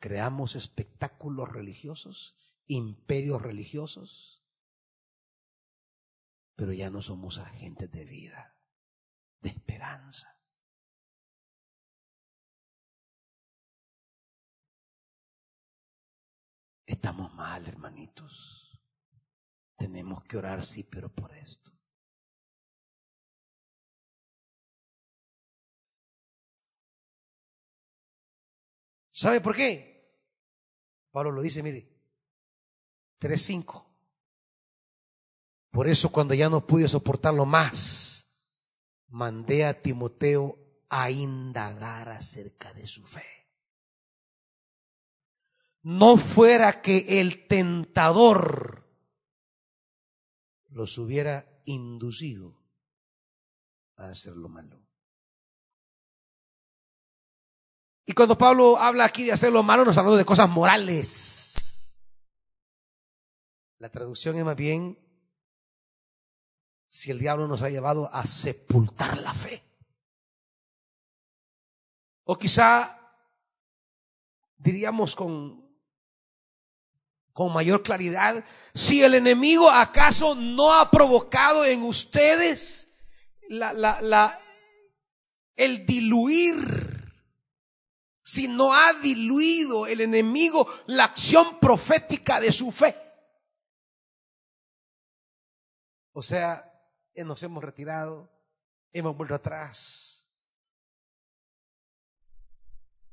Creamos 0.00 0.56
espectáculos 0.56 1.48
religiosos, 1.48 2.36
imperios 2.66 3.40
religiosos, 3.40 4.44
pero 6.56 6.72
ya 6.72 6.90
no 6.90 7.02
somos 7.02 7.38
agentes 7.38 7.90
de 7.90 8.04
vida, 8.04 8.56
de 9.40 9.50
esperanza. 9.50 10.36
Estamos 16.84 17.32
mal, 17.34 17.66
hermanitos. 17.66 18.82
Tenemos 19.76 20.24
que 20.24 20.36
orar, 20.36 20.64
sí, 20.64 20.82
pero 20.82 21.14
por 21.14 21.32
esto. 21.34 21.79
¿Sabe 29.20 29.42
por 29.42 29.54
qué? 29.54 30.16
Pablo 31.10 31.30
lo 31.30 31.42
dice, 31.42 31.62
mire, 31.62 31.86
3.5. 33.20 33.84
Por 35.70 35.88
eso 35.88 36.10
cuando 36.10 36.32
ya 36.32 36.48
no 36.48 36.66
pude 36.66 36.88
soportarlo 36.88 37.44
más, 37.44 38.30
mandé 39.08 39.66
a 39.66 39.78
Timoteo 39.78 40.58
a 40.88 41.10
indagar 41.10 42.08
acerca 42.08 42.72
de 42.72 42.86
su 42.86 43.04
fe. 43.06 43.46
No 45.82 46.16
fuera 46.16 46.80
que 46.80 47.20
el 47.20 47.46
tentador 47.46 48.88
los 50.70 50.96
hubiera 50.96 51.60
inducido 51.66 52.58
a 53.96 54.08
hacer 54.08 54.34
lo 54.38 54.48
malo. 54.48 54.89
Y 58.10 58.12
cuando 58.12 58.36
Pablo 58.36 58.76
habla 58.76 59.04
aquí 59.04 59.22
de 59.22 59.30
hacer 59.30 59.52
lo 59.52 59.62
malo, 59.62 59.84
nos 59.84 59.96
habla 59.96 60.16
de 60.16 60.24
cosas 60.24 60.48
morales. 60.48 61.96
La 63.78 63.88
traducción 63.88 64.36
es 64.36 64.44
más 64.44 64.56
bien 64.56 64.98
si 66.88 67.12
el 67.12 67.20
diablo 67.20 67.46
nos 67.46 67.62
ha 67.62 67.70
llevado 67.70 68.12
a 68.12 68.26
sepultar 68.26 69.16
la 69.18 69.32
fe. 69.32 69.62
O 72.24 72.36
quizá 72.36 72.98
diríamos 74.56 75.14
con, 75.14 75.72
con 77.32 77.52
mayor 77.52 77.84
claridad, 77.84 78.44
si 78.74 79.04
el 79.04 79.14
enemigo 79.14 79.70
acaso 79.70 80.34
no 80.34 80.74
ha 80.74 80.90
provocado 80.90 81.64
en 81.64 81.84
ustedes 81.84 82.92
la, 83.48 84.36
el 85.54 85.86
diluir 85.86 86.79
si 88.30 88.46
no 88.46 88.72
ha 88.72 88.92
diluido 88.92 89.88
el 89.88 90.02
enemigo 90.02 90.68
la 90.86 91.02
acción 91.02 91.58
profética 91.58 92.38
de 92.38 92.52
su 92.52 92.70
fe. 92.70 92.94
O 96.12 96.22
sea, 96.22 96.64
nos 97.16 97.42
hemos 97.42 97.64
retirado, 97.64 98.30
hemos 98.92 99.16
vuelto 99.16 99.34
atrás. 99.34 100.30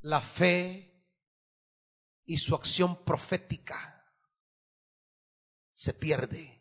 La 0.02 0.22
fe 0.22 1.04
y 2.26 2.38
su 2.38 2.54
acción 2.54 3.04
profética 3.04 4.14
se 5.74 5.96
pierde. 5.96 6.57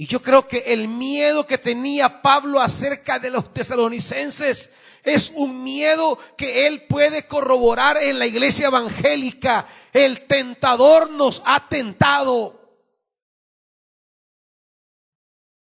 Y 0.00 0.06
yo 0.06 0.22
creo 0.22 0.46
que 0.46 0.58
el 0.72 0.86
miedo 0.86 1.44
que 1.44 1.58
tenía 1.58 2.22
Pablo 2.22 2.60
acerca 2.60 3.18
de 3.18 3.30
los 3.30 3.52
tesalonicenses 3.52 4.70
es 5.02 5.32
un 5.34 5.64
miedo 5.64 6.16
que 6.36 6.68
él 6.68 6.86
puede 6.88 7.26
corroborar 7.26 7.96
en 7.96 8.20
la 8.20 8.26
iglesia 8.26 8.68
evangélica. 8.68 9.66
El 9.92 10.28
tentador 10.28 11.10
nos 11.10 11.42
ha 11.44 11.68
tentado. 11.68 12.86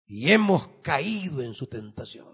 Y 0.05 0.31
hemos 0.31 0.67
caído 0.83 1.41
en 1.41 1.55
su 1.55 1.65
tentación. 1.65 2.27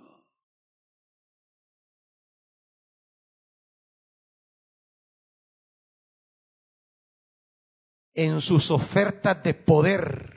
En 8.13 8.41
sus 8.41 8.69
ofertas 8.69 9.41
de 9.43 9.53
poder 9.53 10.34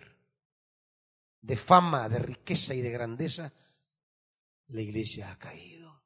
de 1.49 1.57
fama, 1.57 2.11
de 2.11 2.19
riqueza 2.19 2.75
y 2.75 2.83
de 2.83 2.91
grandeza, 2.91 3.51
la 4.66 4.83
iglesia 4.83 5.33
ha 5.33 5.39
caído. 5.39 6.05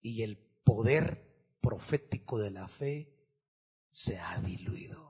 Y 0.00 0.22
el 0.22 0.38
poder 0.38 1.58
profético 1.60 2.38
de 2.38 2.50
la 2.50 2.66
fe 2.66 3.14
se 3.90 4.18
ha 4.18 4.38
diluido. 4.40 5.04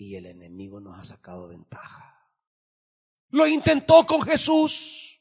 y 0.00 0.14
el 0.14 0.26
enemigo 0.26 0.78
nos 0.78 0.96
ha 0.96 1.02
sacado 1.02 1.48
ventaja. 1.48 2.30
Lo 3.30 3.48
intentó 3.48 4.06
con 4.06 4.22
Jesús. 4.22 5.20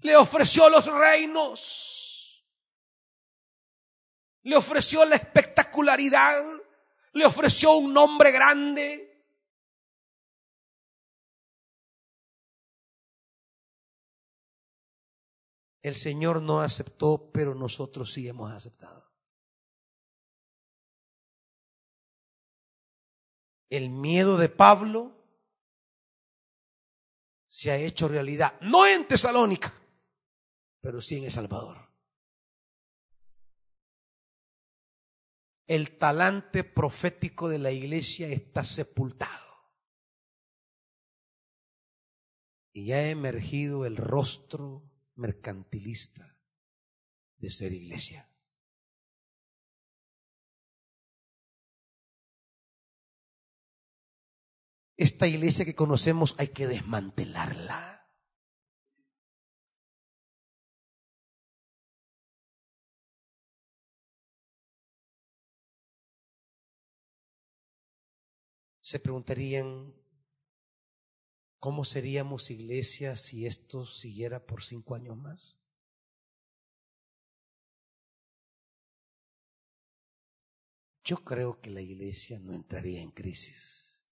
Le 0.00 0.16
ofreció 0.16 0.68
los 0.68 0.86
reinos. 0.86 2.44
Le 4.42 4.56
ofreció 4.56 5.04
la 5.04 5.14
espectacularidad. 5.14 6.42
Le 7.18 7.26
ofreció 7.26 7.72
un 7.72 7.92
nombre 7.92 8.30
grande. 8.30 9.26
El 15.82 15.96
Señor 15.96 16.40
no 16.40 16.60
aceptó, 16.60 17.32
pero 17.32 17.56
nosotros 17.56 18.12
sí 18.12 18.28
hemos 18.28 18.52
aceptado. 18.52 19.12
El 23.68 23.90
miedo 23.90 24.36
de 24.36 24.48
Pablo 24.48 25.12
se 27.48 27.72
ha 27.72 27.78
hecho 27.78 28.06
realidad, 28.06 28.60
no 28.60 28.86
en 28.86 29.08
Tesalónica, 29.08 29.74
pero 30.80 31.00
sí 31.00 31.16
en 31.16 31.24
El 31.24 31.32
Salvador. 31.32 31.87
El 35.68 35.98
talante 35.98 36.64
profético 36.64 37.50
de 37.50 37.58
la 37.58 37.70
iglesia 37.70 38.28
está 38.28 38.64
sepultado. 38.64 39.46
Y 42.72 42.92
ha 42.92 43.10
emergido 43.10 43.84
el 43.84 43.98
rostro 43.98 44.90
mercantilista 45.14 46.38
de 47.36 47.50
ser 47.50 47.74
iglesia. 47.74 48.32
Esta 54.96 55.26
iglesia 55.26 55.66
que 55.66 55.74
conocemos 55.74 56.34
hay 56.38 56.48
que 56.48 56.66
desmantelarla. 56.66 57.97
Se 68.88 68.98
preguntarían, 68.98 69.92
¿Cómo 71.58 71.84
seríamos 71.84 72.50
iglesia 72.50 73.16
si 73.16 73.44
esto 73.44 73.84
siguiera 73.84 74.46
por 74.46 74.62
cinco 74.62 74.94
años 74.94 75.14
más? 75.14 75.60
Yo 81.04 81.22
creo 81.22 81.60
que 81.60 81.68
la 81.68 81.82
iglesia 81.82 82.38
no 82.38 82.54
entraría 82.54 83.02
en 83.02 83.10
crisis. 83.10 84.06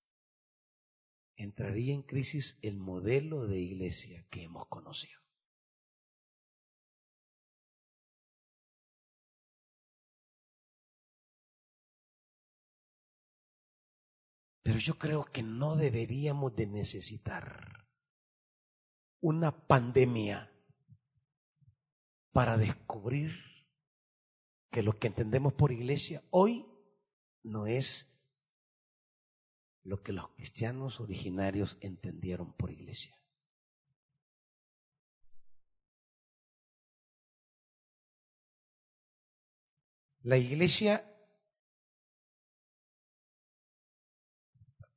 Entraría 1.36 1.94
en 1.94 2.02
crisis 2.02 2.58
el 2.60 2.76
modelo 2.76 3.46
de 3.46 3.58
iglesia 3.58 4.26
que 4.28 4.42
hemos 4.42 4.66
conocido. 4.66 5.25
Pero 14.66 14.80
yo 14.80 14.98
creo 14.98 15.22
que 15.22 15.44
no 15.44 15.76
deberíamos 15.76 16.56
de 16.56 16.66
necesitar 16.66 17.86
una 19.20 19.68
pandemia 19.68 20.52
para 22.32 22.56
descubrir 22.56 23.30
que 24.72 24.82
lo 24.82 24.98
que 24.98 25.06
entendemos 25.06 25.52
por 25.52 25.70
iglesia 25.70 26.24
hoy 26.30 26.66
no 27.44 27.68
es 27.68 28.20
lo 29.84 30.02
que 30.02 30.12
los 30.12 30.30
cristianos 30.30 30.98
originarios 30.98 31.78
entendieron 31.80 32.52
por 32.54 32.72
iglesia. 32.72 33.16
La 40.22 40.38
iglesia 40.38 41.15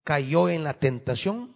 cayó 0.10 0.50
en 0.50 0.64
la 0.64 0.74
tentación 0.74 1.56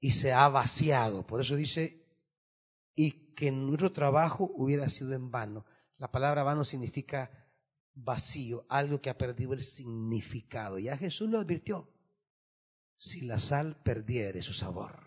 y 0.00 0.10
se 0.10 0.32
ha 0.32 0.48
vaciado. 0.48 1.24
Por 1.24 1.40
eso 1.40 1.54
dice, 1.54 2.04
y 2.96 3.34
que 3.36 3.52
nuestro 3.52 3.92
trabajo 3.92 4.50
hubiera 4.56 4.88
sido 4.88 5.14
en 5.14 5.30
vano. 5.30 5.64
La 5.96 6.10
palabra 6.10 6.42
vano 6.42 6.64
significa 6.64 7.30
vacío, 7.94 8.66
algo 8.68 9.00
que 9.00 9.10
ha 9.10 9.16
perdido 9.16 9.52
el 9.52 9.62
significado. 9.62 10.80
Ya 10.80 10.96
Jesús 10.96 11.30
lo 11.30 11.38
advirtió. 11.38 11.88
Si 12.96 13.20
la 13.20 13.38
sal 13.38 13.80
perdiere 13.80 14.42
su 14.42 14.54
sabor. 14.54 15.06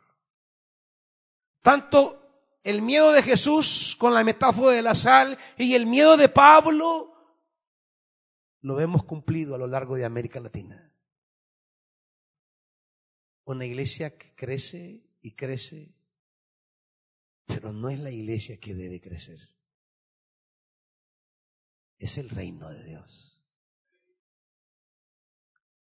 Tanto 1.62 2.56
el 2.64 2.82
miedo 2.82 3.12
de 3.12 3.22
Jesús 3.22 3.98
con 4.00 4.14
la 4.14 4.24
metáfora 4.24 4.78
de 4.78 4.82
la 4.82 4.96
sal 4.96 5.38
y 5.58 5.74
el 5.74 5.88
miedo 5.88 6.16
de 6.16 6.30
Pablo 6.30 7.11
lo 8.62 8.80
hemos 8.80 9.04
cumplido 9.04 9.56
a 9.56 9.58
lo 9.58 9.68
largo 9.68 9.96
de 9.96 10.06
América 10.06 10.40
Latina. 10.40 10.94
Una 13.44 13.66
iglesia 13.66 14.18
que 14.18 14.34
crece 14.36 15.04
y 15.22 15.32
crece, 15.32 15.96
pero 17.46 17.74
no 17.74 17.90
es 17.90 18.00
la 18.00 18.12
iglesia 18.12 18.60
que 18.60 18.76
debe 18.76 19.02
crecer. 19.02 19.40
Es 21.98 22.18
el 22.18 22.30
reino 22.30 22.70
de 22.70 22.84
Dios. 22.84 23.40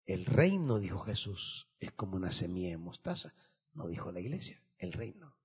El 0.05 0.25
reino, 0.25 0.79
dijo 0.79 1.01
Jesús, 1.01 1.69
es 1.81 1.91
como 1.93 2.17
una 2.17 2.31
semilla 2.31 2.71
de 2.71 2.79
mostaza. 2.79 3.35
No 3.73 3.89
dijo 3.89 4.13
la 4.13 4.21
iglesia, 4.21 4.63
el 4.79 4.93
reino. 4.93 5.36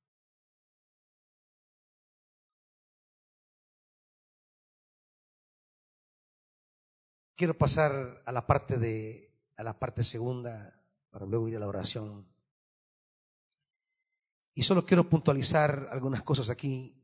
Quiero 7.42 7.58
pasar 7.58 8.22
a 8.24 8.32
la 8.32 8.46
parte 8.46 8.78
de 8.78 9.34
a 9.58 9.64
la 9.64 9.80
parte 9.80 10.04
segunda 10.04 10.80
para 11.10 11.26
luego 11.26 11.50
ir 11.50 11.56
a 11.58 11.60
la 11.60 11.68
oración. 11.68 12.32
Y 14.54 14.62
solo 14.62 14.86
quiero 14.86 15.10
puntualizar 15.10 15.90
algunas 15.90 16.22
cosas 16.22 16.52
aquí. 16.52 17.04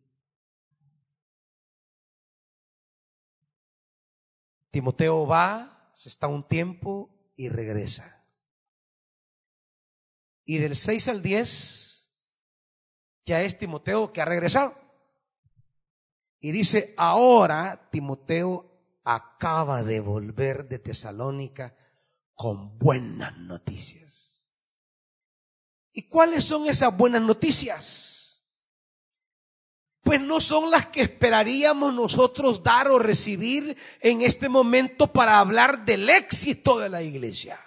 Timoteo 4.69 5.25
va, 5.25 5.89
se 5.95 6.09
está 6.09 6.27
un 6.27 6.47
tiempo 6.47 7.09
y 7.35 7.49
regresa. 7.49 8.23
Y 10.45 10.59
del 10.59 10.75
6 10.75 11.07
al 11.07 11.23
10 11.23 12.11
ya 13.25 13.41
es 13.41 13.57
Timoteo 13.57 14.13
que 14.13 14.21
ha 14.21 14.25
regresado. 14.25 14.77
Y 16.39 16.51
dice, 16.51 16.93
ahora 16.95 17.89
Timoteo 17.89 18.76
acaba 19.07 19.83
de 19.83 20.01
volver 20.01 20.67
de 20.67 20.79
Tesalónica 20.79 21.77
con 22.33 22.77
buenas 22.77 23.37
noticias. 23.37 24.59
¿Y 25.93 26.09
cuáles 26.09 26.43
son 26.43 26.67
esas 26.67 26.95
buenas 26.95 27.21
noticias? 27.21 28.43
Pues 30.01 30.19
no 30.19 30.41
son 30.41 30.69
las 30.69 30.87
que 30.87 31.01
esperaríamos 31.01 31.93
nosotros 31.93 32.61
dar 32.61 32.89
o 32.89 32.99
recibir 32.99 33.77
en 34.01 34.21
este 34.21 34.49
momento 34.49 35.07
para 35.07 35.39
hablar 35.39 35.85
del 35.85 36.09
éxito 36.09 36.77
de 36.77 36.89
la 36.89 37.01
iglesia. 37.01 37.57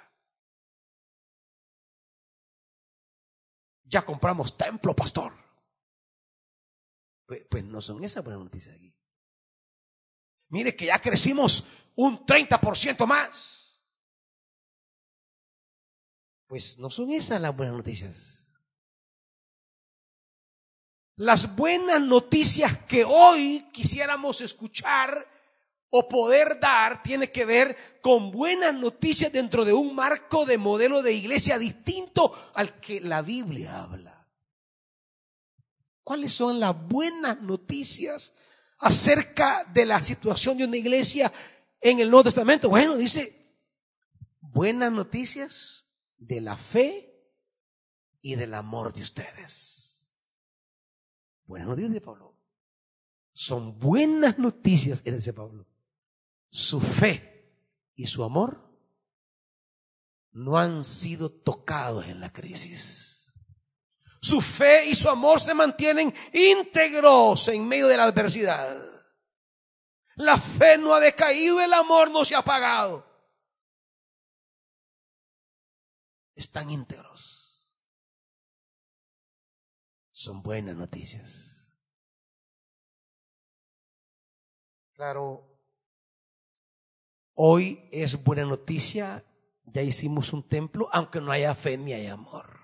Ya 3.84 4.02
compramos 4.02 4.58
templo, 4.58 4.94
pastor. 4.94 5.32
Pues, 7.24 7.46
pues 7.48 7.64
no 7.64 7.80
son 7.80 8.04
esas 8.04 8.22
buenas 8.22 8.42
noticias 8.42 8.76
aquí. 8.76 8.89
Mire 10.50 10.74
que 10.76 10.86
ya 10.86 10.98
crecimos 11.00 11.64
un 11.94 12.26
30% 12.26 13.06
más. 13.06 13.80
Pues 16.46 16.78
no 16.78 16.90
son 16.90 17.10
esas 17.12 17.40
las 17.40 17.56
buenas 17.56 17.76
noticias. 17.76 18.52
Las 21.16 21.54
buenas 21.54 22.00
noticias 22.00 22.78
que 22.86 23.04
hoy 23.04 23.68
quisiéramos 23.72 24.40
escuchar 24.40 25.26
o 25.90 26.08
poder 26.08 26.58
dar 26.58 27.02
tiene 27.02 27.30
que 27.30 27.44
ver 27.44 28.00
con 28.00 28.30
buenas 28.30 28.74
noticias 28.74 29.32
dentro 29.32 29.64
de 29.64 29.72
un 29.72 29.94
marco 29.94 30.46
de 30.46 30.58
modelo 30.58 31.02
de 31.02 31.12
iglesia 31.12 31.58
distinto 31.58 32.32
al 32.54 32.80
que 32.80 33.00
la 33.00 33.22
Biblia 33.22 33.82
habla. 33.82 34.26
¿Cuáles 36.02 36.32
son 36.32 36.58
las 36.58 36.74
buenas 36.88 37.40
noticias 37.42 38.32
acerca 38.80 39.64
de 39.72 39.86
la 39.86 40.02
situación 40.02 40.58
de 40.58 40.64
una 40.64 40.76
iglesia 40.76 41.32
en 41.80 42.00
el 42.00 42.10
Nuevo 42.10 42.24
Testamento? 42.24 42.68
Bueno, 42.68 42.96
dice, 42.96 43.54
buenas 44.40 44.90
noticias 44.92 45.86
de 46.18 46.40
la 46.40 46.56
fe 46.56 47.10
y 48.22 48.34
del 48.34 48.54
amor 48.54 48.92
de 48.92 49.02
ustedes. 49.02 50.12
Buenas 51.44 51.68
noticias 51.68 51.92
de 51.92 52.00
Pablo. 52.00 52.36
Son 53.32 53.78
buenas 53.78 54.38
noticias, 54.38 55.02
dice 55.02 55.32
Pablo. 55.32 55.66
su 56.50 56.80
fe 56.80 57.30
y 57.94 58.06
su 58.06 58.24
amor 58.24 58.70
no 60.32 60.58
han 60.58 60.84
sido 60.84 61.30
tocados 61.30 62.06
en 62.08 62.20
la 62.20 62.32
crisis. 62.32 63.19
Su 64.20 64.40
fe 64.40 64.86
y 64.86 64.94
su 64.94 65.08
amor 65.08 65.40
se 65.40 65.54
mantienen 65.54 66.14
íntegros 66.32 67.48
en 67.48 67.66
medio 67.66 67.88
de 67.88 67.96
la 67.96 68.04
adversidad. 68.04 68.76
La 70.16 70.36
fe 70.36 70.76
no 70.76 70.94
ha 70.94 71.00
decaído, 71.00 71.60
el 71.60 71.72
amor 71.72 72.10
no 72.10 72.24
se 72.24 72.34
ha 72.34 72.40
apagado. 72.40 73.06
Están 76.34 76.70
íntegros. 76.70 77.74
Son 80.12 80.42
buenas 80.42 80.76
noticias. 80.76 81.78
Claro, 84.92 85.48
hoy 87.32 87.88
es 87.90 88.22
buena 88.22 88.44
noticia, 88.44 89.24
ya 89.64 89.80
hicimos 89.80 90.34
un 90.34 90.46
templo, 90.46 90.90
aunque 90.92 91.22
no 91.22 91.32
haya 91.32 91.54
fe 91.54 91.78
ni 91.78 91.94
hay 91.94 92.06
amor. 92.06 92.59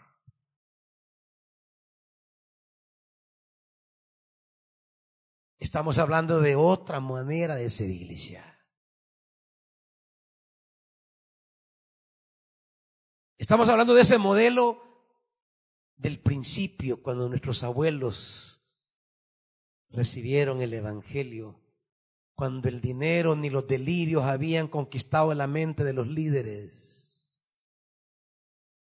Estamos 5.66 5.98
hablando 5.98 6.40
de 6.40 6.54
otra 6.54 7.00
manera 7.00 7.56
de 7.56 7.70
ser 7.70 7.90
iglesia. 7.90 8.64
Estamos 13.36 13.68
hablando 13.68 13.92
de 13.92 14.02
ese 14.02 14.16
modelo 14.16 14.80
del 15.96 16.20
principio, 16.20 17.02
cuando 17.02 17.28
nuestros 17.28 17.64
abuelos 17.64 18.64
recibieron 19.90 20.62
el 20.62 20.72
Evangelio, 20.72 21.60
cuando 22.36 22.68
el 22.68 22.80
dinero 22.80 23.34
ni 23.34 23.50
los 23.50 23.66
delirios 23.66 24.22
habían 24.22 24.68
conquistado 24.68 25.34
la 25.34 25.48
mente 25.48 25.82
de 25.82 25.94
los 25.94 26.06
líderes, 26.06 27.42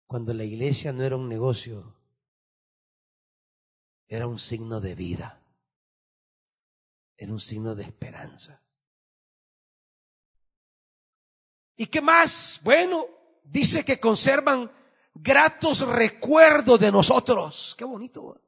cuando 0.06 0.34
la 0.34 0.44
iglesia 0.44 0.92
no 0.92 1.04
era 1.04 1.16
un 1.16 1.30
negocio, 1.30 1.96
era 4.08 4.26
un 4.26 4.38
signo 4.38 4.82
de 4.82 4.94
vida 4.94 5.42
en 7.16 7.30
un 7.30 7.40
signo 7.40 7.74
de 7.74 7.84
esperanza. 7.84 8.62
¿Y 11.76 11.86
qué 11.86 12.00
más? 12.00 12.60
Bueno, 12.62 13.06
dice 13.44 13.84
que 13.84 14.00
conservan 14.00 14.70
gratos 15.14 15.86
recuerdos 15.86 16.80
de 16.80 16.90
nosotros. 16.90 17.74
Qué 17.76 17.84
bonito. 17.84 18.42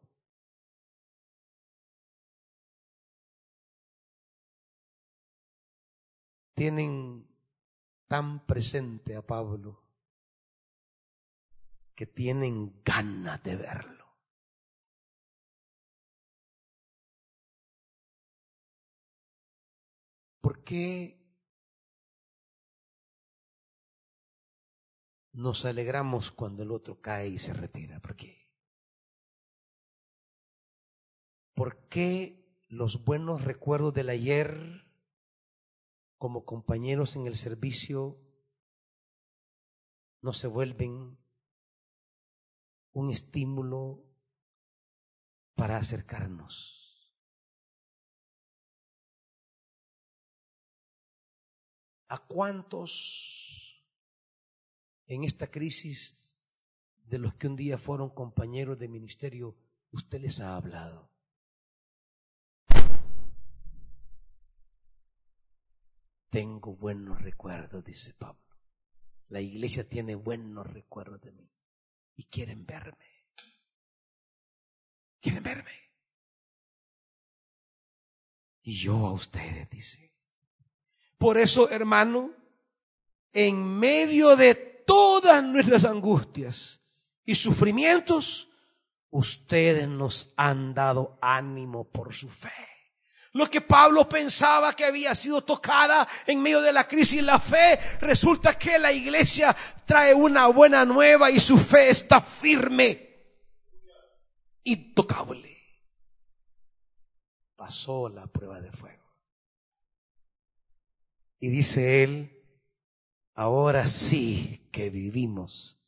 Tienen 6.55 7.28
tan 8.09 8.45
presente 8.47 9.15
a 9.15 9.23
Pablo 9.23 9.81
que 11.95 12.07
tienen 12.07 12.82
ganas 12.82 13.43
de 13.43 13.57
verlo. 13.57 13.98
¿Por 20.40 20.62
qué 20.62 21.19
nos 25.32 25.65
alegramos 25.65 26.32
cuando 26.32 26.62
el 26.62 26.70
otro 26.70 27.01
cae 27.01 27.28
y 27.28 27.39
se 27.39 27.52
retira? 27.52 28.01
¿Por 28.01 28.16
qué? 28.16 28.48
¿Por 31.55 31.89
qué 31.89 32.65
los 32.69 33.05
buenos 33.05 33.44
recuerdos 33.44 33.93
del 33.94 34.10
ayer 34.10 34.86
como 36.19 36.44
compañeros 36.44 37.16
en 37.16 37.27
el 37.27 37.36
servicio 37.36 38.20
no 40.20 40.32
se 40.32 40.47
vuelven 40.47 41.19
un 42.93 43.10
estímulo 43.10 44.05
para 45.55 45.78
acercarnos? 45.78 46.88
¿A 52.09 52.18
cuántos 52.18 53.85
en 55.06 55.24
esta 55.24 55.51
crisis 55.51 56.39
de 57.05 57.18
los 57.18 57.35
que 57.35 57.47
un 57.47 57.56
día 57.56 57.76
fueron 57.76 58.10
compañeros 58.10 58.78
de 58.78 58.89
ministerio 58.89 59.56
usted 59.90 60.20
les 60.20 60.40
ha 60.40 60.56
hablado? 60.56 61.10
Tengo 66.30 66.76
buenos 66.76 67.20
recuerdos, 67.20 67.85
dice 67.85 68.14
Pablo. 68.14 68.43
La 69.28 69.40
iglesia 69.40 69.86
tiene 69.86 70.14
buenos 70.14 70.66
recuerdos 70.66 71.20
de 71.20 71.32
mí 71.32 71.51
y 72.16 72.24
quieren 72.24 72.64
verme. 72.64 73.26
Quieren 75.20 75.43
verme. 75.43 75.72
Y 78.62 78.78
yo 78.78 79.06
a 79.06 79.12
ustedes, 79.12 79.68
dice. 79.70 80.07
Por 81.19 81.36
eso, 81.36 81.69
hermano, 81.70 82.32
en 83.32 83.78
medio 83.78 84.36
de 84.36 84.55
todas 84.55 85.43
nuestras 85.45 85.85
angustias 85.85 86.81
y 87.24 87.35
sufrimientos, 87.35 88.49
ustedes 89.11 89.89
nos 89.89 90.32
han 90.36 90.74
dado 90.74 91.19
ánimo 91.20 91.90
por 91.90 92.15
su 92.15 92.28
fe. 92.28 92.53
Lo 93.32 93.51
que 93.51 93.61
Pablo 93.61 94.09
pensaba 94.09 94.74
que 94.74 94.85
había 94.85 95.15
sido 95.15 95.43
tocada 95.43 96.09
en 96.27 96.40
medio 96.40 96.61
de 96.61 96.73
la 96.73 96.89
crisis, 96.89 97.23
la 97.23 97.39
fe, 97.39 97.78
resulta 98.01 98.57
que 98.57 98.78
la 98.78 98.90
iglesia 98.90 99.55
trae 99.85 100.15
una 100.15 100.47
buena 100.47 100.85
nueva 100.85 101.31
y 101.31 101.39
su 101.39 101.59
fe 101.59 101.90
está 101.90 102.20
firme, 102.20 103.09
intocable. 104.65 105.57
Pasó 107.55 108.09
la 108.09 108.27
prueba 108.27 108.61
de 108.61 108.73
fuego. 108.73 108.98
Y 111.40 111.51
dice 111.51 112.02
él, 112.02 112.43
ahora 113.35 113.86
sí 113.86 114.69
que 114.73 114.90
vivimos 114.90 115.85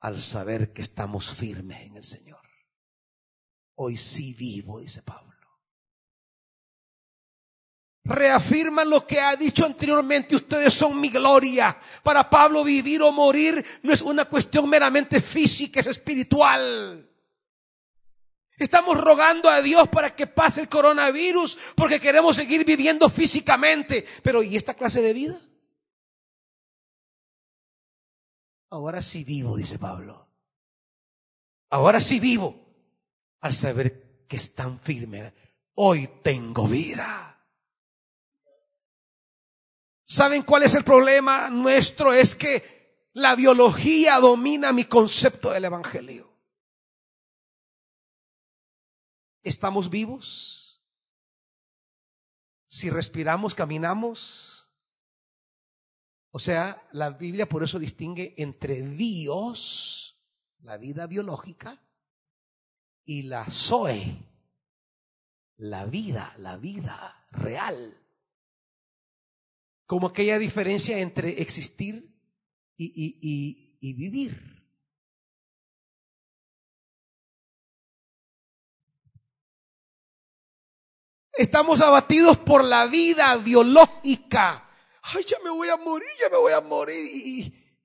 al 0.00 0.20
saber 0.20 0.72
que 0.72 0.82
estamos 0.82 1.34
firmes 1.34 1.82
en 1.82 1.96
el 1.96 2.04
Señor. 2.04 2.42
Hoy 3.76 3.96
sí 3.96 4.34
vivo, 4.34 4.80
dice 4.80 5.02
Pablo. 5.02 5.34
Reafirma 8.06 8.84
lo 8.84 9.06
que 9.06 9.18
ha 9.18 9.34
dicho 9.34 9.64
anteriormente, 9.64 10.36
ustedes 10.36 10.74
son 10.74 11.00
mi 11.00 11.08
gloria. 11.08 11.76
Para 12.02 12.28
Pablo 12.28 12.62
vivir 12.62 13.00
o 13.00 13.10
morir 13.10 13.64
no 13.82 13.94
es 13.94 14.02
una 14.02 14.26
cuestión 14.26 14.68
meramente 14.68 15.22
física, 15.22 15.80
es 15.80 15.86
espiritual. 15.86 17.10
Estamos 18.56 19.00
rogando 19.00 19.50
a 19.50 19.60
Dios 19.60 19.88
para 19.88 20.14
que 20.14 20.26
pase 20.26 20.60
el 20.60 20.68
coronavirus 20.68 21.58
porque 21.74 22.00
queremos 22.00 22.36
seguir 22.36 22.64
viviendo 22.64 23.10
físicamente. 23.10 24.06
Pero 24.22 24.42
¿y 24.42 24.56
esta 24.56 24.74
clase 24.74 25.02
de 25.02 25.12
vida? 25.12 25.40
Ahora 28.70 29.02
sí 29.02 29.24
vivo, 29.24 29.56
dice 29.56 29.78
Pablo. 29.78 30.28
Ahora 31.70 32.00
sí 32.00 32.20
vivo 32.20 32.64
al 33.40 33.54
saber 33.54 34.26
que 34.28 34.36
es 34.36 34.54
tan 34.54 34.78
firme. 34.78 35.34
Hoy 35.74 36.08
tengo 36.22 36.68
vida. 36.68 37.44
¿Saben 40.04 40.42
cuál 40.42 40.62
es 40.62 40.74
el 40.74 40.84
problema 40.84 41.50
nuestro? 41.50 42.12
Es 42.12 42.36
que 42.36 43.08
la 43.14 43.34
biología 43.34 44.18
domina 44.20 44.72
mi 44.72 44.84
concepto 44.84 45.50
del 45.50 45.64
Evangelio. 45.64 46.33
¿Estamos 49.44 49.90
vivos? 49.90 50.82
Si 52.66 52.90
respiramos, 52.90 53.54
caminamos. 53.54 54.68
O 56.30 56.40
sea, 56.40 56.82
la 56.90 57.10
Biblia 57.10 57.48
por 57.48 57.62
eso 57.62 57.78
distingue 57.78 58.34
entre 58.38 58.82
Dios, 58.82 60.20
la 60.58 60.76
vida 60.78 61.06
biológica, 61.06 61.80
y 63.04 63.22
la 63.22 63.44
Zoe, 63.44 64.16
la 65.56 65.84
vida, 65.84 66.34
la 66.38 66.56
vida 66.56 67.26
real. 67.30 68.00
Como 69.86 70.08
aquella 70.08 70.38
diferencia 70.38 70.98
entre 70.98 71.42
existir 71.42 72.18
y, 72.76 73.70
y, 73.80 73.92
vivir. 73.92 74.53
Estamos 81.36 81.80
abatidos 81.80 82.38
por 82.38 82.62
la 82.62 82.86
vida 82.86 83.36
biológica. 83.36 84.70
Ay, 85.02 85.24
ya 85.26 85.36
me 85.42 85.50
voy 85.50 85.68
a 85.68 85.76
morir, 85.76 86.08
ya 86.20 86.28
me 86.30 86.36
voy 86.36 86.52
a 86.52 86.60
morir. 86.60 87.04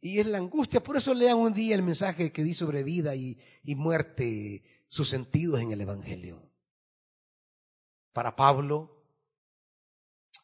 Y, 0.02 0.20
es 0.20 0.26
la 0.28 0.38
angustia. 0.38 0.82
Por 0.82 0.98
eso 0.98 1.14
lean 1.14 1.38
un 1.38 1.54
día 1.54 1.76
el 1.76 1.82
mensaje 1.82 2.32
que 2.32 2.44
di 2.44 2.54
sobre 2.54 2.84
vida 2.84 3.16
y, 3.16 3.40
y 3.64 3.76
muerte, 3.76 4.86
sus 4.88 5.10
sentidos 5.10 5.62
en 5.62 5.72
el 5.72 5.82
Evangelio. 5.82 6.52
Para 8.14 8.36
Pablo, 8.36 9.04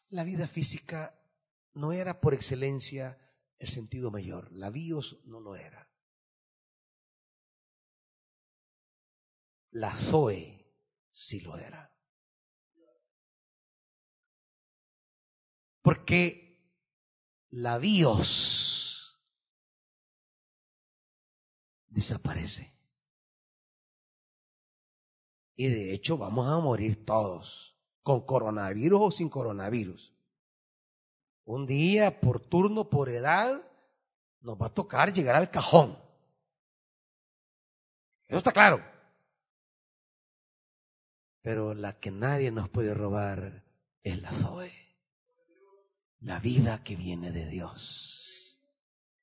la 0.08 0.24
vida 0.24 0.48
física 0.48 1.18
no 1.74 1.92
era 1.92 2.20
por 2.20 2.34
excelencia 2.34 3.18
el 3.58 3.68
sentido 3.68 4.10
mayor. 4.10 4.50
La 4.52 4.70
bios 4.70 5.20
no 5.24 5.40
lo 5.40 5.54
era. 5.54 5.88
La 9.70 9.94
Zoe 9.94 10.74
sí 11.10 11.40
lo 11.40 11.56
era. 11.56 11.95
Porque 15.86 16.68
la 17.50 17.78
bios 17.78 19.22
desaparece. 21.86 22.76
Y 25.54 25.68
de 25.68 25.94
hecho 25.94 26.18
vamos 26.18 26.48
a 26.48 26.58
morir 26.58 27.06
todos, 27.06 27.78
con 28.02 28.26
coronavirus 28.26 29.00
o 29.00 29.10
sin 29.12 29.28
coronavirus. 29.28 30.12
Un 31.44 31.68
día, 31.68 32.20
por 32.20 32.40
turno, 32.40 32.90
por 32.90 33.08
edad, 33.08 33.52
nos 34.40 34.60
va 34.60 34.66
a 34.66 34.74
tocar 34.74 35.12
llegar 35.12 35.36
al 35.36 35.52
cajón. 35.52 35.96
Eso 38.26 38.38
está 38.38 38.50
claro. 38.50 38.84
Pero 41.42 41.74
la 41.74 41.96
que 42.00 42.10
nadie 42.10 42.50
nos 42.50 42.68
puede 42.68 42.92
robar 42.92 43.62
es 44.02 44.20
la 44.20 44.32
Zoe. 44.32 44.85
La 46.20 46.38
vida 46.40 46.82
que 46.82 46.96
viene 46.96 47.30
de 47.30 47.46
Dios. 47.48 48.60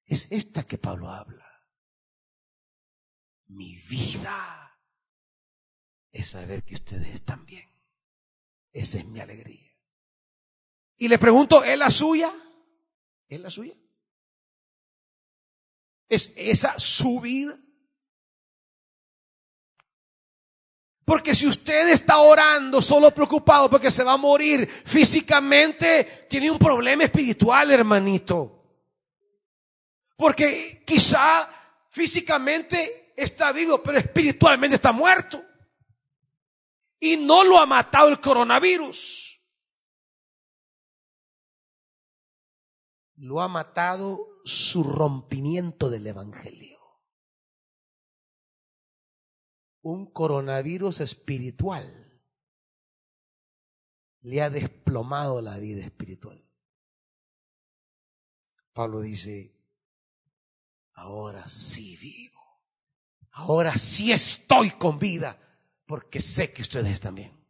Es 0.05 0.31
esta 0.31 0.63
que 0.63 0.77
Pablo 0.77 1.09
habla. 1.09 1.45
Mi 3.47 3.75
vida 3.77 4.79
es 6.11 6.29
saber 6.29 6.63
que 6.63 6.75
ustedes 6.75 7.09
están 7.13 7.45
bien. 7.45 7.69
Esa 8.71 8.99
es 8.99 9.05
mi 9.05 9.19
alegría. 9.19 9.71
Y 10.97 11.07
le 11.07 11.19
pregunto, 11.19 11.63
¿es 11.63 11.77
la 11.77 11.91
suya? 11.91 12.31
¿Es 13.27 13.39
la 13.39 13.49
suya? 13.49 13.75
¿Es 16.07 16.31
esa 16.35 16.77
su 16.79 17.19
vida? 17.19 17.59
Porque 21.05 21.35
si 21.35 21.47
usted 21.47 21.89
está 21.89 22.19
orando 22.19 22.81
solo 22.81 23.11
preocupado 23.11 23.69
porque 23.69 23.91
se 23.91 24.03
va 24.03 24.13
a 24.13 24.17
morir 24.17 24.67
físicamente, 24.67 26.27
tiene 26.29 26.49
un 26.49 26.57
problema 26.57 27.03
espiritual, 27.03 27.71
hermanito. 27.71 28.63
Porque 30.15 30.83
quizá 30.85 31.49
físicamente 31.89 33.13
está 33.17 33.51
vivo, 33.51 33.83
pero 33.83 33.97
espiritualmente 33.97 34.75
está 34.75 34.91
muerto. 34.91 35.43
Y 36.99 37.17
no 37.17 37.43
lo 37.43 37.59
ha 37.59 37.65
matado 37.65 38.07
el 38.07 38.21
coronavirus. 38.21 39.33
lo 43.23 43.41
ha 43.41 43.47
matado 43.47 44.41
su 44.43 44.83
rompimiento 44.83 45.89
del 45.89 46.07
Evangelio. 46.07 46.62
Un 49.83 50.11
coronavirus 50.11 51.01
espiritual 51.01 52.03
le 54.21 54.41
ha 54.41 54.49
desplomado 54.49 55.41
la 55.41 55.57
vida 55.59 55.83
espiritual. 55.83 56.43
Pablo 58.73 59.01
dice, 59.01 59.53
ahora 60.93 61.47
sí 61.47 61.97
vivo, 61.97 62.41
ahora 63.31 63.77
sí 63.77 64.11
estoy 64.11 64.71
con 64.71 64.97
vida, 64.97 65.37
porque 65.85 66.21
sé 66.21 66.53
que 66.53 66.61
ustedes 66.61 66.93
bien. 67.13 67.43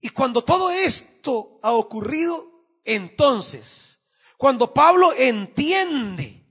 Y 0.00 0.10
cuando 0.10 0.42
todo 0.42 0.70
esto 0.70 1.58
ha 1.62 1.72
ocurrido, 1.72 2.44
entonces, 2.84 4.04
cuando 4.36 4.74
Pablo 4.74 5.14
entiende, 5.16 6.44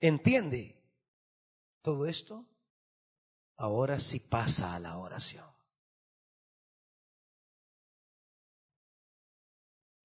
entiende 0.00 0.73
todo 1.84 2.06
esto, 2.06 2.48
ahora 3.58 4.00
sí 4.00 4.18
pasa 4.18 4.74
a 4.74 4.80
la 4.80 4.96
oración. 4.96 5.44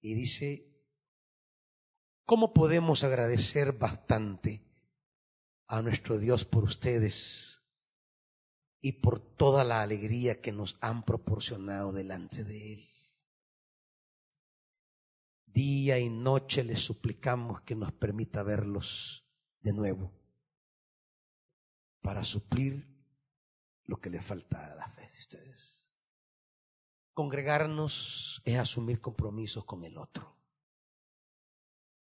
Y 0.02 0.14
dice, 0.14 0.70
¿cómo 2.26 2.52
podemos 2.52 3.02
agradecer 3.02 3.72
bastante 3.72 4.62
a 5.68 5.80
nuestro 5.80 6.18
Dios 6.18 6.44
por 6.44 6.64
ustedes? 6.64 7.56
y 8.82 8.92
por 8.92 9.20
toda 9.20 9.62
la 9.62 9.82
alegría 9.82 10.40
que 10.40 10.52
nos 10.52 10.78
han 10.80 11.04
proporcionado 11.04 11.92
delante 11.92 12.44
de 12.44 12.72
Él. 12.72 12.88
Día 15.44 15.98
y 15.98 16.08
noche 16.08 16.64
les 16.64 16.80
suplicamos 16.80 17.60
que 17.60 17.74
nos 17.74 17.92
permita 17.92 18.42
verlos 18.42 19.28
de 19.60 19.74
nuevo 19.74 20.19
para 22.00 22.24
suplir 22.24 22.86
lo 23.84 24.00
que 24.00 24.10
le 24.10 24.22
falta 24.22 24.72
a 24.72 24.74
la 24.74 24.88
fe 24.88 25.02
de 25.02 25.18
ustedes. 25.18 25.96
Congregarnos 27.12 28.40
es 28.44 28.58
asumir 28.58 29.00
compromisos 29.00 29.64
con 29.64 29.84
el 29.84 29.98
otro. 29.98 30.36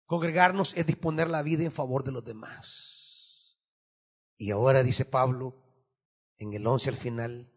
Congregarnos 0.05 0.77
es 0.77 0.87
disponer 0.87 1.31
la 1.31 1.43
vida 1.43 1.65
en 1.65 1.73
favor 1.73 2.05
de 2.05 2.13
los 2.13 2.25
demás. 2.25 3.59
Y 4.37 4.51
ahora 4.51 4.83
dice 4.83 5.05
Pablo, 5.05 5.57
en 6.39 6.53
el 6.53 6.67
11 6.67 6.91
al 6.91 6.97
final, 6.97 7.53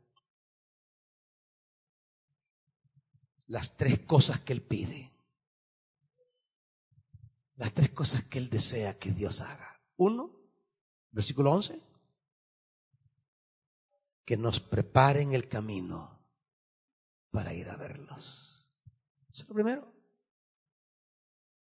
las 3.48 3.76
tres 3.76 4.00
cosas 4.00 4.40
que 4.40 4.54
Él 4.54 4.62
pide. 4.62 5.12
Las 7.56 7.74
tres 7.74 7.90
cosas 7.92 8.24
que 8.24 8.38
Él 8.38 8.50
desea 8.50 8.98
que 8.98 9.12
Dios 9.12 9.42
haga. 9.42 9.84
Uno, 9.98 10.32
versículo 11.12 11.52
11, 11.52 11.89
que 14.30 14.38
nos 14.38 14.60
preparen 14.60 15.34
el 15.34 15.50
camino 15.50 16.24
para 17.32 17.52
ir 17.56 17.68
a 17.68 17.78
verlos. 17.78 18.72
Eso 19.28 19.42
es 19.42 19.50
lo 19.50 19.56
primero. 19.56 19.92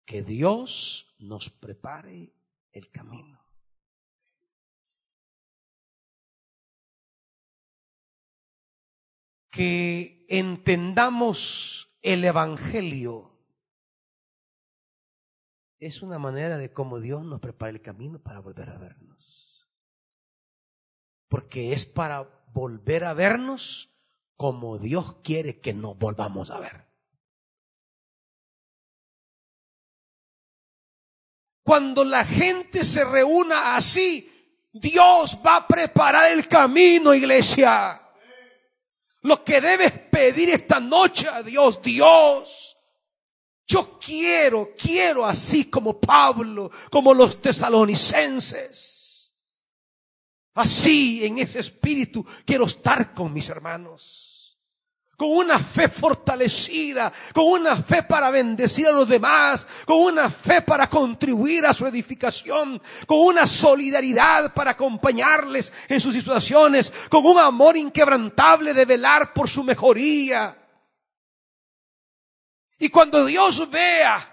Que 0.05 0.21
Dios 0.21 1.15
nos 1.17 1.49
prepare 1.49 2.31
el 2.71 2.91
camino. 2.91 3.41
que 9.49 10.25
entendamos 10.29 11.95
el 12.01 12.23
Evangelio 12.23 13.31
es 15.79 16.01
una 16.01 16.17
manera 16.17 16.57
de 16.57 16.71
cómo 16.71 16.99
Dios 16.99 17.23
nos 17.23 17.39
prepara 17.39 17.71
el 17.71 17.81
camino 17.81 18.19
para 18.19 18.39
volver 18.39 18.69
a 18.69 18.77
vernos. 18.79 19.69
Porque 21.27 21.73
es 21.73 21.85
para 21.85 22.42
volver 22.53 23.03
a 23.03 23.13
vernos 23.13 23.89
como 24.37 24.77
Dios 24.77 25.15
quiere 25.23 25.59
que 25.59 25.73
nos 25.73 25.97
volvamos 25.97 26.51
a 26.51 26.59
ver. 26.59 26.85
Cuando 31.63 32.03
la 32.03 32.25
gente 32.25 32.83
se 32.83 33.05
reúna 33.05 33.75
así, 33.75 34.29
Dios 34.73 35.39
va 35.45 35.57
a 35.57 35.67
preparar 35.67 36.31
el 36.31 36.47
camino, 36.47 37.13
iglesia. 37.13 37.99
Lo 39.21 39.43
que 39.43 39.61
debes 39.61 39.91
pedir 39.91 40.49
esta 40.49 40.81
noche 40.81 41.29
a 41.29 41.41
Dios, 41.41 41.81
Dios, 41.81 42.77
yo 43.65 43.97
quiero, 43.97 44.73
quiero 44.77 45.25
así 45.25 45.69
como 45.69 45.99
Pablo, 45.99 46.69
como 46.91 47.13
los 47.13 47.41
tesalonicenses. 47.41 49.02
Así 50.55 51.25
en 51.25 51.39
ese 51.39 51.59
espíritu 51.59 52.25
quiero 52.45 52.65
estar 52.65 53.13
con 53.13 53.33
mis 53.33 53.49
hermanos 53.49 54.33
con 55.23 55.31
una 55.31 55.59
fe 55.59 55.87
fortalecida, 55.87 57.11
con 57.33 57.45
una 57.45 57.75
fe 57.75 58.03
para 58.03 58.31
bendecir 58.31 58.87
a 58.87 58.91
los 58.91 59.07
demás, 59.07 59.65
con 59.85 59.97
una 59.97 60.29
fe 60.29 60.61
para 60.61 60.89
contribuir 60.89 61.65
a 61.65 61.73
su 61.73 61.85
edificación, 61.85 62.81
con 63.05 63.19
una 63.19 63.45
solidaridad 63.45 64.53
para 64.53 64.71
acompañarles 64.71 65.71
en 65.87 66.01
sus 66.01 66.13
situaciones, 66.13 66.91
con 67.09 67.25
un 67.25 67.37
amor 67.37 67.77
inquebrantable 67.77 68.73
de 68.73 68.85
velar 68.85 69.33
por 69.33 69.49
su 69.49 69.63
mejoría. 69.63 70.57
Y 72.79 72.89
cuando 72.89 73.25
Dios 73.25 73.69
vea 73.69 74.29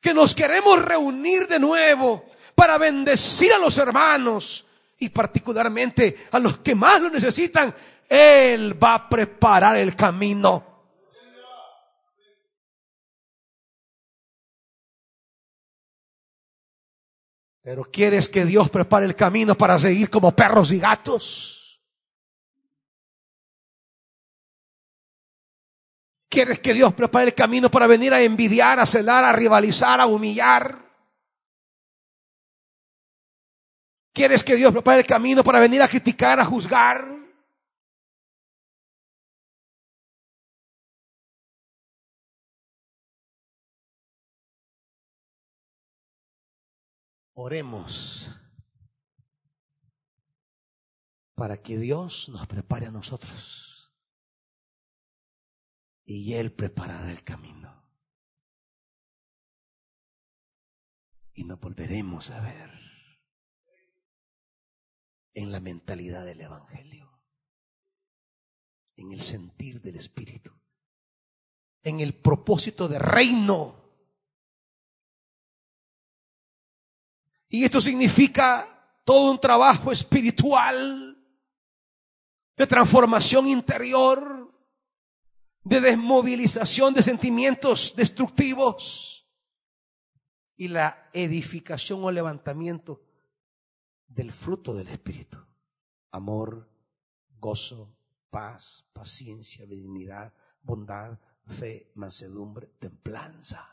que 0.00 0.14
nos 0.14 0.34
queremos 0.34 0.82
reunir 0.82 1.46
de 1.46 1.58
nuevo 1.58 2.24
para 2.54 2.78
bendecir 2.78 3.52
a 3.52 3.58
los 3.58 3.76
hermanos 3.76 4.64
y 5.02 5.08
particularmente 5.08 6.16
a 6.30 6.38
los 6.38 6.58
que 6.58 6.76
más 6.76 7.00
lo 7.00 7.10
necesitan, 7.10 7.74
él 8.08 8.80
va 8.80 8.94
a 8.94 9.08
preparar 9.08 9.76
el 9.76 9.96
camino. 9.96 10.64
Pero 17.60 17.84
quieres 17.84 18.28
que 18.28 18.44
Dios 18.44 18.70
prepare 18.70 19.06
el 19.06 19.16
camino 19.16 19.56
para 19.56 19.78
seguir 19.78 20.08
como 20.08 20.34
perros 20.34 20.70
y 20.70 20.78
gatos. 20.78 21.80
¿Quieres 26.28 26.60
que 26.60 26.74
Dios 26.74 26.94
prepare 26.94 27.26
el 27.26 27.34
camino 27.34 27.70
para 27.70 27.88
venir 27.88 28.14
a 28.14 28.22
envidiar, 28.22 28.78
a 28.78 28.86
celar, 28.86 29.24
a 29.24 29.32
rivalizar, 29.32 30.00
a 30.00 30.06
humillar? 30.06 30.81
¿Quieres 34.12 34.44
que 34.44 34.56
Dios 34.56 34.72
prepare 34.72 35.00
el 35.00 35.06
camino 35.06 35.42
para 35.42 35.58
venir 35.58 35.80
a 35.80 35.88
criticar, 35.88 36.38
a 36.38 36.44
juzgar? 36.44 37.02
Oremos 47.34 48.30
para 51.34 51.56
que 51.56 51.78
Dios 51.78 52.28
nos 52.28 52.46
prepare 52.46 52.86
a 52.86 52.90
nosotros 52.90 53.92
y 56.04 56.34
Él 56.34 56.52
preparará 56.52 57.10
el 57.10 57.24
camino. 57.24 57.82
Y 61.32 61.44
nos 61.44 61.58
volveremos 61.58 62.30
a 62.30 62.40
ver 62.40 62.81
en 65.34 65.52
la 65.52 65.60
mentalidad 65.60 66.24
del 66.24 66.40
Evangelio, 66.40 67.10
en 68.96 69.12
el 69.12 69.22
sentir 69.22 69.80
del 69.80 69.96
Espíritu, 69.96 70.52
en 71.82 72.00
el 72.00 72.14
propósito 72.14 72.88
de 72.88 72.98
reino. 72.98 73.80
Y 77.48 77.64
esto 77.64 77.80
significa 77.80 79.00
todo 79.04 79.30
un 79.30 79.40
trabajo 79.40 79.92
espiritual 79.92 81.18
de 82.56 82.66
transformación 82.66 83.46
interior 83.46 84.42
de 85.64 85.80
desmovilización 85.80 86.92
de 86.92 87.02
sentimientos 87.02 87.94
destructivos 87.94 89.28
y 90.56 90.68
la 90.68 91.08
edificación 91.12 92.02
o 92.04 92.10
levantamiento 92.10 93.00
del 94.14 94.32
fruto 94.32 94.74
del 94.74 94.88
Espíritu. 94.88 95.38
Amor, 96.10 96.68
gozo, 97.38 97.96
paz, 98.30 98.86
paciencia, 98.92 99.64
benignidad, 99.66 100.32
bondad, 100.62 101.18
fe, 101.46 101.90
mansedumbre, 101.94 102.68
templanza. 102.78 103.68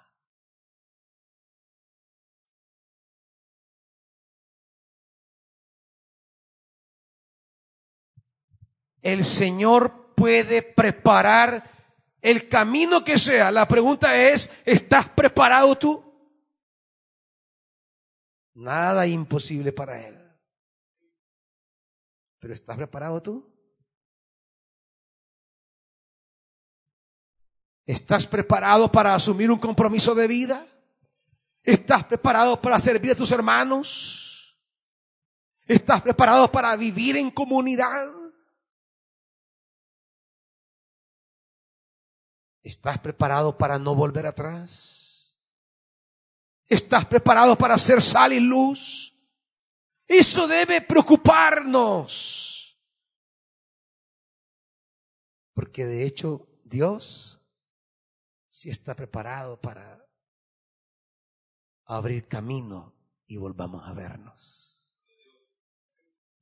El 9.02 9.24
Señor 9.24 10.14
puede 10.14 10.62
preparar 10.62 11.64
el 12.22 12.50
camino 12.50 13.04
que 13.04 13.18
sea. 13.18 13.52
La 13.52 13.68
pregunta 13.68 14.16
es, 14.18 14.52
¿estás 14.66 15.08
preparado 15.10 15.78
tú? 15.78 16.04
Nada 18.54 19.08
imposible 19.08 19.72
para 19.72 20.06
Él. 20.06 20.19
Pero 22.40 22.54
¿estás 22.54 22.78
preparado 22.78 23.22
tú? 23.22 23.60
¿Estás 27.86 28.28
preparado 28.28 28.92
para 28.92 29.14
asumir 29.14 29.50
un 29.52 29.58
compromiso 29.58 30.14
de 30.14 30.28
vida? 30.28 30.68
¿Estás 31.64 32.04
preparado 32.06 32.62
para 32.62 32.80
servir 32.80 33.12
a 33.12 33.16
tus 33.16 33.32
hermanos? 33.32 34.60
¿Estás 35.66 36.02
preparado 36.02 36.52
para 36.52 36.76
vivir 36.76 37.18
en 37.18 37.32
comunidad? 37.32 38.08
¿Estás 42.64 43.00
preparado 43.00 43.58
para 43.58 43.80
no 43.80 43.96
volver 43.96 44.28
atrás? 44.28 45.36
¿Estás 46.68 47.06
preparado 47.06 47.58
para 47.58 47.78
ser 47.78 48.02
sal 48.02 48.34
y 48.34 48.40
luz? 48.40 49.19
Eso 50.10 50.48
debe 50.48 50.82
preocuparnos. 50.82 52.76
Porque 55.54 55.86
de 55.86 56.04
hecho 56.04 56.48
Dios 56.64 57.40
sí 58.50 58.72
está 58.72 58.96
preparado 58.96 59.62
para 59.62 60.04
abrir 61.86 62.28
camino 62.28 62.96
y 63.28 63.38
volvamos 63.38 63.88
a 63.88 63.94
vernos. 63.94 65.08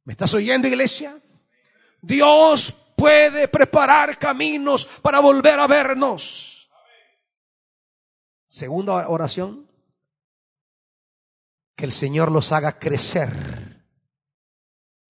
¿Me 0.06 0.14
estás 0.14 0.34
oyendo, 0.34 0.69
iglesia? 0.69 1.22
Dios 2.02 2.72
puede 2.95 3.49
preparar 3.49 4.18
caminos 4.18 4.85
para 5.02 5.19
volver 5.19 5.60
a 5.60 5.68
vernos. 5.68 6.69
Segunda 8.48 9.10
oración, 9.10 9.66
que 11.78 11.86
el 11.86 11.91
Señor 11.91 12.32
los 12.32 12.52
haga 12.52 12.80
crecer 12.80 13.86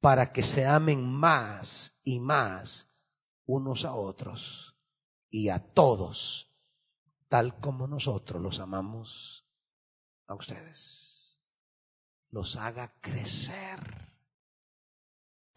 para 0.01 0.33
que 0.33 0.43
se 0.43 0.67
amen 0.67 1.09
más 1.09 2.01
y 2.03 2.19
más 2.19 2.93
unos 3.45 3.85
a 3.85 3.93
otros 3.93 4.77
y 5.29 5.47
a 5.47 5.59
todos, 5.59 6.53
tal 7.29 7.57
como 7.61 7.87
nosotros 7.87 8.41
los 8.41 8.59
amamos 8.59 9.47
a 10.27 10.35
ustedes. 10.35 11.39
Los 12.31 12.57
haga 12.57 12.99
crecer 12.99 14.06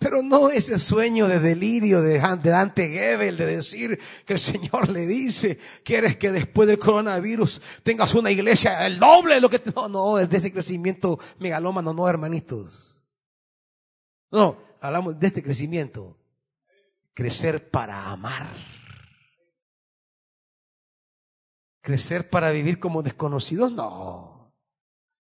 pero 0.01 0.23
no 0.23 0.49
ese 0.49 0.79
sueño 0.79 1.29
de 1.29 1.39
delirio 1.39 2.01
de 2.01 2.19
Dante 2.19 2.89
Gebel 2.89 3.37
de 3.37 3.45
decir 3.45 4.01
que 4.25 4.33
el 4.33 4.39
Señor 4.39 4.89
le 4.89 5.07
dice, 5.07 5.59
quieres 5.85 6.17
que 6.17 6.33
después 6.33 6.67
del 6.67 6.79
coronavirus 6.79 7.61
tengas 7.83 8.15
una 8.15 8.31
iglesia 8.31 8.87
el 8.87 8.99
doble 8.99 9.35
de 9.35 9.41
lo 9.43 9.51
que... 9.51 9.61
No, 9.77 9.91
no, 9.91 10.19
es 10.19 10.31
de 10.31 10.39
ese 10.39 10.55
crecimiento 10.55 11.21
megalómano, 11.39 11.93
no, 11.93 12.09
hermanitos. 12.09 13.03
No, 14.31 14.59
hablamos 14.81 15.21
de 15.21 15.27
este 15.27 15.43
crecimiento. 15.43 16.17
Crecer 17.13 17.71
para 17.71 18.11
amar. 18.11 18.49
Crecer 21.83 22.31
para 22.31 22.51
vivir 22.53 22.79
como 22.79 23.03
desconocidos, 23.03 23.71
no. 23.71 24.55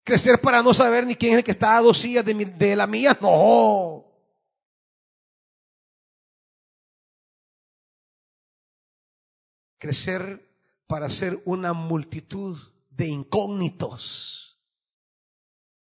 Crecer 0.03 0.41
para 0.41 0.63
no 0.63 0.73
saber 0.73 1.05
ni 1.05 1.15
quién 1.15 1.33
es 1.33 1.37
el 1.37 1.43
que 1.43 1.51
está 1.51 1.77
a 1.77 1.81
dos 1.81 1.99
sillas 1.99 2.25
de, 2.25 2.33
de 2.33 2.75
la 2.75 2.87
mía, 2.87 3.15
no. 3.21 4.12
Crecer 9.83 10.49
para 10.87 11.09
ser 11.09 11.41
una 11.43 11.73
multitud 11.73 12.57
de 12.89 13.07
incógnitos, 13.07 14.63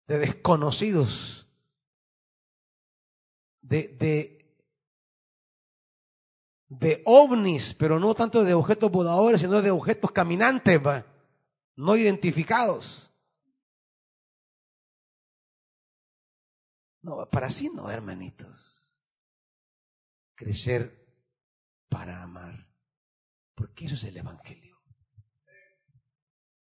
de 0.07 0.17
desconocidos, 0.17 1.47
de, 3.61 3.89
de, 3.89 4.57
de 6.69 7.03
ovnis, 7.05 7.75
pero 7.75 7.99
no 7.99 8.15
tanto 8.15 8.43
de 8.43 8.55
objetos 8.55 8.89
voladores, 8.89 9.41
sino 9.41 9.61
de 9.61 9.69
objetos 9.69 10.11
caminantes, 10.11 10.81
no 11.75 11.95
identificados. 11.95 13.11
No, 17.03 17.29
para 17.29 17.51
sí 17.51 17.69
no, 17.69 17.91
hermanitos. 17.91 19.05
Crecer 20.33 21.15
para 21.89 22.23
amar. 22.23 22.72
Porque 23.55 23.85
eso 23.85 23.95
es 23.95 24.03
el 24.05 24.17
Evangelio. 24.17 24.81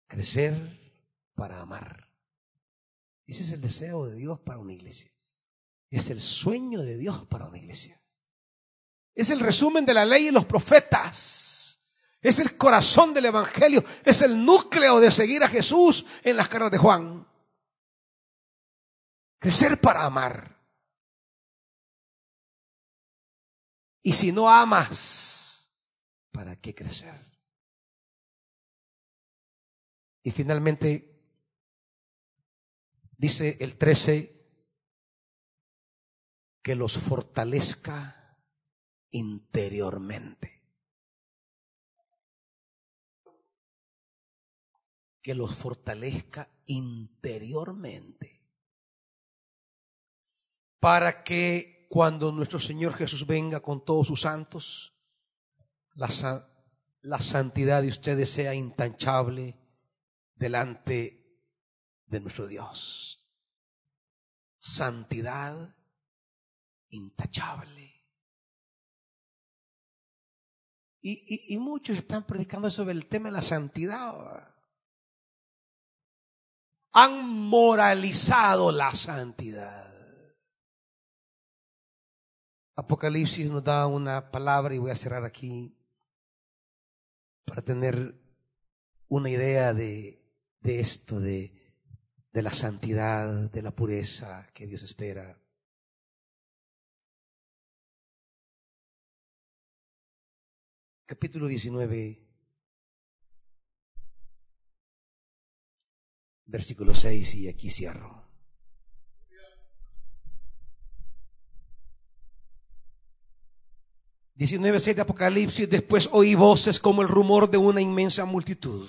Crecer 0.06 0.86
para 1.34 1.60
amar. 1.60 2.08
Ese 3.26 3.42
es 3.42 3.52
el 3.52 3.60
deseo 3.60 4.06
de 4.06 4.16
Dios 4.16 4.40
para 4.40 4.58
una 4.58 4.72
iglesia. 4.72 5.12
Es 5.90 6.10
el 6.10 6.20
sueño 6.20 6.80
de 6.80 6.96
Dios 6.96 7.26
para 7.26 7.46
una 7.46 7.58
iglesia. 7.58 8.00
Es 9.14 9.30
el 9.30 9.40
resumen 9.40 9.84
de 9.84 9.94
la 9.94 10.04
ley 10.04 10.28
y 10.28 10.30
los 10.30 10.44
profetas. 10.44 11.80
Es 12.20 12.38
el 12.38 12.56
corazón 12.56 13.14
del 13.14 13.26
Evangelio. 13.26 13.84
Es 14.04 14.22
el 14.22 14.44
núcleo 14.44 15.00
de 15.00 15.10
seguir 15.10 15.42
a 15.42 15.48
Jesús 15.48 16.04
en 16.22 16.36
las 16.36 16.48
caras 16.48 16.70
de 16.70 16.78
Juan. 16.78 17.26
Crecer 19.38 19.80
para 19.80 20.04
amar. 20.04 20.56
Y 24.02 24.12
si 24.12 24.30
no 24.32 24.48
amas, 24.48 25.35
¿para 26.36 26.60
qué 26.60 26.74
crecer? 26.74 27.18
Y 30.22 30.30
finalmente, 30.32 31.18
dice 33.16 33.56
el 33.58 33.78
13, 33.78 34.36
que 36.62 36.74
los 36.74 36.98
fortalezca 36.98 38.38
interiormente. 39.12 40.62
Que 45.22 45.34
los 45.34 45.54
fortalezca 45.54 46.50
interiormente. 46.66 48.42
Para 50.80 51.24
que 51.24 51.86
cuando 51.88 52.30
nuestro 52.30 52.58
Señor 52.58 52.92
Jesús 52.92 53.26
venga 53.26 53.60
con 53.60 53.82
todos 53.82 54.08
sus 54.08 54.20
santos, 54.20 54.95
la 55.96 57.20
santidad 57.20 57.82
de 57.82 57.88
ustedes 57.88 58.30
sea 58.30 58.54
intachable 58.54 59.58
delante 60.34 61.26
de 62.06 62.20
nuestro 62.20 62.46
Dios. 62.46 63.26
Santidad 64.58 65.74
intachable. 66.90 67.94
Y, 71.00 71.54
y, 71.54 71.58
muchos 71.58 71.96
están 71.96 72.26
predicando 72.26 72.68
sobre 72.68 72.92
el 72.92 73.06
tema 73.06 73.28
de 73.28 73.34
la 73.34 73.42
santidad. 73.42 74.52
Han 76.92 77.28
moralizado 77.28 78.72
la 78.72 78.92
santidad. 78.92 79.86
Apocalipsis 82.74 83.52
nos 83.52 83.62
da 83.62 83.86
una 83.86 84.32
palabra 84.32 84.74
y 84.74 84.78
voy 84.78 84.90
a 84.90 84.96
cerrar 84.96 85.24
aquí 85.24 85.75
para 87.46 87.62
tener 87.62 88.14
una 89.08 89.30
idea 89.30 89.72
de, 89.72 90.20
esto, 90.62 91.20
de, 91.20 91.54
de 92.32 92.42
la 92.42 92.52
santidad, 92.52 93.50
de 93.50 93.62
la 93.62 93.74
pureza 93.74 94.46
que 94.52 94.66
Dios 94.66 94.82
espera. 94.82 95.40
capítulo 101.06 101.46
19, 101.46 102.20
versículo 106.46 106.94
6, 106.96 107.34
y 107.36 107.48
aquí 107.48 107.70
cierro. 107.70 108.25
Diecinueve 114.36 114.80
seis 114.80 114.94
de 114.94 115.00
Apocalipsis, 115.00 115.68
después 115.68 116.10
oí 116.12 116.34
voces 116.34 116.78
como 116.78 117.00
el 117.00 117.08
rumor 117.08 117.48
de 117.48 117.56
una 117.56 117.80
inmensa 117.80 118.26
multitud, 118.26 118.86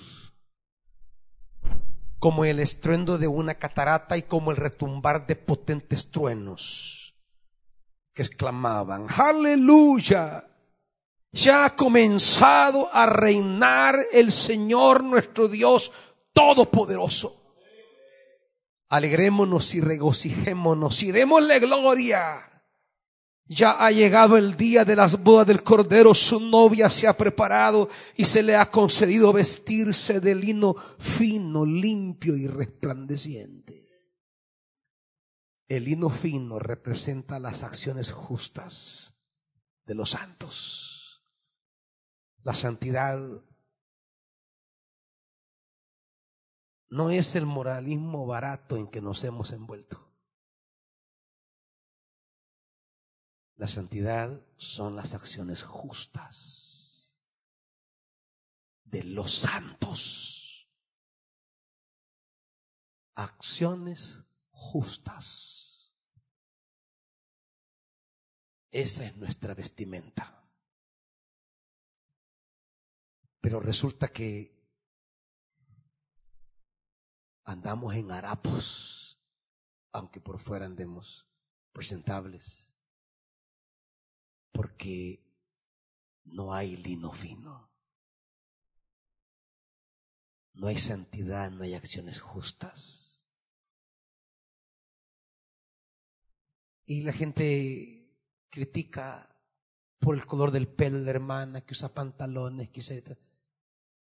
como 2.18 2.44
el 2.44 2.60
estruendo 2.60 3.16
de 3.16 3.28
una 3.28 3.54
catarata 3.54 4.18
y 4.18 4.24
como 4.24 4.50
el 4.50 4.58
retumbar 4.58 5.26
de 5.26 5.36
potentes 5.36 6.10
truenos, 6.10 7.16
que 8.12 8.20
exclamaban, 8.20 9.06
aleluya, 9.16 10.46
ya 11.32 11.64
ha 11.64 11.74
comenzado 11.74 12.94
a 12.94 13.06
reinar 13.06 13.98
el 14.12 14.32
Señor 14.32 15.02
nuestro 15.02 15.48
Dios 15.48 15.92
Todopoderoso. 16.34 17.34
Alegrémonos 18.90 19.74
y 19.74 19.80
regocijémonos 19.80 21.02
y 21.02 21.10
démosle 21.10 21.58
gloria. 21.58 22.47
Ya 23.48 23.70
ha 23.70 23.90
llegado 23.90 24.36
el 24.36 24.58
día 24.58 24.84
de 24.84 24.94
las 24.94 25.22
bodas 25.22 25.46
del 25.46 25.62
Cordero, 25.62 26.14
su 26.14 26.38
novia 26.38 26.90
se 26.90 27.08
ha 27.08 27.16
preparado 27.16 27.88
y 28.14 28.26
se 28.26 28.42
le 28.42 28.54
ha 28.54 28.70
concedido 28.70 29.32
vestirse 29.32 30.20
de 30.20 30.34
lino 30.34 30.74
fino, 30.98 31.64
limpio 31.64 32.36
y 32.36 32.46
resplandeciente. 32.46 33.88
El 35.66 35.84
lino 35.84 36.10
fino 36.10 36.58
representa 36.58 37.38
las 37.38 37.62
acciones 37.62 38.12
justas 38.12 39.18
de 39.86 39.94
los 39.94 40.10
santos. 40.10 41.24
La 42.42 42.54
santidad 42.54 43.18
no 46.90 47.10
es 47.10 47.34
el 47.34 47.46
moralismo 47.46 48.26
barato 48.26 48.76
en 48.76 48.88
que 48.88 49.00
nos 49.00 49.24
hemos 49.24 49.52
envuelto. 49.52 50.07
La 53.58 53.66
santidad 53.66 54.40
son 54.56 54.94
las 54.94 55.14
acciones 55.14 55.64
justas 55.64 57.18
de 58.84 59.02
los 59.02 59.32
santos. 59.32 60.70
Acciones 63.16 64.22
justas. 64.50 65.96
Esa 68.70 69.06
es 69.06 69.16
nuestra 69.16 69.54
vestimenta. 69.54 70.48
Pero 73.40 73.58
resulta 73.58 74.06
que 74.06 74.56
andamos 77.42 77.96
en 77.96 78.12
harapos, 78.12 79.18
aunque 79.90 80.20
por 80.20 80.38
fuera 80.38 80.66
andemos 80.66 81.26
presentables, 81.72 82.67
porque 84.52 85.24
no 86.24 86.52
hay 86.52 86.76
lino 86.76 87.12
fino, 87.12 87.70
no 90.54 90.66
hay 90.66 90.76
santidad, 90.76 91.50
no 91.50 91.64
hay 91.64 91.74
acciones 91.74 92.20
justas. 92.20 93.28
Y 96.84 97.02
la 97.02 97.12
gente 97.12 98.16
critica 98.50 99.28
por 99.98 100.16
el 100.16 100.26
color 100.26 100.50
del 100.50 100.68
pelo 100.68 100.98
de 100.98 101.04
la 101.04 101.10
hermana, 101.10 101.60
que 101.60 101.72
usa 101.72 101.94
pantalones, 101.94 102.70
que 102.70 102.80
usa... 102.80 102.96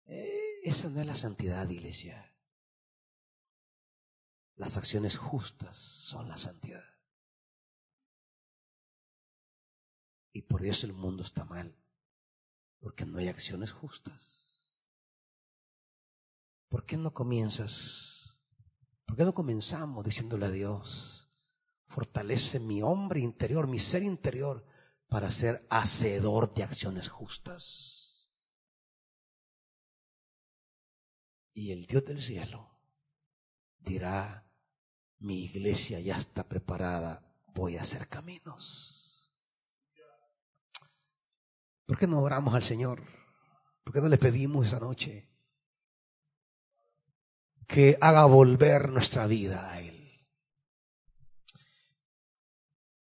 Eh, 0.06 0.60
esa 0.62 0.88
no 0.88 1.00
es 1.00 1.06
la 1.06 1.16
santidad, 1.16 1.68
iglesia. 1.68 2.34
Las 4.56 4.76
acciones 4.76 5.16
justas 5.16 5.76
son 5.76 6.28
la 6.28 6.36
santidad. 6.36 6.84
Y 10.32 10.42
por 10.42 10.64
eso 10.64 10.86
el 10.86 10.92
mundo 10.92 11.22
está 11.22 11.44
mal, 11.44 11.76
porque 12.78 13.04
no 13.04 13.18
hay 13.18 13.28
acciones 13.28 13.72
justas. 13.72 14.84
¿Por 16.68 16.86
qué 16.86 16.96
no 16.96 17.12
comienzas? 17.12 18.40
¿Por 19.04 19.16
qué 19.16 19.24
no 19.24 19.34
comenzamos 19.34 20.04
diciéndole 20.04 20.46
a 20.46 20.50
Dios, 20.50 21.28
fortalece 21.86 22.60
mi 22.60 22.80
hombre 22.80 23.20
interior, 23.20 23.66
mi 23.66 23.80
ser 23.80 24.04
interior, 24.04 24.64
para 25.08 25.32
ser 25.32 25.66
hacedor 25.68 26.54
de 26.54 26.62
acciones 26.62 27.08
justas? 27.08 28.32
Y 31.52 31.72
el 31.72 31.86
Dios 31.86 32.04
del 32.04 32.22
cielo 32.22 32.78
dirá, 33.80 34.48
mi 35.18 35.44
iglesia 35.44 35.98
ya 36.00 36.16
está 36.16 36.48
preparada, 36.48 37.34
voy 37.48 37.76
a 37.76 37.82
hacer 37.82 38.08
caminos. 38.08 38.99
¿Por 41.90 41.98
qué 41.98 42.06
no 42.06 42.22
oramos 42.22 42.54
al 42.54 42.62
Señor? 42.62 43.02
¿Por 43.82 43.92
qué 43.92 44.00
no 44.00 44.06
le 44.06 44.16
pedimos 44.16 44.68
esa 44.68 44.78
noche 44.78 45.28
que 47.66 47.98
haga 48.00 48.26
volver 48.26 48.90
nuestra 48.90 49.26
vida 49.26 49.72
a 49.72 49.80
Él? 49.80 50.08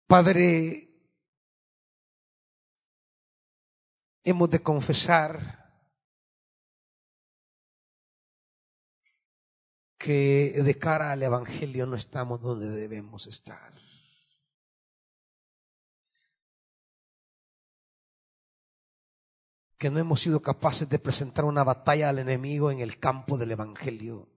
Padre, 0.08 0.92
hemos 4.24 4.50
de 4.50 4.60
confesar 4.60 5.72
que 9.96 10.62
de 10.64 10.78
cara 10.80 11.12
al 11.12 11.22
Evangelio 11.22 11.86
no 11.86 11.94
estamos 11.94 12.42
donde 12.42 12.68
debemos 12.70 13.28
estar. 13.28 13.83
Que 19.84 19.90
no 19.90 19.98
hemos 19.98 20.22
sido 20.22 20.40
capaces 20.40 20.88
de 20.88 20.98
presentar 20.98 21.44
una 21.44 21.62
batalla 21.62 22.08
al 22.08 22.18
enemigo 22.18 22.70
en 22.70 22.78
el 22.78 22.98
campo 22.98 23.36
del 23.36 23.50
Evangelio. 23.50 24.30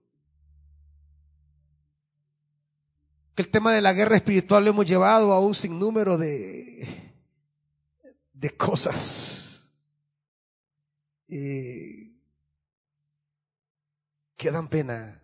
Que 3.34 3.40
el 3.40 3.48
tema 3.48 3.72
de 3.72 3.80
la 3.80 3.94
guerra 3.94 4.16
espiritual 4.16 4.64
lo 4.64 4.70
hemos 4.72 4.84
llevado 4.84 5.32
a 5.32 5.40
un 5.40 5.54
sinnúmero 5.54 6.18
de, 6.18 6.86
de 8.34 8.56
cosas 8.58 9.72
eh, 11.28 12.12
que 14.36 14.50
dan 14.50 14.68
pena 14.68 15.22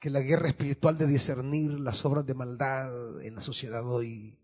que 0.00 0.10
la 0.10 0.22
guerra 0.22 0.48
espiritual 0.48 0.98
de 0.98 1.06
discernir 1.06 1.78
las 1.78 2.04
obras 2.04 2.26
de 2.26 2.34
maldad 2.34 3.22
en 3.22 3.36
la 3.36 3.40
sociedad 3.42 3.86
hoy 3.86 4.41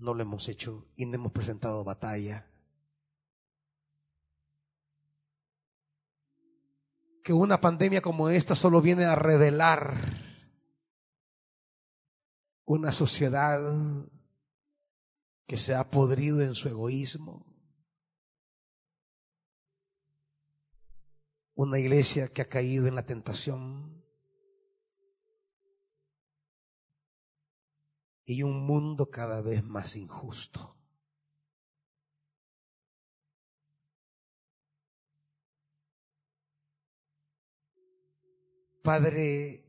no 0.00 0.14
lo 0.14 0.22
hemos 0.22 0.48
hecho 0.48 0.86
y 0.96 1.06
no 1.06 1.14
hemos 1.14 1.32
presentado 1.32 1.84
batalla. 1.84 2.46
Que 7.22 7.32
una 7.34 7.60
pandemia 7.60 8.00
como 8.00 8.30
esta 8.30 8.56
solo 8.56 8.80
viene 8.80 9.04
a 9.04 9.14
revelar 9.14 9.94
una 12.64 12.92
sociedad 12.92 13.60
que 15.46 15.56
se 15.56 15.74
ha 15.74 15.90
podrido 15.90 16.40
en 16.40 16.54
su 16.54 16.68
egoísmo, 16.68 17.44
una 21.54 21.78
iglesia 21.78 22.28
que 22.28 22.42
ha 22.42 22.48
caído 22.48 22.86
en 22.86 22.94
la 22.94 23.04
tentación 23.04 23.99
y 28.30 28.44
un 28.44 28.64
mundo 28.64 29.10
cada 29.10 29.40
vez 29.40 29.64
más 29.64 29.96
injusto. 29.96 30.76
Padre, 38.84 39.64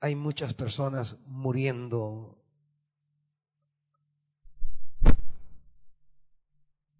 hay 0.00 0.14
muchas 0.14 0.52
personas 0.52 1.16
muriendo 1.24 2.44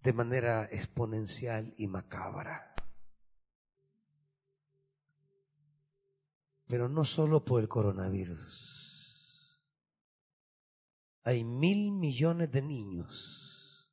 de 0.01 0.13
manera 0.13 0.65
exponencial 0.71 1.75
y 1.77 1.85
macabra. 1.85 2.68
Pero 6.69 6.87
no 6.87 7.03
solo 7.03 7.43
por 7.43 7.61
el 7.61 7.67
coronavirus. 7.67 9.59
Hay 11.23 11.43
mil 11.43 11.91
millones 11.91 12.51
de 12.51 12.61
niños 12.61 13.89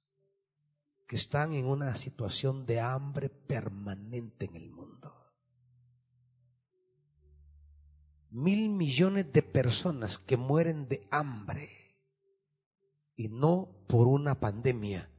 que 1.07 1.16
están 1.16 1.55
en 1.55 1.65
una 1.65 1.97
situación 1.97 2.66
de 2.66 2.81
hambre 2.81 3.31
permanente 3.31 4.44
en 4.44 4.57
el 4.57 4.70
mundo. 4.70 5.15
Mil 8.28 8.69
millones 8.69 9.32
de 9.32 9.43
personas 9.43 10.19
que 10.19 10.36
mueren 10.36 10.86
de 10.86 11.09
hambre 11.11 11.70
y 13.16 13.28
no 13.28 13.70
por 13.89 14.07
una 14.07 14.39
pandemia, 14.39 15.11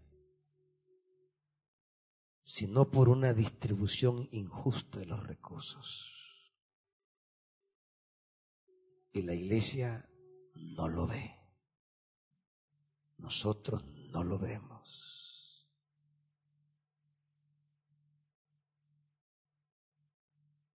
sino 2.43 2.91
por 2.91 3.09
una 3.09 3.33
distribución 3.33 4.29
injusta 4.31 4.99
de 4.99 5.07
los 5.07 5.25
recursos. 5.25 6.16
Y 9.17 9.23
la 9.23 9.33
iglesia 9.33 10.07
no 10.53 10.87
lo 10.87 11.07
ve. 11.07 11.35
Nosotros 13.17 13.83
no 14.11 14.23
lo 14.23 14.37
vemos. 14.37 15.67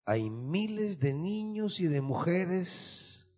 Hay 0.06 0.28
miles 0.28 0.98
de 0.98 1.14
niños 1.14 1.78
y 1.78 1.86
de 1.86 2.00
mujeres 2.00 3.28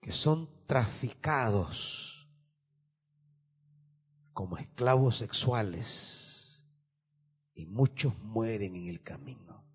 que 0.00 0.10
son 0.10 0.48
traficados 0.66 2.30
como 4.32 4.56
esclavos 4.56 5.18
sexuales 5.18 6.66
y 7.52 7.66
muchos 7.66 8.18
mueren 8.20 8.74
en 8.74 8.86
el 8.86 9.02
camino. 9.02 9.69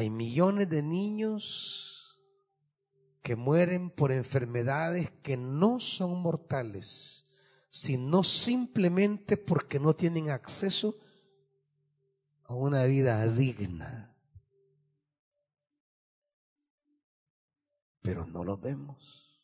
Hay 0.00 0.08
millones 0.08 0.70
de 0.70 0.82
niños 0.82 2.22
que 3.20 3.36
mueren 3.36 3.90
por 3.90 4.12
enfermedades 4.12 5.10
que 5.22 5.36
no 5.36 5.78
son 5.78 6.22
mortales, 6.22 7.26
sino 7.68 8.22
simplemente 8.22 9.36
porque 9.36 9.78
no 9.78 9.94
tienen 9.94 10.30
acceso 10.30 10.96
a 12.44 12.54
una 12.54 12.84
vida 12.84 13.26
digna. 13.26 14.16
Pero 18.00 18.24
no 18.24 18.42
lo 18.42 18.56
vemos. 18.56 19.38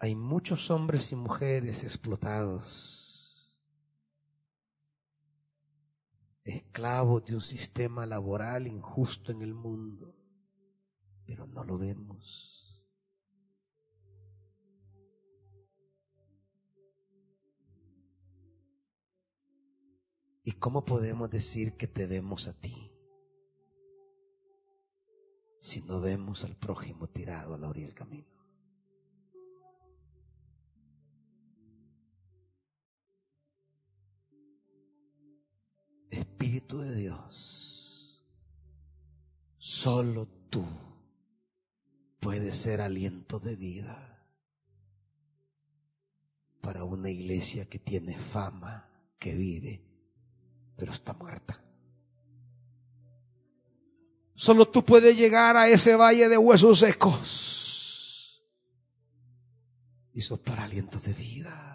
Hay 0.00 0.14
muchos 0.14 0.70
hombres 0.70 1.12
y 1.12 1.16
mujeres 1.16 1.82
explotados 1.82 3.03
esclavos 6.44 7.24
de 7.24 7.34
un 7.34 7.40
sistema 7.40 8.06
laboral 8.06 8.66
injusto 8.66 9.32
en 9.32 9.42
el 9.42 9.54
mundo, 9.54 10.14
pero 11.24 11.46
no 11.46 11.64
lo 11.64 11.78
vemos. 11.78 12.54
¿Y 20.46 20.52
cómo 20.52 20.84
podemos 20.84 21.30
decir 21.30 21.74
que 21.76 21.86
te 21.86 22.06
vemos 22.06 22.48
a 22.48 22.52
ti 22.52 22.92
si 25.58 25.80
no 25.80 26.02
vemos 26.02 26.44
al 26.44 26.54
prójimo 26.56 27.08
tirado 27.08 27.54
a 27.54 27.58
la 27.58 27.68
orilla 27.68 27.86
del 27.86 27.94
camino? 27.94 28.33
Espíritu 36.44 36.80
de 36.80 36.94
Dios, 36.94 38.22
solo 39.56 40.28
tú 40.50 40.62
puedes 42.20 42.58
ser 42.58 42.82
aliento 42.82 43.40
de 43.40 43.56
vida 43.56 44.28
para 46.60 46.84
una 46.84 47.08
iglesia 47.08 47.66
que 47.66 47.78
tiene 47.78 48.18
fama, 48.18 48.90
que 49.18 49.34
vive, 49.34 49.88
pero 50.76 50.92
está 50.92 51.14
muerta. 51.14 51.64
Solo 54.34 54.68
tú 54.68 54.84
puedes 54.84 55.16
llegar 55.16 55.56
a 55.56 55.70
ese 55.70 55.96
valle 55.96 56.28
de 56.28 56.36
huesos 56.36 56.80
secos 56.80 58.44
y 60.12 60.20
soplar 60.20 60.60
aliento 60.60 60.98
de 60.98 61.14
vida. 61.14 61.73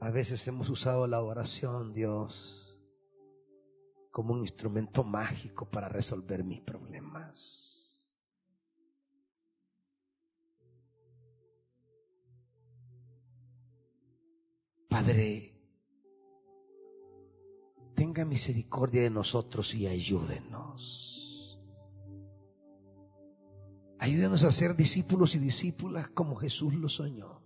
A 0.00 0.10
veces 0.10 0.48
hemos 0.48 0.70
usado 0.70 1.06
la 1.06 1.20
oración, 1.22 1.92
Dios, 1.92 2.80
como 4.10 4.32
un 4.32 4.40
instrumento 4.40 5.04
mágico 5.04 5.70
para 5.70 5.90
resolver 5.90 6.42
mis 6.42 6.62
problemas. 6.62 8.10
Padre, 14.88 15.54
tenga 17.94 18.24
misericordia 18.24 19.02
de 19.02 19.10
nosotros 19.10 19.74
y 19.74 19.86
ayúdenos. 19.86 21.60
Ayúdenos 23.98 24.44
a 24.44 24.50
ser 24.50 24.74
discípulos 24.74 25.34
y 25.34 25.38
discípulas 25.38 26.08
como 26.08 26.36
Jesús 26.36 26.72
lo 26.74 26.88
soñó 26.88 27.39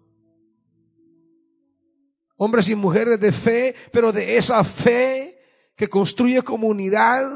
hombres 2.37 2.69
y 2.69 2.75
mujeres 2.75 3.21
de 3.21 3.33
fe, 3.33 3.75
pero 3.93 4.13
de 4.13 4.37
esa 4.37 4.63
fe 4.65 5.39
que 5.77 5.89
construye 5.89 6.43
comunidad, 6.43 7.29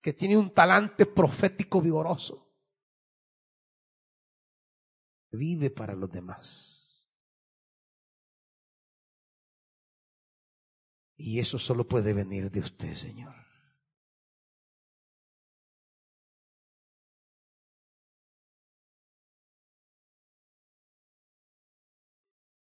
que 0.00 0.12
tiene 0.12 0.36
un 0.36 0.52
talante 0.52 1.06
profético 1.06 1.80
vigoroso. 1.80 2.54
Vive 5.30 5.70
para 5.70 5.94
los 5.94 6.10
demás. 6.10 7.08
Y 11.16 11.40
eso 11.40 11.58
solo 11.58 11.88
puede 11.88 12.12
venir 12.12 12.50
de 12.50 12.60
usted, 12.60 12.94
Señor. 12.94 13.45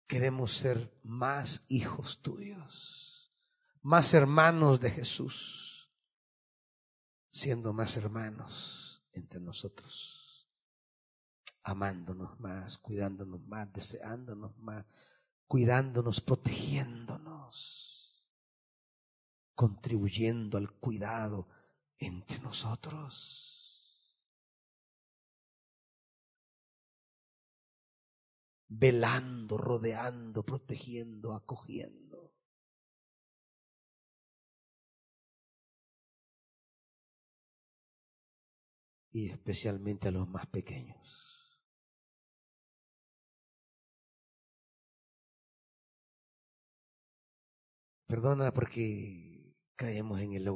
Queremos 0.06 0.52
ser 0.52 1.00
más 1.02 1.64
hijos 1.68 2.22
tuyos, 2.22 3.34
más 3.82 4.14
hermanos 4.14 4.80
de 4.80 4.90
Jesús, 4.90 5.90
siendo 7.28 7.72
más 7.72 7.96
hermanos 7.96 9.04
entre 9.12 9.40
nosotros, 9.40 10.48
amándonos 11.62 12.38
más, 12.38 12.78
cuidándonos 12.78 13.40
más, 13.46 13.72
deseándonos 13.72 14.56
más, 14.58 14.86
cuidándonos, 15.46 16.20
protegiéndonos, 16.20 18.24
contribuyendo 19.54 20.58
al 20.58 20.70
cuidado 20.70 21.48
entre 21.98 22.38
nosotros. 22.40 23.55
Velando, 28.68 29.56
rodeando, 29.58 30.44
protegiendo, 30.44 31.34
acogiendo. 31.34 32.32
Y 39.12 39.30
especialmente 39.30 40.08
a 40.08 40.10
los 40.10 40.28
más 40.28 40.46
pequeños. 40.46 40.96
Perdona 48.06 48.52
porque 48.52 49.56
caemos 49.74 50.20
en 50.20 50.34
el, 50.34 50.46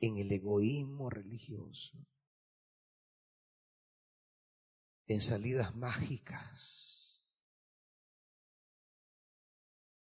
en 0.00 0.16
el 0.18 0.32
egoísmo 0.32 1.10
religioso. 1.10 1.98
en 5.10 5.20
salidas 5.20 5.74
mágicas. 5.74 6.99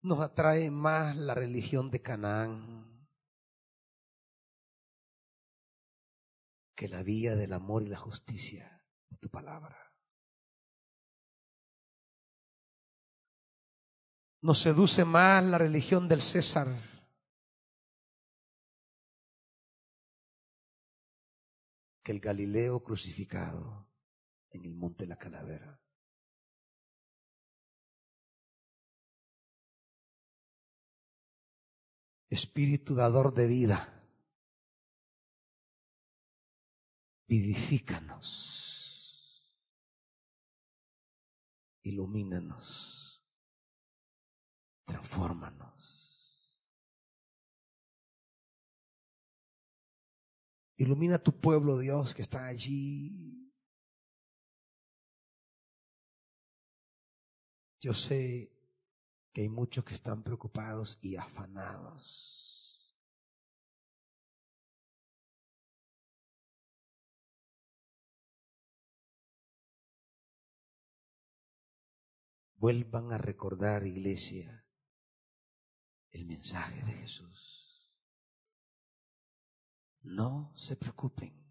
Nos 0.02 0.20
atrae 0.20 0.70
más 0.70 1.16
la 1.16 1.34
religión 1.34 1.90
de 1.90 2.02
Canaán 2.02 3.08
que 6.74 6.88
la 6.88 7.02
vía 7.02 7.36
del 7.36 7.52
amor 7.52 7.84
y 7.84 7.88
la 7.88 7.98
justicia 7.98 8.84
de 9.08 9.16
tu 9.18 9.28
palabra. 9.30 9.94
Nos 14.40 14.58
seduce 14.58 15.04
más 15.04 15.44
la 15.44 15.58
religión 15.58 16.08
del 16.08 16.20
César 16.20 16.66
que 22.02 22.12
el 22.12 22.18
Galileo 22.20 22.82
crucificado 22.82 23.88
en 24.50 24.64
el 24.64 24.74
monte 24.74 25.04
de 25.04 25.08
la 25.08 25.16
calavera. 25.16 25.81
Espíritu 32.32 32.94
dador 32.94 33.34
de 33.34 33.46
vida, 33.46 33.78
vivifícanos, 37.28 38.26
ilumínanos, 41.82 43.22
transfórmanos. 44.86 45.72
Ilumina 50.78 51.18
tu 51.18 51.38
pueblo, 51.38 51.78
Dios, 51.78 52.14
que 52.14 52.22
está 52.22 52.46
allí. 52.46 53.52
Yo 57.82 57.92
sé 57.92 58.51
que 59.32 59.42
hay 59.42 59.48
muchos 59.48 59.84
que 59.84 59.94
están 59.94 60.22
preocupados 60.22 60.98
y 61.00 61.16
afanados. 61.16 62.42
Vuelvan 72.56 73.12
a 73.12 73.18
recordar, 73.18 73.86
iglesia, 73.86 74.64
el 76.10 76.26
mensaje 76.26 76.84
de 76.84 76.92
Jesús. 76.92 77.90
No 80.02 80.52
se 80.54 80.76
preocupen. 80.76 81.42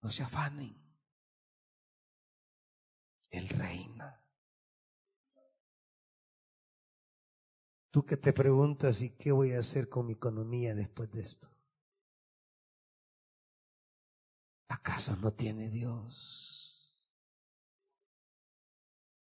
No 0.00 0.10
se 0.10 0.22
afanen. 0.22 0.82
Él 3.30 3.48
reina. 3.48 4.25
Tú 7.96 8.04
que 8.04 8.18
te 8.18 8.34
preguntas, 8.34 9.00
¿y 9.00 9.08
qué 9.08 9.32
voy 9.32 9.52
a 9.52 9.60
hacer 9.60 9.88
con 9.88 10.04
mi 10.04 10.12
economía 10.12 10.74
después 10.74 11.10
de 11.12 11.22
esto? 11.22 11.48
¿Acaso 14.68 15.16
no 15.16 15.32
tiene 15.32 15.70
Dios? 15.70 16.94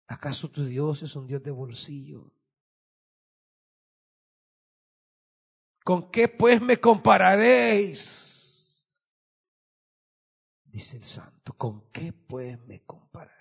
¿Acaso 0.07 0.51
tu 0.51 0.65
Dios 0.65 1.03
es 1.03 1.15
un 1.15 1.25
Dios 1.25 1.41
de 1.41 1.51
bolsillo? 1.51 2.33
¿Con 5.85 6.11
qué 6.11 6.27
pues 6.27 6.61
me 6.61 6.75
compararéis? 6.75 8.89
Dice 10.65 10.97
el 10.97 11.05
santo, 11.05 11.53
¿con 11.53 11.89
qué 11.93 12.11
pues 12.11 12.59
me 12.67 12.81
compararéis? 12.81 13.38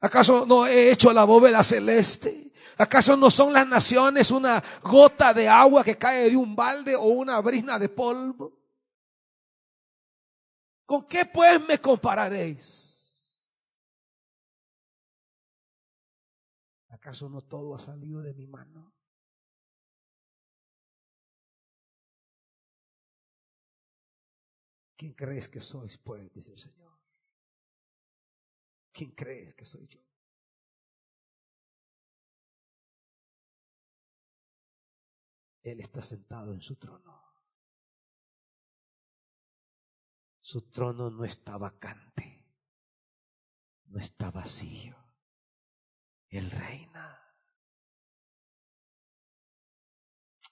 ¿Acaso 0.00 0.46
no 0.46 0.66
he 0.66 0.90
hecho 0.90 1.12
la 1.12 1.24
bóveda 1.24 1.62
celeste? 1.62 2.52
¿Acaso 2.78 3.16
no 3.16 3.30
son 3.30 3.52
las 3.52 3.66
naciones 3.66 4.30
una 4.30 4.62
gota 4.82 5.34
de 5.34 5.46
agua 5.46 5.84
que 5.84 5.98
cae 5.98 6.30
de 6.30 6.36
un 6.36 6.56
balde 6.56 6.96
o 6.96 7.04
una 7.04 7.38
brina 7.40 7.78
de 7.78 7.90
polvo? 7.90 8.58
¿Con 10.86 11.06
qué 11.06 11.26
pues 11.26 11.60
me 11.68 11.78
compararéis? 11.78 12.90
¿Acaso 16.88 17.28
no 17.28 17.42
todo 17.42 17.74
ha 17.74 17.78
salido 17.78 18.22
de 18.22 18.32
mi 18.32 18.46
mano? 18.46 18.92
¿Quién 24.96 25.12
crees 25.14 25.48
que 25.48 25.60
sois, 25.60 25.96
pues? 25.96 26.30
Dice 26.32 26.52
el 26.52 26.58
Señor. 26.58 26.79
¿Quién 28.92 29.12
crees 29.12 29.54
que 29.54 29.64
soy 29.64 29.86
yo? 29.86 30.00
Él 35.62 35.80
está 35.80 36.02
sentado 36.02 36.52
en 36.52 36.62
su 36.62 36.76
trono. 36.76 37.20
Su 40.40 40.70
trono 40.70 41.10
no 41.10 41.24
está 41.24 41.58
vacante, 41.58 42.44
no 43.84 44.00
está 44.00 44.30
vacío. 44.30 44.96
Él 46.28 46.50
reina. 46.50 47.16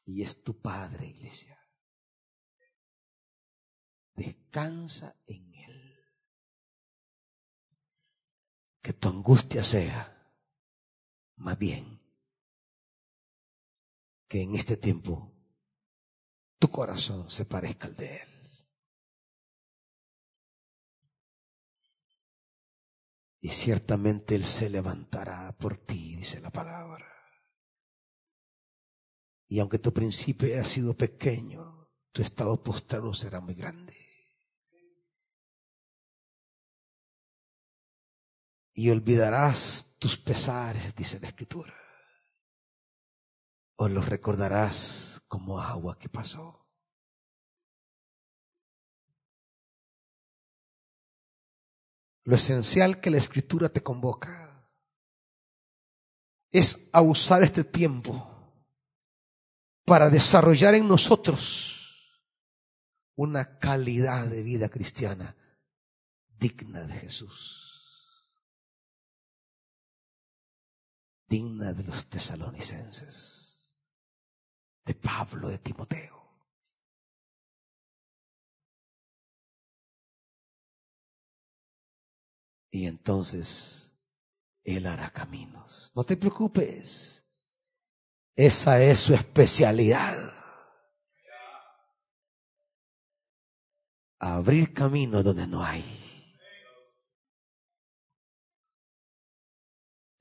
Y 0.05 0.23
es 0.23 0.43
tu 0.43 0.61
Padre, 0.61 1.09
iglesia. 1.09 1.59
Descansa 4.15 5.17
en 5.27 5.55
Él. 5.55 5.78
Que 8.81 8.93
tu 8.93 9.09
angustia 9.09 9.63
sea 9.63 10.15
más 11.37 11.59
bien 11.59 12.01
que 14.29 14.43
en 14.43 14.55
este 14.55 14.77
tiempo 14.77 15.33
tu 16.59 16.69
corazón 16.69 17.31
se 17.31 17.45
parezca 17.45 17.87
al 17.87 17.95
de 17.95 18.17
Él. 18.17 18.39
y 23.41 23.49
ciertamente 23.49 24.35
Él 24.35 24.45
se 24.45 24.69
levantará 24.69 25.57
por 25.57 25.77
ti, 25.77 26.17
dice 26.17 26.41
la 26.41 26.51
palabra. 26.51 27.07
Y 29.49 29.61
aunque 29.61 29.79
tu 29.79 29.93
principio 29.93 30.61
ha 30.61 30.65
sido 30.65 30.97
pequeño, 30.97 31.89
tu 32.13 32.23
estado 32.23 32.63
postrado 32.63 33.15
será 33.15 33.41
muy 33.41 33.55
grande. 33.55 34.08
Y 38.79 38.91
olvidarás 38.91 39.93
tus 39.99 40.17
pesares, 40.17 40.95
dice 40.95 41.19
la 41.19 41.27
Escritura. 41.27 41.75
O 43.75 43.89
los 43.89 44.09
recordarás 44.09 45.21
como 45.27 45.61
agua 45.61 45.99
que 45.99 46.09
pasó. 46.09 46.65
Lo 52.23 52.37
esencial 52.37 53.01
que 53.01 53.11
la 53.11 53.17
escritura 53.17 53.69
te 53.69 53.83
convoca 53.83 54.71
es 56.53 56.89
a 56.93 57.01
usar 57.01 57.43
este 57.43 57.65
tiempo 57.65 58.63
para 59.87 60.09
desarrollar 60.09 60.75
en 60.75 60.87
nosotros 60.87 62.23
una 63.17 63.59
calidad 63.59 64.29
de 64.29 64.45
vida 64.45 64.69
cristiana 64.69 65.37
digna 66.39 66.83
de 66.83 66.95
Jesús, 66.95 67.68
digna 71.29 71.73
de 71.73 71.85
los 71.85 72.07
tesalonicenses, 72.07 73.79
de 74.85 74.95
Pablo, 74.95 75.49
de 75.49 75.59
Timoteo. 75.59 76.19
Y 82.71 82.87
entonces 82.87 83.95
Él 84.65 84.87
hará 84.87 85.11
caminos. 85.11 85.93
No 85.95 86.05
te 86.05 86.17
preocupes. 86.17 87.25
Esa 88.37 88.81
es 88.83 89.01
su 89.01 89.15
especialidad. 89.15 90.17
Abrir 94.21 94.73
camino 94.73 95.23
donde 95.23 95.47
no 95.47 95.63
hay. 95.65 96.08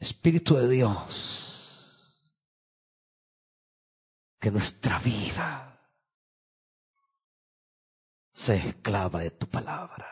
Espíritu 0.07 0.55
de 0.55 0.69
Dios, 0.69 1.03
que 4.39 4.49
nuestra 4.49 4.99
vida 4.99 5.49
sea 8.31 8.55
esclava 8.55 9.19
de 9.19 9.31
tu 9.31 9.47
palabra. 9.49 10.07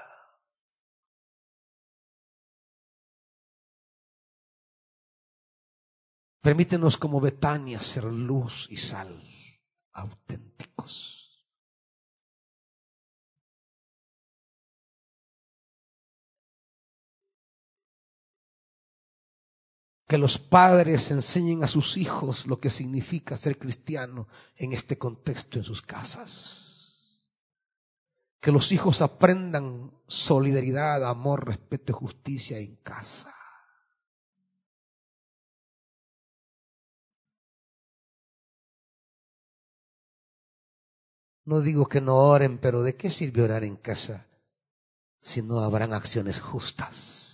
Permítenos 6.42 6.98
como 6.98 7.22
Betania 7.22 7.80
ser 7.80 8.04
luz 8.04 8.68
y 8.70 8.76
sal 8.76 9.24
auténticos. 9.94 11.15
Que 20.08 20.18
los 20.18 20.38
padres 20.38 21.10
enseñen 21.10 21.64
a 21.64 21.68
sus 21.68 21.98
hijos 21.98 22.46
lo 22.46 22.60
que 22.60 22.70
significa 22.70 23.36
ser 23.36 23.58
cristiano 23.58 24.28
en 24.56 24.74
este 24.74 24.98
contexto 24.98 25.58
en 25.58 25.64
sus 25.64 25.82
casas. 25.82 27.32
Que 28.40 28.52
los 28.52 28.72
hijos 28.72 29.02
aprendan 29.02 29.92
solidaridad, 30.06 31.04
amor, 31.04 31.48
respeto 31.48 31.92
y 31.92 31.96
justicia 31.96 32.60
en 32.60 32.76
casa. 32.76 33.34
No 41.46 41.62
digo 41.62 41.86
que 41.86 42.02
no 42.02 42.16
oren, 42.16 42.58
pero 42.58 42.82
¿de 42.82 42.96
qué 42.96 43.12
sirve 43.12 43.44
orar 43.44 43.64
en 43.64 43.76
casa 43.76 44.26
si 45.20 45.44
no 45.44 45.60
habrán 45.60 45.94
acciones 45.94 46.40
justas? 46.40 47.25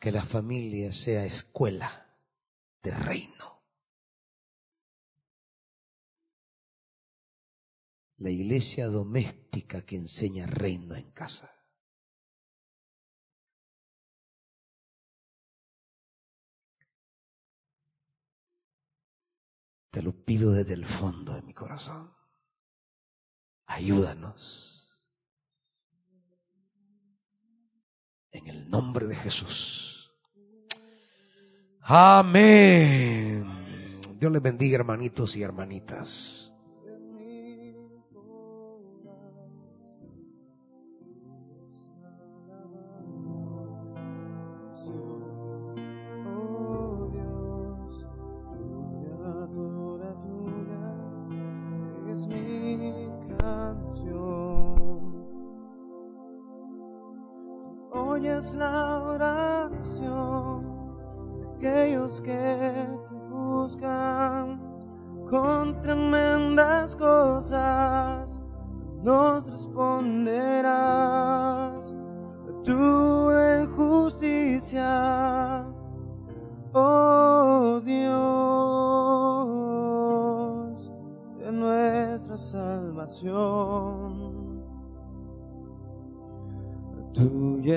Que 0.00 0.10
la 0.10 0.22
familia 0.22 0.92
sea 0.92 1.26
escuela 1.26 2.16
de 2.82 2.90
reino. 2.90 3.62
La 8.16 8.30
iglesia 8.30 8.86
doméstica 8.88 9.84
que 9.84 9.96
enseña 9.96 10.46
reino 10.46 10.94
en 10.94 11.10
casa. 11.10 11.54
Te 19.90 20.02
lo 20.02 20.24
pido 20.24 20.52
desde 20.52 20.74
el 20.74 20.86
fondo 20.86 21.34
de 21.34 21.42
mi 21.42 21.52
corazón. 21.52 22.14
Ayúdanos. 23.66 24.79
En 28.32 28.46
el 28.46 28.70
nombre 28.70 29.06
de 29.06 29.16
Jesús. 29.16 30.12
Amén. 31.82 33.46
Dios 34.18 34.30
les 34.30 34.42
bendiga, 34.42 34.76
hermanitos 34.76 35.36
y 35.36 35.42
hermanitas. 35.42 36.49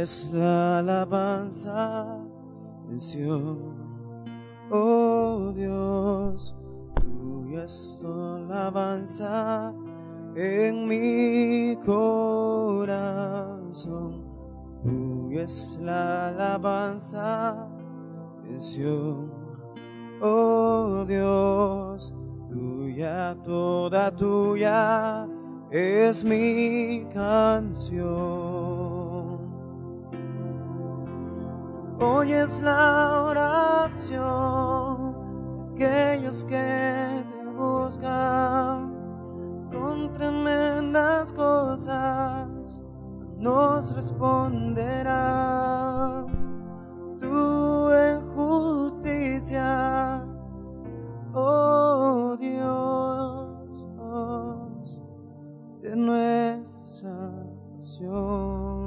Es 0.04 0.30
la 0.34 0.80
alabanza 0.80 2.20
en 2.90 3.00
oh 4.70 5.54
Dios, 5.56 6.56
tuya 6.96 7.64
es 7.64 8.02
la 8.04 8.36
alabanza 8.36 9.74
en 10.36 10.88
mi 10.90 11.78
corazón, 11.86 12.92
tuya 14.84 15.44
es 15.44 15.80
la 15.82 16.28
alabanza 16.28 17.70
en 18.44 18.60
oh 20.22 21.06
Dios, 21.08 22.14
tuya, 22.52 23.38
toda 23.46 24.12
tuya 24.12 25.26
es 25.72 26.26
mi 26.26 27.08
canción. 27.14 28.53
Hoy 32.24 32.32
es 32.32 32.62
la 32.62 33.22
oración 33.26 34.16
de 35.76 36.14
aquellos 36.14 36.46
que 36.46 36.56
te 36.56 37.46
buscan 37.50 38.94
con 39.70 40.14
tremendas 40.14 41.34
cosas. 41.34 42.82
Nos 43.38 43.94
responderás 43.94 45.04
tú 47.20 47.92
en 47.92 48.22
justicia, 48.30 50.24
oh 51.34 52.38
Dios, 52.40 53.68
de 55.82 55.94
nuestra 55.94 56.72
salvación. 57.02 58.83